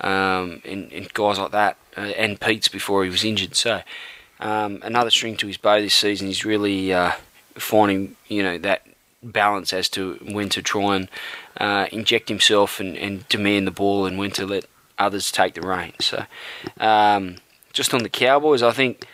um, 0.01 0.61
and, 0.65 0.91
and 0.91 1.13
guys 1.13 1.37
like 1.37 1.51
that, 1.51 1.77
uh, 1.97 2.01
and 2.17 2.39
Peats 2.39 2.67
before 2.69 3.03
he 3.03 3.09
was 3.09 3.23
injured. 3.23 3.55
So 3.55 3.81
um, 4.39 4.79
another 4.83 5.09
string 5.11 5.35
to 5.37 5.47
his 5.47 5.57
bow 5.57 5.79
this 5.81 5.93
season. 5.93 6.27
He's 6.27 6.45
really 6.45 6.93
uh, 6.93 7.11
finding 7.55 8.15
you 8.27 8.41
know 8.41 8.57
that 8.59 8.83
balance 9.21 9.73
as 9.73 9.89
to 9.89 10.13
when 10.31 10.47
to 10.49 10.61
try 10.61 10.95
and 10.95 11.09
uh, 11.57 11.87
inject 11.91 12.29
himself 12.29 12.79
and, 12.79 12.97
and 12.97 13.27
demand 13.27 13.67
the 13.67 13.71
ball, 13.71 14.05
and 14.07 14.17
when 14.17 14.31
to 14.31 14.45
let 14.47 14.65
others 14.99 15.31
take 15.31 15.53
the 15.55 15.61
reins. 15.61 16.05
So 16.05 16.25
um, 16.79 17.37
just 17.73 17.93
on 17.93 18.03
the 18.03 18.09
Cowboys, 18.09 18.61
I 18.61 18.71
think 18.71 19.05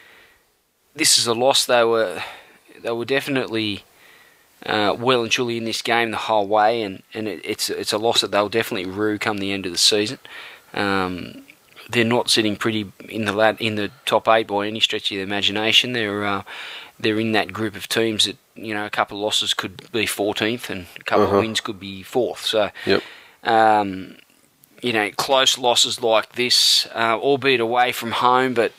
this 0.95 1.17
is 1.17 1.27
a 1.27 1.33
loss. 1.33 1.65
They 1.65 1.83
were 1.83 2.21
they 2.81 2.91
were 2.91 3.05
definitely 3.05 3.83
uh, 4.65 4.95
well 4.97 5.21
and 5.23 5.31
truly 5.31 5.57
in 5.57 5.65
this 5.65 5.81
game 5.81 6.11
the 6.11 6.17
whole 6.17 6.47
way, 6.47 6.81
and, 6.81 7.03
and 7.13 7.27
it, 7.27 7.41
it's 7.43 7.69
it's 7.69 7.93
a 7.93 7.97
loss 7.97 8.21
that 8.21 8.31
they'll 8.31 8.49
definitely 8.49 8.89
rue 8.89 9.17
come 9.17 9.37
the 9.37 9.51
end 9.51 9.65
of 9.65 9.71
the 9.71 9.77
season. 9.77 10.19
Um, 10.73 11.43
they're 11.89 12.03
not 12.03 12.29
sitting 12.29 12.55
pretty 12.55 12.91
in 13.09 13.25
the 13.25 13.31
lat 13.33 13.61
in 13.61 13.75
the 13.75 13.91
top 14.05 14.27
eight 14.27 14.47
by 14.47 14.67
any 14.67 14.79
stretch 14.79 15.11
of 15.11 15.17
the 15.17 15.21
imagination. 15.21 15.93
They're 15.93 16.25
uh, 16.25 16.43
they're 16.99 17.19
in 17.19 17.33
that 17.33 17.53
group 17.53 17.75
of 17.75 17.87
teams 17.87 18.25
that 18.25 18.37
you 18.55 18.73
know 18.73 18.85
a 18.85 18.89
couple 18.89 19.17
of 19.17 19.23
losses 19.23 19.53
could 19.53 19.91
be 19.91 20.05
14th 20.05 20.69
and 20.69 20.87
a 20.99 21.03
couple 21.03 21.25
Uh-huh. 21.25 21.35
of 21.35 21.41
wins 21.41 21.59
could 21.61 21.79
be 21.79 22.01
fourth. 22.03 22.45
So 22.45 22.71
Yep. 22.85 23.03
um, 23.43 24.15
you 24.85 24.93
know, 24.93 25.09
close 25.09 25.57
losses 25.57 26.03
like 26.03 26.33
this, 26.33 26.85
uh, 26.93 27.17
albeit 27.17 27.59
away 27.59 27.91
from 27.91 28.11
home, 28.11 28.53
but 28.53 28.71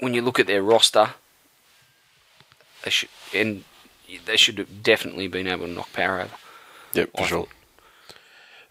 when 0.00 0.14
you 0.14 0.22
look 0.22 0.40
at 0.40 0.46
their 0.46 0.62
roster, 0.62 1.10
they 2.82 2.90
should 2.90 3.10
and 3.34 3.64
they 4.24 4.38
should 4.38 4.56
have 4.56 4.82
definitely 4.82 5.28
been 5.28 5.46
able 5.46 5.66
to 5.66 5.72
knock 5.72 5.92
power 5.92 6.22
over. 6.22 6.34
Yep, 6.94 7.10
for 7.18 7.26
sure. 7.26 7.48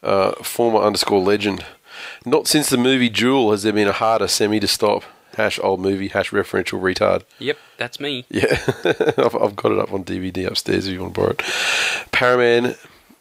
Uh, 0.01 0.31
former 0.41 0.79
underscore 0.79 1.21
legend. 1.21 1.63
Not 2.25 2.47
since 2.47 2.69
the 2.69 2.77
movie 2.77 3.09
Duel 3.09 3.51
has 3.51 3.61
there 3.61 3.73
been 3.73 3.87
a 3.87 3.91
harder 3.91 4.27
semi 4.27 4.59
to 4.59 4.67
stop. 4.67 5.03
Hash 5.35 5.59
old 5.61 5.81
movie, 5.81 6.07
hash 6.07 6.31
referential 6.31 6.81
retard. 6.81 7.25
Yep, 7.37 7.59
that's 7.77 7.99
me. 7.99 8.25
Yeah, 8.29 8.59
I've, 9.19 9.35
I've 9.35 9.55
got 9.55 9.71
it 9.71 9.77
up 9.77 9.93
on 9.93 10.03
DVD 10.03 10.47
upstairs 10.47 10.87
if 10.87 10.93
you 10.93 11.01
want 11.01 11.13
to 11.13 11.19
borrow 11.19 11.31
it. 11.31 11.37
Paraman 12.11 12.75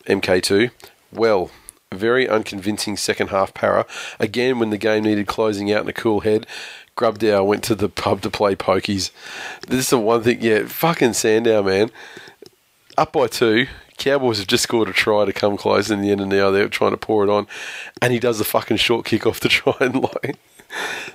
MK2. 0.07 0.71
Well, 1.13 1.51
very 1.95 2.29
unconvincing 2.29 2.97
second 2.97 3.29
half 3.29 3.55
para. 3.55 3.87
Again, 4.19 4.59
when 4.59 4.71
the 4.71 4.79
game 4.79 5.05
needed 5.05 5.27
closing 5.27 5.73
out 5.73 5.83
in 5.83 5.89
a 5.89 5.93
cool 5.93 6.21
head, 6.21 6.47
Grubdow 6.97 7.45
went 7.45 7.65
to 7.65 7.75
the 7.75 7.89
pub 7.89 8.23
to 8.23 8.31
play 8.31 8.55
pokies. 8.55 9.11
This 9.67 9.81
is 9.81 9.91
the 9.91 9.99
one 9.99 10.23
thing, 10.23 10.39
yeah, 10.41 10.67
fucking 10.67 11.15
Sandow, 11.15 11.63
man. 11.63 11.91
Up 12.97 13.13
by 13.13 13.27
two. 13.27 13.67
Cowboys 13.97 14.39
have 14.39 14.47
just 14.47 14.65
scored 14.65 14.89
a 14.89 14.93
try 14.93 15.25
to 15.25 15.33
come 15.33 15.57
close 15.57 15.91
in 15.91 16.01
the 16.01 16.11
end, 16.11 16.21
and 16.21 16.31
now 16.31 16.51
they're 16.51 16.69
trying 16.69 16.91
to 16.91 16.97
pour 16.97 17.25
it 17.25 17.31
on. 17.31 17.47
And 18.03 18.13
he 18.13 18.19
does 18.19 18.39
the 18.39 18.45
fucking 18.45 18.77
short 18.79 19.07
kick 19.07 19.27
off 19.27 19.41
to 19.41 19.49
try 19.61 19.75
and 19.81 20.03
like 20.03 20.37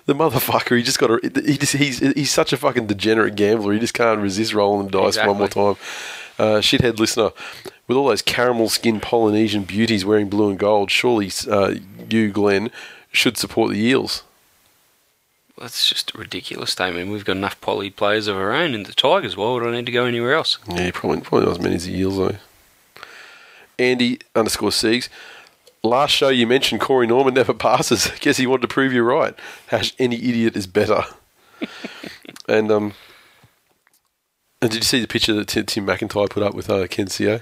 The 0.05 0.15
motherfucker, 0.15 0.77
he 0.77 0.83
just 0.83 0.99
got 0.99 1.11
a. 1.11 1.19
He 1.45 1.57
just, 1.57 1.73
he's 1.73 1.99
he's 1.99 2.31
such 2.31 2.53
a 2.53 2.57
fucking 2.57 2.87
degenerate 2.87 3.35
gambler. 3.35 3.73
He 3.73 3.79
just 3.79 3.93
can't 3.93 4.21
resist 4.21 4.53
rolling 4.53 4.87
the 4.87 4.91
dice 4.91 5.17
one 5.17 5.37
more 5.37 5.47
time. 5.47 5.75
Uh, 6.37 6.61
shithead 6.61 6.99
listener, 6.99 7.31
with 7.89 7.97
all 7.97 8.07
those 8.07 8.21
caramel 8.21 8.69
skinned 8.69 9.01
Polynesian 9.01 9.63
beauties 9.63 10.05
wearing 10.05 10.29
blue 10.29 10.51
and 10.51 10.59
gold, 10.59 10.91
surely 10.91 11.31
uh, 11.49 11.73
you, 12.07 12.31
Glenn, 12.31 12.69
should 13.11 13.35
support 13.35 13.71
the 13.71 13.79
Eels. 13.79 14.23
That's 15.57 15.89
just 15.89 16.13
a 16.13 16.17
ridiculous 16.17 16.71
statement. 16.71 17.11
We've 17.11 17.25
got 17.25 17.35
enough 17.35 17.59
poly 17.59 17.89
players 17.89 18.27
of 18.27 18.37
our 18.37 18.53
own 18.53 18.75
in 18.75 18.83
the 18.83 18.93
Tigers. 18.93 19.35
Why 19.35 19.51
would 19.51 19.63
I 19.63 19.71
need 19.71 19.87
to 19.87 19.91
go 19.91 20.05
anywhere 20.05 20.35
else? 20.35 20.59
Yeah, 20.69 20.91
probably 20.93 21.21
probably 21.21 21.47
not 21.47 21.57
as 21.57 21.59
many 21.59 21.75
as 21.75 21.85
the 21.85 21.97
Eels 21.97 22.17
though. 22.17 22.35
Andy 23.79 24.19
underscore 24.35 24.69
Siegs. 24.69 25.09
Last 25.81 26.11
show 26.11 26.29
you 26.29 26.45
mentioned 26.45 26.81
Corey 26.81 27.07
Norman 27.07 27.33
never 27.33 27.53
passes. 27.55 28.11
Guess 28.19 28.37
he 28.37 28.45
wanted 28.45 28.61
to 28.61 28.67
prove 28.67 28.93
you 28.93 29.01
right. 29.01 29.33
Hash 29.67 29.93
any 29.97 30.15
idiot 30.15 30.55
is 30.55 30.67
better. 30.67 31.05
and 32.47 32.71
um, 32.71 32.93
and 34.61 34.69
did 34.69 34.77
you 34.77 34.83
see 34.83 35.01
the 35.01 35.07
picture 35.07 35.33
that 35.33 35.47
Tim, 35.47 35.87
McIntyre 35.87 36.29
put 36.29 36.43
up 36.43 36.53
with 36.53 36.69
uh, 36.69 36.87
Ken 36.87 37.07
Sio? 37.07 37.41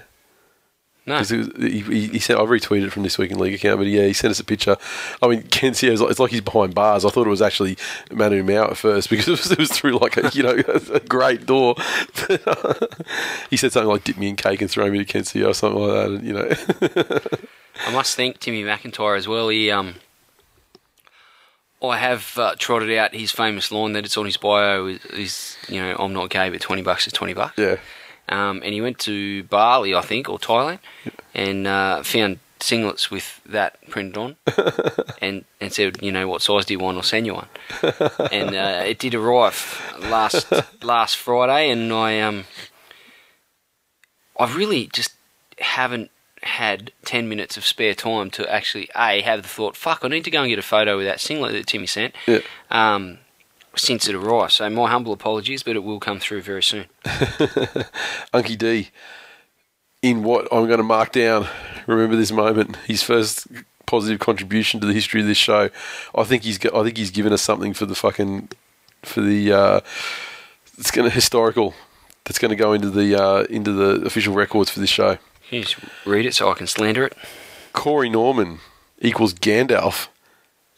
No. 1.08 1.16
'Cause 1.16 1.32
it 1.32 1.38
was- 1.38 1.48
he, 1.58 1.80
he, 1.80 2.06
he 2.08 2.18
said, 2.18 2.36
I've 2.36 2.48
retweeted 2.48 2.84
it 2.86 2.92
from 2.92 3.02
this 3.02 3.16
week 3.18 3.30
in 3.30 3.38
league 3.38 3.54
account, 3.54 3.78
but 3.78 3.86
yeah, 3.86 4.04
he 4.04 4.12
sent 4.12 4.30
us 4.30 4.38
a 4.40 4.44
picture. 4.44 4.76
I 5.22 5.26
mean, 5.28 5.42
Ken 5.44 5.72
Sio's 5.72 6.00
like, 6.00 6.10
it's 6.10 6.20
like 6.20 6.30
he's 6.30 6.40
behind 6.42 6.74
bars. 6.74 7.04
I 7.04 7.08
thought 7.10 7.26
it 7.26 7.30
was 7.30 7.40
actually 7.42 7.76
Manu 8.12 8.42
Ma'u 8.44 8.70
at 8.70 8.76
first 8.76 9.08
because 9.10 9.26
it 9.28 9.30
was, 9.32 9.50
it 9.52 9.58
was 9.58 9.70
through 9.70 9.98
like 9.98 10.16
a, 10.18 10.30
you 10.34 10.42
know, 10.42 10.50
a 10.92 11.00
great 11.00 11.46
door. 11.46 11.74
he 13.50 13.56
said 13.56 13.72
something 13.72 13.88
like, 13.88 14.04
dip 14.04 14.18
me 14.18 14.28
in 14.28 14.36
cake 14.36 14.60
and 14.60 14.70
throw 14.70 14.90
me 14.90 14.98
to 14.98 15.04
Ken 15.04 15.22
Sio 15.22 15.48
or 15.48 15.54
something 15.54 15.80
like 15.80 15.92
that, 15.94 16.10
and, 16.10 16.26
you 16.26 16.32
know. 16.34 17.20
I 17.86 17.92
must 17.92 18.14
thank 18.16 18.38
Timmy 18.40 18.62
McIntyre 18.64 19.16
as 19.16 19.26
well. 19.26 19.48
He, 19.48 19.70
um, 19.70 19.94
I 21.82 21.96
have 21.98 22.36
uh, 22.36 22.54
trotted 22.58 22.96
out 22.98 23.14
his 23.14 23.30
famous 23.30 23.70
line 23.70 23.92
that 23.92 24.04
it's 24.04 24.16
on 24.16 24.26
his 24.26 24.36
bio. 24.36 24.86
Is, 24.86 25.04
is 25.06 25.56
you 25.68 25.80
know, 25.80 25.94
I'm 25.98 26.12
not 26.12 26.28
gay, 26.30 26.50
but 26.50 26.60
twenty 26.60 26.82
bucks 26.82 27.06
is 27.06 27.12
twenty 27.12 27.34
bucks. 27.34 27.56
yeah. 27.56 27.76
Um, 28.28 28.62
and 28.64 28.74
he 28.74 28.80
went 28.80 28.98
to 29.00 29.44
Bali, 29.44 29.94
I 29.94 30.02
think, 30.02 30.28
or 30.28 30.38
Thailand, 30.38 30.80
and 31.34 31.66
uh, 31.66 32.02
found 32.02 32.40
singlets 32.60 33.10
with 33.10 33.40
that 33.46 33.78
printed 33.88 34.16
on, 34.16 34.36
and 35.22 35.44
and 35.60 35.72
said, 35.72 36.02
you 36.02 36.12
know, 36.12 36.28
what 36.28 36.42
size 36.42 36.64
do 36.64 36.74
you 36.74 36.78
want? 36.78 36.96
I'll 36.96 37.02
send 37.02 37.26
you 37.26 37.34
one. 37.34 37.48
and 38.32 38.54
uh, 38.54 38.82
it 38.84 38.98
did 38.98 39.14
arrive 39.14 39.94
last 40.00 40.52
last 40.82 41.16
Friday, 41.16 41.70
and 41.70 41.92
I 41.92 42.20
um, 42.20 42.44
I 44.38 44.54
really 44.54 44.88
just 44.92 45.14
haven't 45.58 46.10
had 46.42 46.92
ten 47.04 47.28
minutes 47.28 47.56
of 47.56 47.64
spare 47.64 47.94
time 47.94 48.30
to 48.30 48.52
actually 48.52 48.88
a 48.96 49.20
have 49.22 49.42
the 49.42 49.48
thought, 49.48 49.76
fuck, 49.76 50.04
I 50.04 50.08
need 50.08 50.24
to 50.24 50.30
go 50.30 50.42
and 50.42 50.50
get 50.50 50.58
a 50.58 50.62
photo 50.62 50.96
with 50.96 51.06
that 51.06 51.20
singlet 51.20 51.52
that 51.52 51.66
Timmy 51.66 51.86
sent. 51.86 52.14
Yeah. 52.26 52.40
Um, 52.70 53.18
since 53.78 54.08
it 54.08 54.14
arrived, 54.14 54.52
so 54.52 54.68
my 54.70 54.88
humble 54.88 55.12
apologies, 55.12 55.62
but 55.62 55.76
it 55.76 55.84
will 55.84 56.00
come 56.00 56.18
through 56.18 56.42
very 56.42 56.62
soon. 56.62 56.86
Unky 57.04 58.56
D, 58.58 58.90
in 60.02 60.22
what 60.22 60.48
I'm 60.52 60.66
going 60.66 60.78
to 60.78 60.84
mark 60.84 61.12
down, 61.12 61.46
remember 61.86 62.16
this 62.16 62.32
moment, 62.32 62.76
his 62.86 63.02
first 63.02 63.46
positive 63.86 64.20
contribution 64.20 64.80
to 64.80 64.86
the 64.86 64.92
history 64.92 65.20
of 65.20 65.26
this 65.26 65.38
show. 65.38 65.70
I 66.14 66.24
think 66.24 66.42
he's 66.44 66.58
I 66.66 66.82
think 66.82 66.96
he's 66.96 67.10
given 67.10 67.32
us 67.32 67.42
something 67.42 67.74
for 67.74 67.86
the 67.86 67.94
fucking 67.94 68.50
for 69.02 69.20
the 69.20 69.52
uh, 69.52 69.80
it's 70.76 70.90
going 70.90 71.08
to 71.08 71.14
historical 71.14 71.74
that's 72.24 72.38
going 72.38 72.50
to 72.50 72.56
go 72.56 72.72
into 72.72 72.90
the 72.90 73.20
uh, 73.20 73.42
into 73.44 73.72
the 73.72 74.04
official 74.04 74.34
records 74.34 74.70
for 74.70 74.80
this 74.80 74.90
show. 74.90 75.16
Can 75.48 75.58
you 75.58 75.64
just 75.64 75.76
read 76.04 76.26
it 76.26 76.34
so 76.34 76.50
I 76.50 76.54
can 76.54 76.66
slander 76.66 77.04
it? 77.06 77.16
Corey 77.72 78.10
Norman 78.10 78.58
equals 79.00 79.32
Gandalf. 79.34 80.08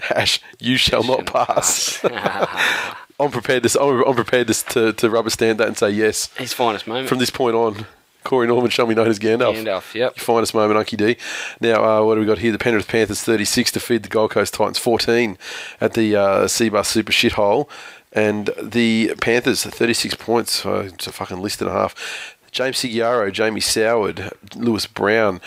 Hash, 0.02 0.40
you 0.58 0.76
shall 0.76 1.02
not 1.02 1.26
pass. 1.26 2.04
I'm 3.20 3.30
prepared 3.30 3.62
to. 3.64 3.80
I'm, 3.80 4.02
I'm 4.04 4.14
prepared 4.14 4.48
to, 4.48 4.54
to 4.54 4.92
to 4.94 5.10
rubber 5.10 5.30
stamp 5.30 5.58
that 5.58 5.68
and 5.68 5.76
say 5.76 5.90
yes. 5.90 6.28
His 6.36 6.52
finest 6.52 6.86
moment. 6.86 7.08
From 7.08 7.18
this 7.18 7.30
point 7.30 7.54
on, 7.54 7.86
Corey 8.24 8.46
Norman 8.46 8.70
shall 8.70 8.86
be 8.86 8.94
known 8.94 9.08
as 9.08 9.18
Gandalf. 9.18 9.56
Gandalf, 9.56 9.94
yep. 9.94 10.16
Your 10.16 10.24
finest 10.24 10.54
moment, 10.54 10.78
Unky 10.78 10.96
D. 10.96 11.16
Now, 11.60 11.84
uh, 11.84 12.04
what 12.04 12.14
do 12.14 12.20
we 12.20 12.26
got 12.26 12.38
here? 12.38 12.52
The 12.52 12.58
Penrith 12.58 12.88
Panthers 12.88 13.22
36 13.22 13.72
to 13.72 13.80
feed 13.80 14.02
the 14.02 14.08
Gold 14.08 14.30
Coast 14.30 14.54
Titans 14.54 14.78
14 14.78 15.38
at 15.80 15.94
the 15.94 16.16
uh, 16.16 16.44
Seabus 16.46 16.86
Super 16.86 17.12
Shithole. 17.12 17.68
And 18.12 18.50
the 18.60 19.14
Panthers 19.20 19.64
36 19.64 20.16
points. 20.16 20.66
Uh, 20.66 20.90
it's 20.92 21.06
a 21.06 21.12
fucking 21.12 21.40
list 21.40 21.60
and 21.60 21.70
a 21.70 21.72
half. 21.72 22.36
James 22.50 22.78
Segeyaro, 22.78 23.32
Jamie 23.32 23.60
Soward, 23.60 24.32
Lewis 24.56 24.86
Brown, 24.86 25.40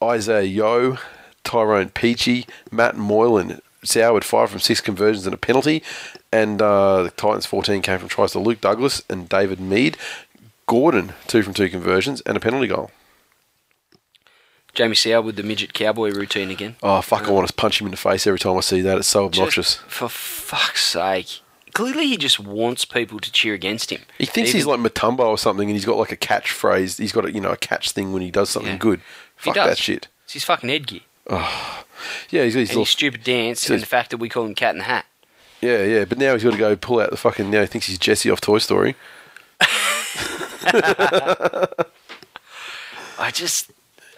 Isaah 0.00 0.44
Yeo, 0.44 0.98
Tyrone 1.44 1.90
Peachey, 1.90 2.46
Matt 2.72 2.96
Moylan, 2.96 3.60
Soward 3.84 4.24
five 4.24 4.50
from 4.50 4.60
six 4.60 4.80
conversions 4.80 5.26
and 5.26 5.34
a 5.34 5.38
penalty, 5.38 5.82
and 6.32 6.62
uh, 6.62 7.02
the 7.04 7.10
Titans 7.10 7.46
fourteen 7.46 7.82
came 7.82 7.98
from 7.98 8.08
tries 8.08 8.32
to 8.32 8.38
Luke 8.38 8.60
Douglas 8.60 9.02
and 9.08 9.28
David 9.28 9.60
Mead. 9.60 9.96
Gordon 10.66 11.12
two 11.26 11.42
from 11.42 11.52
two 11.54 11.68
conversions 11.68 12.20
and 12.22 12.36
a 12.36 12.40
penalty 12.40 12.68
goal. 12.68 12.90
Jamie 14.74 14.94
Soward 14.94 15.24
with 15.24 15.36
the 15.36 15.42
midget 15.42 15.74
cowboy 15.74 16.10
routine 16.12 16.50
again. 16.50 16.76
Oh 16.82 17.02
fuck! 17.02 17.26
I 17.28 17.30
want 17.30 17.46
to 17.48 17.52
punch 17.54 17.80
him 17.80 17.86
in 17.86 17.90
the 17.90 17.96
face 17.96 18.26
every 18.26 18.38
time 18.38 18.56
I 18.56 18.60
see 18.60 18.80
that. 18.80 18.98
It's 18.98 19.08
so 19.08 19.26
obnoxious. 19.26 19.74
For 19.88 20.08
fuck's 20.08 20.84
sake. 20.84 21.40
Clearly, 21.74 22.06
he 22.06 22.16
just 22.18 22.38
wants 22.38 22.84
people 22.84 23.18
to 23.18 23.32
cheer 23.32 23.54
against 23.54 23.90
him. 23.90 24.02
he 24.18 24.26
thinks 24.26 24.50
Even- 24.50 24.58
he's 24.58 24.66
like 24.66 24.78
Mutombo 24.80 25.20
or 25.20 25.38
something, 25.38 25.68
and 25.68 25.74
he's 25.76 25.86
got 25.86 25.96
like 25.96 26.12
a 26.12 26.16
catchphrase. 26.16 26.98
He's 26.98 27.12
got 27.12 27.24
a 27.26 27.32
you 27.32 27.40
know 27.40 27.50
a 27.52 27.56
catch 27.56 27.90
thing 27.90 28.12
when 28.12 28.22
he 28.22 28.30
does 28.30 28.48
something 28.50 28.72
Yeah. 28.72 28.78
good. 28.78 29.00
He 29.36 29.44
Fuck 29.50 29.54
does. 29.56 29.68
that 29.70 29.78
shit. 29.78 30.08
It's 30.24 30.34
his 30.34 30.44
fucking 30.44 30.68
headgear. 30.70 31.00
Yeah, 32.30 32.44
he's, 32.44 32.54
he's 32.54 32.70
And 32.70 32.78
his 32.80 32.88
stupid 32.90 33.22
dance 33.24 33.68
and 33.70 33.80
the 33.82 33.86
fact 33.86 34.10
that 34.10 34.16
we 34.18 34.28
call 34.28 34.44
him 34.44 34.54
Cat 34.54 34.74
in 34.74 34.78
the 34.78 34.84
Hat. 34.84 35.06
yeah, 35.60 35.82
yeah. 35.84 36.04
But 36.04 36.18
now 36.18 36.32
he's 36.34 36.42
got 36.44 36.52
to 36.52 36.58
go 36.58 36.76
pull 36.76 37.00
out 37.00 37.10
the 37.10 37.16
fucking. 37.16 37.50
Now 37.50 37.60
he 37.62 37.66
thinks 37.66 37.86
he's 37.86 37.98
Jesse 37.98 38.30
off 38.30 38.40
Toy 38.40 38.58
Story. 38.58 38.94
I 43.18 43.30
just, 43.32 43.70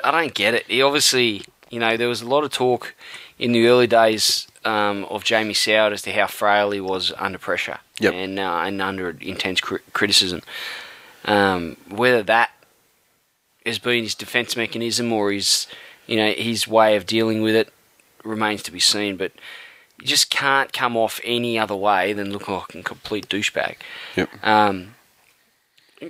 I 0.02 0.10
don't 0.10 0.34
get 0.34 0.54
it. 0.54 0.64
He 0.66 0.82
obviously, 0.82 1.42
you 1.70 1.78
know, 1.78 1.96
there 1.96 2.08
was 2.08 2.22
a 2.22 2.26
lot 2.28 2.44
of 2.44 2.50
talk 2.50 2.94
in 3.38 3.52
the 3.52 3.66
early 3.66 3.86
days 3.86 4.46
um, 4.64 5.04
of 5.06 5.24
Jamie 5.24 5.54
Soward 5.54 5.92
as 5.92 6.02
to 6.02 6.12
how 6.12 6.26
frail 6.26 6.70
he 6.70 6.80
was 6.80 7.12
under 7.18 7.38
pressure 7.38 7.78
Yep. 8.00 8.14
and 8.14 8.38
uh, 8.38 8.62
and 8.64 8.80
under 8.82 9.10
intense 9.20 9.60
cri- 9.60 9.80
criticism. 9.92 10.40
Um, 11.26 11.76
whether 11.88 12.22
that 12.24 12.50
has 13.66 13.78
been 13.78 14.04
his 14.04 14.14
defence 14.14 14.56
mechanism 14.56 15.12
or 15.12 15.32
his, 15.32 15.66
you 16.06 16.16
know, 16.16 16.32
his 16.32 16.68
way 16.68 16.96
of 16.96 17.06
dealing 17.06 17.42
with 17.42 17.54
it 17.54 17.72
remains 18.22 18.62
to 18.64 18.72
be 18.72 18.80
seen. 18.80 19.16
But 19.16 19.32
you 20.00 20.06
just 20.06 20.30
can't 20.30 20.72
come 20.72 20.96
off 20.96 21.20
any 21.24 21.58
other 21.58 21.76
way 21.76 22.12
than 22.12 22.32
looking 22.32 22.54
like 22.54 22.74
a 22.74 22.82
complete 22.82 23.28
douchebag. 23.28 23.76
Yep. 24.16 24.30
Um, 24.44 24.94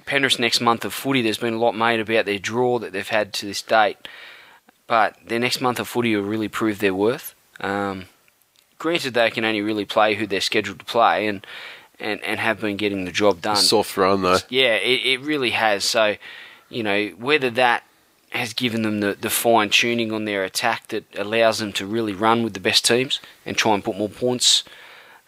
Penrith's 0.07 0.39
next 0.39 0.61
month 0.61 0.85
of 0.85 0.93
footy, 0.93 1.23
there's 1.23 1.39
been 1.39 1.55
a 1.55 1.59
lot 1.59 1.77
made 1.77 2.01
about 2.01 2.25
their 2.25 2.39
draw 2.39 2.79
that 2.79 2.93
they've 2.93 3.09
had 3.09 3.33
to 3.35 3.47
this 3.47 3.63
date, 3.63 3.97
but 4.87 5.17
their 5.25 5.39
next 5.39 5.61
month 5.61 5.79
of 5.79 5.87
footy 5.87 6.17
will 6.17 6.25
really 6.25 6.49
prove 6.49 6.79
their 6.79 6.95
worth. 6.95 7.35
Um, 7.61 8.07
granted, 8.79 9.15
they 9.15 9.31
can 9.31 9.45
only 9.45 9.63
really 9.63 9.85
play 9.85 10.15
who 10.15 10.27
they're 10.27 10.41
scheduled 10.41 10.81
to 10.81 10.85
play, 10.85 11.27
and 11.27 11.47
and, 12.01 12.21
and 12.25 12.41
have 12.41 12.61
been 12.61 12.77
getting 12.77 13.05
the 13.05 13.13
job 13.13 13.41
done. 13.41 13.57
Soft 13.57 13.97
run 13.97 14.23
though. 14.23 14.39
Yeah, 14.49 14.75
it, 14.75 15.07
it 15.07 15.21
really 15.21 15.51
has. 15.51 15.85
So, 15.85 16.17
you 16.69 16.83
know, 16.83 17.09
whether 17.19 17.51
that 17.51 17.85
has 18.35 18.53
given 18.53 18.83
them 18.83 19.01
the, 19.01 19.17
the 19.19 19.31
fine 19.31 19.71
tuning 19.71 20.13
on 20.13 20.25
their 20.25 20.43
attack 20.45 20.89
that 20.89 21.05
allows 21.17 21.61
them 21.61 21.73
to 21.73 21.87
really 21.87 22.13
run 22.13 22.43
with 22.43 22.53
the 22.53 22.61
best 22.61 22.85
teams 22.85 23.21
and 23.47 23.57
try 23.57 23.73
and 23.75 23.85
put 23.85 23.97
more 23.97 24.09
points, 24.09 24.65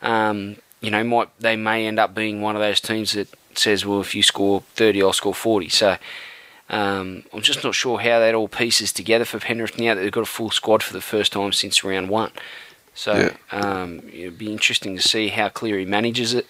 um, 0.02 0.56
you 0.80 0.90
know, 0.90 1.04
might 1.04 1.28
they 1.38 1.56
may 1.56 1.86
end 1.86 1.98
up 1.98 2.14
being 2.14 2.42
one 2.42 2.56
of 2.56 2.60
those 2.60 2.80
teams 2.80 3.12
that 3.12 3.28
says, 3.54 3.86
well, 3.86 4.00
if 4.00 4.14
you 4.14 4.22
score 4.22 4.60
30, 4.74 5.02
I'll 5.02 5.12
score 5.12 5.34
40. 5.34 5.68
So 5.68 5.96
um, 6.68 7.22
I'm 7.32 7.42
just 7.42 7.62
not 7.62 7.74
sure 7.74 7.98
how 8.00 8.18
that 8.18 8.34
all 8.34 8.48
pieces 8.48 8.92
together 8.92 9.24
for 9.24 9.38
Penrith 9.38 9.78
now 9.78 9.94
that 9.94 10.02
they've 10.02 10.10
got 10.12 10.22
a 10.22 10.26
full 10.26 10.50
squad 10.50 10.82
for 10.82 10.92
the 10.92 11.00
first 11.00 11.32
time 11.32 11.52
since 11.52 11.84
round 11.84 12.08
one. 12.08 12.32
So 12.94 13.30
Yeah. 13.52 13.58
um, 13.58 14.00
it'd 14.12 14.36
be 14.38 14.50
interesting 14.50 14.96
to 14.96 15.02
see 15.02 15.28
how 15.28 15.48
Cleary 15.48 15.86
manages 15.86 16.34
it. 16.34 16.46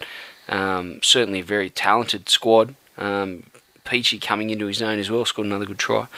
Um, 0.48 1.00
certainly 1.02 1.40
a 1.40 1.44
very 1.44 1.68
talented 1.70 2.28
squad. 2.28 2.74
Um, 2.96 3.44
Peachey 3.84 4.20
coming 4.20 4.50
into 4.50 4.66
his 4.66 4.82
own 4.82 4.98
as 4.98 5.10
well, 5.10 5.24
scored 5.24 5.46
another 5.46 5.64
good 5.64 5.78
try, 5.78 6.08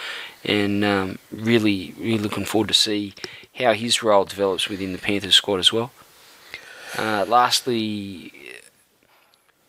and 0.45 0.85
um, 0.85 1.19
really, 1.31 1.95
really 1.99 2.19
looking 2.19 2.45
forward 2.45 2.69
to 2.69 2.75
see 2.75 3.15
how 3.57 3.73
his 3.73 4.03
role 4.03 4.25
develops 4.25 4.69
within 4.69 4.93
the 4.93 4.99
Panthers 4.99 5.35
squad 5.35 5.59
as 5.59 5.73
well. 5.73 5.91
Uh, 6.97 7.25
lastly, 7.29 8.33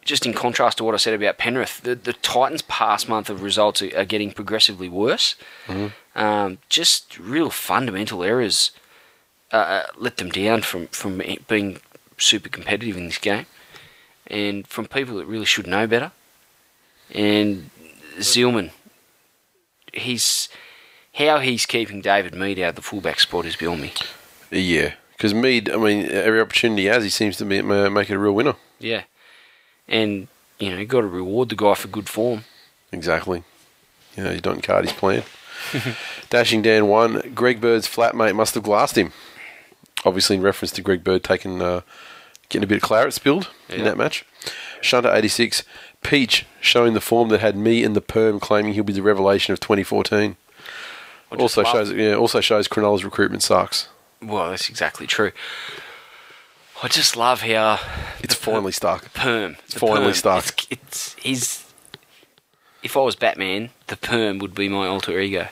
just 0.03 0.25
in 0.25 0.33
contrast 0.33 0.77
to 0.77 0.83
what 0.83 0.93
I 0.93 0.97
said 0.97 1.13
about 1.13 1.37
Penrith, 1.37 1.81
the, 1.81 1.95
the 1.95 2.13
Titans' 2.13 2.61
past 2.63 3.09
month 3.09 3.29
of 3.29 3.43
results 3.43 3.81
are, 3.81 3.95
are 3.97 4.05
getting 4.05 4.31
progressively 4.31 4.89
worse. 4.89 5.35
Um, 6.15 6.57
just 6.69 7.19
real 7.19 7.49
fundamental 7.49 8.23
errors 8.23 8.71
uh, 9.51 9.83
let 9.97 10.17
them 10.17 10.29
down 10.29 10.61
from, 10.61 10.87
from 10.87 11.21
being 11.47 11.79
super 12.17 12.49
competitive 12.49 12.97
in 12.97 13.05
this 13.05 13.17
game, 13.17 13.45
and 14.27 14.67
from 14.67 14.85
people 14.85 15.15
that 15.17 15.25
really 15.25 15.45
should 15.45 15.67
know 15.67 15.87
better. 15.87 16.11
And 17.13 17.69
Zillman, 18.17 18.71
he's 19.93 20.49
how 21.15 21.39
he's 21.39 21.65
keeping 21.65 22.01
David 22.01 22.33
Mead 22.35 22.59
out 22.59 22.69
of 22.69 22.75
the 22.75 22.81
fullback 22.81 23.19
spot 23.19 23.45
is 23.45 23.55
beyond 23.55 23.81
me. 23.81 23.93
Yeah, 24.51 24.93
Because 25.11 25.33
Mead, 25.33 25.69
I 25.69 25.77
mean, 25.77 26.09
every 26.09 26.41
opportunity 26.41 26.83
he 26.83 26.87
has, 26.87 27.03
he 27.03 27.09
seems 27.09 27.37
to 27.37 27.45
be, 27.45 27.57
it 27.57 28.15
a 28.15 28.19
real 28.19 28.33
winner. 28.33 28.55
Yeah, 28.79 29.03
and 29.87 30.27
you 30.59 30.71
know, 30.71 30.77
you 30.77 30.85
got 30.85 31.01
to 31.01 31.07
reward 31.07 31.49
the 31.49 31.55
guy 31.55 31.73
for 31.73 31.87
good 31.87 32.09
form. 32.09 32.45
Exactly. 32.91 33.43
You 34.15 34.23
know, 34.23 34.31
you 34.31 34.41
don't 34.41 34.63
Cardi's 34.63 34.93
plan. 34.93 35.23
Dashing 36.29 36.61
Dan 36.61 36.87
one. 36.87 37.31
Greg 37.35 37.61
Bird's 37.61 37.87
flatmate 37.87 38.35
must 38.35 38.55
have 38.55 38.63
glassed 38.63 38.97
him. 38.97 39.11
Obviously, 40.05 40.37
in 40.37 40.41
reference 40.41 40.71
to 40.73 40.81
Greg 40.81 41.03
Bird 41.03 41.23
taking, 41.23 41.61
uh, 41.61 41.81
getting 42.47 42.63
a 42.63 42.67
bit 42.67 42.77
of 42.77 42.81
claret 42.81 43.13
spilled 43.13 43.49
in 43.67 43.83
that 43.83 43.97
match. 43.97 44.25
Shunter 44.81 45.13
eighty 45.13 45.27
six. 45.27 45.63
Peach 46.01 46.45
showing 46.61 46.93
the 46.93 47.01
form 47.01 47.27
that 47.29 47.41
had 47.41 47.57
me 47.57 47.83
in 47.83 47.93
the 47.93 48.01
perm 48.01 48.39
claiming 48.39 48.73
he'll 48.73 48.83
be 48.85 48.93
the 48.93 49.01
revelation 49.01 49.51
of 49.51 49.59
2014. 49.59 50.37
I 51.31 51.35
Also 51.35 51.63
shows, 51.63 51.91
yeah, 51.91 52.13
also 52.13 52.39
shows 52.39 52.67
Cronulla's 52.69 53.03
recruitment 53.03 53.43
sucks. 53.43 53.89
Well, 54.21 54.49
that's 54.49 54.69
exactly 54.69 55.05
true. 55.07 55.31
I 56.81 56.87
just 56.87 57.17
love 57.17 57.41
how 57.41 57.79
It's 58.23 58.33
finally 58.33 58.71
stuck. 58.71 59.13
perm. 59.13 59.57
It's 59.65 59.73
finally 59.73 60.13
stuck. 60.13 60.45
It's, 60.47 60.69
it's 60.71 61.15
he's. 61.15 61.65
If 62.81 62.95
I 62.95 63.01
was 63.01 63.17
Batman, 63.17 63.71
the 63.87 63.97
perm 63.97 64.39
would 64.39 64.55
be 64.55 64.69
my 64.69 64.87
alter 64.87 65.19
ego. 65.19 65.49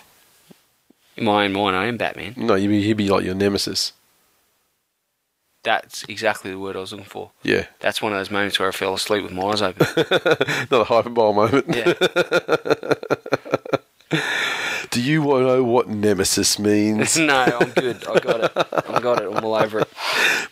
In 1.18 1.26
my 1.26 1.44
own 1.44 1.52
mind, 1.52 1.76
I 1.76 1.88
am 1.88 1.98
Batman. 1.98 2.36
No, 2.38 2.56
he'd 2.56 2.68
be, 2.68 2.82
he'd 2.84 2.94
be 2.94 3.10
like 3.10 3.26
your 3.26 3.36
nemesis. 3.36 3.91
That's 5.68 6.06
exactly 6.07 6.52
the 6.52 6.60
word 6.60 6.77
I 6.77 6.80
was 6.80 6.94
looking 6.94 7.07
for. 7.07 7.31
Yeah, 7.44 7.65
That's 7.81 8.02
one 8.02 8.14
of 8.14 8.18
those 8.18 8.31
moments 8.31 8.57
where 8.57 8.69
I 8.69 8.72
fell 8.72 8.94
asleep 8.94 9.23
with 9.23 9.34
my 9.34 9.48
eyes 9.48 9.61
open. 9.61 9.85
not 10.72 10.80
a 10.80 10.84
hyperbole 10.85 11.34
moment. 11.35 11.65
yeah, 11.68 11.91
Do 14.91 15.02
you 15.02 15.22
want 15.22 15.41
to 15.41 15.48
know 15.48 15.64
what 15.65 15.89
nemesis 15.89 16.57
means? 16.57 17.18
no, 17.31 17.44
I'm 17.60 17.72
good. 17.72 17.98
I 18.07 18.19
got 18.19 18.44
it. 18.45 18.52
I 18.56 18.99
got 19.02 19.22
it. 19.22 19.30
I'm 19.30 19.44
all 19.44 19.56
over 19.56 19.80
it. 19.81 19.89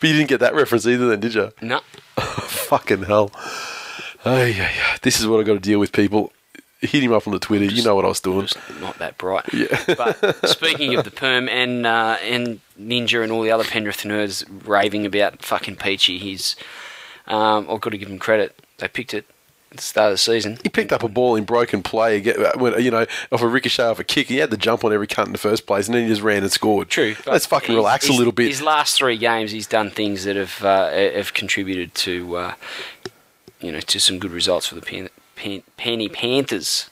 but 0.01 0.09
you 0.09 0.13
didn't 0.17 0.27
get 0.27 0.41
that 0.41 0.53
reference 0.53 0.85
either, 0.85 1.07
then, 1.07 1.21
did 1.21 1.33
you? 1.33 1.53
No, 1.61 1.79
Fucking 2.17 3.03
hell. 3.03 3.31
Ay, 4.25 4.53
ay, 4.59 4.69
ay. 4.81 4.97
This 5.01 5.21
is 5.21 5.27
what 5.27 5.39
I 5.39 5.43
got 5.43 5.53
to 5.53 5.59
deal 5.59 5.79
with, 5.79 5.93
people. 5.93 6.33
Hit 6.85 7.03
him 7.03 7.13
up 7.13 7.27
on 7.27 7.33
the 7.33 7.39
Twitter. 7.39 7.65
You 7.65 7.83
know 7.83 7.95
what 7.95 8.05
I 8.05 8.09
was 8.09 8.19
doing. 8.19 8.47
just 8.47 8.57
not 8.79 8.97
that 8.99 9.17
bright. 9.17 9.51
Yeah. 9.53 9.83
But 9.97 10.47
speaking 10.47 10.95
of 10.95 11.03
the 11.05 11.11
perm 11.11 11.47
and 11.49 11.85
uh, 11.85 12.17
and 12.21 12.59
Ninja 12.79 13.23
and 13.23 13.31
all 13.31 13.41
the 13.41 13.51
other 13.51 13.63
Penrith 13.63 14.03
nerds 14.03 14.45
raving 14.67 15.05
about 15.05 15.43
fucking 15.43 15.77
Peachey, 15.77 16.19
he's 16.19 16.55
um, 17.27 17.67
I've 17.69 17.81
got 17.81 17.91
to 17.91 17.97
give 17.97 18.09
him 18.09 18.19
credit. 18.19 18.59
They 18.77 18.87
picked 18.87 19.13
it 19.13 19.25
at 19.71 19.77
the 19.77 19.83
start 19.83 20.07
of 20.07 20.13
the 20.13 20.17
season. 20.17 20.59
He 20.63 20.69
picked 20.69 20.91
up 20.91 21.03
a 21.03 21.07
ball 21.09 21.35
in 21.35 21.43
broken 21.43 21.81
play, 21.81 22.21
you 22.21 22.91
know, 22.91 23.05
off 23.31 23.41
a 23.41 23.47
ricochet 23.47 23.83
off 23.83 23.99
a 23.99 24.03
kick. 24.03 24.27
He 24.27 24.37
had 24.37 24.49
the 24.51 24.57
jump 24.57 24.83
on 24.83 24.93
every 24.93 25.07
cunt 25.07 25.27
in 25.27 25.31
the 25.31 25.37
first 25.37 25.65
place, 25.65 25.87
and 25.87 25.95
then 25.95 26.03
he 26.03 26.09
just 26.09 26.21
ran 26.21 26.43
and 26.43 26.51
scored. 26.51 26.89
True. 26.89 27.15
Let's 27.25 27.45
fucking 27.45 27.75
relax 27.75 28.09
a 28.09 28.13
little 28.13 28.33
bit. 28.33 28.47
His 28.49 28.61
last 28.61 28.97
three 28.97 29.17
games, 29.17 29.51
he's 29.51 29.67
done 29.67 29.89
things 29.89 30.23
that 30.25 30.35
have 30.35 30.63
uh, 30.63 30.91
have 30.91 31.33
contributed 31.33 31.95
to 31.95 32.35
uh, 32.35 32.53
you 33.59 33.71
know 33.71 33.79
to 33.79 33.99
some 33.99 34.19
good 34.19 34.31
results 34.31 34.67
for 34.67 34.75
the 34.75 34.81
Pan- 34.81 35.09
Pan- 35.35 35.63
Penny 35.77 36.09
Panthers. 36.09 36.89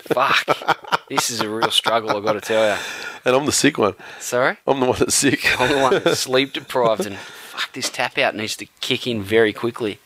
Fuck, 0.00 1.06
this 1.08 1.30
is 1.30 1.40
a 1.40 1.48
real 1.48 1.70
struggle. 1.70 2.16
I've 2.16 2.24
got 2.24 2.32
to 2.32 2.40
tell 2.40 2.74
you. 2.74 2.82
And 3.24 3.36
I'm 3.36 3.46
the 3.46 3.52
sick 3.52 3.78
one. 3.78 3.94
Sorry. 4.18 4.56
I'm 4.66 4.80
the 4.80 4.86
one 4.86 4.98
that's 4.98 5.14
sick. 5.14 5.44
I'm 5.60 5.70
the 5.70 5.78
one 5.82 6.02
that's 6.02 6.20
sleep 6.20 6.52
deprived, 6.52 7.06
and 7.06 7.16
fuck, 7.16 7.72
this 7.72 7.90
tap 7.90 8.16
out 8.18 8.34
needs 8.34 8.56
to 8.56 8.66
kick 8.80 9.06
in 9.06 9.22
very 9.22 9.52
quickly. 9.52 9.98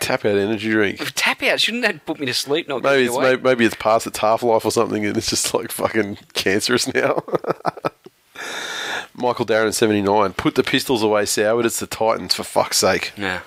Tap 0.00 0.24
out 0.24 0.36
energy 0.36 0.70
drink. 0.70 1.00
If 1.00 1.14
tap 1.14 1.42
out 1.42 1.60
shouldn't 1.60 1.82
that 1.84 2.04
put 2.04 2.20
me 2.20 2.26
to 2.26 2.34
sleep? 2.34 2.68
Not 2.68 2.82
Maybe 2.82 3.06
it's 3.06 3.16
maybe, 3.16 3.42
maybe 3.42 3.64
it's 3.64 3.76
past 3.76 4.06
its 4.06 4.18
half 4.18 4.42
life 4.42 4.64
or 4.64 4.70
something, 4.70 5.06
and 5.06 5.16
it's 5.16 5.30
just 5.30 5.54
like 5.54 5.70
fucking 5.70 6.18
cancerous 6.34 6.92
now. 6.92 7.22
Michael 9.14 9.46
Darren 9.46 9.72
seventy 9.72 10.02
nine. 10.02 10.34
Put 10.34 10.56
the 10.56 10.62
pistols 10.64 11.02
away, 11.02 11.22
Soward. 11.22 11.64
It's 11.64 11.80
the 11.80 11.86
Titans 11.86 12.34
for 12.34 12.42
fuck's 12.44 12.78
sake. 12.78 13.12
No. 13.16 13.40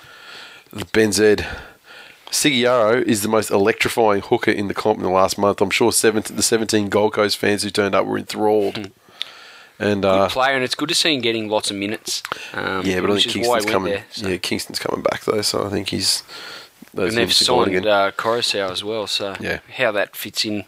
The 0.72 0.86
Ben 0.86 1.12
Zed. 1.12 1.46
Segeyaro 2.32 3.02
is 3.04 3.22
the 3.22 3.30
most 3.30 3.50
electrifying 3.52 4.22
hooker 4.22 4.52
in 4.52 4.68
the 4.68 4.74
comp 4.74 4.98
in 4.98 5.04
the 5.04 5.10
last 5.10 5.38
month. 5.38 5.62
I'm 5.62 5.70
sure 5.70 5.92
17, 5.92 6.36
the 6.36 6.44
17 6.44 6.90
Gold 6.90 7.14
Coast 7.14 7.38
fans 7.38 7.64
who 7.64 7.70
turned 7.70 7.96
up 7.96 8.06
were 8.06 8.18
enthralled. 8.18 8.92
And 9.80 10.02
Good 10.02 10.06
uh, 10.08 10.28
player, 10.30 10.56
and 10.56 10.64
it's 10.64 10.74
good 10.76 10.90
to 10.90 10.96
see 10.96 11.14
him 11.14 11.22
getting 11.22 11.50
lots 11.50 11.70
of 11.70 11.78
minutes. 11.78 12.24
Um, 12.54 12.84
yeah, 12.86 13.00
but 13.00 13.12
I 13.12 13.20
think 13.20 13.30
Kingston's 13.30 13.66
coming. 13.66 13.94
there. 13.94 14.06
so. 14.10 14.28
Yeah, 14.28 14.38
Kingston's 14.38 14.80
coming 14.80 15.04
back 15.04 15.24
though, 15.26 15.42
so 15.44 15.66
I 15.66 15.70
think 15.70 15.90
he's. 15.90 16.24
those 16.96 17.10
and 17.10 17.18
they've 17.18 17.32
signed 17.34 17.86
uh, 17.86 18.12
Coruscant 18.18 18.72
as 18.72 18.84
well. 18.84 19.06
So 19.06 19.36
Yeah. 19.40 19.60
how 19.78 19.92
that 19.92 20.16
fits 20.16 20.46
in, 20.46 20.66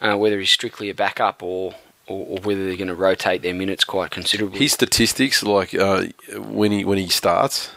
uh, 0.00 0.16
whether 0.16 0.38
he's 0.40 0.50
strictly 0.50 0.88
a 0.88 0.94
backup 0.94 1.42
or, 1.42 1.74
or, 2.06 2.26
or 2.26 2.38
whether 2.40 2.66
they're 2.66 2.76
going 2.76 2.88
to 2.88 2.94
rotate 2.94 3.42
their 3.42 3.52
minutes 3.54 3.84
quite 3.84 4.10
considerably. 4.10 4.60
his 4.60 4.72
statistics, 4.72 5.42
like 5.42 5.74
uh, 5.74 6.04
when 6.38 6.72
he 6.72 6.86
when 6.86 6.96
he 6.96 7.08
starts, 7.08 7.70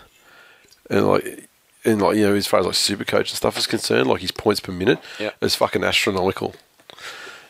and 0.90 1.06
like 1.06 1.49
and 1.86 2.02
like 2.02 2.18
you 2.18 2.24
know 2.28 2.36
as 2.36 2.48
far 2.48 2.60
as 2.60 2.66
like 2.66 2.76
super 2.76 3.06
coach 3.06 3.30
and 3.32 3.38
stuff 3.38 3.58
is 3.58 3.68
concerned, 3.68 4.08
like 4.08 4.22
his 4.22 4.32
points 4.32 4.60
per 4.60 4.72
minute 4.72 5.00
Yeah. 5.20 5.32
is 5.42 5.56
fucking 5.56 5.84
astronomical. 5.84 6.56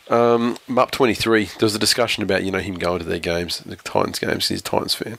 Um, 0.10 0.58
twenty 0.92 1.14
three. 1.14 1.46
There 1.46 1.66
was 1.66 1.76
a 1.76 1.80
discussion 1.80 2.24
about 2.24 2.44
you 2.44 2.52
know 2.52 2.60
him 2.60 2.76
going 2.76 3.00
to 3.00 3.06
their 3.06 3.20
games, 3.20 3.60
the 3.60 3.76
Titans 3.76 4.20
games. 4.20 4.48
He's 4.48 4.62
a 4.62 4.64
Titans 4.64 4.96
fan, 4.96 5.18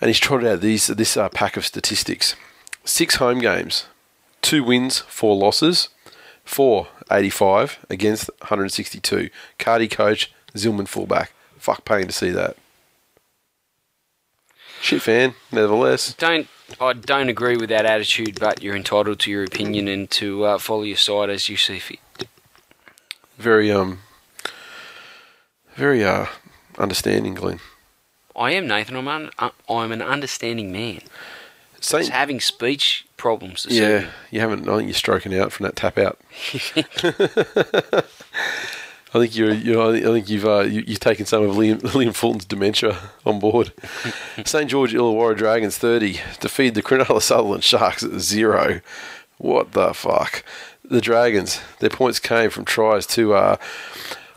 and 0.00 0.08
he's 0.08 0.18
trotted 0.18 0.48
out 0.48 0.60
these 0.60 0.86
this 0.86 1.16
uh, 1.16 1.28
pack 1.28 1.56
of 1.56 1.66
statistics: 1.66 2.34
six 2.84 3.16
home 3.16 3.40
games, 3.40 3.84
two 4.40 4.64
wins, 4.64 5.00
four 5.00 5.36
losses, 5.36 5.90
four 6.44 6.88
85 7.10 7.84
against 7.90 8.30
162. 8.40 9.28
Cardi 9.58 9.88
coach, 9.88 10.32
Zilman 10.54 10.88
fullback. 10.88 11.32
Fuck 11.58 11.84
pain 11.84 12.06
to 12.06 12.12
see 12.12 12.30
that. 12.30 12.56
Shit 14.80 15.02
fan, 15.02 15.34
nevertheless. 15.52 16.14
don't 16.14 16.46
I 16.80 16.92
don't 16.92 17.28
agree 17.28 17.56
with 17.56 17.70
that 17.70 17.86
attitude, 17.86 18.38
but 18.38 18.62
you're 18.62 18.76
entitled 18.76 19.18
to 19.20 19.30
your 19.30 19.44
opinion 19.44 19.88
and 19.88 20.10
to 20.12 20.44
uh, 20.44 20.58
follow 20.58 20.82
your 20.82 20.96
side 20.96 21.30
as 21.30 21.48
you 21.48 21.56
see 21.56 21.78
fit. 21.78 21.98
Very 23.38 23.70
um 23.70 24.00
very 25.76 26.04
uh 26.04 26.26
understanding, 26.76 27.34
Glenn. 27.34 27.60
I 28.36 28.52
am 28.52 28.66
Nathan. 28.66 28.96
I'm 28.96 29.08
un- 29.08 29.30
uh, 29.38 29.50
I'm 29.68 29.92
an 29.92 30.02
understanding 30.02 30.72
man. 30.72 31.00
Just 31.80 32.10
having 32.10 32.40
speech 32.40 33.06
problems. 33.16 33.66
Yeah, 33.68 33.96
evening. 33.98 34.10
you 34.30 34.40
haven't 34.40 34.68
I 34.68 34.76
think 34.76 34.88
you're 34.88 34.94
stroking 34.94 35.36
out 35.36 35.52
from 35.52 35.64
that 35.64 35.76
tap 35.76 35.98
out. 35.98 36.18
I 39.14 39.20
think 39.20 39.36
you're, 39.36 39.54
you're 39.54 39.94
I 39.96 40.00
think 40.00 40.28
you've 40.28 40.44
uh, 40.44 40.60
you, 40.60 40.84
you've 40.86 41.00
taken 41.00 41.24
some 41.24 41.42
of 41.42 41.56
Liam, 41.56 41.80
Liam 41.92 42.14
Fulton's 42.14 42.44
dementia 42.44 42.98
on 43.24 43.38
board. 43.38 43.72
St 44.44 44.68
George 44.68 44.92
Illawarra 44.92 45.36
Dragons 45.36 45.78
thirty 45.78 46.20
defeat 46.40 46.74
the 46.74 46.82
Cronulla 46.82 47.22
Sutherland 47.22 47.64
Sharks 47.64 48.02
at 48.02 48.20
zero. 48.20 48.80
What 49.38 49.72
the 49.72 49.94
fuck? 49.94 50.44
The 50.84 51.00
Dragons. 51.00 51.60
Their 51.78 51.90
points 51.90 52.18
came 52.18 52.50
from 52.50 52.64
tries 52.64 53.06
to 53.08 53.34
uh, 53.34 53.56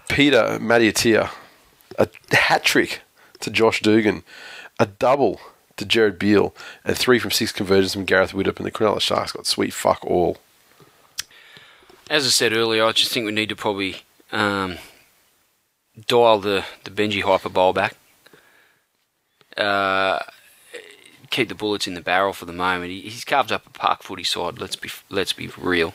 Peter 0.09 0.57
Matiatia, 0.61 1.31
a 1.97 2.07
hat 2.33 2.63
trick 2.63 3.01
to 3.41 3.49
Josh 3.49 3.81
Dugan, 3.81 4.23
a 4.79 4.85
double 4.85 5.41
to 5.77 5.85
Jared 5.85 6.17
Beale, 6.17 6.55
and 6.85 6.97
three 6.97 7.19
from 7.19 7.31
six 7.31 7.51
conversions 7.51 7.93
from 7.93 8.05
Gareth 8.05 8.31
Widdop. 8.31 8.57
And 8.57 8.65
the 8.65 8.71
Cronulla 8.71 9.01
Sharks 9.01 9.33
got 9.33 9.47
sweet 9.47 9.73
fuck 9.73 10.05
all. 10.05 10.37
As 12.09 12.25
I 12.25 12.29
said 12.29 12.53
earlier, 12.53 12.85
I 12.85 12.91
just 12.91 13.11
think 13.11 13.25
we 13.25 13.31
need 13.31 13.49
to 13.49 13.55
probably 13.55 14.03
um, 14.31 14.77
dial 16.07 16.39
the, 16.39 16.65
the 16.83 16.91
Benji 16.91 17.21
hyperbole 17.21 17.73
back. 17.73 17.95
Uh, 19.57 20.19
keep 21.29 21.49
the 21.49 21.55
bullets 21.55 21.87
in 21.87 21.93
the 21.93 22.01
barrel 22.01 22.33
for 22.33 22.45
the 22.45 22.53
moment. 22.53 22.91
He, 22.91 23.01
he's 23.01 23.25
carved 23.25 23.51
up 23.51 23.65
a 23.65 23.69
park 23.71 24.03
footy 24.03 24.23
side. 24.23 24.59
Let's 24.59 24.75
be 24.75 24.89
let's 25.09 25.33
be 25.33 25.49
real. 25.57 25.93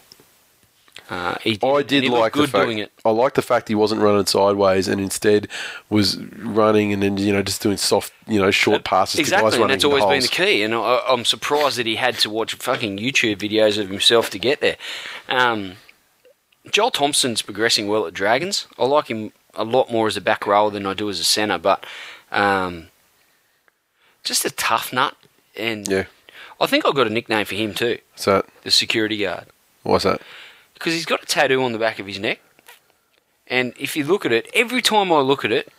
Uh, 1.08 1.36
he, 1.40 1.58
I 1.62 1.82
did 1.82 2.04
like 2.08 2.32
the 2.32 2.48
fact. 2.48 2.64
doing 2.64 2.78
it. 2.78 2.90
I 3.04 3.10
like 3.10 3.34
the 3.34 3.42
fact 3.42 3.68
he 3.68 3.76
wasn't 3.76 4.00
running 4.00 4.26
sideways 4.26 4.88
and 4.88 5.00
instead 5.00 5.46
was 5.88 6.16
running 6.18 6.92
and 6.92 7.00
then 7.00 7.16
you 7.16 7.32
know 7.32 7.42
just 7.42 7.62
doing 7.62 7.76
soft, 7.76 8.12
you 8.26 8.40
know, 8.40 8.50
short 8.50 8.82
passes 8.82 9.14
to 9.14 9.22
guys 9.22 9.32
Exactly, 9.32 9.62
and 9.62 9.70
that's 9.70 9.84
always 9.84 10.04
been 10.04 10.20
the 10.20 10.28
key. 10.28 10.62
And 10.64 10.74
I, 10.74 11.02
I'm 11.08 11.24
surprised 11.24 11.78
that 11.78 11.86
he 11.86 11.94
had 11.96 12.18
to 12.20 12.30
watch 12.30 12.54
fucking 12.54 12.98
YouTube 12.98 13.36
videos 13.36 13.78
of 13.78 13.88
himself 13.88 14.30
to 14.30 14.38
get 14.38 14.60
there. 14.60 14.76
Um, 15.28 15.74
Joel 16.70 16.90
Thompson's 16.90 17.42
progressing 17.42 17.88
well 17.88 18.06
at 18.06 18.14
Dragons. 18.14 18.66
I 18.78 18.84
like 18.86 19.06
him 19.08 19.32
a 19.54 19.64
lot 19.64 19.90
more 19.90 20.06
as 20.06 20.16
a 20.16 20.20
back 20.20 20.46
rower 20.46 20.70
than 20.70 20.86
I 20.86 20.94
do 20.94 21.08
as 21.08 21.20
a 21.20 21.24
centre, 21.24 21.58
but 21.58 21.84
um, 22.32 22.88
just 24.24 24.44
a 24.44 24.50
tough 24.50 24.92
nut. 24.92 25.14
And 25.56 25.86
Yeah. 25.88 26.04
I 26.60 26.66
think 26.66 26.84
I've 26.84 26.94
got 26.94 27.06
a 27.06 27.10
nickname 27.10 27.44
for 27.46 27.54
him 27.54 27.74
too, 27.74 27.98
So 28.14 28.44
the 28.62 28.70
security 28.70 29.18
guard, 29.18 29.46
what's 29.82 30.04
that? 30.04 30.20
because 30.74 30.92
he's 30.92 31.06
got 31.06 31.22
a 31.22 31.26
tattoo 31.26 31.62
on 31.62 31.72
the 31.72 31.78
back 31.78 31.98
of 31.98 32.06
his 32.06 32.18
neck. 32.18 32.40
And 33.46 33.72
if 33.78 33.96
you 33.96 34.04
look 34.04 34.26
at 34.26 34.32
it, 34.32 34.48
every 34.54 34.82
time 34.82 35.12
I 35.12 35.20
look 35.20 35.44
at 35.44 35.52
it, 35.52 35.72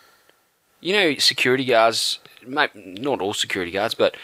you 0.80 0.94
know, 0.94 1.16
security 1.16 1.66
guards, 1.66 2.20
not 2.46 2.72
all 3.22 3.34
security 3.34 3.72
guards, 3.72 3.94
but 3.94 4.16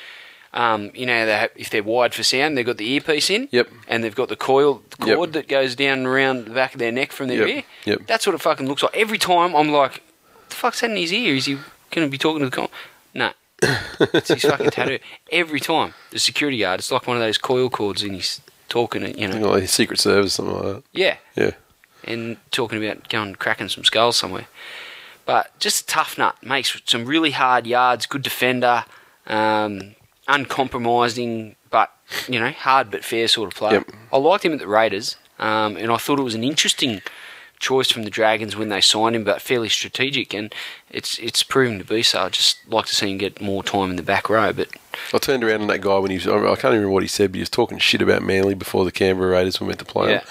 um, 0.54 0.92
you 0.94 1.06
know, 1.06 1.26
they 1.26 1.34
have, 1.38 1.50
if 1.56 1.70
they're 1.70 1.84
wired 1.84 2.14
for 2.14 2.24
sound, 2.24 2.58
they've 2.58 2.66
got 2.66 2.78
the 2.78 2.88
earpiece 2.92 3.30
in. 3.30 3.50
Yep. 3.52 3.70
And 3.88 4.04
they've 4.04 4.14
got 4.16 4.30
the 4.30 4.36
coil 4.36 4.82
the 5.00 5.08
Yep. 5.08 5.16
cord 5.16 5.34
that 5.34 5.48
goes 5.48 5.76
down 5.76 6.06
around 6.06 6.46
the 6.46 6.52
back 6.54 6.74
of 6.74 6.80
their 6.80 6.92
neck 6.92 7.12
from 7.12 7.28
their 7.28 7.48
Yep. 7.48 7.58
ear. 7.58 7.64
Yep. 7.86 8.02
That's 8.08 8.26
what 8.28 8.36
it 8.36 8.42
fucking 8.42 8.68
looks 8.68 8.84
like. 8.84 8.96
Every 8.96 9.18
time 9.18 9.56
I'm 9.56 9.70
like, 9.70 10.02
the 10.50 10.56
fuck's 10.56 10.82
that 10.82 10.92
in 10.92 10.98
his 10.98 11.12
ear? 11.14 11.36
Is 11.36 11.46
he 11.46 11.58
Can 11.92 12.04
I 12.04 12.08
be 12.08 12.18
talking 12.18 12.40
to 12.42 12.46
the 12.50 12.56
com? 12.56 12.68
No. 13.14 13.32
it's 13.62 14.28
his 14.30 14.42
fucking 14.44 14.70
tattoo. 14.72 15.00
Every 15.32 15.60
time 15.60 15.94
the 16.12 16.20
security 16.20 16.58
guard, 16.60 16.80
it's 16.80 16.92
like 16.92 17.08
one 17.08 17.18
of 17.18 17.22
those 17.24 17.38
coil 17.38 17.70
cords, 17.70 18.02
and 18.04 18.14
he's 18.14 18.42
talking, 18.70 19.02
you 19.04 19.14
You 19.18 19.28
know, 19.30 19.40
know, 19.40 19.50
like 19.52 19.68
Secret 19.70 20.00
Service, 20.00 20.34
something 20.34 20.56
like 20.56 20.64
that. 20.64 20.84
yeah, 20.92 21.18
Yeah. 21.36 21.52
and 22.04 22.38
talking 22.52 22.84
about 22.84 23.08
going 23.10 23.36
cracking 23.36 23.70
some 23.70 23.84
skulls 23.84 24.18
somewhere. 24.18 24.48
But 25.26 25.58
just 25.60 25.84
a 25.84 25.86
tough 25.88 26.18
nut, 26.18 26.36
makes 26.44 26.80
some 26.86 27.06
really 27.06 27.32
hard 27.32 27.66
yards, 27.68 28.06
good 28.08 28.24
defender, 28.24 28.86
um, 29.28 29.96
uncompromising, 30.28 31.56
but 31.70 31.92
you 32.28 32.40
know, 32.40 32.52
hard 32.52 32.92
but 32.92 33.04
fair 33.04 33.28
sort 33.28 33.52
of 33.52 33.56
player. 33.56 33.84
Yep. 33.88 33.92
I 34.12 34.18
liked 34.18 34.46
him 34.46 34.54
at 34.54 34.60
the 34.60 34.68
Raiders, 34.68 35.18
um, 35.40 35.78
and 35.78 35.92
I 35.92 35.98
thought 35.98 36.20
it 36.20 36.24
was 36.24 36.36
an 36.36 36.44
interesting 36.44 37.02
choice 37.60 37.90
from 37.92 38.04
the 38.04 38.10
Dragons 38.10 38.56
when 38.56 38.70
they 38.70 38.82
signed 38.82 39.16
him, 39.16 39.24
but 39.24 39.42
fairly 39.42 39.70
strategic, 39.70 40.34
and 40.34 40.54
it's 40.90 41.18
it's 41.20 41.44
proving 41.44 41.80
to 41.80 41.86
be 41.86 42.04
so. 42.04 42.24
I'd 42.24 42.34
just 42.34 42.68
like 42.68 42.86
to 42.88 42.96
see 42.96 43.12
him 43.12 43.18
get 43.18 43.42
more 43.42 43.64
time 43.64 43.90
in 43.92 43.96
the 43.96 44.04
back 44.04 44.30
row, 44.30 44.54
but 44.54 44.70
I 45.14 45.18
turned 45.18 45.44
around 45.44 45.62
on 45.62 45.68
that 45.68 45.82
guy 45.82 45.98
when 46.00 46.12
he 46.12 46.18
was, 46.18 46.28
I 46.28 46.32
can't 46.32 46.66
even 46.66 46.72
remember 46.72 46.92
what 46.92 47.04
he 47.04 47.10
said, 47.10 47.32
but 47.32 47.36
he 47.36 47.42
was 47.42 47.50
talking 47.50 47.78
shit 47.78 48.02
about 48.02 48.22
Manly 48.22 48.54
before 48.54 48.86
the 48.86 48.92
Canberra 48.92 49.32
Raiders 49.32 49.60
were 49.60 49.68
meant 49.68 49.80
to 49.80 49.86
play 49.86 50.14
him. 50.14 50.22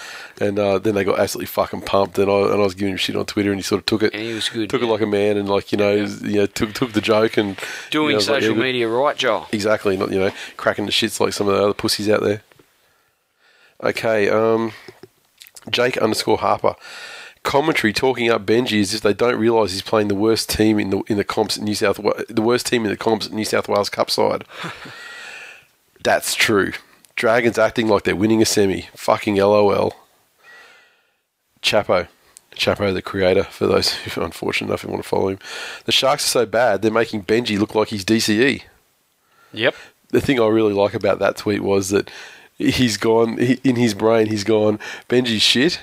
And 0.41 0.59
uh, 0.59 0.79
then 0.79 0.95
they 0.95 1.05
got 1.05 1.19
absolutely 1.19 1.47
fucking 1.47 1.83
pumped, 1.83 2.19
and 2.19 2.31
I, 2.31 2.35
and 2.35 2.55
I 2.55 2.65
was 2.65 2.75
giving 2.75 2.93
him 2.93 2.99
shit 2.99 3.17
on 3.17 3.27
Twitter, 3.27 3.51
and 3.51 3.59
he 3.59 3.63
sort 3.63 3.81
of 3.81 3.87
took 3.87 4.03
it, 4.03 4.13
and 4.15 4.23
he 4.23 4.33
was 4.33 4.49
good. 4.49 4.71
took 4.71 4.81
yeah. 4.81 4.89
it 4.89 4.91
like 4.91 5.01
a 5.01 5.07
man, 5.07 5.37
and 5.37 5.49
like 5.49 5.73
you 5.73 5.79
know, 5.79 5.93
you 5.93 6.37
know, 6.39 6.47
took 6.47 6.73
took 6.73 6.93
the 6.93 7.01
joke 7.01 7.37
and 7.37 7.59
doing 7.91 8.07
you 8.07 8.13
know, 8.13 8.19
like, 8.19 8.43
social 8.43 8.57
yeah, 8.57 8.63
media 8.63 8.89
right, 8.89 9.17
Joel. 9.17 9.47
Exactly, 9.53 9.97
not 9.97 10.11
you 10.11 10.19
know, 10.19 10.31
cracking 10.57 10.87
the 10.87 10.93
shits 10.93 11.21
like 11.21 11.33
some 11.33 11.49
of 11.49 11.55
the 11.55 11.63
other 11.63 11.75
pussies 11.75 12.09
out 12.09 12.23
there. 12.23 12.43
Okay, 13.83 14.29
um, 14.31 14.73
Jake 15.71 15.97
underscore 15.99 16.39
Harper. 16.39 16.77
Commentary 17.43 17.93
talking 17.93 18.31
up 18.31 18.47
Benji 18.47 18.81
as 18.81 18.95
if 18.95 19.01
they 19.01 19.13
don't 19.13 19.37
realise 19.37 19.73
he's 19.73 19.83
playing 19.83 20.09
the 20.09 20.15
worst 20.15 20.49
team 20.49 20.79
in 20.79 20.91
the 20.91 21.01
in 21.09 21.17
the 21.17 21.25
comps 21.25 21.59
at 21.59 21.65
New 21.65 21.75
South 21.75 21.99
the 22.29 22.43
worst 22.43 22.67
team 22.67 22.85
in 22.85 22.91
the 22.91 22.97
comps 22.97 23.27
at 23.27 23.33
New 23.33 23.45
South 23.45 23.69
Wales 23.69 23.89
Cup 23.91 24.11
side. 24.11 24.45
That's 26.05 26.35
true. 26.35 26.73
Dragons 27.17 27.59
acting 27.59 27.89
like 27.89 28.05
they're 28.05 28.17
winning 28.17 28.43
a 28.43 28.45
semi. 28.45 28.89
Fucking 28.95 29.37
LOL. 29.37 29.95
Chapo. 31.63 32.09
Chapo, 32.55 32.93
the 32.93 33.03
creator, 33.03 33.45
for 33.45 33.67
those 33.67 33.93
who 33.95 34.21
are 34.21 34.25
unfortunate 34.25 34.69
enough 34.69 34.83
who 34.83 34.89
want 34.89 35.03
to 35.03 35.09
follow 35.09 35.29
him. 35.29 35.39
The 35.85 35.93
Sharks 35.93 36.27
are 36.27 36.29
so 36.29 36.47
bad, 36.47 36.83
they're 36.83 36.91
making 36.91 37.25
Benji 37.25 37.59
look 37.59 37.75
like 37.75 37.89
he's 37.89 38.05
DCE 38.05 38.63
Yep. 39.55 39.75
the 40.11 40.21
thing 40.21 40.41
I 40.41 40.47
really 40.47 40.73
like 40.75 40.95
about 40.95 41.19
that 41.19 41.37
tweet 41.37 41.63
was 41.63 41.91
that 41.91 42.11
he's 42.59 42.97
gone 42.97 43.39
he, 43.39 43.61
in 43.65 43.77
his 43.77 43.95
brain. 43.95 44.27
He's 44.29 44.45
gone 44.45 44.79
Benji's 45.09 45.43
shit, 45.43 45.81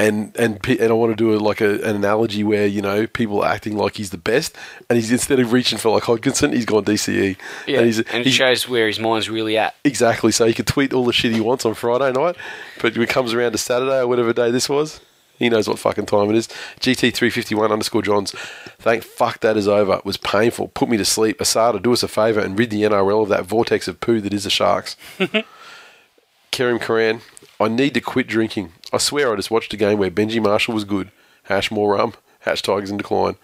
and 0.00 0.34
and 0.36 0.66
and 0.66 0.90
I 0.90 0.92
want 0.92 1.12
to 1.12 1.16
do 1.16 1.34
a, 1.34 1.38
like 1.38 1.60
a, 1.60 1.74
an 1.82 1.96
analogy 1.96 2.42
where 2.42 2.66
you 2.66 2.80
know 2.82 3.06
people 3.06 3.42
are 3.42 3.50
acting 3.52 3.76
like 3.76 3.96
he's 3.96 4.10
the 4.10 4.18
best, 4.18 4.56
and 4.88 4.96
he's 4.96 5.12
instead 5.12 5.38
of 5.40 5.52
reaching 5.52 5.78
for 5.78 5.90
like 5.92 6.04
Hodgkinson, 6.04 6.52
he's 6.52 6.64
gone 6.64 6.84
DCE. 6.84 7.36
Yeah, 7.66 7.78
and 7.78 7.86
he's, 7.86 7.98
and 7.98 8.08
it 8.20 8.24
he's- 8.26 8.34
shows 8.34 8.68
where 8.68 8.86
his 8.86 8.98
mind's 8.98 9.28
really 9.28 9.56
at. 9.58 9.74
exactly. 9.84 10.32
So 10.32 10.46
he 10.46 10.54
can 10.54 10.64
tweet 10.64 10.92
all 10.92 11.04
the 11.04 11.12
shit 11.12 11.32
he 11.32 11.40
wants 11.40 11.64
on 11.66 11.74
Friday 11.74 12.10
night, 12.12 12.36
but 12.80 12.94
when 12.94 13.02
it 13.02 13.08
comes 13.10 13.34
around 13.34 13.52
to 13.52 13.58
Saturday 13.58 13.98
or 13.98 14.06
whatever 14.08 14.32
day 14.32 14.50
this 14.50 14.68
was. 14.68 15.00
He 15.38 15.48
knows 15.48 15.66
what 15.66 15.78
fucking 15.78 16.04
time 16.04 16.28
it 16.28 16.36
is. 16.36 16.48
GT351 16.80 17.72
underscore 17.72 18.02
Johns. 18.02 18.32
Thank 18.78 19.02
fuck 19.02 19.40
that 19.40 19.56
is 19.56 19.66
over. 19.66 19.94
It 19.94 20.04
was 20.04 20.18
painful. 20.18 20.68
Put 20.68 20.90
me 20.90 20.98
to 20.98 21.04
sleep. 21.06 21.38
ASADA, 21.38 21.80
do 21.80 21.94
us 21.94 22.02
a 22.02 22.08
favour 22.08 22.40
and 22.40 22.58
rid 22.58 22.68
the 22.68 22.82
NRL 22.82 23.22
of 23.22 23.30
that 23.30 23.46
vortex 23.46 23.88
of 23.88 24.00
poo 24.00 24.20
that 24.20 24.34
is 24.34 24.44
the 24.44 24.50
Sharks. 24.50 24.98
Kerim 26.50 26.78
Karan. 26.78 27.22
I 27.58 27.68
need 27.68 27.94
to 27.94 28.02
quit 28.02 28.26
drinking. 28.26 28.72
I 28.92 28.98
swear 28.98 29.32
I 29.32 29.36
just 29.36 29.50
watched 29.50 29.72
a 29.72 29.76
game 29.76 29.98
where 29.98 30.10
Benji 30.10 30.42
Marshall 30.42 30.74
was 30.74 30.84
good. 30.84 31.10
Hash 31.44 31.70
more 31.70 31.94
rum. 31.94 32.14
Hash 32.40 32.62
Tigers 32.62 32.90
in 32.90 32.96
decline. 32.96 33.36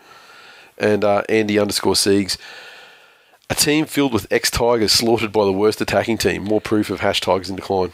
And 0.79 1.05
uh, 1.05 1.23
Andy 1.29 1.59
underscore 1.59 1.95
Siegs. 1.95 2.37
A 3.49 3.55
team 3.55 3.87
filled 3.87 4.13
with 4.13 4.27
ex 4.31 4.51
Tigers 4.51 4.93
slaughtered 4.93 5.33
by 5.33 5.45
the 5.45 5.53
worst 5.53 5.81
attacking 5.81 6.19
team. 6.19 6.45
More 6.45 6.61
proof 6.61 6.91
of 6.91 7.01
hash 7.01 7.21
Tigers 7.21 7.49
in 7.49 7.57
decline. 7.57 7.93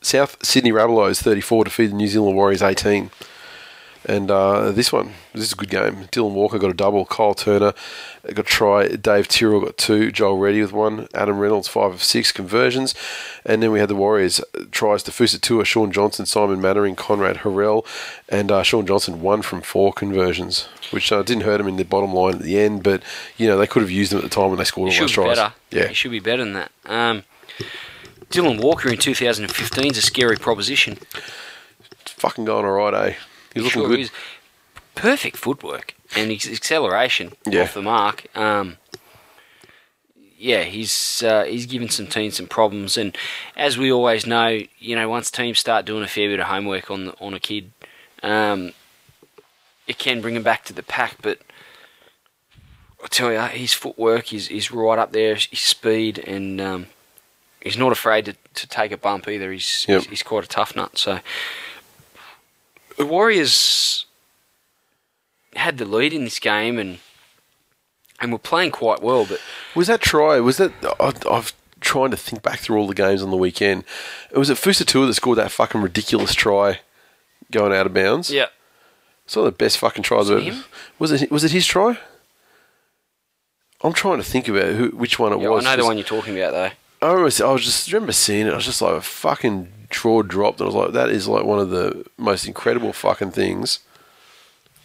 South 0.00 0.44
Sydney 0.44 0.72
Rabbitohs 0.72 1.22
34 1.22 1.64
defeated 1.64 1.92
the 1.92 1.96
New 1.96 2.08
Zealand 2.08 2.36
Warriors 2.36 2.62
18. 2.62 3.10
And 4.08 4.30
uh, 4.30 4.72
this 4.72 4.90
one, 4.90 5.12
this 5.34 5.44
is 5.44 5.52
a 5.52 5.56
good 5.56 5.68
game. 5.68 6.06
Dylan 6.10 6.32
Walker 6.32 6.58
got 6.58 6.70
a 6.70 6.74
double. 6.74 7.04
Kyle 7.04 7.34
Turner 7.34 7.74
got 8.24 8.38
a 8.38 8.42
try. 8.42 8.88
Dave 8.88 9.28
Tyrrell 9.28 9.60
got 9.60 9.76
two. 9.76 10.10
Joel 10.10 10.38
Reddy 10.38 10.62
with 10.62 10.72
one. 10.72 11.08
Adam 11.12 11.38
Reynolds, 11.38 11.68
five 11.68 11.92
of 11.92 12.02
six 12.02 12.32
conversions. 12.32 12.94
And 13.44 13.62
then 13.62 13.70
we 13.70 13.80
had 13.80 13.90
the 13.90 13.94
Warriors 13.94 14.40
uh, 14.40 14.64
tries 14.72 15.02
to 15.02 15.10
Fusatua, 15.10 15.66
Shaun 15.66 15.92
Johnson, 15.92 16.24
Simon 16.24 16.58
Mannering, 16.58 16.96
Konrad 16.96 17.38
Hurrell. 17.38 17.84
And 18.30 18.50
uh, 18.50 18.62
Shaun 18.62 18.86
Johnson, 18.86 19.20
one 19.20 19.42
from 19.42 19.60
four 19.60 19.92
conversions, 19.92 20.68
which 20.90 21.12
uh, 21.12 21.22
didn't 21.22 21.42
hurt 21.42 21.60
him 21.60 21.68
in 21.68 21.76
the 21.76 21.84
bottom 21.84 22.14
line 22.14 22.36
at 22.36 22.42
the 22.42 22.58
end. 22.58 22.82
But, 22.82 23.02
you 23.36 23.46
know, 23.46 23.58
they 23.58 23.66
could 23.66 23.82
have 23.82 23.90
used 23.90 24.10
them 24.12 24.20
at 24.20 24.24
the 24.24 24.30
time 24.30 24.48
when 24.48 24.56
they 24.56 24.64
scored 24.64 24.90
all 24.90 24.98
those 24.98 25.10
tries. 25.12 25.36
better. 25.36 25.52
Yeah. 25.70 25.88
He 25.88 25.94
should 25.94 26.12
be 26.12 26.20
better 26.20 26.42
than 26.42 26.54
that. 26.54 26.72
Um, 26.86 27.24
Dylan 28.30 28.58
Walker 28.62 28.88
in 28.88 28.96
2015 28.96 29.90
is 29.90 29.98
a 29.98 30.02
scary 30.02 30.36
proposition. 30.36 30.96
It's 32.00 32.12
fucking 32.12 32.46
going 32.46 32.64
all 32.64 32.72
right, 32.72 33.10
eh? 33.10 33.14
He's 33.54 33.64
looking 33.64 33.80
Sure 33.82 33.88
good. 33.88 34.00
is. 34.00 34.10
Perfect 34.94 35.36
footwork 35.36 35.94
and 36.16 36.30
his 36.32 36.46
acceleration 36.50 37.32
Yeah. 37.46 37.62
off 37.62 37.74
the 37.74 37.82
mark. 37.82 38.24
Um, 38.36 38.78
yeah, 40.36 40.62
he's 40.64 41.22
uh, 41.22 41.44
he's 41.44 41.66
given 41.66 41.88
some 41.88 42.06
teams 42.06 42.36
some 42.36 42.46
problems, 42.46 42.96
and 42.96 43.16
as 43.56 43.76
we 43.76 43.90
always 43.92 44.24
know, 44.26 44.60
you 44.78 44.94
know, 44.96 45.08
once 45.08 45.30
teams 45.30 45.58
start 45.58 45.84
doing 45.84 46.02
a 46.04 46.08
fair 46.08 46.28
bit 46.28 46.38
of 46.40 46.46
homework 46.46 46.90
on 46.90 47.06
the, 47.06 47.14
on 47.20 47.34
a 47.34 47.40
kid, 47.40 47.72
um, 48.22 48.72
it 49.88 49.98
can 49.98 50.20
bring 50.20 50.36
him 50.36 50.42
back 50.44 50.64
to 50.66 50.72
the 50.72 50.82
pack. 50.84 51.16
But 51.22 51.40
I 53.02 53.08
tell 53.08 53.32
you, 53.32 53.40
his 53.40 53.72
footwork 53.72 54.32
is, 54.32 54.48
is 54.48 54.70
right 54.70 54.98
up 54.98 55.12
there. 55.12 55.34
His 55.34 55.58
speed, 55.60 56.18
and 56.20 56.60
um, 56.60 56.86
he's 57.60 57.76
not 57.78 57.90
afraid 57.90 58.24
to, 58.26 58.36
to 58.54 58.66
take 58.68 58.92
a 58.92 58.96
bump 58.96 59.26
either. 59.28 59.50
He's, 59.52 59.86
Yep. 59.88 60.02
he's 60.02 60.10
he's 60.10 60.22
quite 60.22 60.44
a 60.44 60.48
tough 60.48 60.76
nut. 60.76 60.98
So 60.98 61.18
the 62.98 63.06
Warriors 63.06 64.04
had 65.54 65.78
the 65.78 65.84
lead 65.84 66.12
in 66.12 66.24
this 66.24 66.38
game 66.38 66.78
and 66.78 66.98
and 68.20 68.32
were 68.32 68.38
playing 68.38 68.72
quite 68.72 69.00
well, 69.02 69.24
but 69.26 69.40
Was 69.74 69.86
that 69.86 70.00
try? 70.00 70.40
Was 70.40 70.56
that? 70.58 70.72
I, 71.00 71.12
I've 71.32 71.52
trying 71.80 72.10
to 72.10 72.16
think 72.16 72.42
back 72.42 72.58
through 72.58 72.76
all 72.76 72.88
the 72.88 72.94
games 72.94 73.22
on 73.22 73.30
the 73.30 73.36
weekend. 73.36 73.84
It 74.32 74.36
Was 74.38 74.50
it 74.50 74.58
Fusatua 74.58 75.06
that 75.06 75.14
scored 75.14 75.38
that 75.38 75.52
fucking 75.52 75.80
ridiculous 75.80 76.34
try 76.34 76.80
going 77.52 77.72
out 77.72 77.86
of 77.86 77.94
bounds? 77.94 78.30
yeah, 78.32 78.46
It's 79.24 79.36
one 79.36 79.46
of 79.46 79.52
the 79.52 79.56
best 79.64 79.78
fucking 79.78 80.02
tries. 80.02 80.28
Was 80.28 80.30
it 80.30 80.48
I've- 80.52 80.64
Was 80.98 81.12
it? 81.12 81.30
Was 81.30 81.44
it 81.44 81.52
his 81.52 81.64
try? 81.66 81.98
I'm 83.82 83.92
trying 83.92 84.18
to 84.18 84.24
think 84.24 84.48
about 84.48 84.74
who, 84.74 84.88
which 84.88 85.20
one 85.20 85.32
it 85.32 85.38
yeah 85.40 85.46
I 85.46 85.50
was. 85.50 85.64
know 85.64 85.76
the 85.76 85.84
one 85.84 85.96
you're 85.96 86.04
talking 86.06 86.36
about 86.36 86.50
though. 86.52 86.70
I 87.06 87.12
remember, 87.12 87.46
I 87.46 87.52
was 87.52 87.64
just 87.64 87.92
remember 87.92 88.12
seeing 88.12 88.48
it. 88.48 88.52
I 88.52 88.56
was 88.56 88.64
just 88.64 88.82
like 88.82 88.94
a 88.96 89.00
fucking 89.00 89.72
draw 89.90 90.22
dropped, 90.22 90.60
and 90.60 90.64
I 90.70 90.72
was 90.72 90.74
like, 90.74 90.92
that 90.92 91.10
is 91.10 91.28
like 91.28 91.44
one 91.44 91.58
of 91.58 91.70
the 91.70 92.04
most 92.16 92.46
incredible 92.46 92.92
fucking 92.92 93.30
things 93.32 93.80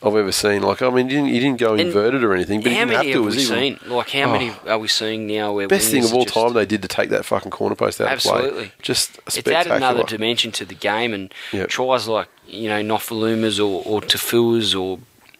I've 0.01 0.15
ever 0.15 0.31
seen. 0.33 0.61
Like, 0.63 0.81
I 0.81 0.89
mean, 0.89 1.09
you 1.09 1.15
didn't, 1.17 1.33
you 1.33 1.39
didn't 1.39 1.59
go 1.59 1.71
And 1.73 1.81
inverted 1.81 2.23
or 2.23 2.33
anything, 2.33 2.61
but 2.61 2.71
you 2.71 2.77
how 2.77 2.85
didn't 2.85 2.95
have 2.97 3.05
many 3.05 3.13
to. 3.13 3.19
have 3.19 3.23
It 3.23 3.25
was 3.25 3.35
we 3.35 3.41
even 3.43 3.79
seen? 3.79 3.89
Like 3.91 4.09
how 4.09 4.23
Oh. 4.23 4.31
many 4.33 4.51
are 4.67 4.77
we 4.79 4.87
seeing 4.89 5.27
now? 5.27 5.53
Where 5.53 5.67
best 5.67 5.91
thing 5.91 6.03
wingers 6.03 6.07
of 6.07 6.13
all 6.15 6.23
just- 6.23 6.33
time 6.35 6.53
they 6.53 6.65
did 6.65 6.81
to 6.81 6.87
take 6.87 7.09
that 7.09 7.23
fucking 7.25 7.51
corner 7.51 7.75
post 7.75 8.01
out 8.01 8.07
of 8.07 8.13
Absolutely. 8.13 8.51
play. 8.65 8.71
Just 8.81 9.17
It's 9.27 9.35
spectacular. 9.35 9.75
added 9.77 9.83
another 9.85 10.03
dimension 10.03 10.51
to 10.53 10.65
the 10.65 10.75
game, 10.75 11.13
and 11.13 11.33
Yep. 11.53 11.69
tries 11.69 12.07
like 12.07 12.27
you 12.47 12.67
know 12.69 12.81
Nofoalumas 12.81 13.59
or 13.59 13.81
or 13.85 14.01
Tafuas 14.01 14.77
or 14.79 14.99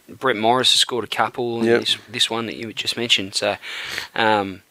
Brett 0.09 0.35
Morris 0.37 0.71
has 0.73 0.79
scored 0.81 1.03
a 1.03 1.07
couple, 1.07 1.57
and 1.57 1.65
Yep. 1.65 1.79
this 1.81 1.97
this 2.09 2.29
one 2.29 2.45
that 2.45 2.55
you 2.55 2.71
just 2.73 2.95
mentioned. 2.95 3.35
So, 3.35 3.57
um, 4.15 4.61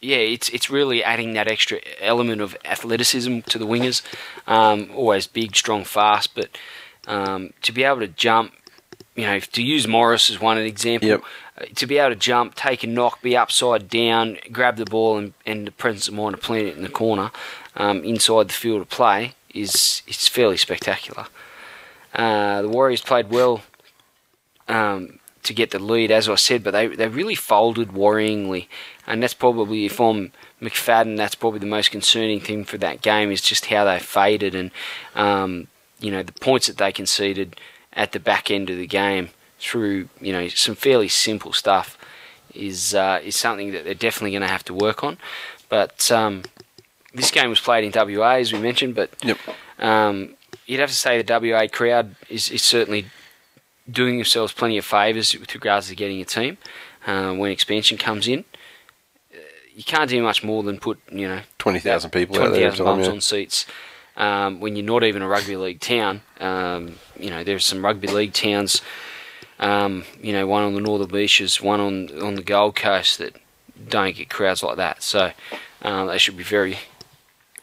yeah, 0.00 0.16
it's 0.16 0.48
it's 0.50 0.70
really 0.70 1.02
adding 1.02 1.32
that 1.34 1.48
extra 1.48 1.80
element 2.00 2.40
of 2.40 2.56
athleticism 2.64 3.40
to 3.40 3.58
the 3.58 3.66
wingers. 3.66 4.02
Um, 4.46 4.90
always 4.94 5.26
big, 5.26 5.56
strong, 5.56 5.84
fast, 5.84 6.34
but 6.34 6.56
um, 7.06 7.52
to 7.62 7.72
be 7.72 7.84
able 7.84 8.00
to 8.00 8.08
jump, 8.08 8.52
you 9.16 9.24
know, 9.26 9.38
to 9.40 9.62
use 9.62 9.86
Morris 9.88 10.30
as 10.30 10.40
one 10.40 10.58
example, 10.58 11.08
Yep. 11.08 11.22
uh, 11.60 11.64
to 11.74 11.86
be 11.86 11.98
able 11.98 12.10
to 12.10 12.16
jump, 12.16 12.54
take 12.54 12.84
a 12.84 12.86
knock, 12.86 13.22
be 13.22 13.36
upside 13.36 13.88
down, 13.88 14.38
grab 14.52 14.76
the 14.76 14.84
ball, 14.84 15.16
and, 15.18 15.32
and 15.44 15.66
the 15.66 15.72
presence 15.72 16.06
of 16.08 16.14
mind 16.14 16.36
to 16.36 16.40
plant 16.40 16.66
it 16.68 16.76
in 16.76 16.82
the 16.82 16.88
corner 16.88 17.30
um, 17.76 18.04
inside 18.04 18.48
the 18.48 18.52
field 18.54 18.82
of 18.82 18.88
play 18.90 19.34
is 19.54 20.02
it's 20.06 20.28
fairly 20.28 20.56
spectacular. 20.56 21.26
Uh, 22.14 22.62
the 22.62 22.68
Warriors 22.68 23.02
played 23.02 23.30
well 23.30 23.62
um, 24.68 25.18
to 25.42 25.54
get 25.54 25.70
the 25.70 25.78
lead, 25.78 26.10
as 26.10 26.28
I 26.28 26.34
said, 26.34 26.62
but 26.62 26.72
they 26.72 26.86
they 26.88 27.08
really 27.08 27.34
folded 27.34 27.88
worryingly, 27.90 28.66
and 29.08 29.22
that's 29.22 29.34
probably 29.34 29.86
if 29.86 30.00
I'm 30.00 30.32
McFadden, 30.62 31.16
that's 31.16 31.34
probably 31.34 31.58
the 31.58 31.66
most 31.66 31.90
concerning 31.90 32.40
thing 32.40 32.64
for 32.64 32.78
that 32.78 33.02
game 33.02 33.30
is 33.32 33.40
just 33.40 33.66
how 33.66 33.84
they 33.84 33.98
faded 33.98 34.54
and 34.54 34.70
um, 35.16 35.66
you 35.98 36.10
know 36.10 36.22
the 36.22 36.32
points 36.32 36.66
that 36.68 36.76
they 36.76 36.92
conceded 36.92 37.56
at 37.94 38.12
the 38.12 38.20
back 38.20 38.50
end 38.50 38.70
of 38.70 38.76
the 38.76 38.86
game 38.86 39.30
through 39.58 40.08
you 40.20 40.32
know 40.32 40.46
some 40.48 40.74
fairly 40.76 41.08
simple 41.08 41.52
stuff 41.52 41.98
is 42.54 42.94
uh, 42.94 43.20
is 43.24 43.34
something 43.36 43.72
that 43.72 43.84
they're 43.84 43.94
definitely 43.94 44.30
going 44.32 44.42
to 44.42 44.48
have 44.48 44.64
to 44.64 44.74
work 44.74 45.02
on. 45.02 45.16
But 45.68 46.10
um, 46.10 46.42
this 47.14 47.30
game 47.30 47.50
was 47.50 47.60
played 47.60 47.84
in 47.84 47.92
WA, 48.18 48.36
as 48.36 48.52
we 48.52 48.58
mentioned, 48.58 48.94
but 48.94 49.10
Yep. 49.22 49.38
um, 49.78 50.34
you'd 50.66 50.80
have 50.80 50.90
to 50.90 50.96
say 50.96 51.20
the 51.20 51.40
WA 51.40 51.66
crowd 51.70 52.16
is, 52.28 52.50
is 52.50 52.62
certainly 52.62 53.06
doing 53.90 54.16
themselves 54.16 54.52
plenty 54.52 54.78
of 54.78 54.84
favours 54.84 55.38
with 55.38 55.54
regards 55.54 55.88
to 55.88 55.94
getting 55.94 56.20
a 56.20 56.24
team 56.24 56.58
uh, 57.06 57.32
when 57.32 57.50
expansion 57.50 57.98
comes 57.98 58.28
in. 58.28 58.44
Uh, 59.78 59.82
You 59.82 59.84
can't 59.84 60.10
do 60.10 60.22
much 60.22 60.42
more 60.42 60.62
than 60.62 60.78
put 60.78 60.98
you 61.10 61.28
know 61.28 61.40
20,000 61.58 62.10
people 62.10 62.36
out 62.36 62.40
twenty 62.40 62.58
there. 62.60 62.70
thousand 62.70 62.84
bums 62.86 63.06
yeah. 63.06 63.12
on 63.12 63.20
seats. 63.20 63.66
Um, 64.16 64.58
when 64.60 64.74
you're 64.74 64.84
not 64.84 65.04
even 65.04 65.22
a 65.22 65.28
rugby 65.28 65.56
league 65.56 65.80
town, 65.80 66.22
um, 66.40 66.96
you 67.18 67.30
know 67.30 67.44
there's 67.44 67.64
some 67.64 67.84
rugby 67.84 68.08
league 68.08 68.32
towns. 68.32 68.82
Um, 69.60 70.04
you 70.22 70.32
know, 70.32 70.46
one 70.46 70.64
on 70.64 70.74
the 70.74 70.80
northern 70.80 71.08
beaches, 71.08 71.60
one 71.60 71.80
on 71.80 72.22
on 72.22 72.34
the 72.34 72.42
Gold 72.42 72.74
Coast 72.76 73.18
that 73.18 73.36
don't 73.88 74.14
get 74.16 74.28
crowds 74.28 74.62
like 74.62 74.76
that. 74.76 75.02
So 75.02 75.32
um, 75.82 76.08
they 76.08 76.18
should 76.18 76.36
be 76.36 76.42
very, 76.44 76.78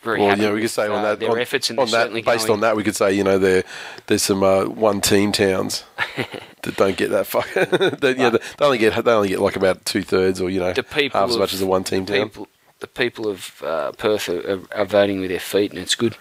very 0.02 0.20
Well, 0.20 0.30
happy 0.30 0.42
you 0.44 0.50
we 0.52 0.56
could 0.60 0.64
with, 0.64 0.72
say 0.72 0.88
on 0.88 1.00
uh, 1.00 1.02
that, 1.04 1.20
their 1.20 1.32
on, 1.32 1.40
efforts 1.40 1.70
and 1.70 1.80
on 1.80 1.92
that, 1.92 2.14
based 2.14 2.48
going, 2.48 2.52
on 2.52 2.60
that, 2.62 2.76
we 2.78 2.84
could 2.84 2.96
say, 2.96 3.14
you 3.14 3.24
know, 3.24 3.38
there, 3.38 3.64
there's 4.08 4.24
some 4.24 4.44
uh, 4.44 4.66
one-team 4.66 5.32
towns 5.34 5.84
that 6.16 6.76
don't 6.76 6.98
get 6.98 7.12
that 7.12 7.28
fuck. 7.28 7.52
that, 7.54 8.16
yeah, 8.18 8.30
they 8.30 8.66
only 8.66 8.78
get 8.78 9.04
they 9.04 9.12
only 9.12 9.30
get 9.30 9.40
like 9.40 9.56
about 9.56 9.86
two 9.86 10.02
thirds, 10.02 10.42
or 10.42 10.50
you 10.50 10.60
know, 10.60 10.74
the 10.74 10.84
people 10.84 11.20
half 11.20 11.30
as 11.30 11.38
much 11.38 11.54
as 11.54 11.62
a 11.62 11.68
one-team 11.68 12.06
the 12.06 12.18
town. 12.18 12.30
People, 12.30 12.48
the 12.80 12.88
people 12.88 13.28
of 13.28 13.62
uh, 13.64 13.92
Perth 13.94 14.30
are, 14.30 14.62
are, 14.72 14.86
voting 14.86 15.20
with 15.20 15.30
their 15.30 15.40
feet, 15.40 15.72
and 15.72 15.80
it's 15.80 15.96
good. 15.96 16.18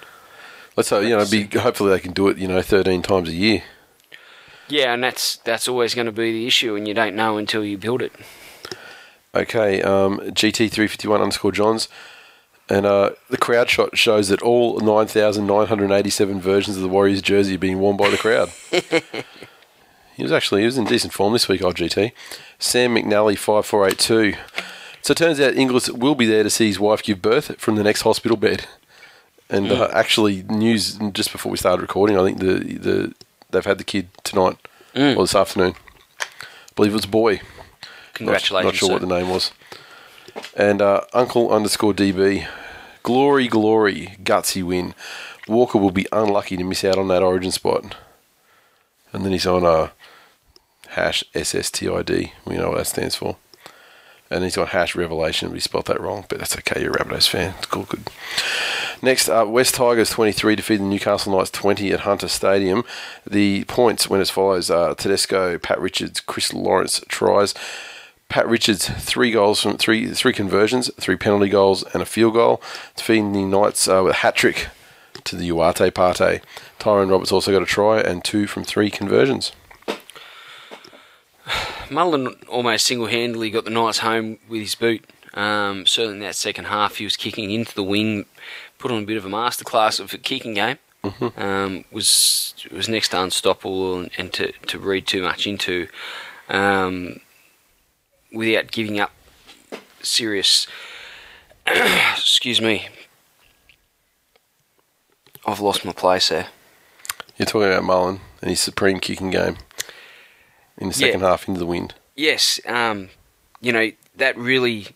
Let's 0.76 0.90
hope, 0.90 1.04
you 1.04 1.10
know, 1.10 1.24
be, 1.30 1.44
hopefully 1.58 1.90
they 1.90 2.00
can 2.00 2.12
do 2.12 2.28
it, 2.28 2.36
you 2.36 2.48
know, 2.48 2.60
13 2.60 3.02
times 3.02 3.28
a 3.28 3.32
year. 3.32 3.62
Yeah, 4.68 4.94
and 4.94 5.04
that's 5.04 5.36
that's 5.38 5.68
always 5.68 5.94
going 5.94 6.06
to 6.06 6.12
be 6.12 6.32
the 6.32 6.46
issue, 6.46 6.74
and 6.74 6.88
you 6.88 6.94
don't 6.94 7.14
know 7.14 7.36
until 7.36 7.64
you 7.64 7.78
build 7.78 8.02
it. 8.02 8.12
Okay, 9.34 9.82
um, 9.82 10.18
GT351 10.20 11.20
underscore 11.20 11.52
Johns. 11.52 11.88
And 12.68 12.86
uh, 12.86 13.10
the 13.28 13.36
crowd 13.36 13.68
shot 13.68 13.98
shows 13.98 14.28
that 14.28 14.40
all 14.40 14.80
9,987 14.80 16.40
versions 16.40 16.76
of 16.76 16.82
the 16.82 16.88
Warriors 16.88 17.20
jersey 17.20 17.56
are 17.56 17.58
being 17.58 17.78
worn 17.78 17.96
by 17.96 18.08
the 18.08 18.16
crowd. 18.16 18.50
he 20.16 20.22
was 20.22 20.32
actually 20.32 20.60
he 20.62 20.66
was 20.66 20.78
in 20.78 20.84
decent 20.84 21.12
form 21.12 21.32
this 21.32 21.48
week, 21.48 21.62
old 21.62 21.76
GT. 21.76 22.12
Sam 22.58 22.94
McNally, 22.94 23.36
5482. 23.38 24.36
So 25.02 25.12
it 25.12 25.16
turns 25.18 25.38
out 25.40 25.54
Inglis 25.54 25.90
will 25.90 26.14
be 26.14 26.26
there 26.26 26.42
to 26.42 26.50
see 26.50 26.66
his 26.68 26.80
wife 26.80 27.02
give 27.02 27.20
birth 27.20 27.58
from 27.60 27.76
the 27.76 27.82
next 27.82 28.02
hospital 28.02 28.36
bed. 28.36 28.66
And 29.50 29.70
uh, 29.70 29.90
actually, 29.92 30.42
news 30.44 30.94
just 31.12 31.30
before 31.30 31.52
we 31.52 31.58
started 31.58 31.82
recording, 31.82 32.18
I 32.18 32.24
think 32.24 32.38
the, 32.38 32.54
the 32.78 33.14
they've 33.50 33.64
had 33.64 33.78
the 33.78 33.84
kid 33.84 34.08
tonight 34.24 34.56
Mm. 34.94 35.16
or 35.16 35.24
this 35.24 35.34
afternoon. 35.34 35.74
I 36.20 36.24
believe 36.76 36.92
it 36.92 36.94
was 36.94 37.04
a 37.04 37.08
boy. 37.08 37.40
Congratulations! 38.14 38.64
Not, 38.64 38.64
not 38.70 38.74
sure 38.76 38.86
sir. 38.86 38.92
what 38.92 39.00
the 39.00 39.08
name 39.08 39.28
was. 39.28 39.50
And 40.56 40.80
uh, 40.80 41.00
Uncle 41.12 41.50
underscore 41.52 41.92
DB. 41.92 42.46
Glory, 43.02 43.48
glory, 43.48 44.16
gutsy 44.22 44.62
win. 44.62 44.94
Walker 45.48 45.78
will 45.78 45.90
be 45.90 46.06
unlucky 46.12 46.56
to 46.56 46.62
miss 46.64 46.84
out 46.84 46.96
on 46.96 47.08
that 47.08 47.22
origin 47.24 47.50
spot. 47.50 47.96
And 49.12 49.24
then 49.24 49.32
he's 49.32 49.46
on 49.46 49.64
uh, 49.66 49.90
hash 50.94 51.24
SSTID. 51.34 52.32
We 52.44 52.56
know 52.56 52.70
what 52.70 52.78
that 52.78 52.86
stands 52.86 53.14
for. 53.14 53.36
And 54.30 54.42
he's 54.42 54.56
got 54.56 54.70
hash 54.70 54.96
revelation. 54.96 55.52
We 55.52 55.60
spelled 55.60 55.86
that 55.86 56.00
wrong, 56.00 56.24
but 56.28 56.38
that's 56.38 56.56
okay. 56.56 56.82
You're 56.82 56.92
a 56.92 56.98
Rabbitohs 56.98 57.28
fan. 57.28 57.54
It's 57.58 57.66
cool, 57.66 57.84
good. 57.84 58.08
Next 59.02 59.28
up, 59.28 59.48
West 59.48 59.74
Tigers 59.74 60.10
23 60.10 60.56
defeat 60.56 60.78
the 60.78 60.84
Newcastle 60.84 61.36
Knights 61.36 61.50
20 61.50 61.92
at 61.92 62.00
Hunter 62.00 62.26
Stadium. 62.28 62.84
The 63.28 63.64
points 63.64 64.08
went 64.08 64.22
as 64.22 64.30
follows: 64.30 64.70
uh, 64.70 64.94
Tedesco, 64.94 65.58
Pat 65.58 65.78
Richards, 65.78 66.20
Chris 66.20 66.54
Lawrence 66.54 67.02
tries. 67.08 67.54
Pat 68.28 68.48
Richards 68.48 68.88
three 68.88 69.30
goals 69.30 69.60
from 69.60 69.76
three 69.76 70.08
three 70.12 70.32
conversions, 70.32 70.90
three 70.98 71.16
penalty 71.16 71.50
goals, 71.50 71.84
and 71.92 72.02
a 72.02 72.06
field 72.06 72.34
goal, 72.34 72.62
defeating 72.96 73.32
the 73.32 73.44
Knights 73.44 73.86
uh, 73.86 74.00
with 74.02 74.12
a 74.12 74.16
hat 74.16 74.36
trick 74.36 74.68
to 75.24 75.36
the 75.36 75.48
Uate 75.50 75.92
Parte. 75.94 76.40
Tyrone 76.78 77.10
Roberts 77.10 77.30
also 77.30 77.52
got 77.52 77.62
a 77.62 77.66
try 77.66 78.00
and 78.00 78.24
two 78.24 78.46
from 78.46 78.64
three 78.64 78.90
conversions. 78.90 79.52
Mullen 81.90 82.34
almost 82.48 82.86
single-handedly 82.86 83.50
got 83.50 83.64
the 83.64 83.70
Knights 83.70 83.98
home 83.98 84.38
with 84.48 84.60
his 84.60 84.74
boot. 84.74 85.04
Um, 85.34 85.84
certainly 85.86 86.18
in 86.18 86.22
that 86.22 86.36
second 86.36 86.66
half, 86.66 86.96
he 86.96 87.04
was 87.04 87.16
kicking 87.16 87.50
into 87.50 87.74
the 87.74 87.82
wing, 87.82 88.26
put 88.78 88.90
on 88.90 89.02
a 89.02 89.06
bit 89.06 89.16
of 89.16 89.24
a 89.24 89.28
masterclass 89.28 90.00
of 90.00 90.14
a 90.14 90.18
kicking 90.18 90.54
game. 90.54 90.78
Um, 91.36 91.84
was 91.92 92.54
was 92.72 92.88
next 92.88 93.10
to 93.10 93.20
unstoppable 93.20 93.98
and, 93.98 94.10
and 94.16 94.32
to, 94.32 94.52
to 94.52 94.78
read 94.78 95.06
too 95.06 95.20
much 95.20 95.46
into, 95.46 95.86
um, 96.48 97.20
without 98.32 98.70
giving 98.70 98.98
up 98.98 99.12
serious. 100.00 100.66
excuse 101.66 102.60
me. 102.60 102.88
I've 105.46 105.60
lost 105.60 105.84
my 105.84 105.92
place 105.92 106.30
there. 106.30 106.46
You're 107.36 107.44
talking 107.44 107.68
about 107.68 107.84
Mullen 107.84 108.20
and 108.40 108.48
his 108.48 108.60
supreme 108.60 108.98
kicking 108.98 109.30
game 109.30 109.58
in 110.78 110.88
the 110.88 110.94
Yeah. 110.98 111.06
second 111.08 111.20
half 111.20 111.46
into 111.48 111.60
the 111.60 111.66
wind. 111.66 111.94
Yes, 112.16 112.60
um, 112.66 113.10
you 113.60 113.72
know 113.72 113.90
that 114.16 114.36
really 114.36 114.88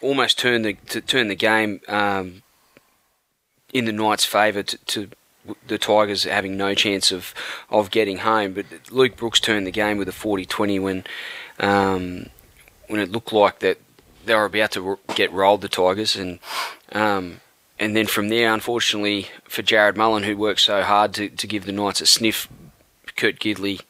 almost 0.00 0.38
turned 0.38 0.64
the 0.64 0.74
to 0.88 1.00
turn 1.00 1.28
the 1.28 1.34
game 1.34 1.80
um, 1.88 2.42
in 3.72 3.84
the 3.84 3.92
Knights' 3.92 4.24
favour 4.24 4.62
to, 4.62 4.78
to 4.78 5.08
the 5.66 5.78
Tigers 5.78 6.24
having 6.24 6.56
no 6.56 6.74
chance 6.74 7.12
of, 7.12 7.32
of 7.70 7.90
getting 7.90 8.18
home. 8.18 8.52
But 8.52 8.66
Luke 8.90 9.16
Brooks 9.16 9.38
turned 9.40 9.66
the 9.66 9.70
game 9.70 9.96
with 9.96 10.08
a 10.08 10.12
40-20 10.12 10.80
when 10.82 11.04
um, 11.60 12.26
when 12.88 13.00
it 13.00 13.10
looked 13.12 13.32
like 13.32 13.60
that 13.60 13.78
they 14.24 14.34
were 14.34 14.46
about 14.46 14.72
to 14.72 14.98
get 15.14 15.32
rolled 15.32 15.60
the 15.62 15.68
Tigers 15.68 16.16
and. 16.16 16.38
Um, 16.92 17.40
and 17.78 17.94
then 17.94 18.06
from 18.06 18.30
there, 18.30 18.54
unfortunately 18.54 19.28
for 19.44 19.62
Jarrod 19.62 19.96
Mullen, 19.96 20.22
who 20.22 20.34
worked 20.34 20.60
so 20.60 20.80
hard 20.82 21.12
to, 21.14 21.28
to 21.28 21.46
give 21.46 21.66
the 21.66 21.72
Knights 21.72 22.00
a 22.00 22.06
sniff, 22.06 22.48
Kurt 23.16 23.38
Gidley 23.38 23.82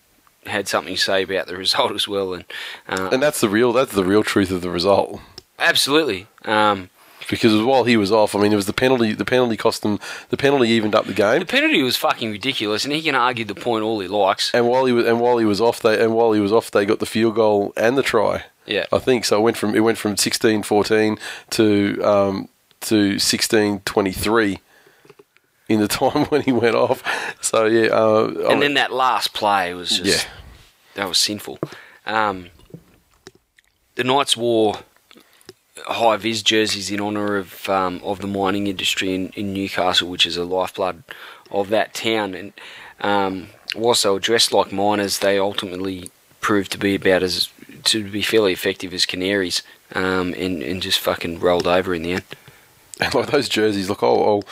had 0.46 0.68
something 0.68 0.94
to 0.94 1.00
say 1.00 1.22
about 1.22 1.46
the 1.46 1.56
result 1.56 1.92
as 1.92 2.06
well. 2.08 2.34
And, 2.34 2.44
uh, 2.88 3.08
And 3.12 3.22
that's 3.22 3.40
the 3.40 3.48
real 3.48 3.72
that's 3.72 3.92
the 3.92 4.04
real 4.04 4.22
truth 4.22 4.50
of 4.50 4.60
the 4.62 4.70
result. 4.70 5.20
absolutely, 5.58 6.26
um, 6.44 6.90
Because 7.28 7.60
while 7.62 7.82
he 7.84 7.96
was 7.96 8.12
off, 8.12 8.36
I 8.36 8.38
mean, 8.38 8.52
it 8.52 8.56
was 8.56 8.66
the 8.66 8.72
penalty. 8.72 9.12
The 9.12 9.24
penalty 9.24 9.56
cost 9.56 9.82
them. 9.82 9.98
The 10.28 10.36
penalty 10.36 10.68
evened 10.68 10.94
up 10.94 11.06
the 11.06 11.12
game. 11.12 11.40
the 11.40 11.44
penalty 11.46 11.82
was 11.82 11.96
fucking 11.96 12.30
ridiculous, 12.30 12.84
and 12.84 12.92
he 12.94 13.02
can 13.02 13.16
argue 13.16 13.44
the 13.44 13.54
point 13.56 13.82
all 13.82 13.98
he 13.98 14.06
likes. 14.06 14.52
And 14.54 14.68
while 14.68 14.84
he 14.84 14.92
was 14.92 15.06
and 15.06 15.20
while 15.20 15.38
he 15.38 15.44
was 15.44 15.60
off, 15.60 15.80
they 15.80 16.00
and 16.00 16.14
while 16.14 16.32
he 16.32 16.40
was 16.40 16.52
off, 16.52 16.70
they 16.70 16.86
got 16.86 17.00
the 17.00 17.06
field 17.06 17.34
goal 17.34 17.72
and 17.76 17.98
the 17.98 18.02
try. 18.04 18.44
Yeah, 18.64 18.86
I 18.92 18.98
think 18.98 19.24
so. 19.24 19.38
It 19.38 19.42
went 19.42 19.56
from 19.56 19.74
it 19.74 19.80
went 19.80 19.98
from 19.98 20.14
16-14 20.16 21.18
to 21.50 22.02
um, 22.04 22.48
to 22.82 23.14
16-23 23.16 24.58
in 25.68 25.80
the 25.80 25.88
time 26.00 26.24
when 26.26 26.42
he 26.42 26.52
went 26.52 26.74
off. 26.76 27.02
So 27.40 27.66
yeah, 27.66 27.88
uh, 27.88 28.46
I 28.48 28.52
and 28.52 28.62
then 28.62 28.74
that 28.74 28.92
last 28.92 29.32
play 29.32 29.74
was 29.74 29.90
just 29.98 30.24
Yeah. 30.26 30.30
that 30.94 31.08
was 31.08 31.18
sinful. 31.18 31.58
Um, 32.06 32.50
the 33.96 34.04
Knights 34.04 34.36
wore 34.36 34.80
high 35.86 36.16
vis 36.16 36.42
jerseys 36.42 36.90
in 36.90 37.00
honour 37.00 37.36
of 37.36 37.68
um, 37.68 38.00
of 38.04 38.20
the 38.20 38.26
mining 38.26 38.66
industry 38.66 39.14
in, 39.14 39.28
in 39.30 39.52
Newcastle, 39.52 40.08
which 40.08 40.26
is 40.26 40.36
a 40.36 40.44
lifeblood 40.44 41.02
of 41.50 41.68
that 41.70 41.94
town. 41.94 42.34
And 42.34 42.52
um, 43.00 43.48
whilst 43.74 44.02
they 44.04 44.10
were 44.10 44.18
dressed 44.18 44.52
like 44.52 44.72
miners, 44.72 45.18
they 45.20 45.38
ultimately 45.38 46.10
proved 46.40 46.72
to 46.72 46.78
be 46.78 46.94
about 46.94 47.22
as 47.22 47.48
to 47.84 48.08
be 48.08 48.22
fairly 48.22 48.52
effective 48.52 48.92
as 48.94 49.06
canaries, 49.06 49.62
um, 49.94 50.34
and 50.34 50.62
and 50.62 50.82
just 50.82 50.98
fucking 51.00 51.40
rolled 51.40 51.66
over 51.66 51.94
in 51.94 52.02
the 52.02 52.12
end. 52.14 52.24
and 53.00 53.14
like 53.14 53.30
those 53.30 53.48
jerseys. 53.48 53.88
Look, 53.88 54.02
I'll, 54.02 54.22
I'll 54.24 54.44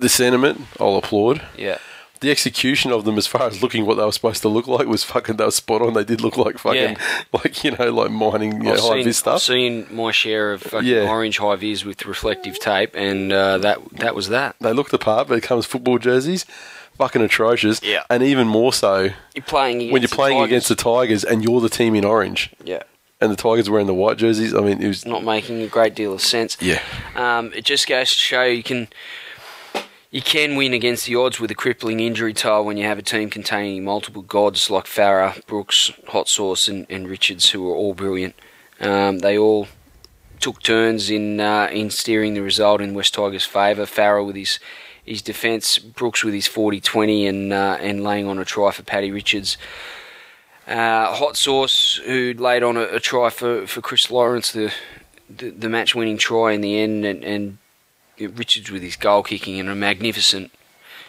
the 0.00 0.08
sentiment. 0.08 0.60
I'll 0.78 0.96
applaud. 0.96 1.42
Yeah. 1.56 1.78
The 2.20 2.30
execution 2.30 2.92
of 2.92 3.06
them, 3.06 3.16
as 3.16 3.26
far 3.26 3.44
as 3.44 3.62
looking 3.62 3.86
what 3.86 3.94
they 3.94 4.04
were 4.04 4.12
supposed 4.12 4.42
to 4.42 4.48
look 4.50 4.66
like, 4.66 4.86
was 4.86 5.02
fucking. 5.04 5.36
They 5.36 5.44
were 5.46 5.50
spot 5.50 5.80
on. 5.80 5.94
They 5.94 6.04
did 6.04 6.20
look 6.20 6.36
like 6.36 6.58
fucking, 6.58 6.98
like 7.32 7.64
you 7.64 7.70
know, 7.70 7.90
like 7.90 8.10
mining 8.10 8.52
you 8.58 8.58
know, 8.64 8.72
I've 8.74 8.80
high 8.80 8.88
seen, 8.96 9.04
vis 9.04 9.16
stuff. 9.16 9.34
I've 9.36 9.40
seen 9.42 9.86
my 9.90 10.10
share 10.10 10.52
of 10.52 10.60
fucking 10.62 10.86
Yeah. 10.86 11.08
orange 11.08 11.38
high 11.38 11.56
vis 11.56 11.82
with 11.82 12.04
reflective 12.04 12.58
tape, 12.58 12.90
and 12.94 13.32
uh, 13.32 13.56
that 13.58 13.78
that 13.92 14.14
was 14.14 14.28
that. 14.28 14.56
They 14.60 14.74
looked 14.74 14.90
the 14.90 14.98
part, 14.98 15.28
but 15.28 15.38
it 15.38 15.40
comes 15.42 15.64
football 15.64 15.96
jerseys, 15.98 16.44
fucking 16.98 17.22
atrocious. 17.22 17.80
Yeah. 17.82 18.02
and 18.10 18.22
even 18.22 18.46
more 18.46 18.74
so 18.74 19.08
You're 19.34 19.42
playing 19.46 19.76
against 19.78 19.92
when 19.94 20.02
you're 20.02 20.08
playing 20.10 20.42
against 20.42 20.68
the 20.68 20.74
Tigers 20.74 21.24
and 21.24 21.42
you're 21.42 21.62
the 21.62 21.70
team 21.70 21.94
in 21.94 22.04
orange, 22.04 22.50
yeah, 22.62 22.82
and 23.22 23.32
the 23.32 23.36
Tigers 23.36 23.70
wearing 23.70 23.86
the 23.86 23.94
white 23.94 24.18
jerseys. 24.18 24.52
I 24.54 24.60
mean, 24.60 24.82
it 24.82 24.88
was 24.88 25.06
not 25.06 25.24
making 25.24 25.62
a 25.62 25.68
great 25.68 25.94
deal 25.94 26.12
of 26.12 26.20
sense. 26.20 26.58
yeah. 26.60 26.82
Um, 27.16 27.50
it 27.54 27.64
just 27.64 27.88
goes 27.88 28.10
to 28.10 28.18
show 28.18 28.42
you 28.42 28.62
can 28.62 28.88
you 30.10 30.20
can 30.20 30.56
win 30.56 30.72
against 30.72 31.06
the 31.06 31.14
odds 31.14 31.38
with 31.38 31.50
a 31.50 31.54
crippling 31.54 32.00
injury 32.00 32.34
toll 32.34 32.64
when 32.64 32.76
you 32.76 32.84
have 32.84 32.98
a 32.98 33.02
team 33.02 33.30
containing 33.30 33.84
multiple 33.84 34.22
gods 34.22 34.68
like 34.68 34.86
Farah, 34.86 35.44
Brooks, 35.46 35.92
Hot 36.08 36.28
Sauce, 36.28 36.66
and, 36.66 36.84
and 36.90 37.08
Richards, 37.08 37.50
who 37.50 37.70
are 37.70 37.74
all 37.74 37.94
brilliant. 37.94 38.34
Um, 38.80 39.20
they 39.20 39.38
all 39.38 39.68
took 40.40 40.62
turns 40.62 41.10
in 41.10 41.38
uh, 41.40 41.68
in 41.70 41.90
steering 41.90 42.34
the 42.34 42.42
result 42.42 42.80
in 42.80 42.94
West 42.94 43.14
Tigers' 43.14 43.44
favour. 43.44 43.84
Farah 43.84 44.26
with 44.26 44.36
his 44.36 44.58
his 45.04 45.22
defence, 45.22 45.78
Brooks 45.78 46.22
with 46.22 46.34
his 46.34 46.48
40-20 46.48 47.28
and 47.28 47.52
uh, 47.52 47.78
and 47.80 48.02
laying 48.02 48.26
on 48.26 48.38
a 48.38 48.44
try 48.44 48.72
for 48.72 48.82
Paddy 48.82 49.12
Richards. 49.12 49.56
Uh, 50.66 51.14
Hot 51.14 51.36
Sauce, 51.36 52.00
who 52.04 52.32
laid 52.34 52.62
on 52.62 52.76
a, 52.76 52.82
a 52.82 53.00
try 53.00 53.28
for, 53.28 53.66
for 53.66 53.80
Chris 53.80 54.10
Lawrence, 54.10 54.52
the 54.52 54.72
the, 55.28 55.50
the 55.50 55.68
match 55.68 55.94
winning 55.94 56.18
try 56.18 56.52
in 56.52 56.62
the 56.62 56.80
end, 56.80 57.04
and, 57.04 57.24
and 57.24 57.58
Richards 58.28 58.70
with 58.70 58.82
his 58.82 58.96
goal 58.96 59.22
kicking 59.22 59.58
and 59.60 59.68
a 59.68 59.74
magnificent 59.74 60.50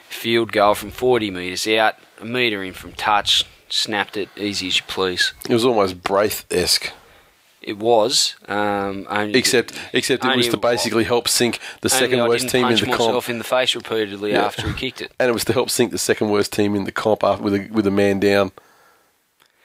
field 0.09 0.51
goal 0.51 0.75
from 0.75 0.91
40 0.91 1.31
metres 1.31 1.67
out, 1.67 1.95
a 2.19 2.25
metre 2.25 2.63
in 2.63 2.73
from 2.73 2.91
touch, 2.93 3.45
snapped 3.69 4.17
it 4.17 4.29
easy 4.35 4.67
as 4.67 4.77
you 4.77 4.83
please. 4.87 5.33
It 5.49 5.53
was 5.53 5.63
almost 5.65 6.03
Braith 6.03 6.45
esque, 6.51 6.91
It 7.61 7.77
was, 7.77 8.35
um, 8.47 9.05
only 9.09 9.37
except 9.39 9.73
except 9.93 10.25
it 10.25 10.35
was 10.35 10.47
to 10.49 10.57
basically 10.57 11.03
help 11.05 11.27
sink 11.27 11.59
the 11.81 11.89
second 11.89 12.19
worst 12.27 12.49
team 12.49 12.65
in 12.65 12.75
the 12.75 12.85
comp. 12.87 12.99
myself 12.99 13.29
in 13.29 13.37
the 13.37 13.43
face 13.43 13.75
repeatedly 13.75 14.31
Yeah. 14.31 14.45
after 14.45 14.67
he 14.67 14.73
kicked 14.73 15.01
it. 15.01 15.11
and 15.19 15.29
it 15.29 15.33
was 15.33 15.45
to 15.45 15.53
help 15.53 15.69
sink 15.69 15.91
the 15.91 15.97
second 15.99 16.29
worst 16.29 16.51
team 16.51 16.75
in 16.75 16.83
the 16.85 16.91
comp 16.91 17.23
after, 17.23 17.43
with 17.43 17.53
a 17.53 17.67
with 17.71 17.85
a 17.87 17.91
man 17.91 18.19
down. 18.19 18.51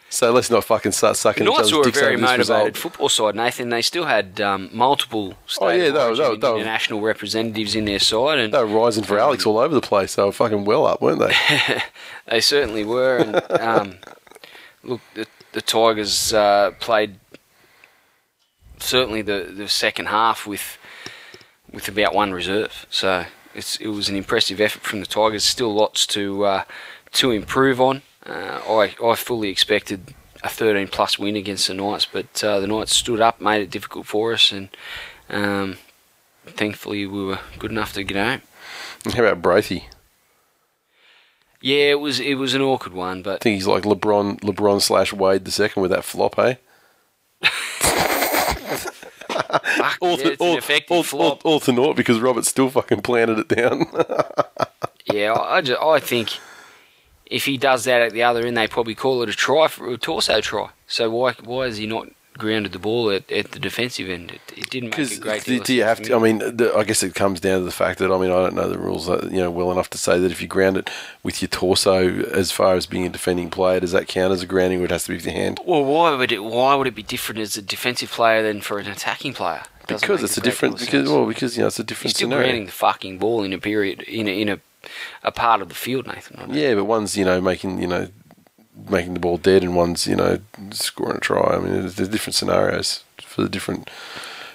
So 0.09 0.31
let's 0.33 0.51
not 0.51 0.65
fucking 0.65 0.93
start 0.93 1.17
sucking 1.17 1.45
The 1.45 1.51
Knights 1.51 1.73
were 1.73 1.87
a 1.87 1.91
very 1.91 2.17
motivated 2.17 2.77
football 2.77 3.09
side, 3.09 3.35
Nathan. 3.35 3.71
They 3.71 3.83
still 3.83 4.05
had 4.05 4.41
um, 4.41 4.71
multiple 4.73 5.35
state 5.47 5.65
Oh, 5.65 5.69
yeah, 5.71 5.91
they 5.91 5.93
were- 5.93 6.17
they 6.17 6.29
were- 6.29 6.37
they 6.37 6.49
were- 6.51 6.57
international 6.59 7.01
representatives 7.01 7.75
in 7.75 7.85
their 7.87 7.99
side, 7.99 8.39
and 8.39 8.55
They 8.55 8.59
were 8.59 8.67
rising 8.67 9.03
for 9.05 9.19
Alex 9.19 9.45
all 9.45 9.59
over 9.59 9.75
the 9.75 9.81
place. 9.81 10.15
They 10.15 10.23
were 10.23 10.31
fucking 10.33 10.65
well 10.65 10.87
up, 10.87 11.03
weren't 11.03 11.19
they? 11.21 11.35
They 12.29 12.41
certainly 12.41 12.85
were. 12.85 13.19
And 13.19 13.37
um, 13.61 13.95
look, 14.83 15.01
the, 15.15 15.27
the 15.53 15.61
Tigers 15.63 16.33
uh, 16.33 16.73
played 16.81 17.19
certainly 18.79 19.23
the, 19.23 19.53
the 19.55 19.69
second 19.69 20.07
half 20.07 20.47
with 20.47 20.79
with 21.73 21.89
about 21.89 22.15
one 22.15 22.33
reserve. 22.33 22.87
So 22.91 23.27
it's 23.55 23.77
it 23.77 23.89
was 23.89 24.09
an 24.09 24.17
impressive 24.17 24.61
effort 24.61 24.83
from 24.83 25.01
the 25.01 25.07
Tigers. 25.07 25.45
Still 25.45 25.73
lots 25.75 26.07
to 26.09 26.45
uh, 26.45 26.65
to 27.13 27.31
improve 27.31 27.81
on. 27.81 28.03
Uh, 28.29 28.61
I 28.69 28.95
I 29.05 29.15
fully 29.15 29.49
expected 29.51 30.15
a 30.43 30.49
13 30.49 30.89
plus 30.89 31.19
win 31.19 31.37
against 31.37 31.69
the 31.69 31.75
Knights, 31.75 32.07
but 32.07 32.43
uh, 32.45 32.61
the 32.61 32.67
Knights 32.67 32.95
stood 32.95 33.21
up, 33.21 33.41
made 33.41 33.63
it 33.63 33.71
difficult 33.71 34.07
for 34.07 34.33
us, 34.33 34.53
and 34.53 34.69
um, 35.31 35.79
thankfully 36.47 37.07
we 37.07 37.25
were 37.25 37.39
good 37.59 37.71
enough 37.71 37.93
to 37.95 38.05
get 38.05 38.17
home. 38.17 38.43
How 39.15 39.25
about 39.25 39.43
Braithy? 39.43 39.85
Yeah, 41.61 41.91
it 41.93 42.01
was 42.01 42.21
it 42.21 42.35
was 42.35 42.55
an 42.55 42.63
awkward 42.63 42.93
one, 42.95 43.23
but 43.23 43.37
I 43.37 43.39
think 43.39 43.55
he's 43.55 43.67
like 43.67 43.85
LeBron, 43.85 44.41
LeBron 44.41 44.83
slash 44.83 45.13
Wade 45.13 45.45
the 45.45 45.51
second 45.51 45.83
with 45.83 45.91
that 45.91 46.05
flop, 46.05 46.35
hey? 46.37 46.59
fuck, 49.29 49.97
All, 50.01 50.19
yeah, 50.19 50.31
to, 50.35 50.37
all, 50.89 51.05
all, 51.13 51.21
all, 51.21 51.41
all 51.45 51.61
to 51.61 51.73
naught 51.73 51.97
because 51.97 52.21
Robert 52.21 52.45
still 52.45 52.71
fucking 52.71 53.03
planted 53.03 53.39
it 53.39 53.49
down. 53.49 53.87
Yeah, 55.13 55.35
I, 55.35 55.59
I, 55.59 55.61
ju- 55.61 55.77
I 55.81 56.01
think 56.01 56.31
if 57.27 57.45
he 57.45 57.57
does 57.57 57.85
that 57.85 58.03
at 58.03 58.13
the 58.13 58.23
other 58.23 58.47
end, 58.47 58.57
they 58.57 58.69
probably 58.69 58.95
call 58.95 59.23
it 59.23 59.29
a 59.29 59.33
try 59.33 59.69
for 59.69 59.91
a 59.91 59.99
torso 59.99 60.41
try. 60.41 60.71
So 60.87 61.11
why 61.11 61.33
why 61.33 61.67
has 61.67 61.79
he 61.79 61.87
not 61.87 62.09
grounded 62.37 62.73
the 62.73 62.79
ball 62.79 63.11
at, 63.11 63.31
at 63.33 63.53
the 63.53 63.59
defensive 63.59 64.09
end? 64.09 64.31
It, 64.31 64.41
it 64.57 64.71
didn't 64.71 64.97
make 64.97 65.11
a 65.11 65.19
great 65.19 65.45
deal. 65.45 65.63
do 65.63 65.75
you 65.75 65.85
have 65.85 66.01
to? 66.03 66.15
I 66.15 66.19
mean, 66.19 66.39
the, 66.39 66.73
I 66.77 66.85
guess 66.85 67.03
it 67.03 67.15
comes 67.15 67.41
down 67.41 67.61
to 67.61 67.65
the 67.65 67.73
fact 67.73 67.99
that 67.99 68.13
I 68.13 68.19
mean 68.19 68.31
I 68.31 68.37
don't 68.37 68.55
know 68.55 68.69
the 68.69 68.79
rules 68.79 69.09
uh, 69.09 69.29
you 69.31 69.39
know 69.39 69.51
well 69.51 69.73
enough 69.73 69.91
to 69.91 69.99
say 69.99 70.19
that 70.19 70.31
if 70.31 70.41
you 70.41 70.49
ground 70.49 70.77
it 70.77 70.91
with 71.23 71.43
your 71.43 71.49
torso 71.49 72.23
as 72.27 72.53
far 72.53 72.75
as 72.75 72.87
being 72.87 73.07
a 73.07 73.11
defending 73.11 73.51
player, 73.51 73.81
does 73.81 73.93
that 73.93 74.09
count 74.09 74.33
as 74.33 74.43
a 74.43 74.47
grounding, 74.47 74.81
or 74.81 74.85
it 74.85 74.91
has 74.91 75.05
to 75.05 75.11
be 75.11 75.17
with 75.17 75.27
your 75.27 75.35
hand? 75.35 75.61
Well, 75.65 75.85
why 75.85 76.15
would 76.15 76.33
it? 76.33 76.45
Why 76.45 76.75
would 76.75 76.87
it 76.87 76.95
be 76.95 77.03
different 77.03 77.41
as 77.41 77.57
a 77.57 77.63
defensive 77.63 78.11
player 78.11 78.43
than 78.43 78.61
for 78.61 78.79
an 78.79 78.87
attacking 78.87 79.35
player? 79.35 79.63
Because 79.89 80.23
it's 80.23 80.37
a 80.37 80.41
different. 80.41 80.79
Because 80.79 80.91
sense. 80.91 81.09
well, 81.09 81.27
because 81.27 81.57
you 81.57 81.63
know 81.63 81.69
it's 81.69 81.79
a 81.79 81.85
different 81.85 82.15
still 82.15 82.27
scenario. 82.27 82.47
grounding 82.47 82.67
the 82.67 82.73
fucking 82.73 83.19
ball 83.19 83.43
in 83.43 83.53
a 83.53 83.59
period 83.59 84.03
in 84.03 84.27
a, 84.29 84.41
in 84.41 84.49
a 84.49 84.61
a 85.23 85.33
part 85.33 85.63
of 85.63 85.69
the 85.69 85.75
field, 85.75 86.07
Nathan. 86.07 86.53
Yeah, 86.53 86.75
but 86.75 86.85
one's 86.85 87.17
you 87.17 87.25
know 87.25 87.41
making 87.41 87.81
you 87.81 87.87
know 87.87 88.09
making 88.89 89.15
the 89.15 89.21
ball 89.21 89.39
dead, 89.39 89.63
and 89.63 89.75
one's 89.75 90.07
you 90.07 90.17
know 90.17 90.39
scoring 90.71 91.19
a 91.19 91.21
try. 91.21 91.57
I 91.57 91.59
mean, 91.59 91.73
there's, 91.73 91.95
there's 91.97 92.09
different 92.09 92.35
scenarios 92.35 93.05
for 93.21 93.43
the 93.43 93.49
different 93.49 93.91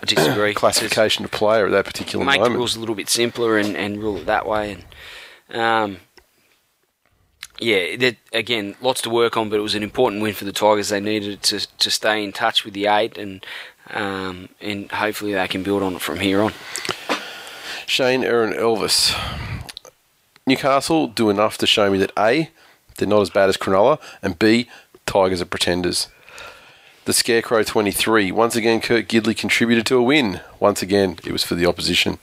I 0.01 0.05
disagree. 0.05 0.53
classification 0.55 1.25
of 1.25 1.31
player 1.31 1.65
at 1.65 1.71
that 1.71 1.85
particular 1.85 2.25
make 2.25 2.35
the 2.35 2.41
moment. 2.41 2.57
rules 2.57 2.75
a 2.75 2.79
little 2.79 2.95
bit 2.95 3.09
simpler 3.09 3.57
and, 3.57 3.75
and 3.75 4.01
rule 4.01 4.17
it 4.17 4.25
that 4.25 4.47
way. 4.47 4.77
And 5.51 5.61
um, 5.61 5.97
yeah, 7.59 7.95
that, 7.97 8.17
again, 8.33 8.75
lots 8.81 9.01
to 9.03 9.09
work 9.09 9.37
on, 9.37 9.49
but 9.49 9.59
it 9.59 9.61
was 9.61 9.75
an 9.75 9.83
important 9.83 10.21
win 10.21 10.33
for 10.33 10.45
the 10.45 10.51
Tigers. 10.51 10.89
They 10.89 10.99
needed 10.99 11.43
to 11.43 11.59
to 11.77 11.91
stay 11.91 12.23
in 12.23 12.31
touch 12.31 12.65
with 12.65 12.73
the 12.73 12.87
eight, 12.87 13.17
and 13.17 13.45
um, 13.89 14.49
and 14.59 14.91
hopefully 14.91 15.33
they 15.33 15.47
can 15.47 15.63
build 15.63 15.83
on 15.83 15.95
it 15.95 16.01
from 16.01 16.19
here 16.19 16.41
on. 16.41 16.53
Shane, 17.85 18.23
Aaron, 18.23 18.53
Elvis. 18.53 19.13
Newcastle 20.45 21.07
do 21.07 21.29
enough 21.29 21.57
to 21.59 21.67
show 21.67 21.91
me 21.91 21.97
that 21.99 22.11
A, 22.17 22.49
they're 22.97 23.07
not 23.07 23.21
as 23.21 23.29
bad 23.29 23.49
as 23.49 23.57
Cronulla, 23.57 23.99
and 24.21 24.39
B, 24.39 24.67
Tigers 25.05 25.41
are 25.41 25.45
pretenders. 25.45 26.07
The 27.05 27.13
Scarecrow 27.13 27.63
23. 27.63 28.31
Once 28.31 28.55
again, 28.55 28.79
Kurt 28.79 29.07
Gidley 29.07 29.35
contributed 29.35 29.85
to 29.87 29.97
a 29.97 30.03
win. 30.03 30.39
Once 30.59 30.81
again, 30.81 31.17
it 31.25 31.31
was 31.31 31.43
for 31.43 31.55
the 31.55 31.65
opposition. 31.65 32.19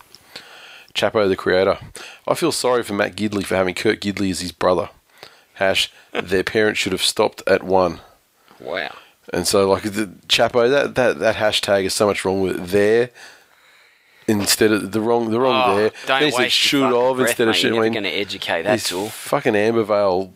Chapo, 0.94 1.28
the 1.28 1.36
creator. 1.36 1.78
I 2.26 2.34
feel 2.34 2.52
sorry 2.52 2.82
for 2.82 2.94
Matt 2.94 3.16
Gidley 3.16 3.44
for 3.44 3.56
having 3.56 3.74
Kurt 3.74 4.00
Gidley 4.00 4.30
as 4.30 4.40
his 4.40 4.52
brother. 4.52 4.88
Hash, 5.54 5.92
their 6.12 6.44
parents 6.44 6.78
should 6.78 6.92
have 6.92 7.02
stopped 7.02 7.42
at 7.46 7.62
one. 7.62 8.00
Wow. 8.60 8.94
And 9.32 9.46
so, 9.46 9.68
like 9.68 9.82
the 9.82 10.06
Chapo, 10.28 10.70
that, 10.70 10.94
that, 10.94 11.18
that 11.18 11.36
hashtag 11.36 11.84
is 11.84 11.94
so 11.94 12.06
much 12.06 12.24
wrong 12.24 12.40
with 12.40 12.56
it. 12.56 12.66
there 12.68 13.10
instead 14.28 14.70
of 14.70 14.92
the 14.92 15.00
wrong 15.00 15.30
the 15.30 15.40
wrong 15.40 15.70
Oh, 15.70 15.76
there. 15.76 15.90
don't 16.06 16.20
They 16.20 16.30
said 16.30 16.52
should 16.52 16.82
have 16.82 17.16
breath, 17.16 17.28
instead 17.30 17.48
of 17.48 17.52
mate. 17.54 17.58
should. 17.60 17.74
You're 17.74 17.82
never 17.84 17.92
going 17.94 18.04
to 18.04 18.10
educate. 18.10 18.62
That's 18.62 18.92
all. 18.92 19.08
fucking 19.08 19.54
Ambervale 19.54 20.32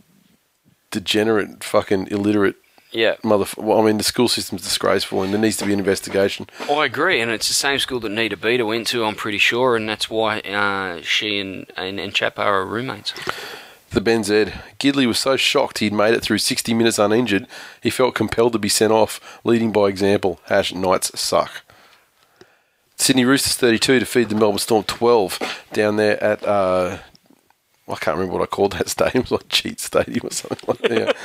degenerate, 0.90 1.62
fucking 1.64 2.09
illiterate 2.10 2.56
Yeah, 2.90 3.14
motherfucker. 3.24 3.62
Well, 3.62 3.81
I 3.81 3.85
mean, 3.85 3.98
the 3.98 4.05
school 4.05 4.28
system's 4.28 4.62
disgraceful, 4.62 5.23
and 5.23 5.32
there 5.32 5.40
needs 5.40 5.56
to 5.59 5.64
be 5.66 5.73
an 5.73 5.78
investigation. 5.78 6.47
I 6.70 6.85
agree, 6.85 7.20
and 7.20 7.31
it's 7.31 7.48
the 7.48 7.55
same 7.55 7.78
school 7.78 8.01
that 8.01 8.10
Nita 8.10 8.36
Beta 8.36 8.66
went 8.66 8.86
to. 8.89 9.05
I'm 9.05 9.14
pretty 9.14 9.39
sure, 9.39 9.77
and 9.77 9.89
that's 9.89 10.10
why 10.10 10.40
uh, 10.40 11.01
she 11.02 11.39
and 11.40 11.66
and, 11.77 11.98
and 11.98 12.12
Chapo 12.12 12.40
are 12.40 12.66
roommates. 12.66 13.14
The 13.90 14.01
Ben 14.01 14.24
Zed. 14.24 14.55
Gidley 14.78 15.06
was 15.06 15.19
so 15.19 15.36
shocked 15.36 15.78
he'd 15.78 15.93
made 15.93 16.14
it 16.14 16.23
through 16.23 16.39
60 16.39 16.73
minutes 16.73 16.98
uninjured, 16.98 17.47
he 17.82 17.90
felt 17.90 18.14
compelled 18.14 18.55
to 18.55 18.59
be 18.59 18.70
sent 18.70 18.90
off, 18.90 19.39
leading 19.44 19.70
by 19.70 19.89
example. 19.89 20.40
Hash 20.47 20.73
Knights 20.74 21.19
suck. 21.20 21.62
Sydney 23.02 23.24
Roosters 23.24 23.54
32 23.56 23.98
to 23.98 24.06
feed 24.06 24.28
the 24.28 24.36
Melbourne 24.36 24.60
Storm 24.60 24.84
12 24.84 25.66
down 25.72 25.96
there 25.96 26.22
at, 26.22 26.44
uh, 26.44 26.98
I 27.88 27.94
can't 27.96 28.16
remember 28.16 28.38
what 28.38 28.42
I 28.42 28.46
called 28.46 28.74
that 28.74 28.88
stadium. 28.88 29.22
It 29.24 29.30
was 29.30 29.40
like 29.40 29.48
Cheat 29.48 29.80
Stadium 29.80 30.28
or 30.28 30.30
something 30.30 30.68
like 30.68 30.82
that. 30.82 31.16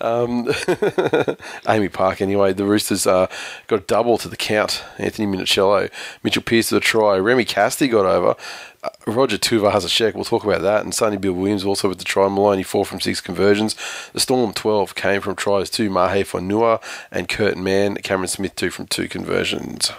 Um, 0.00 0.46
AAMI 1.66 1.92
Park, 1.92 2.22
anyway. 2.22 2.54
The 2.54 2.64
Roosters 2.64 3.06
uh, 3.06 3.26
got 3.66 3.80
a 3.80 3.82
double 3.82 4.16
to 4.16 4.30
the 4.30 4.36
count. 4.36 4.82
Anthony 4.96 5.26
Minichiello. 5.26 5.90
Mitchell 6.22 6.42
Pearce 6.42 6.70
to 6.70 6.76
the 6.76 6.80
try. 6.80 7.18
Remi 7.18 7.44
Casty 7.44 7.90
got 7.90 8.06
over. 8.06 8.34
Uh, 8.82 8.88
Roger 9.06 9.36
Tuivasa-Sheck, 9.36 10.14
we'll 10.14 10.24
talk 10.24 10.42
about 10.42 10.62
that. 10.62 10.84
And 10.84 10.94
Sonny 10.94 11.18
Bill 11.18 11.34
Williams 11.34 11.66
also 11.66 11.90
with 11.90 11.98
the 11.98 12.04
try. 12.04 12.28
Maloney, 12.28 12.62
four 12.62 12.86
from 12.86 13.02
six 13.02 13.20
conversions. 13.20 13.76
The 14.14 14.20
Storm 14.20 14.54
12 14.54 14.94
came 14.94 15.20
from 15.20 15.36
tries 15.36 15.68
to 15.68 15.90
Mahe 15.90 16.24
Fonua 16.24 16.82
and 17.10 17.28
Curtin 17.28 17.62
Mann. 17.62 17.96
Cameron 17.96 18.28
Smith, 18.28 18.56
two 18.56 18.70
from 18.70 18.86
two 18.86 19.06
conversions. 19.06 19.92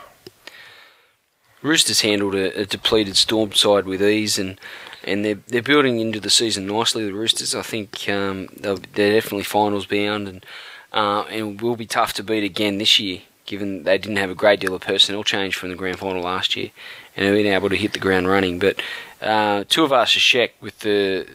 Roosters 1.67 2.01
handled 2.01 2.35
a, 2.35 2.61
a 2.61 2.65
depleted 2.65 3.17
Storm 3.17 3.53
side 3.53 3.85
with 3.85 4.01
ease, 4.01 4.39
and 4.39 4.59
and 5.03 5.23
they're 5.23 5.39
they're 5.47 5.61
building 5.61 5.99
into 5.99 6.19
the 6.19 6.29
season 6.29 6.67
nicely. 6.67 7.05
The 7.05 7.13
Roosters, 7.13 7.53
I 7.53 7.61
think, 7.61 8.09
um, 8.09 8.47
they're 8.57 8.77
definitely 8.77 9.43
finals 9.43 9.85
bound, 9.85 10.27
and 10.27 10.45
uh, 10.93 11.23
and 11.23 11.61
will 11.61 11.75
be 11.75 11.85
tough 11.85 12.13
to 12.13 12.23
beat 12.23 12.43
again 12.43 12.77
this 12.77 12.99
year. 12.99 13.21
Given 13.45 13.83
they 13.83 13.97
didn't 13.97 14.17
have 14.17 14.29
a 14.29 14.35
great 14.35 14.59
deal 14.59 14.75
of 14.75 14.81
personnel 14.81 15.23
change 15.23 15.55
from 15.55 15.69
the 15.69 15.75
grand 15.75 15.99
final 15.99 16.21
last 16.21 16.55
year, 16.55 16.71
and 17.15 17.25
they've 17.25 17.43
been 17.43 17.53
able 17.53 17.69
to 17.69 17.77
hit 17.77 17.93
the 17.93 17.99
ground 17.99 18.27
running. 18.27 18.59
But 18.59 18.81
uh, 19.21 19.63
Tuivasa-Sheck 19.63 20.51
with 20.59 20.79
the 20.79 21.27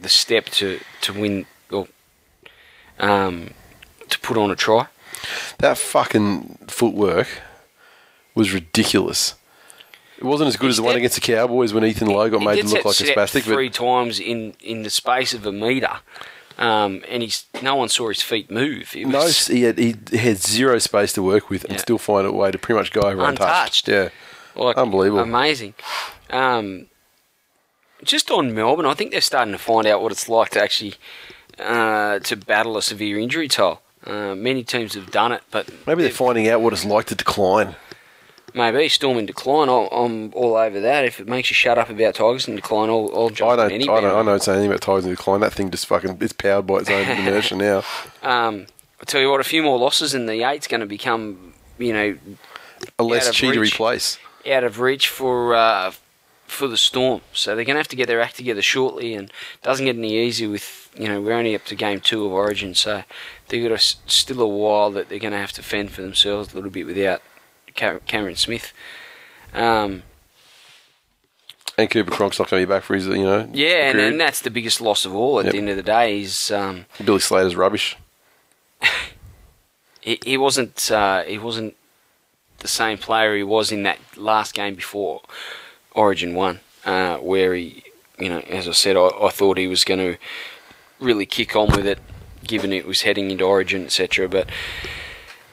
the 0.00 0.08
step 0.08 0.46
to 0.46 0.80
to 1.02 1.12
win 1.12 1.46
or 1.70 1.88
um, 2.98 3.50
to 4.08 4.18
put 4.20 4.36
on 4.36 4.50
a 4.50 4.56
try. 4.56 4.86
That 5.58 5.76
fucking 5.76 6.58
footwork 6.68 7.28
was 8.34 8.54
ridiculous. 8.54 9.34
It 10.20 10.24
wasn't 10.24 10.48
as 10.48 10.56
good 10.56 10.68
as 10.70 10.76
the 10.76 10.82
one 10.82 10.96
against 10.96 11.14
the 11.14 11.20
Cowboys 11.22 11.72
when 11.72 11.82
Ethan 11.84 12.08
Lowe 12.08 12.28
got 12.28 12.40
He 12.40 12.46
made 12.46 12.60
to 12.62 12.68
look 12.68 12.84
like 12.84 13.00
a 13.00 13.04
spastic. 13.04 13.46
But 13.46 13.54
three 13.54 13.70
times 13.70 14.20
in, 14.20 14.52
in 14.60 14.82
the 14.82 14.90
space 14.90 15.32
of 15.32 15.46
a 15.46 15.52
metre, 15.52 15.96
um, 16.58 17.02
and 17.08 17.22
he's 17.22 17.46
no 17.62 17.74
one 17.76 17.88
saw 17.88 18.08
his 18.10 18.20
feet 18.20 18.50
move. 18.50 18.94
It 18.94 19.06
no, 19.06 19.26
he 19.28 19.62
had, 19.62 19.78
he 19.78 19.96
had 20.16 20.36
zero 20.36 20.78
space 20.78 21.14
to 21.14 21.22
work 21.22 21.48
with 21.48 21.64
and 21.64 21.72
Yeah. 21.72 21.78
still 21.78 21.96
find 21.98 22.26
a 22.26 22.32
way 22.32 22.50
to 22.50 22.58
pretty 22.58 22.78
much 22.78 22.92
go 22.92 23.00
over 23.00 23.22
Untouched. 23.24 23.88
untouched. 23.88 23.88
Yeah. 23.88 24.08
like, 24.62 24.76
unbelievable. 24.76 25.22
amazing. 25.22 25.72
Um, 26.28 26.86
just 28.04 28.30
on 28.30 28.54
Melbourne, 28.54 28.84
I 28.86 28.92
think 28.94 29.12
they're 29.12 29.20
starting 29.22 29.52
to 29.52 29.58
find 29.58 29.86
out 29.86 30.02
what 30.02 30.12
it's 30.12 30.28
like 30.28 30.50
to 30.50 30.62
actually 30.62 30.94
uh, 31.58 32.18
to 32.20 32.36
battle 32.36 32.76
a 32.76 32.82
severe 32.82 33.18
injury 33.18 33.48
toll. 33.48 33.80
Uh, 34.06 34.34
many 34.34 34.62
teams 34.64 34.94
have 34.94 35.10
done 35.10 35.32
it, 35.32 35.42
but 35.50 35.68
Maybe 35.86 36.02
they're 36.02 36.10
finding 36.12 36.48
out 36.48 36.60
what 36.60 36.72
it's 36.72 36.84
like 36.84 37.06
to 37.06 37.14
decline. 37.14 37.74
Maybe 38.54 38.88
storm 38.88 39.18
in 39.18 39.26
decline. 39.26 39.68
I'll, 39.68 39.88
I'm 39.92 40.32
all 40.34 40.56
over 40.56 40.80
that. 40.80 41.04
If 41.04 41.20
it 41.20 41.28
makes 41.28 41.50
you 41.50 41.54
shut 41.54 41.78
up 41.78 41.88
about 41.90 42.14
Tigers 42.14 42.48
in 42.48 42.56
decline, 42.56 42.88
I'll, 42.90 43.10
I'll 43.14 43.30
jump 43.30 43.52
I 43.52 43.56
don't, 43.56 43.72
any 43.72 43.88
I 43.88 44.00
don't, 44.00 44.14
I 44.14 44.22
don't 44.22 44.42
say 44.42 44.52
anything 44.52 44.70
about 44.70 44.80
Tigers 44.82 45.04
in 45.04 45.10
decline. 45.10 45.40
That 45.40 45.52
thing 45.52 45.70
just 45.70 45.86
fucking, 45.86 46.18
it's 46.20 46.32
powered 46.32 46.66
by 46.66 46.76
its 46.78 46.90
own 46.90 47.06
inertia 47.18 47.56
now. 47.56 47.78
Um, 48.22 48.66
I 49.00 49.04
tell 49.04 49.20
you 49.20 49.30
what, 49.30 49.40
a 49.40 49.44
few 49.44 49.62
more 49.62 49.78
losses 49.78 50.14
and 50.14 50.28
the 50.28 50.42
eight's 50.42 50.66
going 50.66 50.80
to 50.80 50.86
become, 50.86 51.54
you 51.78 51.92
know, 51.92 52.18
A 52.98 53.02
less 53.02 53.28
cheatery 53.30 53.72
place. 53.72 54.18
out 54.50 54.64
of 54.64 54.80
reach 54.80 55.08
for 55.08 55.54
uh, 55.54 55.92
for 56.46 56.66
the 56.68 56.76
Storm. 56.76 57.20
So 57.32 57.54
they're 57.54 57.64
going 57.64 57.76
to 57.76 57.80
have 57.80 57.88
to 57.88 57.96
get 57.96 58.08
their 58.08 58.20
act 58.20 58.36
together 58.36 58.60
shortly, 58.62 59.14
and 59.14 59.28
it 59.28 59.62
doesn't 59.62 59.84
get 59.86 59.96
any 59.96 60.18
easier 60.18 60.48
with 60.50 60.90
you 60.96 61.06
know 61.08 61.20
we're 61.20 61.32
only 61.34 61.54
up 61.54 61.64
to 61.66 61.74
game 61.76 62.00
two 62.00 62.26
of 62.26 62.32
Origin, 62.32 62.74
so 62.74 63.04
they've 63.48 63.62
got 63.62 63.72
a, 63.72 63.78
still 63.78 64.40
a 64.40 64.46
while 64.48 64.90
that 64.90 65.08
they're 65.08 65.18
going 65.20 65.32
to 65.32 65.38
have 65.38 65.52
to 65.52 65.62
fend 65.62 65.92
for 65.92 66.02
themselves 66.02 66.52
a 66.52 66.56
little 66.56 66.70
bit 66.70 66.84
without 66.86 67.22
Cameron 68.06 68.36
Smith. 68.36 68.72
Um, 69.52 70.02
and 71.80 71.90
Cooper 71.90 72.10
Cronk's 72.10 72.38
not 72.38 72.50
going 72.50 72.62
to 72.62 72.66
be 72.66 72.70
back 72.70 72.82
for 72.82 72.94
his, 72.94 73.06
you 73.06 73.24
know. 73.24 73.48
Yeah, 73.52 73.90
and, 73.90 73.98
and, 73.98 74.20
that's 74.20 74.40
the 74.40 74.50
biggest 74.50 74.80
loss 74.80 75.04
of 75.04 75.14
all. 75.14 75.38
At 75.38 75.46
yep. 75.46 75.52
the 75.52 75.58
end 75.58 75.68
of 75.70 75.76
the 75.76 75.82
day, 75.82 76.18
he's 76.18 76.50
um, 76.50 76.86
Billy 77.02 77.20
Slater's 77.20 77.56
rubbish. 77.56 77.96
he, 80.00 80.18
he 80.24 80.36
wasn't. 80.36 80.90
Uh, 80.90 81.22
he 81.22 81.38
wasn't 81.38 81.74
the 82.58 82.68
same 82.68 82.98
player 82.98 83.34
he 83.36 83.42
was 83.42 83.72
in 83.72 83.82
that 83.84 83.98
last 84.16 84.54
game 84.54 84.74
before 84.74 85.22
Origin 85.92 86.34
One, 86.34 86.60
uh, 86.84 87.16
where 87.16 87.54
he, 87.54 87.82
you 88.18 88.28
know, 88.28 88.40
as 88.40 88.68
I 88.68 88.72
said, 88.72 88.96
I, 88.96 89.08
I 89.08 89.30
thought 89.30 89.56
he 89.56 89.66
was 89.66 89.84
going 89.84 90.00
to 90.00 90.18
really 90.98 91.26
kick 91.26 91.56
on 91.56 91.68
with 91.68 91.86
it, 91.86 91.98
given 92.44 92.72
it 92.72 92.86
was 92.86 93.02
heading 93.02 93.30
into 93.30 93.44
Origin, 93.44 93.84
etc. 93.84 94.28
But 94.28 94.50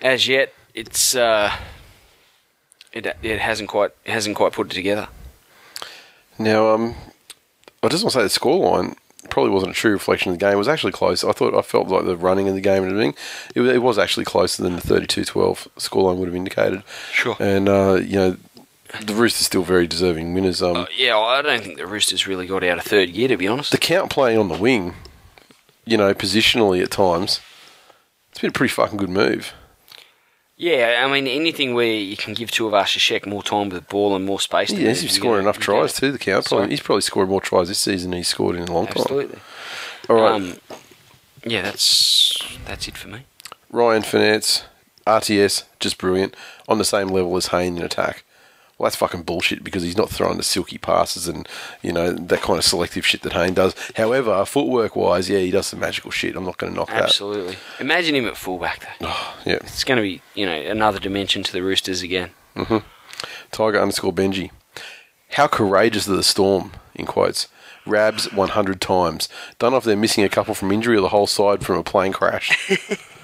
as 0.02 0.28
yet, 0.28 0.54
it's 0.74 1.16
uh, 1.16 1.56
it 2.98 3.18
it 3.22 3.40
hasn't 3.40 3.70
quite 3.70 3.92
hasn't 4.06 4.36
quite 4.36 4.54
put 4.54 4.72
it 4.72 4.76
together. 4.76 5.08
Now, 6.40 6.70
um, 6.74 6.96
I 7.84 7.88
just 7.90 8.04
want 8.04 8.14
to 8.14 8.20
say 8.20 8.24
the 8.24 8.30
scoreline 8.30 8.96
probably 9.30 9.52
wasn't 9.52 9.72
a 9.72 9.76
true 9.76 9.92
reflection 9.92 10.32
of 10.32 10.38
the 10.38 10.46
game. 10.46 10.54
It 10.54 10.58
was 10.58 10.68
actually 10.68 10.92
close. 10.94 11.24
I 11.24 11.32
thought 11.32 11.56
I 11.56 11.62
felt 11.62 11.88
like 11.88 12.06
the 12.06 12.16
running 12.16 12.48
in 12.48 12.56
the 12.56 12.62
game 12.62 12.84
and 12.84 12.92
everything. 12.92 13.16
It, 13.56 13.62
it 13.62 13.80
was 13.80 13.98
actually 13.98 14.26
closer 14.26 14.64
than 14.64 14.76
the 14.76 14.82
32-12 14.82 15.68
scoreline 15.78 16.18
would 16.18 16.28
have 16.28 16.36
indicated. 16.36 16.84
Sure. 17.12 17.36
And 17.40 17.68
uh, 17.68 17.96
you 17.96 18.16
know, 18.16 18.38
the 19.02 19.14
Roosters 19.14 19.46
still 19.46 19.64
very 19.64 19.88
deserving 19.88 20.34
winners. 20.34 20.62
Um, 20.62 20.78
uh, 20.78 20.86
yeah, 20.96 21.18
I 21.18 21.42
don't 21.42 21.64
think 21.64 21.78
the 21.78 21.88
Roosters 21.88 22.28
really 22.28 22.48
got 22.48 22.64
out 22.64 22.78
of 22.78 22.84
third 22.84 23.14
gear 23.14 23.28
to 23.28 23.38
be 23.38 23.48
honest. 23.48 23.72
The 23.72 23.78
count 23.78 24.12
playing 24.12 24.38
on 24.38 24.48
the 24.48 24.58
wing, 24.58 24.94
you 25.86 25.98
know, 25.98 26.14
positionally 26.14 26.84
at 26.84 26.92
times, 26.92 27.42
it's 28.32 28.40
been 28.40 28.50
a 28.50 28.54
pretty 28.54 28.74
fucking 28.74 28.98
good 28.98 29.10
move. 29.10 29.54
Yeah, 30.60 31.04
I 31.06 31.12
mean 31.12 31.28
anything 31.28 31.76
where 31.76 31.86
you 31.86 32.18
can 32.18 32.34
give 32.34 32.50
Tuivasa-Sheck 32.50 33.28
more 33.28 33.44
time 33.44 33.70
with 33.70 33.84
the 33.84 33.88
ball 33.90 34.16
and 34.16 34.26
more 34.26 34.40
space. 34.40 34.72
Yeah, 34.72 34.90
he's 34.90 35.12
scoring 35.12 35.44
enough 35.44 35.60
tries 35.60 35.94
too. 35.94 36.12
The 36.12 36.18
count, 36.18 36.48
probably, 36.48 36.70
he's 36.70 36.82
probably 36.82 37.02
scored 37.02 37.30
more 37.30 37.42
tries 37.42 37.68
this 37.68 37.78
season 37.78 38.10
than 38.10 38.18
he's 38.18 38.28
scored 38.28 38.56
in 38.56 38.64
a 38.64 38.74
long 38.74 38.88
Absolutely. 38.88 39.36
time. 39.36 39.42
Absolutely. 40.10 40.16
All 40.16 40.16
right. 40.16 40.54
Um, 40.54 40.58
yeah, 41.46 41.62
that's 41.62 42.44
that's 42.66 42.88
it 42.88 42.98
for 42.98 43.08
me. 43.10 43.20
Ryan 43.70 44.02
Finance, 44.02 44.64
RTS, 45.06 45.64
just 45.80 46.00
brilliant 46.00 46.36
on 46.68 46.80
the 46.80 46.86
same 46.86 47.10
level 47.10 47.38
as 47.38 47.48
Hayne 47.48 47.78
in 47.78 47.84
attack 47.84 48.24
well, 48.78 48.86
that's 48.86 48.96
fucking 48.96 49.24
bullshit 49.24 49.64
because 49.64 49.82
he's 49.82 49.98
not 49.98 50.10
throwing 50.10 50.38
the 50.38 50.44
silky 50.44 50.78
passes 50.78 51.28
and, 51.28 51.48
you 51.82 51.92
know, 51.92 52.12
that 52.12 52.42
kind 52.42 52.60
of 52.60 52.64
selective 52.64 53.06
shit 53.06 53.24
that 53.24 53.34
Hayne 53.34 53.56
does. 53.56 53.74
However, 53.96 54.46
footwork 54.46 54.96
wise, 54.96 55.30
yeah, 55.30 55.40
he 55.40 55.50
does 55.50 55.68
some 55.68 55.80
magical 55.80 56.12
shit. 56.12 56.36
I'm 56.36 56.46
not 56.46 56.58
going 56.58 56.74
to 56.74 56.78
knock 56.78 56.90
Absolutely. 56.92 57.42
that. 57.42 57.50
Absolutely. 57.54 57.84
Imagine 57.86 58.16
him 58.16 58.26
at 58.28 58.38
fullback, 58.38 58.88
though. 59.00 59.08
Oh, 59.10 59.38
yeah. 59.46 59.56
It's 59.56 59.84
going 59.84 59.96
to 59.96 60.04
be, 60.04 60.22
you 60.36 60.46
know, 60.46 60.54
another 60.54 61.00
dimension 61.00 61.42
to 61.44 61.52
the 61.52 61.64
Roosters 61.64 62.04
again. 62.04 62.30
Mm-hmm. 62.56 62.86
Tiger 63.52 63.82
underscore 63.82 64.14
Benji. 64.14 64.52
How 65.32 65.48
courageous 65.48 66.08
are 66.08 66.16
the 66.16 66.24
Storm, 66.24 66.74
in 66.94 67.06
quotes. 67.08 67.48
Rabs 67.86 68.32
100 68.32 68.80
times. 68.82 69.28
Don't 69.60 69.72
know 69.72 69.78
if 69.78 69.86
they're 69.86 69.96
missing 69.96 70.24
a 70.24 70.30
couple 70.30 70.54
from 70.54 70.72
injury 70.72 70.98
or 70.98 71.02
the 71.02 71.10
whole 71.10 71.28
side 71.28 71.66
from 71.66 71.78
a 71.78 71.84
plane 71.84 72.14
crash. 72.14 72.70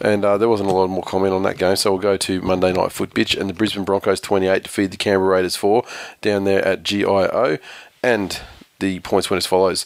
And 0.00 0.24
uh, 0.24 0.38
there 0.38 0.48
wasn't 0.48 0.70
a 0.70 0.72
lot 0.72 0.88
more 0.88 1.02
comment 1.02 1.34
on 1.34 1.42
that 1.42 1.58
game, 1.58 1.76
so 1.76 1.92
we'll 1.92 2.00
go 2.00 2.16
to 2.16 2.40
Monday 2.40 2.72
Night 2.72 2.92
Foot 2.92 3.10
Bitch 3.10 3.38
and 3.38 3.50
the 3.50 3.54
Brisbane 3.54 3.84
Broncos 3.84 4.20
28 4.20 4.64
to 4.64 4.70
feed 4.70 4.90
the 4.92 4.96
Canberra 4.96 5.36
Raiders 5.36 5.56
4 5.56 5.84
down 6.22 6.44
there 6.44 6.64
at 6.64 6.82
GIO. 6.82 7.58
And 8.02 8.40
the 8.78 9.00
points 9.00 9.28
went 9.28 9.38
as 9.42 9.46
follows 9.46 9.84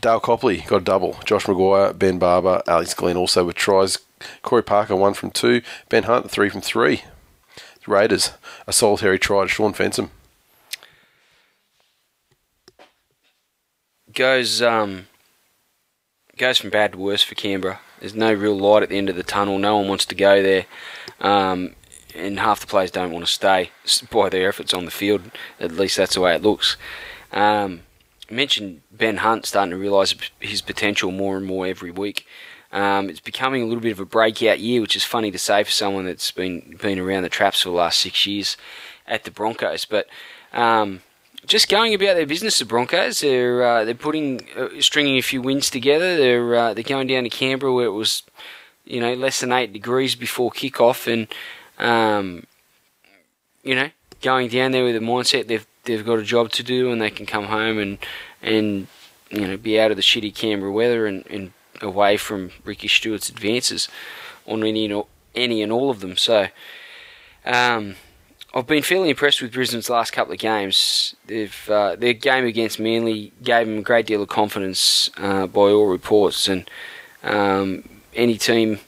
Dale 0.00 0.20
Copley 0.20 0.58
got 0.62 0.76
a 0.76 0.84
double. 0.84 1.18
Josh 1.24 1.44
McGuire, 1.44 1.96
Ben 1.96 2.18
Barba, 2.18 2.62
Alex 2.66 2.94
Glenn 2.94 3.16
also 3.16 3.44
with 3.44 3.56
tries. 3.56 3.98
Corey 4.42 4.62
Parker, 4.62 4.96
one 4.96 5.14
from 5.14 5.30
two. 5.30 5.62
Ben 5.88 6.04
Hunt, 6.04 6.30
three 6.30 6.48
from 6.48 6.62
three. 6.62 7.02
The 7.84 7.92
Raiders, 7.92 8.32
a 8.66 8.72
solitary 8.72 9.18
try 9.18 9.42
to 9.42 9.48
Shaun 9.48 9.74
Fensom. 9.74 10.08
Goes 14.12 14.60
um, 14.62 15.06
goes 16.36 16.58
from 16.58 16.70
bad 16.70 16.92
to 16.92 16.98
worse 16.98 17.22
for 17.22 17.34
Canberra. 17.34 17.80
There's 18.00 18.14
no 18.14 18.32
real 18.32 18.56
light 18.56 18.82
at 18.82 18.88
the 18.88 18.98
end 18.98 19.08
of 19.08 19.16
the 19.16 19.22
tunnel. 19.22 19.58
No 19.58 19.76
one 19.76 19.88
wants 19.88 20.06
to 20.06 20.14
go 20.14 20.42
there. 20.42 20.66
Um, 21.20 21.74
and 22.14 22.40
half 22.40 22.60
the 22.60 22.66
players 22.66 22.90
don't 22.90 23.12
want 23.12 23.24
to 23.24 23.30
stay 23.30 23.70
by 24.10 24.28
their 24.28 24.48
efforts 24.48 24.74
on 24.74 24.84
the 24.84 24.90
field. 24.90 25.22
At 25.60 25.72
least 25.72 25.96
that's 25.96 26.14
the 26.14 26.20
way 26.20 26.34
it 26.34 26.42
looks. 26.42 26.76
Um, 27.32 27.82
mentioned 28.30 28.82
Ben 28.90 29.18
Hunt 29.18 29.46
starting 29.46 29.70
to 29.70 29.76
realise 29.76 30.14
his 30.40 30.62
potential 30.62 31.10
more 31.10 31.36
and 31.36 31.46
more 31.46 31.66
every 31.66 31.90
week. 31.90 32.26
Um, 32.72 33.10
it's 33.10 33.20
becoming 33.20 33.62
a 33.62 33.66
little 33.66 33.82
bit 33.82 33.92
of 33.92 34.00
a 34.00 34.04
breakout 34.04 34.60
year, 34.60 34.80
which 34.80 34.94
is 34.94 35.04
funny 35.04 35.30
to 35.32 35.38
say 35.38 35.64
for 35.64 35.70
someone 35.70 36.04
that's 36.04 36.30
been 36.30 36.76
been 36.80 37.00
around 37.00 37.24
the 37.24 37.28
traps 37.28 37.62
for 37.62 37.70
the 37.70 37.74
last 37.74 38.00
six 38.00 38.26
years 38.26 38.56
at 39.06 39.24
the 39.24 39.30
Broncos. 39.30 39.84
But 39.84 40.06
um, 40.52 41.02
just 41.46 41.68
going 41.68 41.94
about 41.94 42.14
their 42.14 42.26
business. 42.26 42.58
The 42.58 42.64
Broncos 42.64 43.20
they're 43.20 43.62
uh, 43.62 43.84
they're 43.84 43.94
putting 43.94 44.46
uh, 44.56 44.68
stringing 44.80 45.18
a 45.18 45.22
few 45.22 45.42
wins 45.42 45.70
together. 45.70 46.16
They're 46.16 46.54
uh, 46.54 46.74
they're 46.74 46.84
going 46.84 47.06
down 47.06 47.24
to 47.24 47.30
Canberra 47.30 47.72
where 47.72 47.86
it 47.86 47.92
was 47.92 48.22
you 48.84 49.00
know 49.00 49.14
less 49.14 49.40
than 49.40 49.52
eight 49.52 49.72
degrees 49.72 50.14
before 50.14 50.50
kickoff, 50.50 51.10
and 51.10 51.28
um, 51.78 52.46
you 53.62 53.74
know 53.74 53.90
going 54.22 54.48
down 54.48 54.72
there 54.72 54.84
with 54.84 54.94
the 54.94 55.00
mindset 55.00 55.46
they've 55.46 55.66
they've 55.84 56.04
got 56.04 56.18
a 56.18 56.24
job 56.24 56.50
to 56.50 56.62
do 56.62 56.92
and 56.92 57.00
they 57.00 57.10
can 57.10 57.24
come 57.24 57.46
home 57.46 57.78
and 57.78 57.98
and 58.42 58.86
you 59.30 59.46
know 59.46 59.56
be 59.56 59.80
out 59.80 59.90
of 59.90 59.96
the 59.96 60.02
shitty 60.02 60.34
Canberra 60.34 60.70
weather 60.72 61.06
and, 61.06 61.26
and 61.26 61.52
away 61.80 62.16
from 62.16 62.50
Ricky 62.64 62.88
Stuart's 62.88 63.30
advances 63.30 63.88
on 64.46 64.62
any 64.62 64.92
any 65.34 65.62
and 65.62 65.72
all 65.72 65.90
of 65.90 66.00
them. 66.00 66.16
So. 66.16 66.48
Um, 67.42 67.96
I've 68.52 68.66
been 68.66 68.82
fairly 68.82 69.10
impressed 69.10 69.40
with 69.40 69.52
Brisbane's 69.52 69.88
last 69.88 70.12
couple 70.12 70.32
of 70.32 70.40
games. 70.40 71.14
They've 71.26 71.70
uh, 71.70 71.94
their 71.96 72.14
game 72.14 72.44
against 72.44 72.80
Manly 72.80 73.32
gave 73.42 73.66
them 73.66 73.78
a 73.78 73.82
great 73.82 74.06
deal 74.06 74.22
of 74.22 74.28
confidence 74.28 75.08
uh, 75.16 75.46
by 75.46 75.70
all 75.70 75.86
reports, 75.86 76.48
and 76.48 76.68
um, 77.22 77.88
any 78.14 78.36
team. 78.38 78.80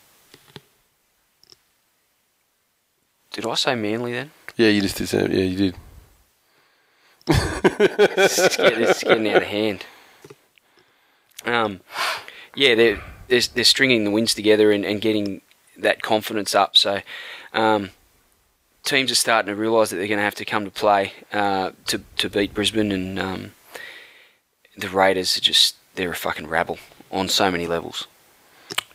Did 3.30 3.47
I 3.47 3.55
say 3.55 3.74
Manly 3.76 4.12
then? 4.12 4.30
Yeah, 4.56 4.68
you 4.68 4.82
just 4.82 4.97
did. 4.97 5.12
Yeah, 5.12 5.44
you 5.44 5.56
did. 5.56 5.76
it's, 7.28 8.56
getting, 8.56 8.82
it's 8.82 9.05
getting 9.05 9.28
out 9.28 9.36
of 9.36 9.43
hand. 9.44 9.86
Um, 11.47 11.80
yeah, 12.55 12.74
they're, 12.74 13.01
they're, 13.28 13.40
they're 13.40 13.64
stringing 13.64 14.05
the 14.05 14.10
wins 14.10 14.34
together 14.34 14.72
and, 14.72 14.84
and 14.84 15.01
getting 15.01 15.40
that 15.78 16.02
confidence 16.02 16.55
up. 16.55 16.76
So, 16.76 17.01
um, 17.55 17.90
teams 18.84 19.10
are 19.10 19.16
starting 19.16 19.48
to 19.48 19.60
realise 19.60 19.90
that 19.90 19.96
they're 19.96 20.09
going 20.09 20.18
to 20.18 20.24
have 20.24 20.34
to 20.36 20.44
come 20.44 20.64
to 20.64 20.70
play 20.70 21.12
uh, 21.32 21.72
to 21.86 22.02
to 22.18 22.28
beat 22.28 22.54
Brisbane, 22.54 22.92
and 22.92 23.18
um, 23.18 23.52
the 24.76 24.88
Raiders 24.88 25.36
are 25.36 25.40
just 25.40 25.76
they're 25.94 26.12
a 26.12 26.16
fucking 26.16 26.46
rabble 26.46 26.78
on 27.10 27.28
so 27.28 27.50
many 27.50 27.66
levels. 27.66 28.06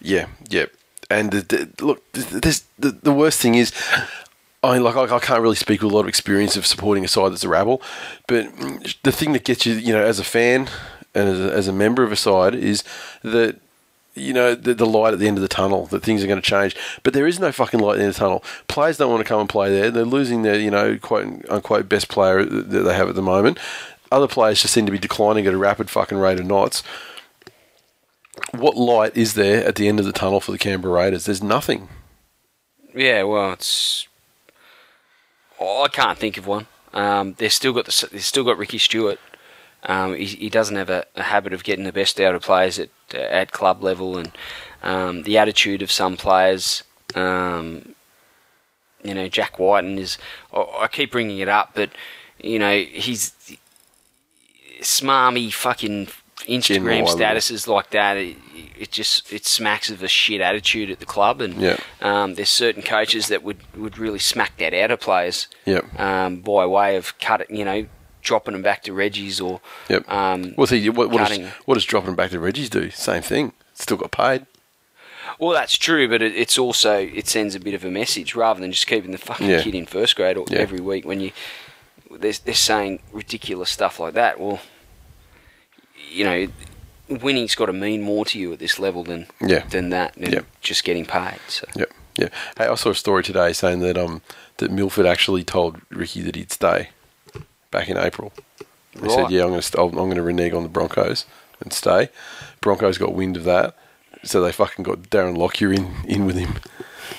Yeah, 0.02 0.28
yeah, 0.50 0.66
and 1.10 1.32
the, 1.32 1.42
the, 1.42 1.86
look, 1.86 2.12
the 2.12 2.92
the 3.02 3.14
worst 3.14 3.40
thing 3.42 3.56
is. 3.56 3.72
I 4.64 4.74
mean, 4.74 4.84
like 4.84 4.96
I, 4.96 5.16
I 5.16 5.20
can't 5.20 5.42
really 5.42 5.56
speak 5.56 5.84
with 5.84 5.92
a 5.92 5.96
lot 5.96 6.02
of 6.02 6.08
experience 6.08 6.58
of 6.58 6.66
supporting 6.66 7.06
a 7.06 7.08
side 7.08 7.32
that's 7.32 7.44
a 7.44 7.48
rabble, 7.48 7.80
but 8.28 8.52
the 9.04 9.12
thing 9.12 9.34
that 9.34 9.46
gets 9.46 9.68
you, 9.68 9.76
you 9.76 9.94
know, 9.94 10.04
as 10.04 10.20
a 10.20 10.24
fan 10.24 10.68
and 11.14 11.30
as 11.30 11.40
a, 11.40 11.54
as 11.54 11.68
a 11.68 11.74
member 11.74 12.04
of 12.04 12.12
a 12.12 12.16
side, 12.16 12.56
is 12.56 12.84
that 13.22 13.60
you 14.18 14.34
know, 14.34 14.56
the, 14.56 14.74
the, 14.74 14.86
light 14.86 15.14
at 15.14 15.20
the 15.20 15.28
end 15.28 15.38
of 15.38 15.42
the 15.42 15.48
tunnel, 15.48 15.86
that 15.88 16.04
things 16.04 16.24
are 16.24 16.28
going 16.28 16.42
to 16.42 16.50
change. 16.50 16.76
But 17.04 17.14
there 17.14 17.28
is 17.28 17.40
no 17.40 17.52
fucking 17.52 17.80
light 17.80 17.94
at 17.94 17.98
the 17.98 18.04
end 18.04 18.10
of 18.10 18.16
the 18.16 18.20
tunnel. 18.20 18.44
Players 18.68 18.98
don't 18.98 19.12
want 19.12 19.22
to 19.22 19.28
come 19.28 19.40
and 19.40 19.50
play 19.50 19.70
there. 19.70 19.92
They're 19.92 20.06
losing 20.06 20.42
their, 20.42 20.60
you 20.60 20.72
know, 20.72 20.98
quote 20.98 21.46
unquote 21.50 21.90
best 21.90 22.10
player 22.10 22.44
that 22.46 22.82
they 22.82 22.96
have 22.96 23.10
at 23.10 23.16
the 23.16 23.22
moment. 23.22 23.60
Other 24.12 24.28
players 24.28 24.62
just 24.62 24.74
seem 24.74 24.86
to 24.86 24.92
be 24.92 25.00
declining 25.00 25.48
at 25.48 25.54
a 25.54 25.58
rapid 25.58 25.90
fucking 25.90 26.18
rate 26.18 26.40
of 26.40 26.46
knots. 26.46 26.84
What 28.52 28.76
light 28.76 29.18
is 29.18 29.34
there 29.34 29.66
at 29.66 29.76
the 29.76 29.88
end 29.88 30.00
of 30.00 30.06
the 30.06 30.12
tunnel 30.12 30.40
for 30.40 30.52
the 30.52 30.58
Canberra 30.58 30.94
Raiders? 30.94 31.26
There's 31.26 31.44
nothing. 31.44 31.90
Yeah, 32.96 33.24
well, 33.24 33.54
it's. 33.54 34.08
Oh, 35.60 35.84
I 35.84 35.88
can't 35.88 36.18
think 36.18 36.38
of 36.38 36.48
one. 36.48 36.68
Um, 36.94 37.36
they've 37.38 37.52
still 37.52 37.74
got 37.74 37.86
the, 37.86 38.10
they've 38.12 38.24
still 38.24 38.44
got 38.44 38.58
Ricky 38.58 38.78
Stuart. 38.78 39.20
Um, 39.84 40.16
he, 40.16 40.26
he, 40.26 40.50
doesn't 40.50 40.76
have 40.76 40.90
a, 40.90 41.06
a, 41.16 41.24
habit 41.24 41.54
of 41.54 41.64
getting 41.64 41.86
the 41.86 41.94
best 41.94 42.20
out 42.20 42.36
of 42.36 42.42
players 42.42 42.80
at 42.80 42.90
at 43.14 43.52
club 43.52 43.84
level, 43.84 44.18
and 44.18 44.32
um, 44.84 45.24
the 45.24 45.38
attitude 45.38 45.82
of 45.82 45.92
some 45.92 46.18
players. 46.18 46.84
Um, 47.16 47.96
you 49.04 49.14
know, 49.14 49.28
Jack 49.30 49.60
Wighton 49.60 49.98
is. 49.98 50.18
I 50.54 50.88
keep 50.92 51.12
bringing 51.12 51.40
it 51.40 51.48
up, 51.48 51.72
but 51.74 51.92
you 52.42 52.60
know, 52.60 52.80
he's 52.80 53.34
smarmy 54.82 55.52
fucking 55.54 56.08
Instagram 56.48 57.08
statuses 57.08 57.68
like 57.68 57.92
that. 57.92 58.18
It, 58.18 58.38
it, 58.78 58.92
just 58.92 59.32
it 59.32 59.46
smacks 59.46 59.90
of 59.90 60.04
a 60.04 60.08
shit 60.08 60.42
attitude 60.42 60.90
at 60.90 61.00
the 61.00 61.06
club, 61.06 61.42
and 61.42 61.62
yeah. 61.62 61.78
um, 62.02 62.36
there's 62.36 62.50
certain 62.50 62.84
coaches 62.84 63.28
that 63.28 63.44
would, 63.44 63.58
would 63.76 63.98
really 63.98 64.20
smack 64.20 64.58
that 64.58 64.74
out 64.74 64.92
of 64.92 65.00
players. 65.00 65.48
Yeah. 65.66 65.82
Um, 65.98 66.38
by 66.38 66.66
way 66.66 66.96
of 66.96 67.18
cut, 67.20 67.50
you 67.50 67.66
know, 67.66 67.88
dropping 68.22 68.54
them 68.54 68.62
back 68.62 68.84
to 68.84 68.94
Reggie's 68.94 69.40
or 69.40 69.62
Yep. 69.90 70.10
um, 70.12 70.54
What's 70.56 70.72
he? 70.72 70.90
What, 70.90 71.10
what, 71.10 71.28
does, 71.28 71.40
what 71.66 71.76
does 71.76 71.86
dropping 71.86 72.08
them 72.08 72.16
back 72.16 72.32
to 72.32 72.40
Reggie's 72.40 72.70
do? 72.70 72.90
Same 72.92 73.22
thing. 73.22 73.54
Still 73.74 73.98
got 73.98 74.12
paid. 74.12 74.46
Well, 75.40 75.52
that's 75.52 75.78
true, 75.78 76.08
but 76.08 76.22
it, 76.22 76.36
it's 76.36 76.58
also 76.58 76.98
it 77.00 77.28
sends 77.28 77.54
a 77.54 77.60
bit 77.60 77.74
of 77.74 77.84
a 77.86 77.92
message 77.92 78.34
rather 78.36 78.60
than 78.60 78.72
just 78.72 78.88
keeping 78.88 79.12
the 79.12 79.18
fucking 79.18 79.48
Yeah. 79.50 79.62
kid 79.62 79.76
in 79.76 79.86
first 79.86 80.16
grade 80.16 80.36
or 80.38 80.46
Yeah. 80.50 80.60
every 80.60 80.80
week 80.80 81.06
when 81.06 81.20
you 81.20 81.32
they're, 82.10 82.34
they're 82.46 82.54
saying 82.56 83.02
ridiculous 83.12 83.70
stuff 83.70 84.00
like 84.00 84.14
that. 84.16 84.40
Well, 84.40 84.62
you 86.10 86.24
know, 86.24 86.48
winning's 87.10 87.56
got 87.56 87.68
to 87.68 87.74
mean 87.74 88.02
more 88.02 88.26
to 88.26 88.40
you 88.40 88.52
at 88.54 88.60
this 88.60 88.80
level 88.80 89.04
than 89.04 89.28
Yeah. 89.42 89.66
than 89.70 89.90
that 89.90 90.14
than 90.16 90.46
just 90.62 90.84
getting 90.84 91.06
paid. 91.06 91.40
So 91.48 91.68
Yep. 91.76 91.92
Yeah. 92.18 92.30
Hey, 92.58 92.66
I 92.66 92.76
saw 92.76 92.90
a 92.90 92.96
story 92.96 93.24
today 93.24 93.54
saying 93.54 93.82
that 93.82 93.98
um 93.98 94.22
that 94.58 94.72
Milford 94.72 95.06
actually 95.06 95.44
told 95.44 95.82
Ricky 95.92 96.22
that 96.22 96.36
he'd 96.36 96.52
stay 96.52 96.90
back 97.78 97.90
in 97.90 97.98
April. 97.98 98.32
He 98.94 99.00
Right. 99.00 99.12
said, 99.12 99.32
"Yeah, 99.32 99.44
I'm 99.44 99.50
going 99.50 99.60
to 99.62 99.68
st- 99.72 99.82
I'm 99.84 99.92
going 99.96 100.16
to 100.16 100.22
renege 100.24 100.54
on 100.54 100.64
the 100.64 100.70
Broncos 100.70 101.26
and 101.62 101.72
stay." 101.72 102.10
Broncos 102.62 102.98
got 102.98 103.14
wind 103.14 103.38
of 103.38 103.44
that, 103.44 103.76
so 104.24 104.42
they 104.42 104.52
fucking 104.52 104.84
got 104.84 105.04
Darren 105.12 105.38
Lockyer 105.38 105.72
in, 105.72 105.94
in 106.06 106.26
with 106.26 106.36
him. 106.38 106.56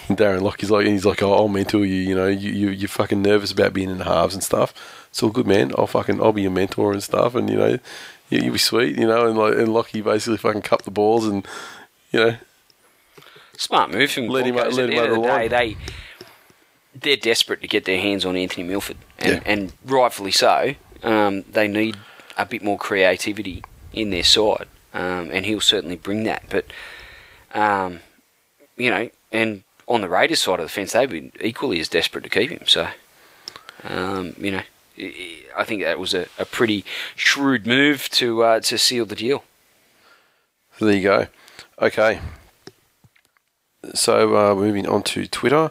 And 0.09 0.19
Darren 0.19 0.43
Lockyer's 0.43 0.71
like, 0.71 0.85
and 0.87 0.93
he's 0.95 1.05
like, 1.05 1.23
"Oh, 1.23 1.33
I'll 1.35 1.49
mentor 1.49 1.85
you. 1.87 1.95
You 2.09 2.15
know, 2.15 2.27
you 2.27 2.51
you 2.51 2.69
you're 2.71 2.89
fucking 2.89 3.23
nervous 3.23 3.53
about 3.53 3.73
being 3.73 3.91
in 3.91 3.99
the 3.99 4.05
halves 4.05 4.35
and 4.35 4.43
stuff. 4.43 4.75
It's 5.11 5.23
all 5.23 5.31
good, 5.31 5.47
man. 5.47 5.73
I'll 5.79 5.87
fucking 5.87 6.21
I'll 6.21 6.33
be 6.33 6.43
your 6.43 6.51
mentor 6.51 6.93
and 6.93 7.03
stuff, 7.03 7.35
and 7.35 7.49
you 7.49 7.57
know, 7.57 7.79
you, 8.29 8.41
you'll 8.43 8.53
be 8.53 8.59
sweet. 8.59 8.99
You 8.99 9.07
know." 9.07 9.27
And 9.29 9.39
like, 9.39 9.55
and 9.55 9.73
Lockie 9.73 10.01
basically 10.01 10.39
fucking 10.39 10.63
cupped 10.63 10.85
the 10.85 10.91
balls 10.91 11.27
and. 11.27 11.47
You 12.11 12.21
know, 12.21 12.37
smart 13.59 13.91
move 13.91 14.11
from 14.11 14.29
Let 14.29 14.47
him- 14.47 14.55
Broncos. 14.55 14.77
let 14.79 14.85
At 14.85 14.91
the 14.91 14.97
him 14.97 15.05
end 15.05 15.13
of 15.13 15.23
the 15.23 15.29
the 15.29 15.29
day, 15.39 15.49
they 15.49 15.77
they're 17.01 17.17
desperate 17.17 17.61
to 17.63 17.69
get 17.69 17.85
their 17.85 18.01
hands 18.01 18.25
on 18.25 18.37
Anthony 18.37 18.67
Milford, 18.67 18.97
and, 19.19 19.35
Yeah. 19.35 19.41
and 19.53 19.73
rightfully 19.85 20.33
so. 20.33 20.75
Um, 21.03 21.43
they 21.51 21.69
need 21.69 21.97
a 22.37 22.45
bit 22.47 22.63
more 22.63 22.79
creativity 22.79 23.63
in 23.93 24.11
their 24.11 24.25
side, 24.25 24.67
um, 24.95 25.31
and 25.33 25.47
he'll 25.47 25.61
certainly 25.61 25.97
bring 25.97 26.25
that. 26.25 26.45
But 26.49 26.67
um, 27.55 28.01
you 28.77 28.91
know, 28.91 29.11
and 29.33 29.63
on 29.87 30.01
the 30.03 30.09
Raiders 30.09 30.43
side 30.43 30.61
of 30.61 30.67
the 30.67 30.71
fence, 30.71 30.93
they've 30.93 31.09
been 31.11 31.33
equally 31.41 31.81
as 31.81 31.89
desperate 31.89 32.25
to 32.25 32.31
keep 32.31 32.51
him. 32.51 32.67
So 32.67 32.89
um, 33.85 34.35
you 34.39 34.51
know, 34.51 34.63
I- 34.99 35.35
I 35.57 35.65
think 35.65 35.83
that 35.83 35.99
was 35.99 36.15
a, 36.15 36.27
a 36.39 36.45
pretty 36.45 36.85
shrewd 37.17 37.67
move 37.67 38.09
to 38.11 38.43
uh, 38.45 38.61
to 38.61 38.79
seal 38.79 39.07
the 39.07 39.17
deal. 39.17 39.43
There 40.79 40.93
you 40.93 41.03
go. 41.03 41.27
Okay. 41.81 42.21
So 43.95 44.37
uh, 44.37 44.55
moving 44.55 44.87
on 44.87 45.03
to 45.05 45.27
Twitter, 45.27 45.71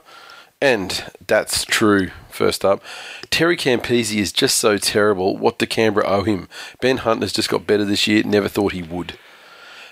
and 0.62 1.12
that's 1.26 1.66
true. 1.66 2.12
First 2.30 2.64
up, 2.64 2.84
Terry 3.32 3.58
Campese 3.58 4.16
is 4.16 4.32
just 4.32 4.58
so 4.60 4.78
terrible. 4.78 5.36
What 5.38 5.58
do 5.58 5.66
Canberra 5.66 6.06
owe 6.08 6.24
him? 6.24 6.48
Ben 6.82 6.98
Hunt 6.98 7.22
has 7.22 7.34
just 7.34 7.50
got 7.50 7.66
better 7.66 7.84
this 7.86 8.06
year. 8.08 8.24
Never 8.24 8.48
thought 8.48 8.74
he 8.74 8.84
would. 8.84 9.18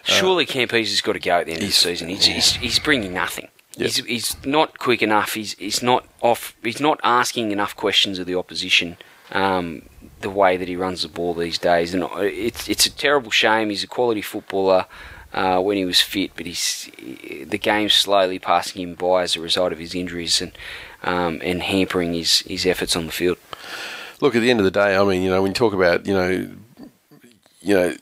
Surely 0.04 0.46
Campese's 0.46 1.02
got 1.02 1.14
to 1.14 1.20
go 1.20 1.40
at 1.40 1.48
the 1.48 1.54
end 1.54 1.62
of 1.62 1.62
the 1.62 1.66
Uh, 1.66 1.70
he's- 1.70 1.78
season. 1.78 2.10
He's, 2.10 2.26
he's, 2.26 2.52
he's 2.58 2.80
bringing 2.80 3.14
nothing. 3.14 3.48
Yep. 3.78 3.86
He's, 3.88 3.98
he's 4.06 4.46
not 4.46 4.78
quick 4.78 5.02
enough. 5.02 5.34
He's, 5.34 5.54
he's 5.54 5.82
not 5.82 6.06
off. 6.22 6.56
He's 6.64 6.80
not 6.80 7.00
asking 7.04 7.52
enough 7.52 7.76
questions 7.76 8.20
of 8.20 8.28
the 8.28 8.36
opposition. 8.36 8.98
Um, 9.32 9.82
the 10.22 10.30
way 10.30 10.56
that 10.58 10.68
he 10.68 10.76
runs 10.76 11.02
the 11.02 11.08
ball 11.08 11.34
these 11.34 11.58
days, 11.58 11.94
and 11.96 12.04
it's 12.20 12.70
it's 12.70 12.86
a 12.86 12.92
terrible 12.92 13.32
shame. 13.32 13.70
He's 13.72 13.84
a 13.84 13.88
quality 13.88 14.22
footballer 14.22 14.86
uh, 15.36 15.60
when 15.60 15.76
he 15.76 15.86
was 15.86 16.02
fit, 16.02 16.32
but 16.36 16.46
he's 16.46 16.90
the 16.98 17.58
game's 17.58 17.94
slowly 17.94 18.40
passing 18.40 18.82
him 18.82 18.96
by 18.96 19.24
as 19.24 19.36
a 19.36 19.42
result 19.42 19.74
of 19.74 19.80
his 19.80 19.94
injuries 19.94 20.42
and 20.42 20.54
um, 21.04 21.42
and 21.44 21.62
hampering 21.62 22.14
his, 22.14 22.40
his 22.40 22.66
efforts 22.66 22.96
on 22.96 23.06
the 23.06 23.12
field. 23.12 23.38
Look, 24.22 24.34
at 24.36 24.40
the 24.40 24.50
end 24.50 24.60
of 24.60 24.64
the 24.64 24.72
day, 24.72 24.96
I 24.96 25.04
mean, 25.04 25.22
you 25.22 25.30
know, 25.30 25.42
when 25.42 25.52
you 25.52 25.56
talk 25.56 25.74
about, 25.74 26.08
you 26.08 26.14
know, 26.14 26.50
you 27.62 27.76
know, 27.76 27.96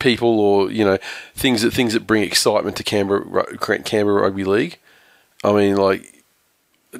people 0.00 0.40
or 0.40 0.70
you 0.70 0.84
know 0.84 0.98
things 1.34 1.62
that 1.62 1.72
things 1.72 1.92
that 1.92 2.06
bring 2.06 2.22
excitement 2.22 2.76
to 2.76 2.82
Canberra 2.82 3.56
Canberra 3.56 4.22
Rugby 4.22 4.44
League. 4.44 4.78
I 5.44 5.52
mean, 5.52 5.76
like 5.76 6.24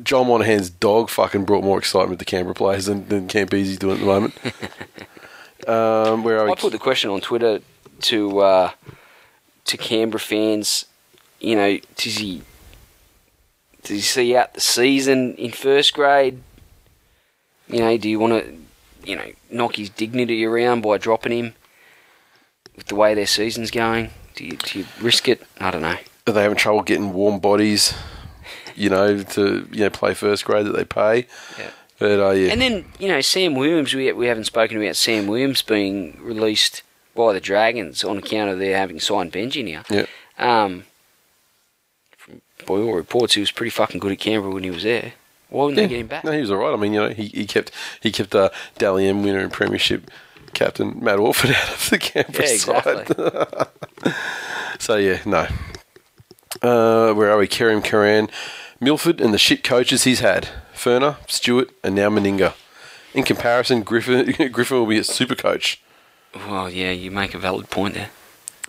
John 0.05 0.28
Monahan's 0.28 0.70
dog 0.70 1.10
fucking 1.10 1.44
brought 1.44 1.64
more 1.64 1.78
excitement 1.78 2.20
to 2.20 2.24
Canberra 2.24 2.55
players 2.55 2.86
than, 2.86 3.09
than 3.09 3.26
Campese's 3.26 3.78
doing 3.78 3.94
at 3.94 4.01
the 4.01 4.06
moment. 4.06 4.35
um, 5.66 6.22
where 6.22 6.39
are 6.39 6.47
we? 6.47 6.52
I 6.52 6.55
put 6.55 6.70
the 6.70 6.78
question 6.78 7.10
on 7.10 7.20
Twitter 7.20 7.60
to 8.02 8.39
uh, 8.39 8.70
to 9.69 9.77
Canberra 9.77 10.20
fans. 10.20 10.86
You 11.40 11.55
know, 11.55 11.78
does 11.97 12.19
he 12.19 12.43
does 13.82 13.90
he 13.90 14.01
see 14.01 14.36
out 14.36 14.55
the 14.55 14.61
season 14.61 15.35
in 15.36 15.53
first 15.53 15.95
grade? 15.95 16.43
You 17.69 17.81
know, 17.81 17.97
do 17.97 18.09
you 18.09 18.19
want 18.19 18.32
to 18.45 18.59
you 19.09 19.16
know 19.16 19.31
knock 19.51 19.77
his 19.77 19.89
dignity 19.90 20.45
around 20.45 20.81
by 20.82 20.99
dropping 20.99 21.32
him 21.32 21.55
with 22.77 22.86
the 22.86 22.97
way 22.97 23.15
their 23.15 23.27
season's 23.27 23.70
going? 23.70 24.11
Do 24.35 24.45
you, 24.45 24.57
do 24.57 24.81
you 24.81 24.86
risk 25.01 25.28
it? 25.28 25.43
I 25.61 25.70
don't 25.70 25.82
know. 25.82 25.97
Are 26.27 26.32
they 26.32 26.43
having 26.43 26.59
trouble 26.59 26.82
getting 26.82 27.12
warm 27.12 27.39
bodies? 27.39 27.95
You 28.74 28.90
know, 28.90 29.23
to 29.23 29.69
you 29.73 29.81
know 29.81 29.90
play 29.90 30.15
first 30.15 30.45
grade 30.45 30.66
that 30.66 30.77
they 30.77 30.85
pay. 30.85 31.27
Yeah. 31.59 31.70
But 31.99 32.20
uh, 32.20 32.31
yeah, 32.31 32.53
And 32.53 32.61
then 32.61 32.85
you 32.99 33.09
know 33.09 33.20
Sam 33.20 33.55
Williams. 33.55 33.95
We 33.95 34.12
we 34.12 34.27
haven't 34.27 34.45
spoken 34.45 34.77
about 34.77 34.97
Sam 34.97 35.27
Williams 35.27 35.62
being 35.62 36.16
released 36.20 36.82
by 37.19 37.32
the 37.35 37.40
Dragons 37.40 38.03
on 38.05 38.16
account 38.19 38.51
of 38.51 38.59
their 38.59 38.77
having 38.78 38.99
signed 39.01 39.32
Benji 39.32 39.62
now. 39.74 39.82
yeah. 39.90 40.07
Um, 40.39 40.85
from 42.16 42.40
by 42.66 42.74
all 42.74 42.95
reports, 42.95 43.35
he 43.35 43.40
was 43.40 43.51
pretty 43.51 43.70
fucking 43.70 43.99
good 44.01 44.12
at 44.12 44.19
Canberra 44.20 44.55
when 44.55 44.62
he 44.65 44.70
was 44.70 44.85
there. 44.85 45.12
Why 45.51 45.65
wouldn't 45.65 45.78
Yeah. 45.78 45.85
they 45.86 45.89
get 45.95 46.01
him 46.01 46.07
back? 46.07 46.24
No, 46.24 46.32
he 46.32 46.40
was 46.40 46.51
all 46.51 46.59
right. 46.59 46.73
I 46.73 46.77
mean, 46.77 46.93
you 46.95 47.01
know, 47.01 47.09
he, 47.11 47.27
he 47.27 47.47
kept 47.47 47.73
he 48.01 48.11
kept 48.12 48.35
uh, 48.35 48.51
Dally 48.78 49.07
M 49.09 49.23
winner 49.23 49.40
and 49.40 49.53
premiership 49.53 50.11
captain 50.55 50.99
Matt 51.03 51.19
Orford 51.19 51.51
out 51.57 51.69
of 51.74 51.90
the 51.90 51.99
Canberra 51.99 52.47
yeah, 52.47 52.53
exactly. 52.53 53.15
side. 53.15 53.69
So 54.78 54.95
yeah, 54.97 55.19
no. 55.27 55.49
Uh, 56.62 57.12
where 57.15 57.31
are 57.32 57.39
we? 57.39 57.49
Karim 57.49 57.82
Karan, 57.82 58.28
Milford, 58.81 59.20
and 59.20 59.35
the 59.35 59.39
shit 59.39 59.65
coaches 59.65 60.05
he's 60.05 60.20
had: 60.20 60.49
Furner, 60.74 61.16
Stuart, 61.28 61.70
and 61.82 61.95
now 61.97 62.09
Meninga. 62.11 62.55
In 63.15 63.24
comparison, 63.24 63.82
Griffin 63.82 64.31
Griffin 64.53 64.77
will 64.78 64.86
be 64.86 64.99
a 64.99 65.05
super 65.05 65.35
coach. 65.35 65.81
Well, 66.47 66.70
yeah, 66.70 66.90
you 66.90 67.10
make 67.10 67.35
a 67.35 67.39
valid 67.39 67.70
point 67.70 67.94
there. 67.94 68.10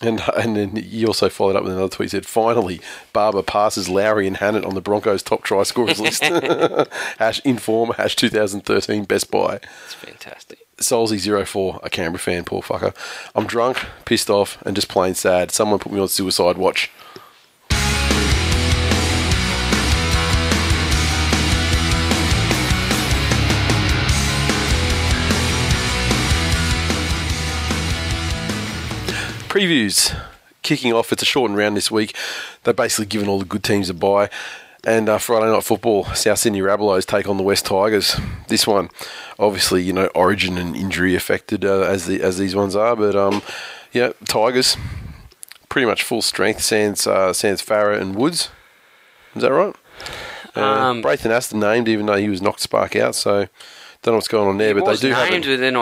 And 0.02 0.22
and 0.38 0.56
then 0.56 0.76
he 0.78 1.06
also 1.06 1.28
followed 1.28 1.58
up 1.58 1.64
with 1.64 1.74
another 1.74 1.90
tweet. 1.90 2.12
He 2.12 2.18
said, 2.18 2.26
"Finally, 2.26 2.80
Barba 3.12 3.44
passes 3.44 3.90
Lowry 3.90 4.28
and 4.28 4.38
Hannant 4.38 4.66
on 4.66 4.74
the 4.74 4.82
Broncos' 4.82 5.22
top 5.22 5.44
try 5.44 5.64
scorers 5.64 6.00
list." 6.00 6.24
hash 7.18 7.42
inform 7.42 7.92
hash 7.92 8.16
2013 8.16 9.04
best 9.04 9.30
buy. 9.30 9.60
It's 9.86 9.94
fantastic. 9.96 10.60
Solzy04, 10.78 11.84
a 11.84 11.90
Canberra 11.90 12.20
fan, 12.20 12.46
poor 12.46 12.62
fucker. 12.62 12.96
I'm 13.36 13.46
drunk, 13.46 13.86
pissed 14.06 14.30
off, 14.30 14.62
and 14.66 14.76
just 14.76 14.88
plain 14.88 15.14
sad. 15.14 15.52
Someone 15.52 15.80
put 15.80 15.92
me 15.92 16.00
on 16.00 16.08
suicide 16.08 16.58
watch. 16.58 16.90
Previews 29.60 30.18
kicking 30.62 30.94
off. 30.94 31.12
It's 31.12 31.22
a 31.22 31.26
shortened 31.26 31.58
round 31.58 31.76
this 31.76 31.92
week. 31.92 32.16
They've 32.64 32.74
basically 32.74 33.08
given 33.08 33.28
all 33.28 33.40
the 33.40 33.46
good 33.46 33.62
teams 33.62 33.90
a 33.90 33.94
bye. 33.94 34.30
And 34.86 35.10
uh, 35.10 35.18
Friday 35.18 35.52
night 35.52 35.66
football, 35.66 36.06
South 36.16 36.40
Sydney 36.40 36.62
Rabbitohs 36.62 37.06
take 37.06 37.28
on 37.28 37.36
the 37.36 37.44
West 37.44 37.66
Tigers. 37.66 38.18
This 38.48 38.66
one, 38.66 38.90
obviously, 39.38 39.84
you 39.84 39.92
know, 39.92 40.06
origin 40.16 40.58
and 40.58 40.78
injury 40.78 41.14
affected 41.14 41.66
uh, 41.66 41.82
as 41.82 42.06
the 42.06 42.22
as 42.22 42.38
these 42.38 42.56
ones 42.56 42.74
are, 42.74 42.96
but 42.96 43.18
um, 43.18 43.42
yeah, 43.92 44.14
Tigers 44.24 44.78
pretty 45.68 45.86
much 45.86 46.04
full 46.04 46.22
strength. 46.22 46.62
Sans 46.62 47.06
uh, 47.06 47.34
Sans 47.34 47.62
Farah 47.62 48.00
and 48.00 48.16
Woods. 48.16 48.50
Is 49.36 49.42
that 49.42 49.52
right? 49.52 49.76
Uh, 50.56 50.62
Um, 50.62 51.02
Braith 51.02 51.24
Anasta 51.24 51.56
named, 51.56 51.90
even 51.90 52.06
though 52.06 52.16
he 52.16 52.30
was 52.30 52.42
knocked 52.42 52.62
spark 52.62 52.96
out. 52.96 53.16
So 53.16 53.50
don't 54.04 54.14
know 54.14 54.14
what's 54.14 54.30
going 54.30 54.48
on 54.48 54.58
there, 54.58 54.74
but 54.74 54.86
they 54.86 54.96
do 54.96 55.10
named, 55.10 55.18
have. 55.18 55.44
A, 55.44 55.58
but 55.58 55.60
then 55.60 55.76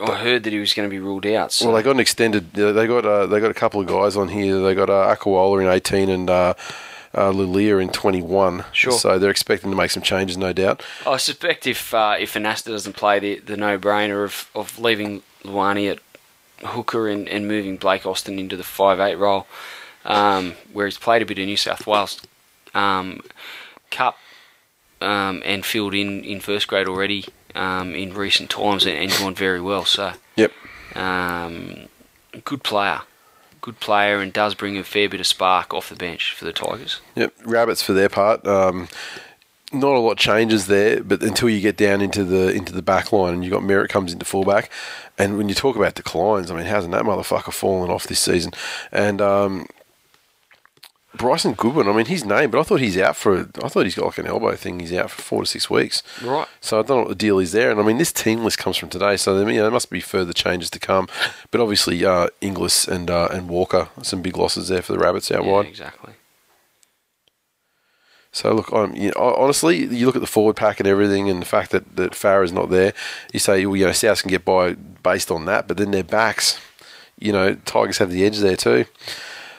I, 0.00 0.16
heard 0.16 0.44
that 0.44 0.52
he 0.52 0.58
was 0.58 0.74
going 0.74 0.88
to 0.88 0.90
be 0.90 0.98
ruled 0.98 1.26
out. 1.26 1.52
So. 1.52 1.66
well, 1.66 1.76
they 1.76 1.82
got 1.82 1.92
an 1.92 2.00
extended. 2.00 2.52
They 2.52 2.86
got 2.86 3.04
uh, 3.04 3.26
they 3.26 3.40
got 3.40 3.50
a 3.50 3.54
couple 3.54 3.80
of 3.80 3.86
guys 3.86 4.16
on 4.16 4.28
here. 4.28 4.60
They 4.60 4.74
got 4.74 4.90
uh, 4.90 5.14
Akawola 5.14 5.62
in 5.62 5.68
eighteen 5.68 6.08
and 6.08 6.28
uh, 6.28 6.54
uh, 7.16 7.30
Lilia 7.30 7.78
in 7.78 7.90
twenty 7.90 8.22
one. 8.22 8.64
Sure. 8.72 8.92
So 8.92 9.18
they're 9.18 9.30
expecting 9.30 9.70
to 9.70 9.76
make 9.76 9.90
some 9.90 10.02
changes, 10.02 10.36
no 10.36 10.52
doubt. 10.52 10.82
I 11.06 11.16
suspect 11.16 11.66
if 11.66 11.94
uh, 11.94 12.16
if 12.18 12.34
Anasta 12.34 12.66
doesn't 12.66 12.94
play 12.94 13.18
the, 13.18 13.38
the 13.40 13.56
no 13.56 13.78
brainer 13.78 14.24
of, 14.24 14.50
of 14.54 14.78
leaving 14.78 15.22
Luani 15.44 15.90
at 15.90 16.00
hooker 16.66 17.08
and, 17.08 17.28
and 17.28 17.46
moving 17.46 17.76
Blake 17.76 18.06
Austin 18.06 18.38
into 18.38 18.56
the 18.56 18.64
five 18.64 19.00
eight 19.00 19.16
role, 19.16 19.46
um, 20.04 20.54
where 20.72 20.86
he's 20.86 20.98
played 20.98 21.22
a 21.22 21.26
bit 21.26 21.38
of 21.38 21.46
New 21.46 21.56
South 21.56 21.86
Wales 21.86 22.20
um, 22.74 23.20
Cup 23.90 24.18
um, 25.00 25.42
and 25.44 25.64
filled 25.64 25.94
in 25.94 26.24
in 26.24 26.40
first 26.40 26.66
grade 26.66 26.88
already 26.88 27.26
um, 27.54 27.94
in 27.94 28.14
recent 28.14 28.50
times 28.50 28.84
and, 28.86 28.96
and 28.96 29.10
gone 29.12 29.34
very 29.34 29.60
well. 29.60 29.84
So 29.84 30.12
Yep. 30.36 30.52
um, 30.96 31.88
good 32.44 32.62
player, 32.62 33.02
good 33.60 33.80
player, 33.80 34.20
and 34.20 34.32
does 34.32 34.54
bring 34.54 34.76
a 34.76 34.84
fair 34.84 35.08
bit 35.08 35.20
of 35.20 35.26
spark 35.26 35.72
off 35.74 35.88
the 35.88 35.96
bench 35.96 36.34
for 36.34 36.44
the 36.44 36.52
Tigers. 36.52 37.00
Yep, 37.16 37.32
rabbits 37.44 37.82
for 37.82 37.92
their 37.92 38.08
part. 38.08 38.46
Um, 38.46 38.88
not 39.72 39.94
a 39.94 39.98
lot 39.98 40.16
changes 40.18 40.66
there, 40.68 41.02
but 41.02 41.22
until 41.22 41.48
you 41.48 41.60
get 41.60 41.76
down 41.76 42.00
into 42.00 42.22
the 42.22 42.52
into 42.52 42.72
the 42.72 42.82
back 42.82 43.12
line 43.12 43.34
and 43.34 43.44
you 43.44 43.50
got 43.50 43.64
Merritt 43.64 43.90
comes 43.90 44.12
into 44.12 44.24
fullback, 44.24 44.70
and 45.18 45.36
when 45.36 45.48
you 45.48 45.54
talk 45.54 45.74
about 45.74 45.94
declines, 45.94 46.50
I 46.50 46.56
mean, 46.56 46.66
hasn't 46.66 46.92
that 46.92 47.02
motherfucker 47.02 47.52
fallen 47.52 47.90
off 47.90 48.06
this 48.06 48.20
season? 48.20 48.52
And 48.92 49.20
um, 49.20 49.66
Bryson 51.16 51.54
Goodwin, 51.54 51.88
I 51.88 51.92
mean, 51.92 52.06
his 52.06 52.24
name, 52.24 52.50
but 52.50 52.58
I 52.58 52.64
thought 52.64 52.80
he's 52.80 52.98
out 52.98 53.16
for. 53.16 53.48
I 53.62 53.68
thought 53.68 53.84
he's 53.84 53.94
got 53.94 54.06
like 54.06 54.18
an 54.18 54.26
elbow 54.26 54.56
thing. 54.56 54.80
He's 54.80 54.92
out 54.92 55.10
for 55.10 55.22
four 55.22 55.42
to 55.42 55.46
six 55.46 55.70
weeks. 55.70 56.02
Right. 56.22 56.48
So 56.60 56.78
I 56.78 56.82
don't 56.82 56.88
know 56.96 57.02
what 57.02 57.08
the 57.08 57.14
deal 57.14 57.38
is 57.38 57.52
there. 57.52 57.70
And 57.70 57.78
I 57.80 57.82
mean, 57.84 57.98
this 57.98 58.12
team 58.12 58.42
list 58.44 58.58
comes 58.58 58.76
from 58.76 58.88
today, 58.88 59.16
so 59.16 59.36
there, 59.38 59.48
you 59.48 59.56
know, 59.58 59.62
there 59.62 59.70
must 59.70 59.90
be 59.90 60.00
further 60.00 60.32
changes 60.32 60.70
to 60.70 60.78
come. 60.80 61.08
But 61.50 61.60
obviously, 61.60 62.04
uh, 62.04 62.28
Inglis 62.40 62.88
and 62.88 63.10
uh, 63.10 63.28
and 63.30 63.48
Walker, 63.48 63.88
some 64.02 64.22
big 64.22 64.36
losses 64.36 64.68
there 64.68 64.82
for 64.82 64.92
the 64.92 64.98
Rabbits 64.98 65.30
out 65.30 65.44
Yeah, 65.44 65.50
wide. 65.52 65.66
exactly. 65.66 66.14
So 68.32 68.52
look, 68.52 68.72
um, 68.72 68.96
you 68.96 69.12
know, 69.14 69.34
honestly, 69.36 69.84
you 69.86 70.06
look 70.06 70.16
at 70.16 70.20
the 70.20 70.26
forward 70.26 70.56
pack 70.56 70.80
and 70.80 70.88
everything, 70.88 71.30
and 71.30 71.40
the 71.40 71.46
fact 71.46 71.70
that 71.70 71.94
that 71.96 72.12
Farah's 72.12 72.50
not 72.52 72.70
there. 72.70 72.92
You 73.32 73.38
say, 73.38 73.64
well, 73.66 73.76
you 73.76 73.86
know, 73.86 73.92
South 73.92 74.22
can 74.22 74.30
get 74.30 74.44
by 74.44 74.72
based 74.72 75.30
on 75.30 75.44
that, 75.44 75.68
but 75.68 75.76
then 75.76 75.92
their 75.92 76.02
backs, 76.02 76.58
you 77.18 77.30
know, 77.30 77.54
Tigers 77.64 77.98
have 77.98 78.10
the 78.10 78.24
edge 78.24 78.38
there 78.38 78.56
too. 78.56 78.86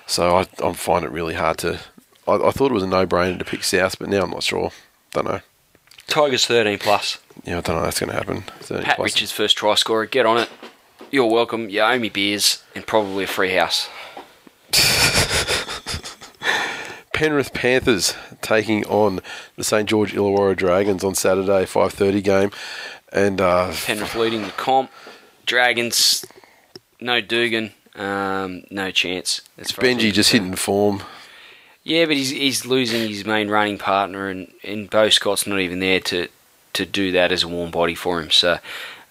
So 0.07 0.37
I, 0.37 0.47
I 0.63 0.73
find 0.73 1.05
it 1.05 1.11
really 1.11 1.33
hard 1.35 1.57
to. 1.59 1.79
I, 2.27 2.33
I 2.35 2.51
thought 2.51 2.71
it 2.71 2.75
was 2.75 2.83
a 2.83 2.87
no-brainer 2.87 3.39
to 3.39 3.45
pick 3.45 3.63
South, 3.63 3.97
but 3.99 4.09
now 4.09 4.23
I'm 4.23 4.31
not 4.31 4.43
sure. 4.43 4.71
Don't 5.11 5.25
know. 5.25 5.41
Tigers 6.07 6.45
13 6.45 6.77
plus. 6.79 7.17
Yeah, 7.43 7.57
I 7.57 7.61
don't 7.61 7.75
know 7.77 7.83
that's 7.83 7.99
going 7.99 8.11
to 8.11 8.15
happen. 8.15 8.41
30 8.59 8.83
Pat 8.83 8.95
plus. 8.97 9.13
Richards 9.13 9.31
first 9.31 9.57
try 9.57 9.75
scorer. 9.75 10.05
Get 10.05 10.25
on 10.25 10.37
it. 10.37 10.49
You're 11.11 11.29
welcome. 11.29 11.69
You 11.69 11.81
owe 11.81 11.99
me 11.99 12.09
beers 12.09 12.63
and 12.73 12.85
probably 12.85 13.23
a 13.23 13.27
free 13.27 13.53
house. 13.53 13.89
Penrith 17.13 17.53
Panthers 17.53 18.13
taking 18.41 18.85
on 18.87 19.21
the 19.55 19.63
St 19.63 19.87
George 19.87 20.13
Illawarra 20.13 20.55
Dragons 20.55 21.03
on 21.03 21.15
Saturday, 21.15 21.63
5:30 21.63 22.23
game, 22.23 22.51
and 23.13 23.39
uh, 23.39 23.71
Penrith 23.85 24.15
leading 24.15 24.41
the 24.41 24.49
comp. 24.51 24.91
Dragons, 25.45 26.25
no 26.99 27.21
Dugan, 27.21 27.71
um, 27.95 28.63
no 28.69 28.91
chance. 28.91 29.41
Benji 29.57 30.11
just 30.11 30.31
hitting 30.31 30.55
form. 30.55 31.03
Yeah, 31.83 32.05
but 32.05 32.15
he's 32.15 32.31
he's 32.31 32.65
losing 32.65 33.07
his 33.07 33.25
main 33.25 33.49
running 33.49 33.77
partner, 33.77 34.27
and 34.27 34.51
and 34.63 34.89
Bo 34.89 35.09
Scott's 35.09 35.47
not 35.47 35.59
even 35.59 35.79
there 35.79 35.99
to 36.01 36.27
to 36.73 36.85
do 36.85 37.11
that 37.11 37.31
as 37.31 37.43
a 37.43 37.47
warm 37.47 37.71
body 37.71 37.95
for 37.95 38.21
him. 38.21 38.31
So 38.31 38.59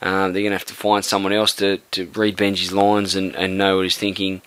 um, 0.02 0.32
they're 0.32 0.42
gonna 0.42 0.54
have 0.54 0.66
to 0.66 0.74
find 0.74 1.04
someone 1.04 1.32
else 1.32 1.54
to, 1.54 1.78
to 1.92 2.06
read 2.14 2.36
Benji's 2.36 2.72
lines 2.72 3.14
and, 3.14 3.34
and 3.36 3.56
know 3.56 3.76
what 3.76 3.84
he's 3.84 3.96
thinking 3.96 4.42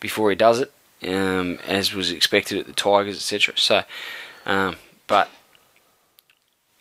before 0.00 0.30
he 0.30 0.36
does 0.36 0.60
it, 0.60 0.72
um, 1.06 1.58
as 1.66 1.94
was 1.94 2.10
expected 2.10 2.58
at 2.58 2.66
the 2.66 2.72
Tigers, 2.72 3.16
etc. 3.16 3.54
So, 3.58 3.82
um, 4.46 4.76
but 5.06 5.28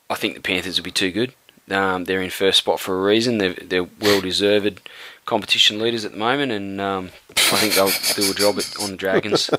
I 0.09 0.15
think 0.15 0.35
the 0.35 0.41
Panthers 0.41 0.77
will 0.77 0.85
be 0.85 0.91
too 0.91 1.11
good. 1.11 1.34
Um, 1.69 2.06
they're 2.06 2.22
in 2.22 2.30
first 2.30 2.60
spot 2.60 2.80
for 2.80 2.99
a 2.99 3.03
reason. 3.03 3.38
They're, 3.38 3.53
they're 3.53 3.88
well 4.02 4.22
deserved 4.22 4.81
competition 5.26 5.80
leaders 5.80 6.06
at 6.06 6.11
the 6.11 6.18
moment, 6.18 6.52
and 6.52 6.81
um, 6.81 7.10
I 7.30 7.57
think 7.57 7.76
they'll 7.76 7.90
do 8.15 8.31
a 8.31 8.35
job 8.35 8.57
at, 8.57 8.76
on 8.81 8.91
the 8.91 8.98
Dragons. 8.98 9.49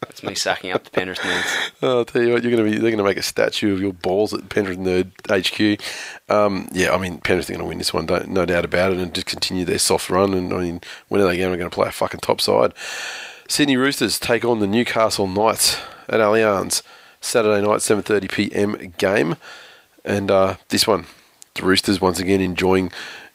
That's 0.00 0.22
me 0.22 0.34
sucking 0.34 0.70
up 0.70 0.84
the 0.84 0.90
Penrith 0.90 1.18
nerds. 1.20 1.70
Oh, 1.84 1.98
I'll 1.98 2.04
tell 2.04 2.22
you 2.22 2.32
what, 2.32 2.44
you're 2.44 2.52
going 2.52 2.64
to 2.64 2.70
be. 2.70 2.78
They're 2.78 2.92
going 2.92 2.98
to 2.98 3.04
make 3.04 3.16
a 3.16 3.22
statue 3.22 3.72
of 3.72 3.80
your 3.80 3.92
balls 3.92 4.32
at 4.32 4.48
Penrith 4.48 4.78
Nerd 4.78 5.10
HQ. 5.28 5.82
Um, 6.32 6.68
yeah, 6.70 6.94
I 6.94 6.98
mean 6.98 7.18
Penrith 7.18 7.50
are 7.50 7.54
going 7.54 7.64
to 7.64 7.68
win 7.68 7.78
this 7.78 7.92
one, 7.92 8.06
no 8.28 8.46
doubt 8.46 8.64
about 8.64 8.92
it, 8.92 8.98
and 8.98 9.12
just 9.12 9.26
continue 9.26 9.64
their 9.64 9.80
soft 9.80 10.10
run. 10.10 10.32
And 10.32 10.52
I 10.52 10.58
mean, 10.58 10.80
when 11.08 11.20
are 11.20 11.26
they 11.26 11.38
going 11.38 11.58
to 11.58 11.70
play 11.70 11.88
a 11.88 11.92
fucking 11.92 12.20
top 12.20 12.40
side. 12.40 12.72
Sydney 13.48 13.76
Roosters 13.76 14.18
take 14.20 14.44
on 14.44 14.60
the 14.60 14.66
Newcastle 14.66 15.26
Knights 15.26 15.76
at 16.08 16.20
Allianz 16.20 16.82
Saturday 17.20 17.60
night, 17.66 17.80
7:30 17.80 18.30
p.m. 18.30 18.92
game, 18.98 19.36
and 20.04 20.30
uh, 20.30 20.56
this 20.68 20.86
one, 20.86 21.06
the 21.54 21.62
Roosters 21.64 22.00
once 22.00 22.18
again 22.18 22.40
enjoying 22.40 22.90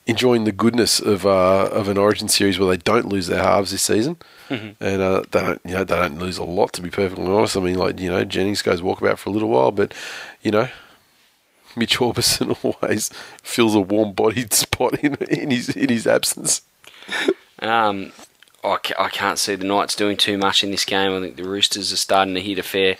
enjoying 0.05 0.45
the 0.45 0.51
goodness 0.53 0.99
of 0.99 1.25
uh, 1.25 1.65
of 1.71 1.87
an 1.87 1.97
Origin 1.97 2.27
series 2.27 2.57
where 2.57 2.69
they 2.69 2.77
don't 2.77 3.07
lose 3.07 3.27
their 3.27 3.43
halves 3.43 3.71
this 3.71 3.83
season, 3.83 4.17
and 4.49 5.01
uh, 5.01 5.23
they 5.31 5.41
don't 5.41 5.61
you 5.65 5.73
know 5.73 5.83
they 5.83 5.95
don't 5.95 6.19
lose 6.19 6.37
a 6.37 6.43
lot 6.43 6.73
to 6.73 6.81
be 6.81 6.89
perfectly 6.89 7.25
honest. 7.27 7.57
I 7.57 7.59
mean, 7.59 7.77
like 7.77 7.99
you 7.99 8.09
know 8.09 8.23
Jennings 8.23 8.61
goes 8.61 8.81
walkabout 8.81 9.17
for 9.17 9.29
a 9.29 9.33
little 9.33 9.49
while, 9.49 9.71
but 9.71 9.93
you 10.41 10.51
know. 10.51 10.69
Mitch 11.75 11.99
Aubusson 11.99 12.57
always 12.81 13.09
fills 13.43 13.75
a 13.75 13.79
warm-bodied 13.79 14.51
spot 14.51 14.95
in, 15.03 15.13
in 15.29 15.51
his 15.51 15.69
in 15.69 15.89
his 15.89 16.07
absence. 16.07 16.63
Um, 17.59 18.13
I, 18.63 18.77
ca- 18.77 18.95
I 18.97 19.09
can't 19.09 19.37
see 19.37 19.53
the 19.53 19.65
Knights 19.65 19.95
doing 19.95 20.17
too 20.17 20.39
much 20.39 20.63
in 20.63 20.71
this 20.71 20.85
game. 20.85 21.11
I 21.13 21.19
think 21.19 21.35
the 21.35 21.43
Roosters 21.47 21.93
are 21.93 21.97
starting 21.97 22.33
to 22.33 22.41
hit 22.41 22.57
a 22.57 22.63
fair 22.63 22.97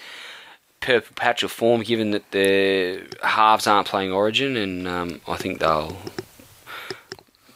purple 0.87 1.13
patch 1.15 1.43
of 1.43 1.51
form, 1.51 1.81
given 1.81 2.11
that 2.11 2.31
their 2.31 3.01
halves 3.21 3.67
aren't 3.67 3.89
playing 3.89 4.13
Origin, 4.13 4.55
and 4.55 4.87
um, 4.87 5.21
I 5.27 5.35
think 5.35 5.59
they'll 5.59 5.97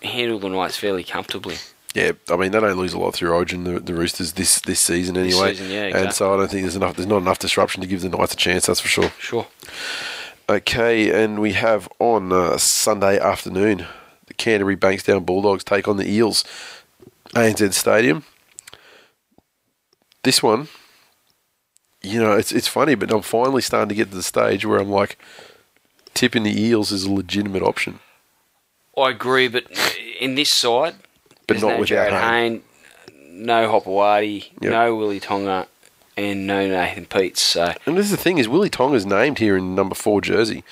handle 0.03 0.37
the 0.37 0.49
Knights 0.49 0.75
fairly 0.75 1.05
comfortably. 1.05 1.55
Yeah, 1.95 2.11
I 2.29 2.35
mean 2.35 2.51
they 2.51 2.59
don't 2.59 2.77
lose 2.77 2.91
a 2.91 2.99
lot 2.99 3.13
through 3.13 3.31
Origin 3.31 3.63
the, 3.63 3.79
the 3.79 3.93
Roosters 3.93 4.33
this 4.33 4.59
this 4.59 4.81
season 4.81 5.15
anyway, 5.15 5.53
season, 5.53 5.71
yeah, 5.71 5.97
and 5.97 6.13
so 6.13 6.33
I 6.33 6.37
don't 6.37 6.51
think 6.51 6.63
there's 6.63 6.75
enough 6.75 6.97
there's 6.97 7.07
not 7.07 7.21
enough 7.21 7.39
disruption 7.39 7.81
to 7.81 7.87
give 7.87 8.01
the 8.01 8.09
Knights 8.09 8.33
a 8.33 8.37
chance. 8.37 8.65
That's 8.65 8.81
for 8.81 8.89
sure. 8.89 9.11
Sure. 9.17 9.47
Okay, 10.49 11.23
and 11.23 11.39
we 11.39 11.53
have 11.53 11.87
on 11.99 12.33
uh, 12.33 12.57
Sunday 12.57 13.17
afternoon 13.17 13.85
the 14.25 14.33
Canterbury 14.33 14.75
Bankstown 14.75 15.25
Bulldogs 15.25 15.63
take 15.63 15.87
on 15.87 15.95
the 15.95 16.09
Eels, 16.09 16.43
ANZ 17.33 17.73
Stadium. 17.73 18.25
This 20.23 20.43
one, 20.43 20.67
you 22.01 22.19
know, 22.19 22.33
it's 22.33 22.51
it's 22.51 22.67
funny, 22.67 22.95
but 22.95 23.11
I'm 23.11 23.21
finally 23.21 23.61
starting 23.61 23.89
to 23.89 23.95
get 23.95 24.09
to 24.11 24.15
the 24.17 24.23
stage 24.23 24.65
where 24.65 24.79
I'm 24.79 24.89
like, 24.89 25.17
tipping 26.13 26.43
the 26.43 26.61
Eels 26.61 26.91
is 26.91 27.03
a 27.05 27.11
legitimate 27.11 27.63
option, 27.63 27.99
I 28.97 29.09
agree, 29.11 29.47
but 29.47 29.65
in 30.19 30.35
this 30.35 30.49
side, 30.49 30.95
but 31.47 31.61
not 31.61 31.73
no 31.75 31.79
without 31.79 32.09
Jarryd 32.11 32.19
Hayne. 32.21 32.63
Hayne, 33.13 33.45
no 33.45 33.69
Hopoate, 33.71 34.51
Yep. 34.61 34.71
no 34.71 34.95
Willie 34.95 35.19
Tonga, 35.19 35.67
and 36.17 36.45
no 36.47 36.67
Nathan 36.67 37.05
Peats. 37.05 37.41
So 37.41 37.73
And 37.85 37.97
this 37.97 38.05
is 38.05 38.11
the 38.11 38.17
thing 38.17 38.37
is 38.37 38.47
Willie 38.47 38.69
Tonga's 38.69 39.05
named 39.05 39.39
here 39.39 39.55
in 39.57 39.75
number 39.75 39.95
four 39.95 40.21
jersey, 40.21 40.63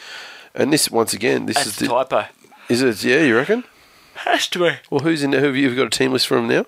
and 0.54 0.74
this 0.74 0.90
once 0.92 1.14
again 1.14 1.46
this 1.46 1.56
that's 1.56 1.68
is 1.68 1.76
the 1.78 1.86
the, 1.88 2.04
typo. 2.04 2.26
is 2.70 2.82
it 2.82 3.04
yeah 3.04 3.22
you 3.22 3.36
reckon? 3.36 3.64
Has 4.16 4.48
to 4.50 4.60
be. 4.60 4.72
Well, 4.90 5.00
who's 5.00 5.24
in? 5.24 5.32
Who 5.32 5.38
have 5.46 5.56
you 5.56 5.64
have 5.70 5.78
you 5.78 5.78
got 5.84 5.94
a 5.94 5.98
team 5.98 6.12
list 6.12 6.28
for 6.28 6.38
him 6.38 6.48
now? 6.50 6.66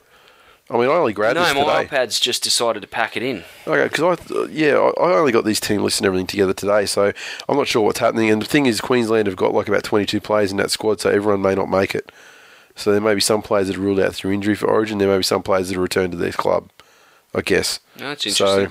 I 0.71 0.77
mean, 0.77 0.87
I 0.89 0.93
only 0.93 1.11
grabbed 1.11 1.35
No, 1.35 1.43
this 1.43 1.53
my 1.53 1.85
iPad's 1.85 2.19
just 2.19 2.43
decided 2.43 2.81
to 2.81 2.87
pack 2.87 3.17
it 3.17 3.23
in. 3.23 3.43
Okay, 3.67 3.83
because 3.83 4.19
I 4.19 4.45
yeah 4.49 4.75
I 4.75 5.13
only 5.13 5.33
got 5.33 5.43
these 5.43 5.59
team 5.59 5.83
lists 5.83 5.99
and 5.99 6.07
everything 6.07 6.27
together 6.27 6.53
today, 6.53 6.85
so 6.85 7.11
I'm 7.49 7.57
not 7.57 7.67
sure 7.67 7.81
what's 7.81 7.99
happening. 7.99 8.29
And 8.29 8.41
the 8.41 8.45
thing 8.45 8.65
is, 8.65 8.79
Queensland 8.79 9.27
have 9.27 9.35
got 9.35 9.53
like 9.53 9.67
about 9.67 9.83
22 9.83 10.21
players 10.21 10.51
in 10.51 10.57
that 10.57 10.71
squad, 10.71 11.01
so 11.01 11.09
everyone 11.09 11.41
may 11.41 11.55
not 11.55 11.69
make 11.69 11.93
it. 11.93 12.11
So 12.75 12.91
there 12.91 13.01
may 13.01 13.13
be 13.13 13.21
some 13.21 13.41
players 13.41 13.67
that 13.67 13.75
are 13.75 13.81
ruled 13.81 13.99
out 13.99 14.15
through 14.15 14.31
injury 14.31 14.55
for 14.55 14.67
Origin. 14.67 14.97
There 14.97 15.09
may 15.09 15.17
be 15.17 15.23
some 15.23 15.43
players 15.43 15.67
that 15.67 15.77
are 15.77 15.81
returned 15.81 16.13
to 16.13 16.17
their 16.17 16.31
club. 16.31 16.69
I 17.33 17.41
guess. 17.41 17.79
No, 17.99 18.09
that's 18.09 18.35
So 18.35 18.69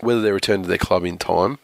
whether 0.00 0.20
they 0.20 0.32
return 0.32 0.62
to 0.62 0.68
their 0.68 0.78
club 0.78 1.04
in 1.04 1.18
time, 1.18 1.58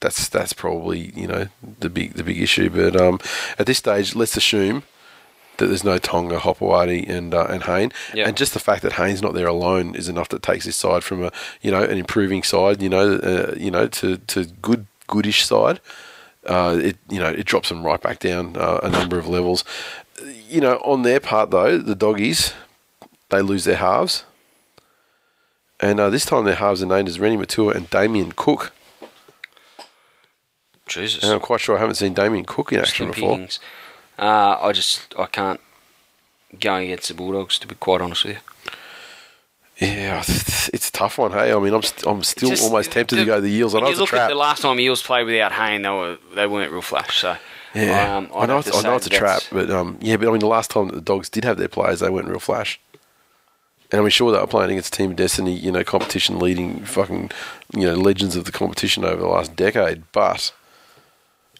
that's 0.00 0.28
that's 0.28 0.52
probably 0.52 1.12
you 1.14 1.26
know 1.26 1.48
the 1.80 1.90
big 1.90 2.14
the 2.14 2.24
big 2.24 2.40
issue. 2.40 2.70
But 2.70 3.00
um, 3.00 3.20
at 3.58 3.66
this 3.66 3.78
stage, 3.78 4.14
let's 4.14 4.36
assume 4.36 4.84
that 5.60 5.66
there's 5.68 5.84
no 5.84 5.96
Tonga, 5.98 6.38
Hopoate, 6.40 7.08
and 7.08 7.32
uh, 7.32 7.46
and 7.48 7.62
Hayne, 7.62 7.92
Yeah. 8.12 8.26
and 8.26 8.36
just 8.36 8.52
the 8.52 8.58
fact 8.58 8.82
that 8.82 8.94
Hayne's 8.94 9.22
not 9.22 9.34
there 9.34 9.46
alone 9.46 9.94
is 9.94 10.08
enough 10.08 10.28
that 10.30 10.42
takes 10.42 10.64
this 10.66 10.76
side 10.76 11.04
from 11.04 11.22
a 11.24 11.30
you 11.62 11.70
know 11.70 11.82
an 11.82 11.96
improving 11.96 12.42
side, 12.42 12.82
you 12.82 12.88
know, 12.88 13.14
uh, 13.14 13.54
you 13.56 13.70
know 13.70 13.86
to 13.86 14.16
to 14.18 14.46
good 14.60 14.86
goodish 15.06 15.44
side. 15.46 15.80
Uh, 16.46 16.78
it 16.82 16.96
you 17.08 17.20
know 17.20 17.28
it 17.28 17.44
drops 17.46 17.68
them 17.68 17.84
right 17.86 18.00
back 18.02 18.18
down 18.18 18.56
uh, 18.56 18.80
a 18.82 18.90
number 18.90 19.18
of 19.18 19.28
levels. 19.28 19.62
You 20.48 20.60
know, 20.60 20.76
on 20.84 21.02
their 21.02 21.20
part 21.20 21.50
though, 21.50 21.78
the 21.78 21.94
doggies 21.94 22.52
they 23.28 23.40
lose 23.40 23.64
their 23.64 23.76
halves. 23.76 24.24
And 25.82 25.98
uh, 25.98 26.10
this 26.10 26.26
time 26.26 26.44
their 26.44 26.56
halves 26.56 26.82
are 26.82 26.86
named 26.86 27.08
as 27.08 27.18
Reni 27.18 27.36
Maitua 27.38 27.74
and 27.74 27.88
Damien 27.88 28.32
Cook. 28.32 28.72
Jesus. 30.86 31.22
And 31.22 31.32
I'm 31.32 31.40
quite 31.40 31.60
sure 31.60 31.76
I 31.76 31.80
haven't 31.80 31.94
seen 31.94 32.14
Damien 32.14 32.44
Cook 32.44 32.72
in 32.72 32.80
action 32.80 33.08
before. 33.12 33.46
Uh, 34.20 34.58
I 34.60 34.72
just 34.72 35.14
I 35.18 35.26
can't 35.26 35.60
go 36.60 36.74
against 36.76 37.08
the 37.08 37.14
Bulldogs 37.14 37.58
to 37.60 37.66
be 37.66 37.74
quite 37.74 38.00
honest 38.02 38.24
with 38.24 38.36
you. 38.36 38.40
Yeah, 39.86 40.18
it's 40.28 40.88
a 40.90 40.92
tough 40.92 41.16
one. 41.16 41.32
Hey, 41.32 41.52
I 41.54 41.58
mean, 41.58 41.72
I'm 41.72 41.82
st- 41.82 42.06
I'm 42.06 42.22
still 42.22 42.50
Just 42.50 42.62
almost 42.64 42.92
tempted 42.92 43.16
the- 43.16 43.22
to 43.22 43.26
go 43.26 43.40
the 43.40 43.48
Eels. 43.50 43.74
I 43.74 43.80
know 43.80 43.86
you 43.86 43.92
it's 43.92 43.98
a 43.98 44.02
look 44.02 44.10
trap. 44.10 44.22
at 44.22 44.28
the 44.28 44.34
last 44.34 44.60
time 44.60 44.78
Eels 44.78 45.02
played 45.02 45.24
without 45.24 45.52
Hayne, 45.52 45.82
they 45.82 45.88
were 45.88 46.18
they 46.34 46.46
weren't 46.46 46.70
real 46.70 46.82
flash. 46.82 47.18
So 47.18 47.36
yeah, 47.74 48.16
um, 48.16 48.28
I 48.34 48.44
know 48.46 48.58
it's, 48.58 48.76
I 48.76 48.82
know 48.82 48.96
it's 48.96 49.06
a 49.06 49.10
trap, 49.10 49.42
but 49.50 49.70
um, 49.70 49.96
yeah, 50.02 50.16
but 50.18 50.28
I 50.28 50.30
mean, 50.32 50.40
the 50.40 50.46
last 50.46 50.70
time 50.70 50.88
that 50.88 50.94
the 50.96 51.00
Dogs 51.00 51.30
did 51.30 51.44
have 51.44 51.56
their 51.56 51.68
players, 51.68 52.00
they 52.00 52.10
weren't 52.10 52.28
real 52.28 52.40
flash. 52.40 52.78
And 53.92 54.00
I 54.00 54.02
mean, 54.02 54.10
sure, 54.10 54.30
they 54.32 54.38
were 54.38 54.46
playing 54.46 54.72
against 54.72 54.92
Team 54.92 55.14
Destiny, 55.16 55.54
you 55.56 55.72
know, 55.72 55.82
competition 55.82 56.38
leading 56.38 56.84
fucking, 56.84 57.30
you 57.74 57.86
know, 57.86 57.94
legends 57.94 58.36
of 58.36 58.44
the 58.44 58.52
competition 58.52 59.04
over 59.04 59.20
the 59.22 59.26
last 59.28 59.56
decade. 59.56 60.02
But 60.12 60.52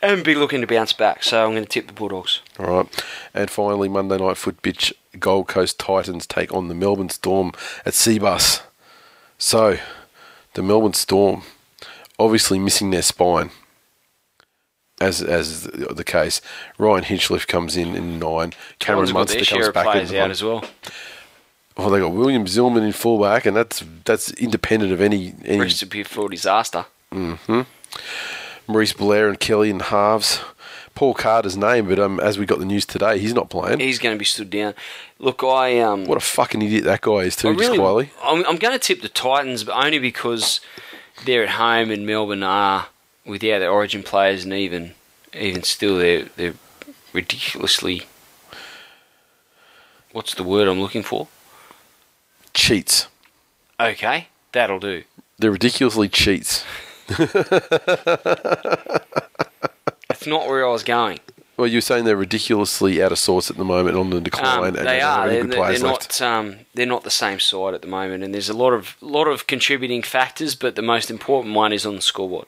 and 0.03 0.25
be 0.25 0.35
looking 0.35 0.61
to 0.61 0.67
bounce 0.67 0.93
back. 0.93 1.23
So 1.23 1.45
I'm 1.45 1.53
going 1.53 1.65
to 1.65 1.69
tip 1.69 1.87
the 1.87 1.93
Bulldogs. 1.93 2.41
All 2.59 2.67
right. 2.67 3.05
And 3.35 3.51
finally, 3.51 3.89
Monday 3.89 4.19
night 4.19 4.37
foot 4.37 4.63
bitch 4.63 4.93
Gold 5.19 5.49
Coast 5.49 5.79
Titans 5.79 6.27
take 6.27 6.53
on 6.53 6.69
the 6.69 6.75
Melbourne 6.75 7.11
Storm 7.11 7.53
at 7.85 7.95
Cbus. 7.95 8.63
So, 9.39 9.79
the 10.55 10.63
Melbourne 10.63 10.93
Storm 10.93 11.43
obviously 12.19 12.59
missing 12.59 12.91
their 12.91 13.03
spine. 13.03 13.51
As 15.01 15.23
as 15.23 15.63
the, 15.63 16.05
case, 16.05 16.43
Ryan 16.77 17.05
Hinchcliffe 17.05 17.47
comes 17.47 17.75
in 17.75 17.97
in 17.97 18.19
nine. 18.19 18.53
Cameron 18.81 19.11
Munster 19.15 19.43
comes 19.47 19.71
back 19.71 19.97
in. 19.97 20.15
out 20.15 20.31
as 20.31 20.45
well. 20.45 20.63
Oh, 21.79 21.89
they 21.89 22.01
got 22.01 22.13
William 22.13 22.45
Zillman 22.45 22.85
in 22.85 22.93
fullback, 22.93 23.47
and 23.47 23.57
that's 23.57 23.83
that's 24.05 24.31
independent 24.33 24.93
of 24.93 25.01
any 25.01 25.33
any 25.43 25.61
Recipe 25.61 26.03
for 26.03 26.29
disaster. 26.29 26.85
Mm-hmm. 27.11 27.63
Maurice 28.67 28.93
Blair 28.93 29.29
and 29.29 29.39
Kelly 29.39 29.71
in 29.71 29.81
halves. 29.81 30.41
Paul 30.95 31.15
Carter's 31.15 31.57
name, 31.57 31.89
but 31.89 31.99
um, 31.99 32.21
as 32.21 32.39
we 32.39 32.45
got 32.45 32.59
the 32.59 32.65
news 32.65 32.85
today, 32.85 33.19
he's 33.19 33.33
not 33.33 33.49
playing. 33.49 33.81
He's 33.81 33.99
going 33.99 34.15
to 34.15 34.19
be 34.19 34.25
stood 34.25 34.51
down. 34.51 34.75
Look, 35.19 35.43
I 35.43 35.79
um, 35.81 36.05
What 36.05 36.19
a 36.19 36.21
fucking 36.21 36.61
idiot 36.61 36.85
that 36.85 37.01
guy 37.01 37.21
is 37.21 37.37
too, 37.37 37.49
I 37.49 37.53
just 37.53 37.61
really, 37.61 37.79
quietly. 37.79 38.11
I'm, 38.23 38.45
I'm 38.45 38.57
going 38.57 38.73
to 38.75 38.79
tip 38.79 39.01
the 39.01 39.09
Titans, 39.09 39.65
but 39.65 39.83
only 39.83 39.99
because 39.99 40.61
they're 41.25 41.45
at 41.45 41.51
home 41.51 41.91
and 41.91 42.05
Melbourne 42.07 42.43
are 42.43 42.89
without 43.25 43.61
their 43.61 43.71
Origin 43.71 44.03
players, 44.03 44.45
and 44.45 44.53
even 44.53 44.95
even 45.33 45.63
still, 45.63 45.97
they're 45.99 46.25
they're 46.37 46.55
ridiculously. 47.13 48.03
What's 50.13 50.35
the 50.35 50.43
word 50.43 50.67
I'm 50.69 50.81
looking 50.81 51.05
for? 51.05 51.29
Cheats. 52.53 53.07
Okay, 53.79 54.29
that'll 54.53 54.81
do. 54.81 55.05
They're 55.39 55.53
ridiculously 55.53 56.09
cheats. 56.09 56.65
That's 60.09 60.27
not 60.27 60.47
where 60.49 60.67
I 60.67 60.71
was 60.71 60.83
going. 60.83 61.21
Well, 61.57 61.67
you're 61.67 61.83
saying 61.83 62.05
they're 62.07 62.17
ridiculously 62.17 63.03
out 63.03 63.13
of 63.13 63.19
sorts 63.19 63.51
at 63.51 63.59
the 63.59 63.65
moment 63.67 63.95
on 63.97 64.09
the 64.09 64.17
Um, 64.17 64.23
decline, 64.23 64.77
and 64.77 64.87
they 64.87 65.03
are. 65.03 65.29
They're, 65.29 65.45
they're 65.45 65.79
not. 65.79 66.21
Um, 66.23 66.61
they're 66.73 66.87
not 66.87 67.05
the 67.05 67.11
same 67.11 67.39
side 67.39 67.75
at 67.75 67.83
the 67.83 67.89
moment, 67.89 68.25
and 68.25 68.33
there's 68.33 68.49
a 68.49 68.57
lot 68.57 68.73
of 68.73 68.97
lot 69.03 69.29
of 69.29 69.47
contributing 69.47 70.03
factors. 70.03 70.55
But 70.55 70.75
the 70.75 70.83
most 70.83 71.11
important 71.11 71.55
one 71.55 71.73
is 71.75 71.85
on 71.85 71.97
the 71.97 72.03
scoreboard. 72.03 72.47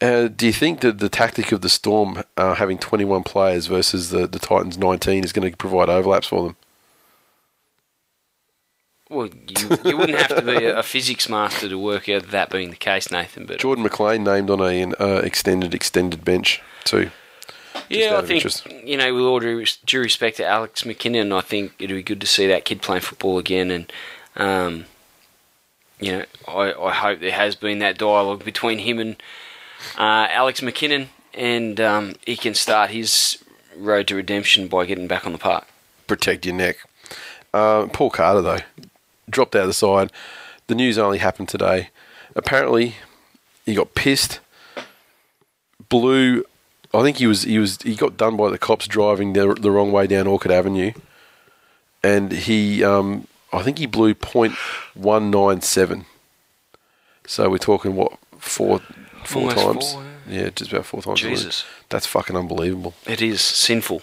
Uh, 0.00 0.28
do 0.28 0.46
you 0.46 0.52
think 0.52 0.80
that 0.80 0.98
the 0.98 1.08
tactic 1.08 1.50
of 1.52 1.62
the 1.62 1.68
Storm 1.68 2.22
uh, 2.36 2.54
having 2.54 2.78
21 2.78 3.22
players 3.24 3.66
versus 3.66 4.10
the, 4.10 4.26
the 4.26 4.38
Titans 4.38 4.76
19 4.76 5.24
is 5.24 5.32
going 5.32 5.50
to 5.50 5.56
provide 5.56 5.88
overlaps 5.88 6.26
for 6.28 6.44
them? 6.44 6.56
Well, 9.08 9.28
you, 9.28 9.78
you 9.84 9.96
wouldn't 9.96 10.18
have 10.18 10.36
to 10.36 10.42
be 10.42 10.64
a, 10.64 10.82
physics 10.82 11.28
master 11.28 11.68
to 11.68 11.78
work 11.78 12.08
out 12.08 12.30
that 12.30 12.50
being 12.50 12.70
the 12.70 12.76
case, 12.76 13.12
Nathan. 13.12 13.46
But 13.46 13.60
Jordan 13.60 13.84
McLean 13.84 14.24
named 14.24 14.50
on 14.50 14.60
a 14.60 14.92
uh, 14.94 15.20
extended 15.20 15.74
extended 15.74 16.24
bench 16.24 16.60
too. 16.84 17.10
yeah, 17.88 18.18
I 18.18 18.22
think 18.22 18.44
interest. 18.44 18.66
you 18.84 18.96
know, 18.96 19.14
with 19.14 19.22
all 19.22 19.38
due, 19.38 19.64
due 19.84 20.00
respect 20.00 20.38
to 20.38 20.46
Alex 20.46 20.82
McKinnon, 20.82 21.36
I 21.36 21.40
think 21.40 21.74
it'd 21.78 21.94
be 21.94 22.02
good 22.02 22.20
to 22.20 22.26
see 22.26 22.48
that 22.48 22.64
kid 22.64 22.82
playing 22.82 23.02
football 23.02 23.38
again. 23.38 23.70
And 23.70 23.92
um, 24.34 24.86
you 26.00 26.12
know, 26.12 26.24
I, 26.48 26.72
I 26.72 26.92
hope 26.92 27.20
there 27.20 27.30
has 27.30 27.54
been 27.54 27.78
that 27.78 27.98
dialogue 27.98 28.44
between 28.44 28.80
him 28.80 28.98
and 28.98 29.16
uh, 29.96 30.26
Alex 30.30 30.60
McKinnon, 30.62 31.08
and 31.32 31.80
um, 31.80 32.16
he 32.26 32.36
can 32.36 32.54
start 32.54 32.90
his 32.90 33.38
road 33.76 34.08
to 34.08 34.16
redemption 34.16 34.66
by 34.66 34.84
getting 34.84 35.06
back 35.06 35.24
on 35.26 35.30
the 35.30 35.38
park. 35.38 35.68
Protect 36.08 36.44
your 36.44 36.56
neck. 36.56 36.78
Uh, 37.54 37.86
Paul 37.86 38.10
Carter 38.10 38.42
though 38.42 38.58
dropped 39.28 39.54
out 39.56 39.62
of 39.62 39.68
the 39.68 39.74
side. 39.74 40.12
The 40.66 40.74
news 40.74 40.98
only 40.98 41.18
happened 41.18 41.48
today. 41.48 41.90
Apparently, 42.34 42.96
he 43.64 43.74
got 43.74 43.94
pissed. 43.94 44.40
Blew. 45.88 46.44
I 46.92 47.02
think 47.02 47.18
he 47.18 47.26
was 47.26 47.42
he 47.42 47.58
was 47.58 47.80
he 47.82 47.94
got 47.94 48.16
done 48.16 48.36
by 48.36 48.50
the 48.50 48.58
cops 48.58 48.86
driving 48.88 49.32
the, 49.32 49.54
the 49.54 49.70
wrong 49.70 49.92
way 49.92 50.06
down 50.06 50.26
Orchard 50.26 50.50
Avenue, 50.50 50.92
and 52.02 52.32
he 52.32 52.82
um, 52.82 53.26
I 53.52 53.62
think 53.62 53.78
he 53.78 53.86
blew 53.86 54.14
point 54.14 54.54
one 54.94 55.30
nine 55.30 55.60
seven. 55.60 56.06
So 57.26 57.50
we're 57.50 57.58
talking 57.58 57.94
what 57.94 58.18
four 58.38 58.80
four 59.24 59.50
Almost 59.50 59.56
times? 59.58 59.92
four, 59.92 60.04
yeah, 60.28 60.50
just 60.50 60.72
about 60.72 60.86
four 60.86 61.02
times. 61.02 61.20
Jesus. 61.20 61.64
that's 61.88 62.06
fucking 62.06 62.36
unbelievable. 62.36 62.94
It 63.06 63.20
is 63.22 63.40
sinful. 63.40 64.02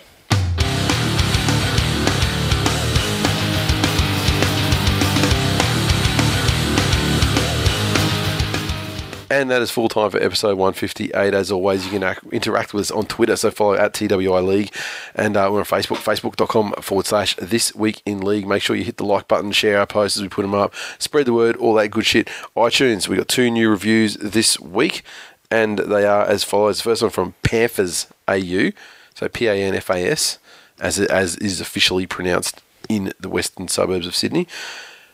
And 9.33 9.49
that 9.49 9.63
is 9.63 9.71
full 9.71 9.89
time 9.89 10.11
for 10.11 10.21
episode 10.21 10.59
158. 10.59 11.33
As 11.33 11.51
always, 11.51 11.85
you 11.85 11.89
can 11.89 12.03
ac- 12.03 12.19
interact 12.31 12.71
with 12.71 12.81
us 12.81 12.91
on 12.91 13.07
Twitter, 13.07 13.35
so 13.35 13.49
follow 13.49 13.73
at 13.73 13.95
TWI 13.95 14.41
League. 14.41 14.71
And 15.15 15.35
uh, 15.35 15.49
we're 15.51 15.57
on 15.57 15.65
Facebook, 15.65 15.97
facebook.com 15.97 16.73
forward 16.73 17.07
slash 17.07 17.35
This 17.37 17.73
Week 17.73 18.03
in 18.05 18.21
League. 18.21 18.45
Make 18.47 18.61
sure 18.61 18.75
you 18.75 18.83
hit 18.83 18.97
the 18.97 19.05
like 19.05 19.27
button, 19.27 19.51
share 19.51 19.79
our 19.79 19.87
posts 19.87 20.17
as 20.17 20.21
we 20.21 20.29
put 20.29 20.43
them 20.43 20.53
up, 20.53 20.75
spread 20.99 21.25
the 21.25 21.33
word, 21.33 21.55
all 21.55 21.73
that 21.73 21.87
good 21.87 22.05
shit. 22.05 22.27
iTunes, 22.55 23.07
we 23.07 23.17
got 23.17 23.27
two 23.27 23.49
new 23.49 23.71
reviews 23.71 24.17
this 24.17 24.59
week, 24.59 25.01
and 25.49 25.79
they 25.79 26.05
are 26.05 26.25
as 26.25 26.43
follows. 26.43 26.81
First 26.81 27.01
one 27.01 27.09
from 27.09 27.33
Panthers 27.41 28.05
AU, 28.27 28.69
so 29.15 29.27
P 29.29 29.47
A 29.47 29.55
N 29.55 29.73
F 29.73 29.89
A 29.89 30.11
S, 30.11 30.37
as, 30.79 30.99
as 30.99 31.37
is 31.37 31.59
officially 31.59 32.05
pronounced 32.05 32.61
in 32.87 33.11
the 33.19 33.29
western 33.29 33.67
suburbs 33.67 34.05
of 34.05 34.15
Sydney. 34.15 34.47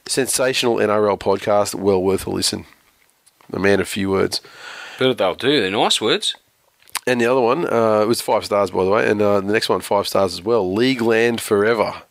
Sensational 0.06 0.76
NRL 0.76 1.18
podcast, 1.18 1.74
well 1.74 2.04
worth 2.04 2.28
a 2.28 2.32
listen. 2.32 2.66
The 3.50 3.60
man 3.60 3.80
of 3.80 3.88
few 3.88 4.10
words. 4.10 4.42
But 4.98 5.18
they'll 5.18 5.36
do. 5.36 5.62
They're 5.62 5.72
nice 5.72 6.00
words. 6.02 6.36
And 7.08 7.20
the 7.20 7.26
other 7.26 7.42
one 7.42 7.66
uh, 7.66 8.02
it 8.02 8.08
was 8.08 8.22
five 8.22 8.46
stars, 8.46 8.72
by 8.72 8.84
the 8.84 8.92
way. 8.92 9.10
And 9.10 9.22
uh, 9.22 9.42
the 9.42 9.54
next 9.54 9.70
one, 9.70 9.82
five 9.82 10.08
stars 10.08 10.34
as 10.34 10.42
well. 10.42 10.72
League 10.72 11.02
Land 11.02 11.42
Forever. 11.42 12.04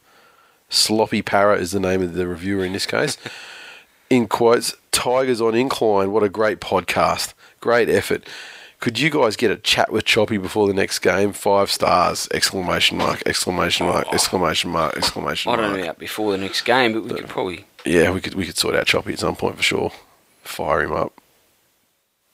Sloppy 0.71 1.23
Para 1.23 1.57
is 1.57 1.71
the 1.71 1.81
name 1.81 2.03
of 2.03 2.15
the 2.15 2.27
reviewer 2.27 2.65
in 2.65 2.73
this 2.73 2.87
case. 2.87 3.17
in 4.11 4.27
quotes, 4.27 4.75
Tigers 4.93 5.41
on 5.41 5.55
Incline. 5.55 6.13
What 6.13 6.23
a 6.23 6.29
great 6.29 6.61
podcast. 6.61 7.35
Great 7.61 7.89
effort. 7.89 8.25
Could 8.81 9.01
you 9.01 9.11
guys 9.11 9.35
get 9.35 9.51
a 9.51 9.57
chat 9.57 9.91
with 9.91 10.05
Choppy 10.05 10.37
before 10.39 10.69
the 10.69 10.75
next 10.75 11.01
game? 11.01 11.33
Five 11.33 11.69
stars! 11.71 12.29
Exclamation 12.33 12.97
mark! 12.99 13.23
Exclamation 13.27 13.87
mark! 13.87 14.07
Exclamation 14.13 14.71
mark! 14.71 14.97
Exclamation 14.97 15.51
mark! 15.51 15.59
I 15.59 15.63
don't 15.63 15.77
know 15.77 15.83
about 15.83 15.99
before 15.99 16.31
the 16.31 16.39
next 16.39 16.63
game, 16.63 16.93
but 16.93 17.03
we 17.03 17.11
could 17.11 17.29
probably. 17.29 17.65
Yeah, 17.85 18.13
we 18.13 18.21
could 18.21 18.35
we 18.35 18.47
could 18.47 18.57
sort 18.57 18.77
out 18.77 18.87
Choppy 18.87 19.15
at 19.15 19.19
some 19.19 19.35
point 19.35 19.57
for 19.57 19.65
sure. 19.65 19.93
Fire 20.45 20.83
him 20.83 20.93
up. 20.93 21.18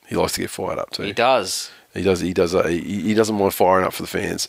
He 0.07 0.17
likes 0.17 0.33
to 0.35 0.43
get 0.43 0.51
fired 0.51 0.79
up 0.79 0.91
too. 0.91 1.03
He 1.03 1.13
does. 1.13 1.71
He 1.95 2.03
does. 2.03 2.21
He 2.21 2.33
does. 2.33 2.55
Uh, 2.55 2.67
he, 2.67 3.03
he 3.03 3.15
doesn't 3.15 3.37
mind 3.37 3.55
firing 3.55 3.87
up 3.87 3.93
for 3.93 4.03
the 4.03 4.09
fans. 4.09 4.49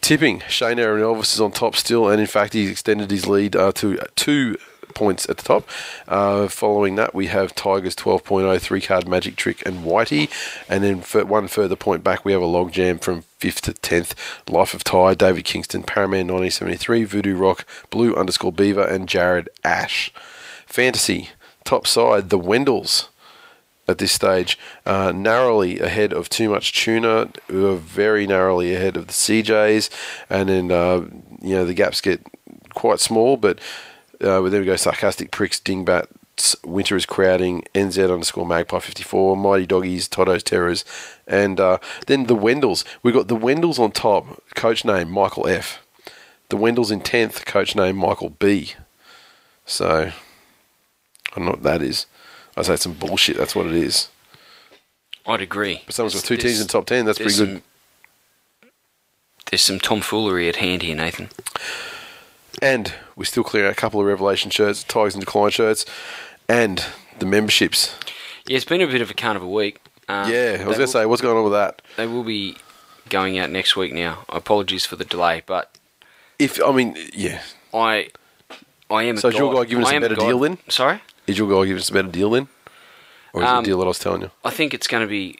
Tipping. 0.00 0.42
Shane 0.48 0.78
Aaron 0.78 1.02
Elvis 1.02 1.34
is 1.34 1.40
on 1.40 1.52
top 1.52 1.76
still, 1.76 2.08
and 2.08 2.20
in 2.20 2.26
fact, 2.26 2.52
he's 2.54 2.70
extended 2.70 3.10
his 3.10 3.26
lead 3.26 3.54
uh, 3.54 3.72
to 3.72 3.98
two 4.16 4.56
points 4.94 5.28
at 5.28 5.38
the 5.38 5.42
top. 5.42 5.68
Uh, 6.06 6.48
following 6.48 6.96
that, 6.96 7.14
we 7.14 7.28
have 7.28 7.54
Tigers 7.54 7.96
12.0, 7.96 8.60
three 8.60 8.80
card 8.80 9.08
Magic 9.08 9.36
Trick, 9.36 9.64
and 9.64 9.84
Whitey. 9.84 10.30
And 10.68 10.84
then 10.84 11.00
for 11.00 11.24
one 11.24 11.48
further 11.48 11.76
point 11.76 12.04
back, 12.04 12.24
we 12.24 12.32
have 12.32 12.42
a 12.42 12.46
logjam 12.46 13.00
from 13.00 13.24
5th 13.40 13.60
to 13.62 13.72
10th. 13.72 14.14
Life 14.52 14.74
of 14.74 14.84
Ty, 14.84 15.14
David 15.14 15.44
Kingston, 15.44 15.82
Paraman 15.82 16.28
1973, 16.28 17.04
Voodoo 17.04 17.36
Rock, 17.36 17.64
Blue 17.90 18.14
underscore 18.14 18.52
Beaver, 18.52 18.84
and 18.84 19.08
Jared 19.08 19.48
Ash. 19.64 20.12
Fantasy. 20.66 21.30
Top 21.64 21.86
side, 21.86 22.30
the 22.30 22.38
Wendells 22.38 23.08
at 23.92 23.98
this 23.98 24.10
stage, 24.10 24.58
uh, 24.84 25.12
narrowly 25.12 25.78
ahead 25.78 26.12
of 26.12 26.28
Too 26.28 26.48
Much 26.48 26.72
Tuna, 26.72 27.28
who 27.48 27.66
are 27.70 27.76
very 27.76 28.26
narrowly 28.26 28.74
ahead 28.74 28.96
of 28.96 29.06
the 29.06 29.12
CJs, 29.12 29.90
and 30.28 30.48
then 30.48 30.72
uh, 30.72 31.06
you 31.40 31.54
know 31.54 31.64
the 31.64 31.74
gaps 31.74 32.00
get 32.00 32.20
quite 32.74 32.98
small. 32.98 33.36
But 33.36 33.60
uh, 34.20 34.40
but 34.42 34.50
there 34.50 34.60
we 34.60 34.66
go, 34.66 34.76
sarcastic 34.76 35.30
pricks, 35.30 35.60
dingbats, 35.60 36.56
winter 36.64 36.96
is 36.96 37.06
crowding, 37.06 37.64
NZ 37.74 38.12
underscore 38.12 38.46
Magpie 38.46 38.80
fifty 38.80 39.04
four, 39.04 39.36
mighty 39.36 39.66
doggies, 39.66 40.08
Toto's 40.08 40.42
terrors, 40.42 40.84
and 41.26 41.60
uh, 41.60 41.78
then 42.06 42.26
the 42.26 42.36
Wendells. 42.36 42.84
We've 43.02 43.14
got 43.14 43.28
the 43.28 43.36
Wendells 43.36 43.78
on 43.78 43.92
top, 43.92 44.42
coach 44.54 44.84
name 44.84 45.10
Michael 45.10 45.46
F. 45.46 45.80
The 46.48 46.56
Wendells 46.58 46.90
in 46.90 47.00
tenth, 47.00 47.46
coach 47.46 47.76
name 47.76 47.96
Michael 47.96 48.30
B. 48.30 48.74
So 49.64 50.12
I 51.32 51.36
don't 51.36 51.44
know 51.46 51.52
what 51.52 51.62
that 51.62 51.82
is. 51.82 52.06
I 52.56 52.62
say 52.62 52.74
it's 52.74 52.82
some 52.82 52.94
bullshit. 52.94 53.36
That's 53.36 53.54
what 53.54 53.66
it 53.66 53.74
is. 53.74 54.08
I'd 55.26 55.40
agree. 55.40 55.82
But 55.86 55.94
someone's 55.94 56.14
got 56.14 56.24
two 56.24 56.36
teams 56.36 56.60
in 56.60 56.66
top 56.66 56.86
ten. 56.86 57.04
That's 57.06 57.18
pretty 57.18 57.36
good. 57.36 57.48
some- 57.48 58.70
There's 59.50 59.62
some 59.62 59.78
tomfoolery 59.80 60.48
at 60.48 60.56
hand 60.56 60.82
here, 60.82 60.96
Nathan. 60.96 61.28
And 62.60 62.94
we're 63.16 63.24
still 63.24 63.44
clearing 63.44 63.68
out 63.68 63.72
a 63.72 63.80
couple 63.80 64.00
of 64.00 64.06
revelation 64.06 64.50
shirts, 64.50 64.82
Tigers 64.84 65.14
and 65.14 65.24
Decline 65.24 65.50
shirts, 65.50 65.84
and 66.48 66.84
the 67.18 67.26
memberships. 67.26 67.94
Yeah, 68.46 68.56
it's 68.56 68.64
been 68.64 68.80
a 68.80 68.86
bit 68.86 69.00
of 69.00 69.10
a 69.10 69.14
kind 69.14 69.36
of 69.36 69.42
a 69.42 69.48
week. 69.48 69.78
Um, 70.08 70.30
yeah, 70.30 70.58
I 70.60 70.64
was 70.66 70.76
going 70.76 70.86
to 70.86 70.92
say, 70.92 71.06
what's 71.06 71.22
going 71.22 71.36
on 71.36 71.44
with 71.44 71.52
that? 71.52 71.80
they 71.96 72.06
will 72.06 72.24
be 72.24 72.56
going 73.08 73.38
out 73.38 73.50
next 73.50 73.76
week 73.76 73.92
now. 73.92 74.24
Apologies 74.28 74.84
for 74.86 74.96
the 74.96 75.04
delay, 75.04 75.42
but 75.46 75.76
If 76.38 76.60
I 76.62 76.72
mean, 76.72 76.96
yeah, 77.14 77.42
I, 77.72 78.08
I 78.90 79.04
am. 79.04 79.16
So 79.16 79.28
a 79.28 79.32
is 79.32 79.38
your 79.38 79.54
guy- 79.54 79.64
giving 79.68 79.84
us 79.84 79.92
a 79.92 80.00
better 80.00 80.14
guy- 80.16 80.26
deal 80.26 80.38
then? 80.40 80.58
Sorry, 80.68 81.00
is 81.26 81.38
your 81.38 81.48
guy 81.48 81.66
giving 81.66 81.80
us 81.80 81.88
a 81.90 81.92
better 81.92 82.08
deal 82.08 82.30
then, 82.30 82.48
or 83.32 83.42
is 83.42 83.48
it 83.48 83.52
Um, 83.52 83.64
the 83.64 83.68
deal 83.70 83.78
that 83.78 83.84
I 83.84 83.88
was 83.88 83.98
telling 83.98 84.22
you? 84.22 84.30
I 84.44 84.50
think 84.50 84.74
it's 84.74 84.86
going 84.86 85.02
to 85.02 85.08
be 85.08 85.38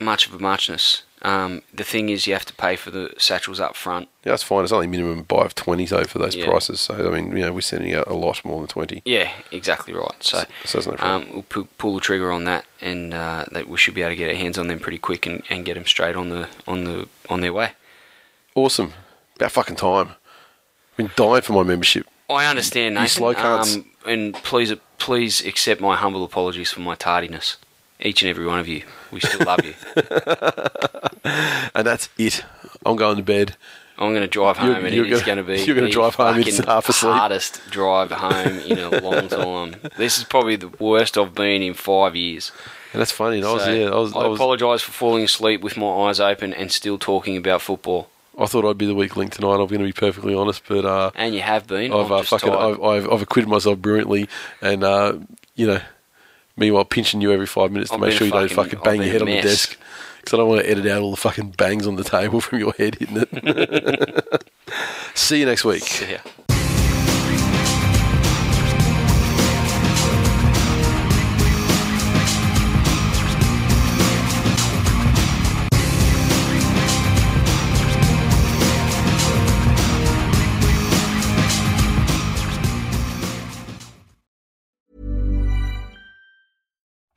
much 0.00 0.26
of 0.26 0.34
a 0.34 0.38
muchness. 0.38 1.02
Um, 1.22 1.62
the 1.74 1.82
thing 1.82 2.10
is, 2.10 2.28
you 2.28 2.32
have 2.34 2.44
to 2.46 2.54
pay 2.54 2.76
for 2.76 2.92
the 2.92 3.12
satchels 3.18 3.58
up 3.58 3.74
front. 3.74 4.08
Yeah, 4.24 4.30
that's 4.30 4.44
fine. 4.44 4.62
It's 4.62 4.70
only 4.72 4.86
minimum 4.86 5.22
buy 5.24 5.44
of 5.44 5.56
twenty 5.56 5.84
though 5.84 6.04
for 6.04 6.20
those 6.20 6.36
Yeah. 6.36 6.46
prices. 6.46 6.80
So 6.80 6.94
I 6.94 7.10
mean, 7.20 7.36
you 7.36 7.42
know, 7.44 7.52
we're 7.52 7.60
sending 7.60 7.92
out 7.92 8.06
a 8.06 8.14
lot 8.14 8.44
more 8.44 8.60
than 8.60 8.68
twenty. 8.68 9.02
Yeah, 9.04 9.32
exactly 9.50 9.92
right. 9.94 10.14
So, 10.22 10.44
So 10.64 10.78
no 10.78 10.96
um, 11.00 11.26
we'll 11.32 11.42
pu- 11.42 11.66
pull 11.76 11.96
the 11.96 12.00
trigger 12.00 12.30
on 12.30 12.44
that, 12.44 12.66
and 12.80 13.12
uh, 13.12 13.46
that 13.50 13.68
we 13.68 13.76
should 13.78 13.94
be 13.94 14.02
able 14.02 14.10
to 14.12 14.16
get 14.16 14.28
our 14.28 14.36
hands 14.36 14.58
on 14.58 14.68
them 14.68 14.78
pretty 14.78 14.98
quick 14.98 15.26
and, 15.26 15.42
and 15.50 15.64
get 15.64 15.74
them 15.74 15.86
straight 15.86 16.14
on 16.14 16.28
the 16.28 16.48
on 16.68 16.84
the 16.84 17.08
on 17.28 17.40
their 17.40 17.52
way. 17.52 17.72
awesome. 18.54 18.92
About 19.34 19.50
fucking 19.52 19.76
time. 19.76 20.10
I've 20.10 20.96
Been 20.96 21.10
dying 21.16 21.42
for 21.42 21.52
my 21.52 21.62
membership. 21.64 22.06
I 22.30 22.46
understand, 22.46 22.96
You 22.96 23.08
slow 23.08 23.34
cunts. 23.34 23.74
Um, 23.76 23.86
and 24.08 24.34
please, 24.34 24.72
please 24.98 25.44
accept 25.44 25.80
my 25.80 25.96
humble 25.96 26.24
apologies 26.24 26.70
for 26.72 26.80
my 26.80 26.94
tardiness. 26.94 27.56
Each 28.00 28.22
and 28.22 28.30
every 28.30 28.46
one 28.46 28.60
of 28.60 28.68
you. 28.68 28.82
We 29.10 29.20
still 29.20 29.44
love 29.46 29.64
you. 29.64 29.74
And 31.74 31.86
that's 31.86 32.08
it. 32.18 32.44
I'm 32.86 32.96
going 32.96 33.16
to 33.16 33.22
bed. 33.22 33.54
I'm 33.98 34.10
going 34.10 34.22
to 34.22 34.28
drive 34.28 34.56
home, 34.58 34.68
You're- 34.70 34.86
and 34.86 34.94
you're 34.94 35.04
it 35.06 35.12
is 35.12 35.20
gonna- 35.22 35.42
going 35.42 35.46
to 35.46 35.52
be 35.52 35.64
you're 35.64 35.74
gonna 35.74 35.86
the 35.88 35.92
drive 35.92 36.14
home, 36.14 36.38
it's 36.38 36.58
half 36.58 36.88
asleep. 36.88 37.12
hardest 37.12 37.60
drive 37.70 38.10
home 38.12 38.58
in 38.60 38.78
a 38.78 39.00
long 39.02 39.28
time. 39.28 39.76
This 39.96 40.18
is 40.18 40.24
probably 40.24 40.56
the 40.56 40.68
worst 40.68 41.18
I've 41.18 41.34
been 41.34 41.62
in 41.62 41.74
five 41.74 42.14
years. 42.16 42.52
And 42.92 43.00
that's 43.00 43.10
funny. 43.12 43.38
And 43.38 43.46
I 43.46 43.52
was 43.52 43.64
So, 43.64 43.72
yeah. 43.72 43.86
I 43.90 43.96
was. 43.96 44.14
I, 44.14 44.26
was, 44.28 44.38
apologise 44.38 44.82
for 44.82 44.92
falling 44.92 45.24
asleep 45.24 45.60
with 45.60 45.76
my 45.76 45.88
eyes 45.88 46.20
open 46.20 46.54
and 46.54 46.70
still 46.72 46.96
talking 46.98 47.36
about 47.36 47.60
football. 47.60 48.08
I 48.38 48.46
thought 48.46 48.64
I'd 48.68 48.78
be 48.78 48.86
the 48.86 48.94
weak 48.94 49.16
link 49.16 49.32
tonight. 49.32 49.54
I'm 49.54 49.66
going 49.66 49.80
to 49.80 49.84
be 49.84 49.92
perfectly 49.92 50.34
honest, 50.34 50.62
but 50.68 50.84
uh, 50.84 51.10
And 51.16 51.34
you 51.34 51.40
have 51.42 51.66
been. 51.66 51.92
I've 51.92 52.12
uh, 52.12 52.22
fucking. 52.22 52.50
I've, 52.52 52.80
I've 52.82 53.10
I've 53.12 53.22
acquitted 53.22 53.48
myself 53.50 53.78
brilliantly, 53.78 54.28
and 54.62 54.84
uh, 54.84 55.18
you 55.56 55.66
know, 55.66 55.80
meanwhile 56.56 56.84
pinching 56.84 57.20
you 57.20 57.32
every 57.32 57.46
five 57.46 57.72
minutes 57.72 57.90
to 57.90 57.94
I've 57.96 58.00
make 58.00 58.12
sure 58.12 58.26
you 58.26 58.32
don't 58.32 58.48
fucking- 58.50 58.78
fucking 58.78 58.84
bang 58.84 59.02
your 59.02 59.12
head 59.12 59.22
on 59.22 59.26
the 59.28 59.40
desk 59.42 59.76
because 60.18 60.34
I 60.34 60.36
don't 60.38 60.48
want 60.48 60.60
to 60.62 60.70
edit 60.70 60.86
out 60.86 61.02
all 61.02 61.10
the 61.10 61.16
fucking 61.16 61.50
bangs 61.52 61.86
on 61.86 61.96
the 61.96 62.04
table 62.04 62.40
from 62.42 62.58
your 62.60 62.72
head 62.74 62.94
hitting 62.96 63.16
it. 63.30 64.50
See 65.14 65.40
you 65.40 65.46
next 65.46 65.64
week. 65.64 65.82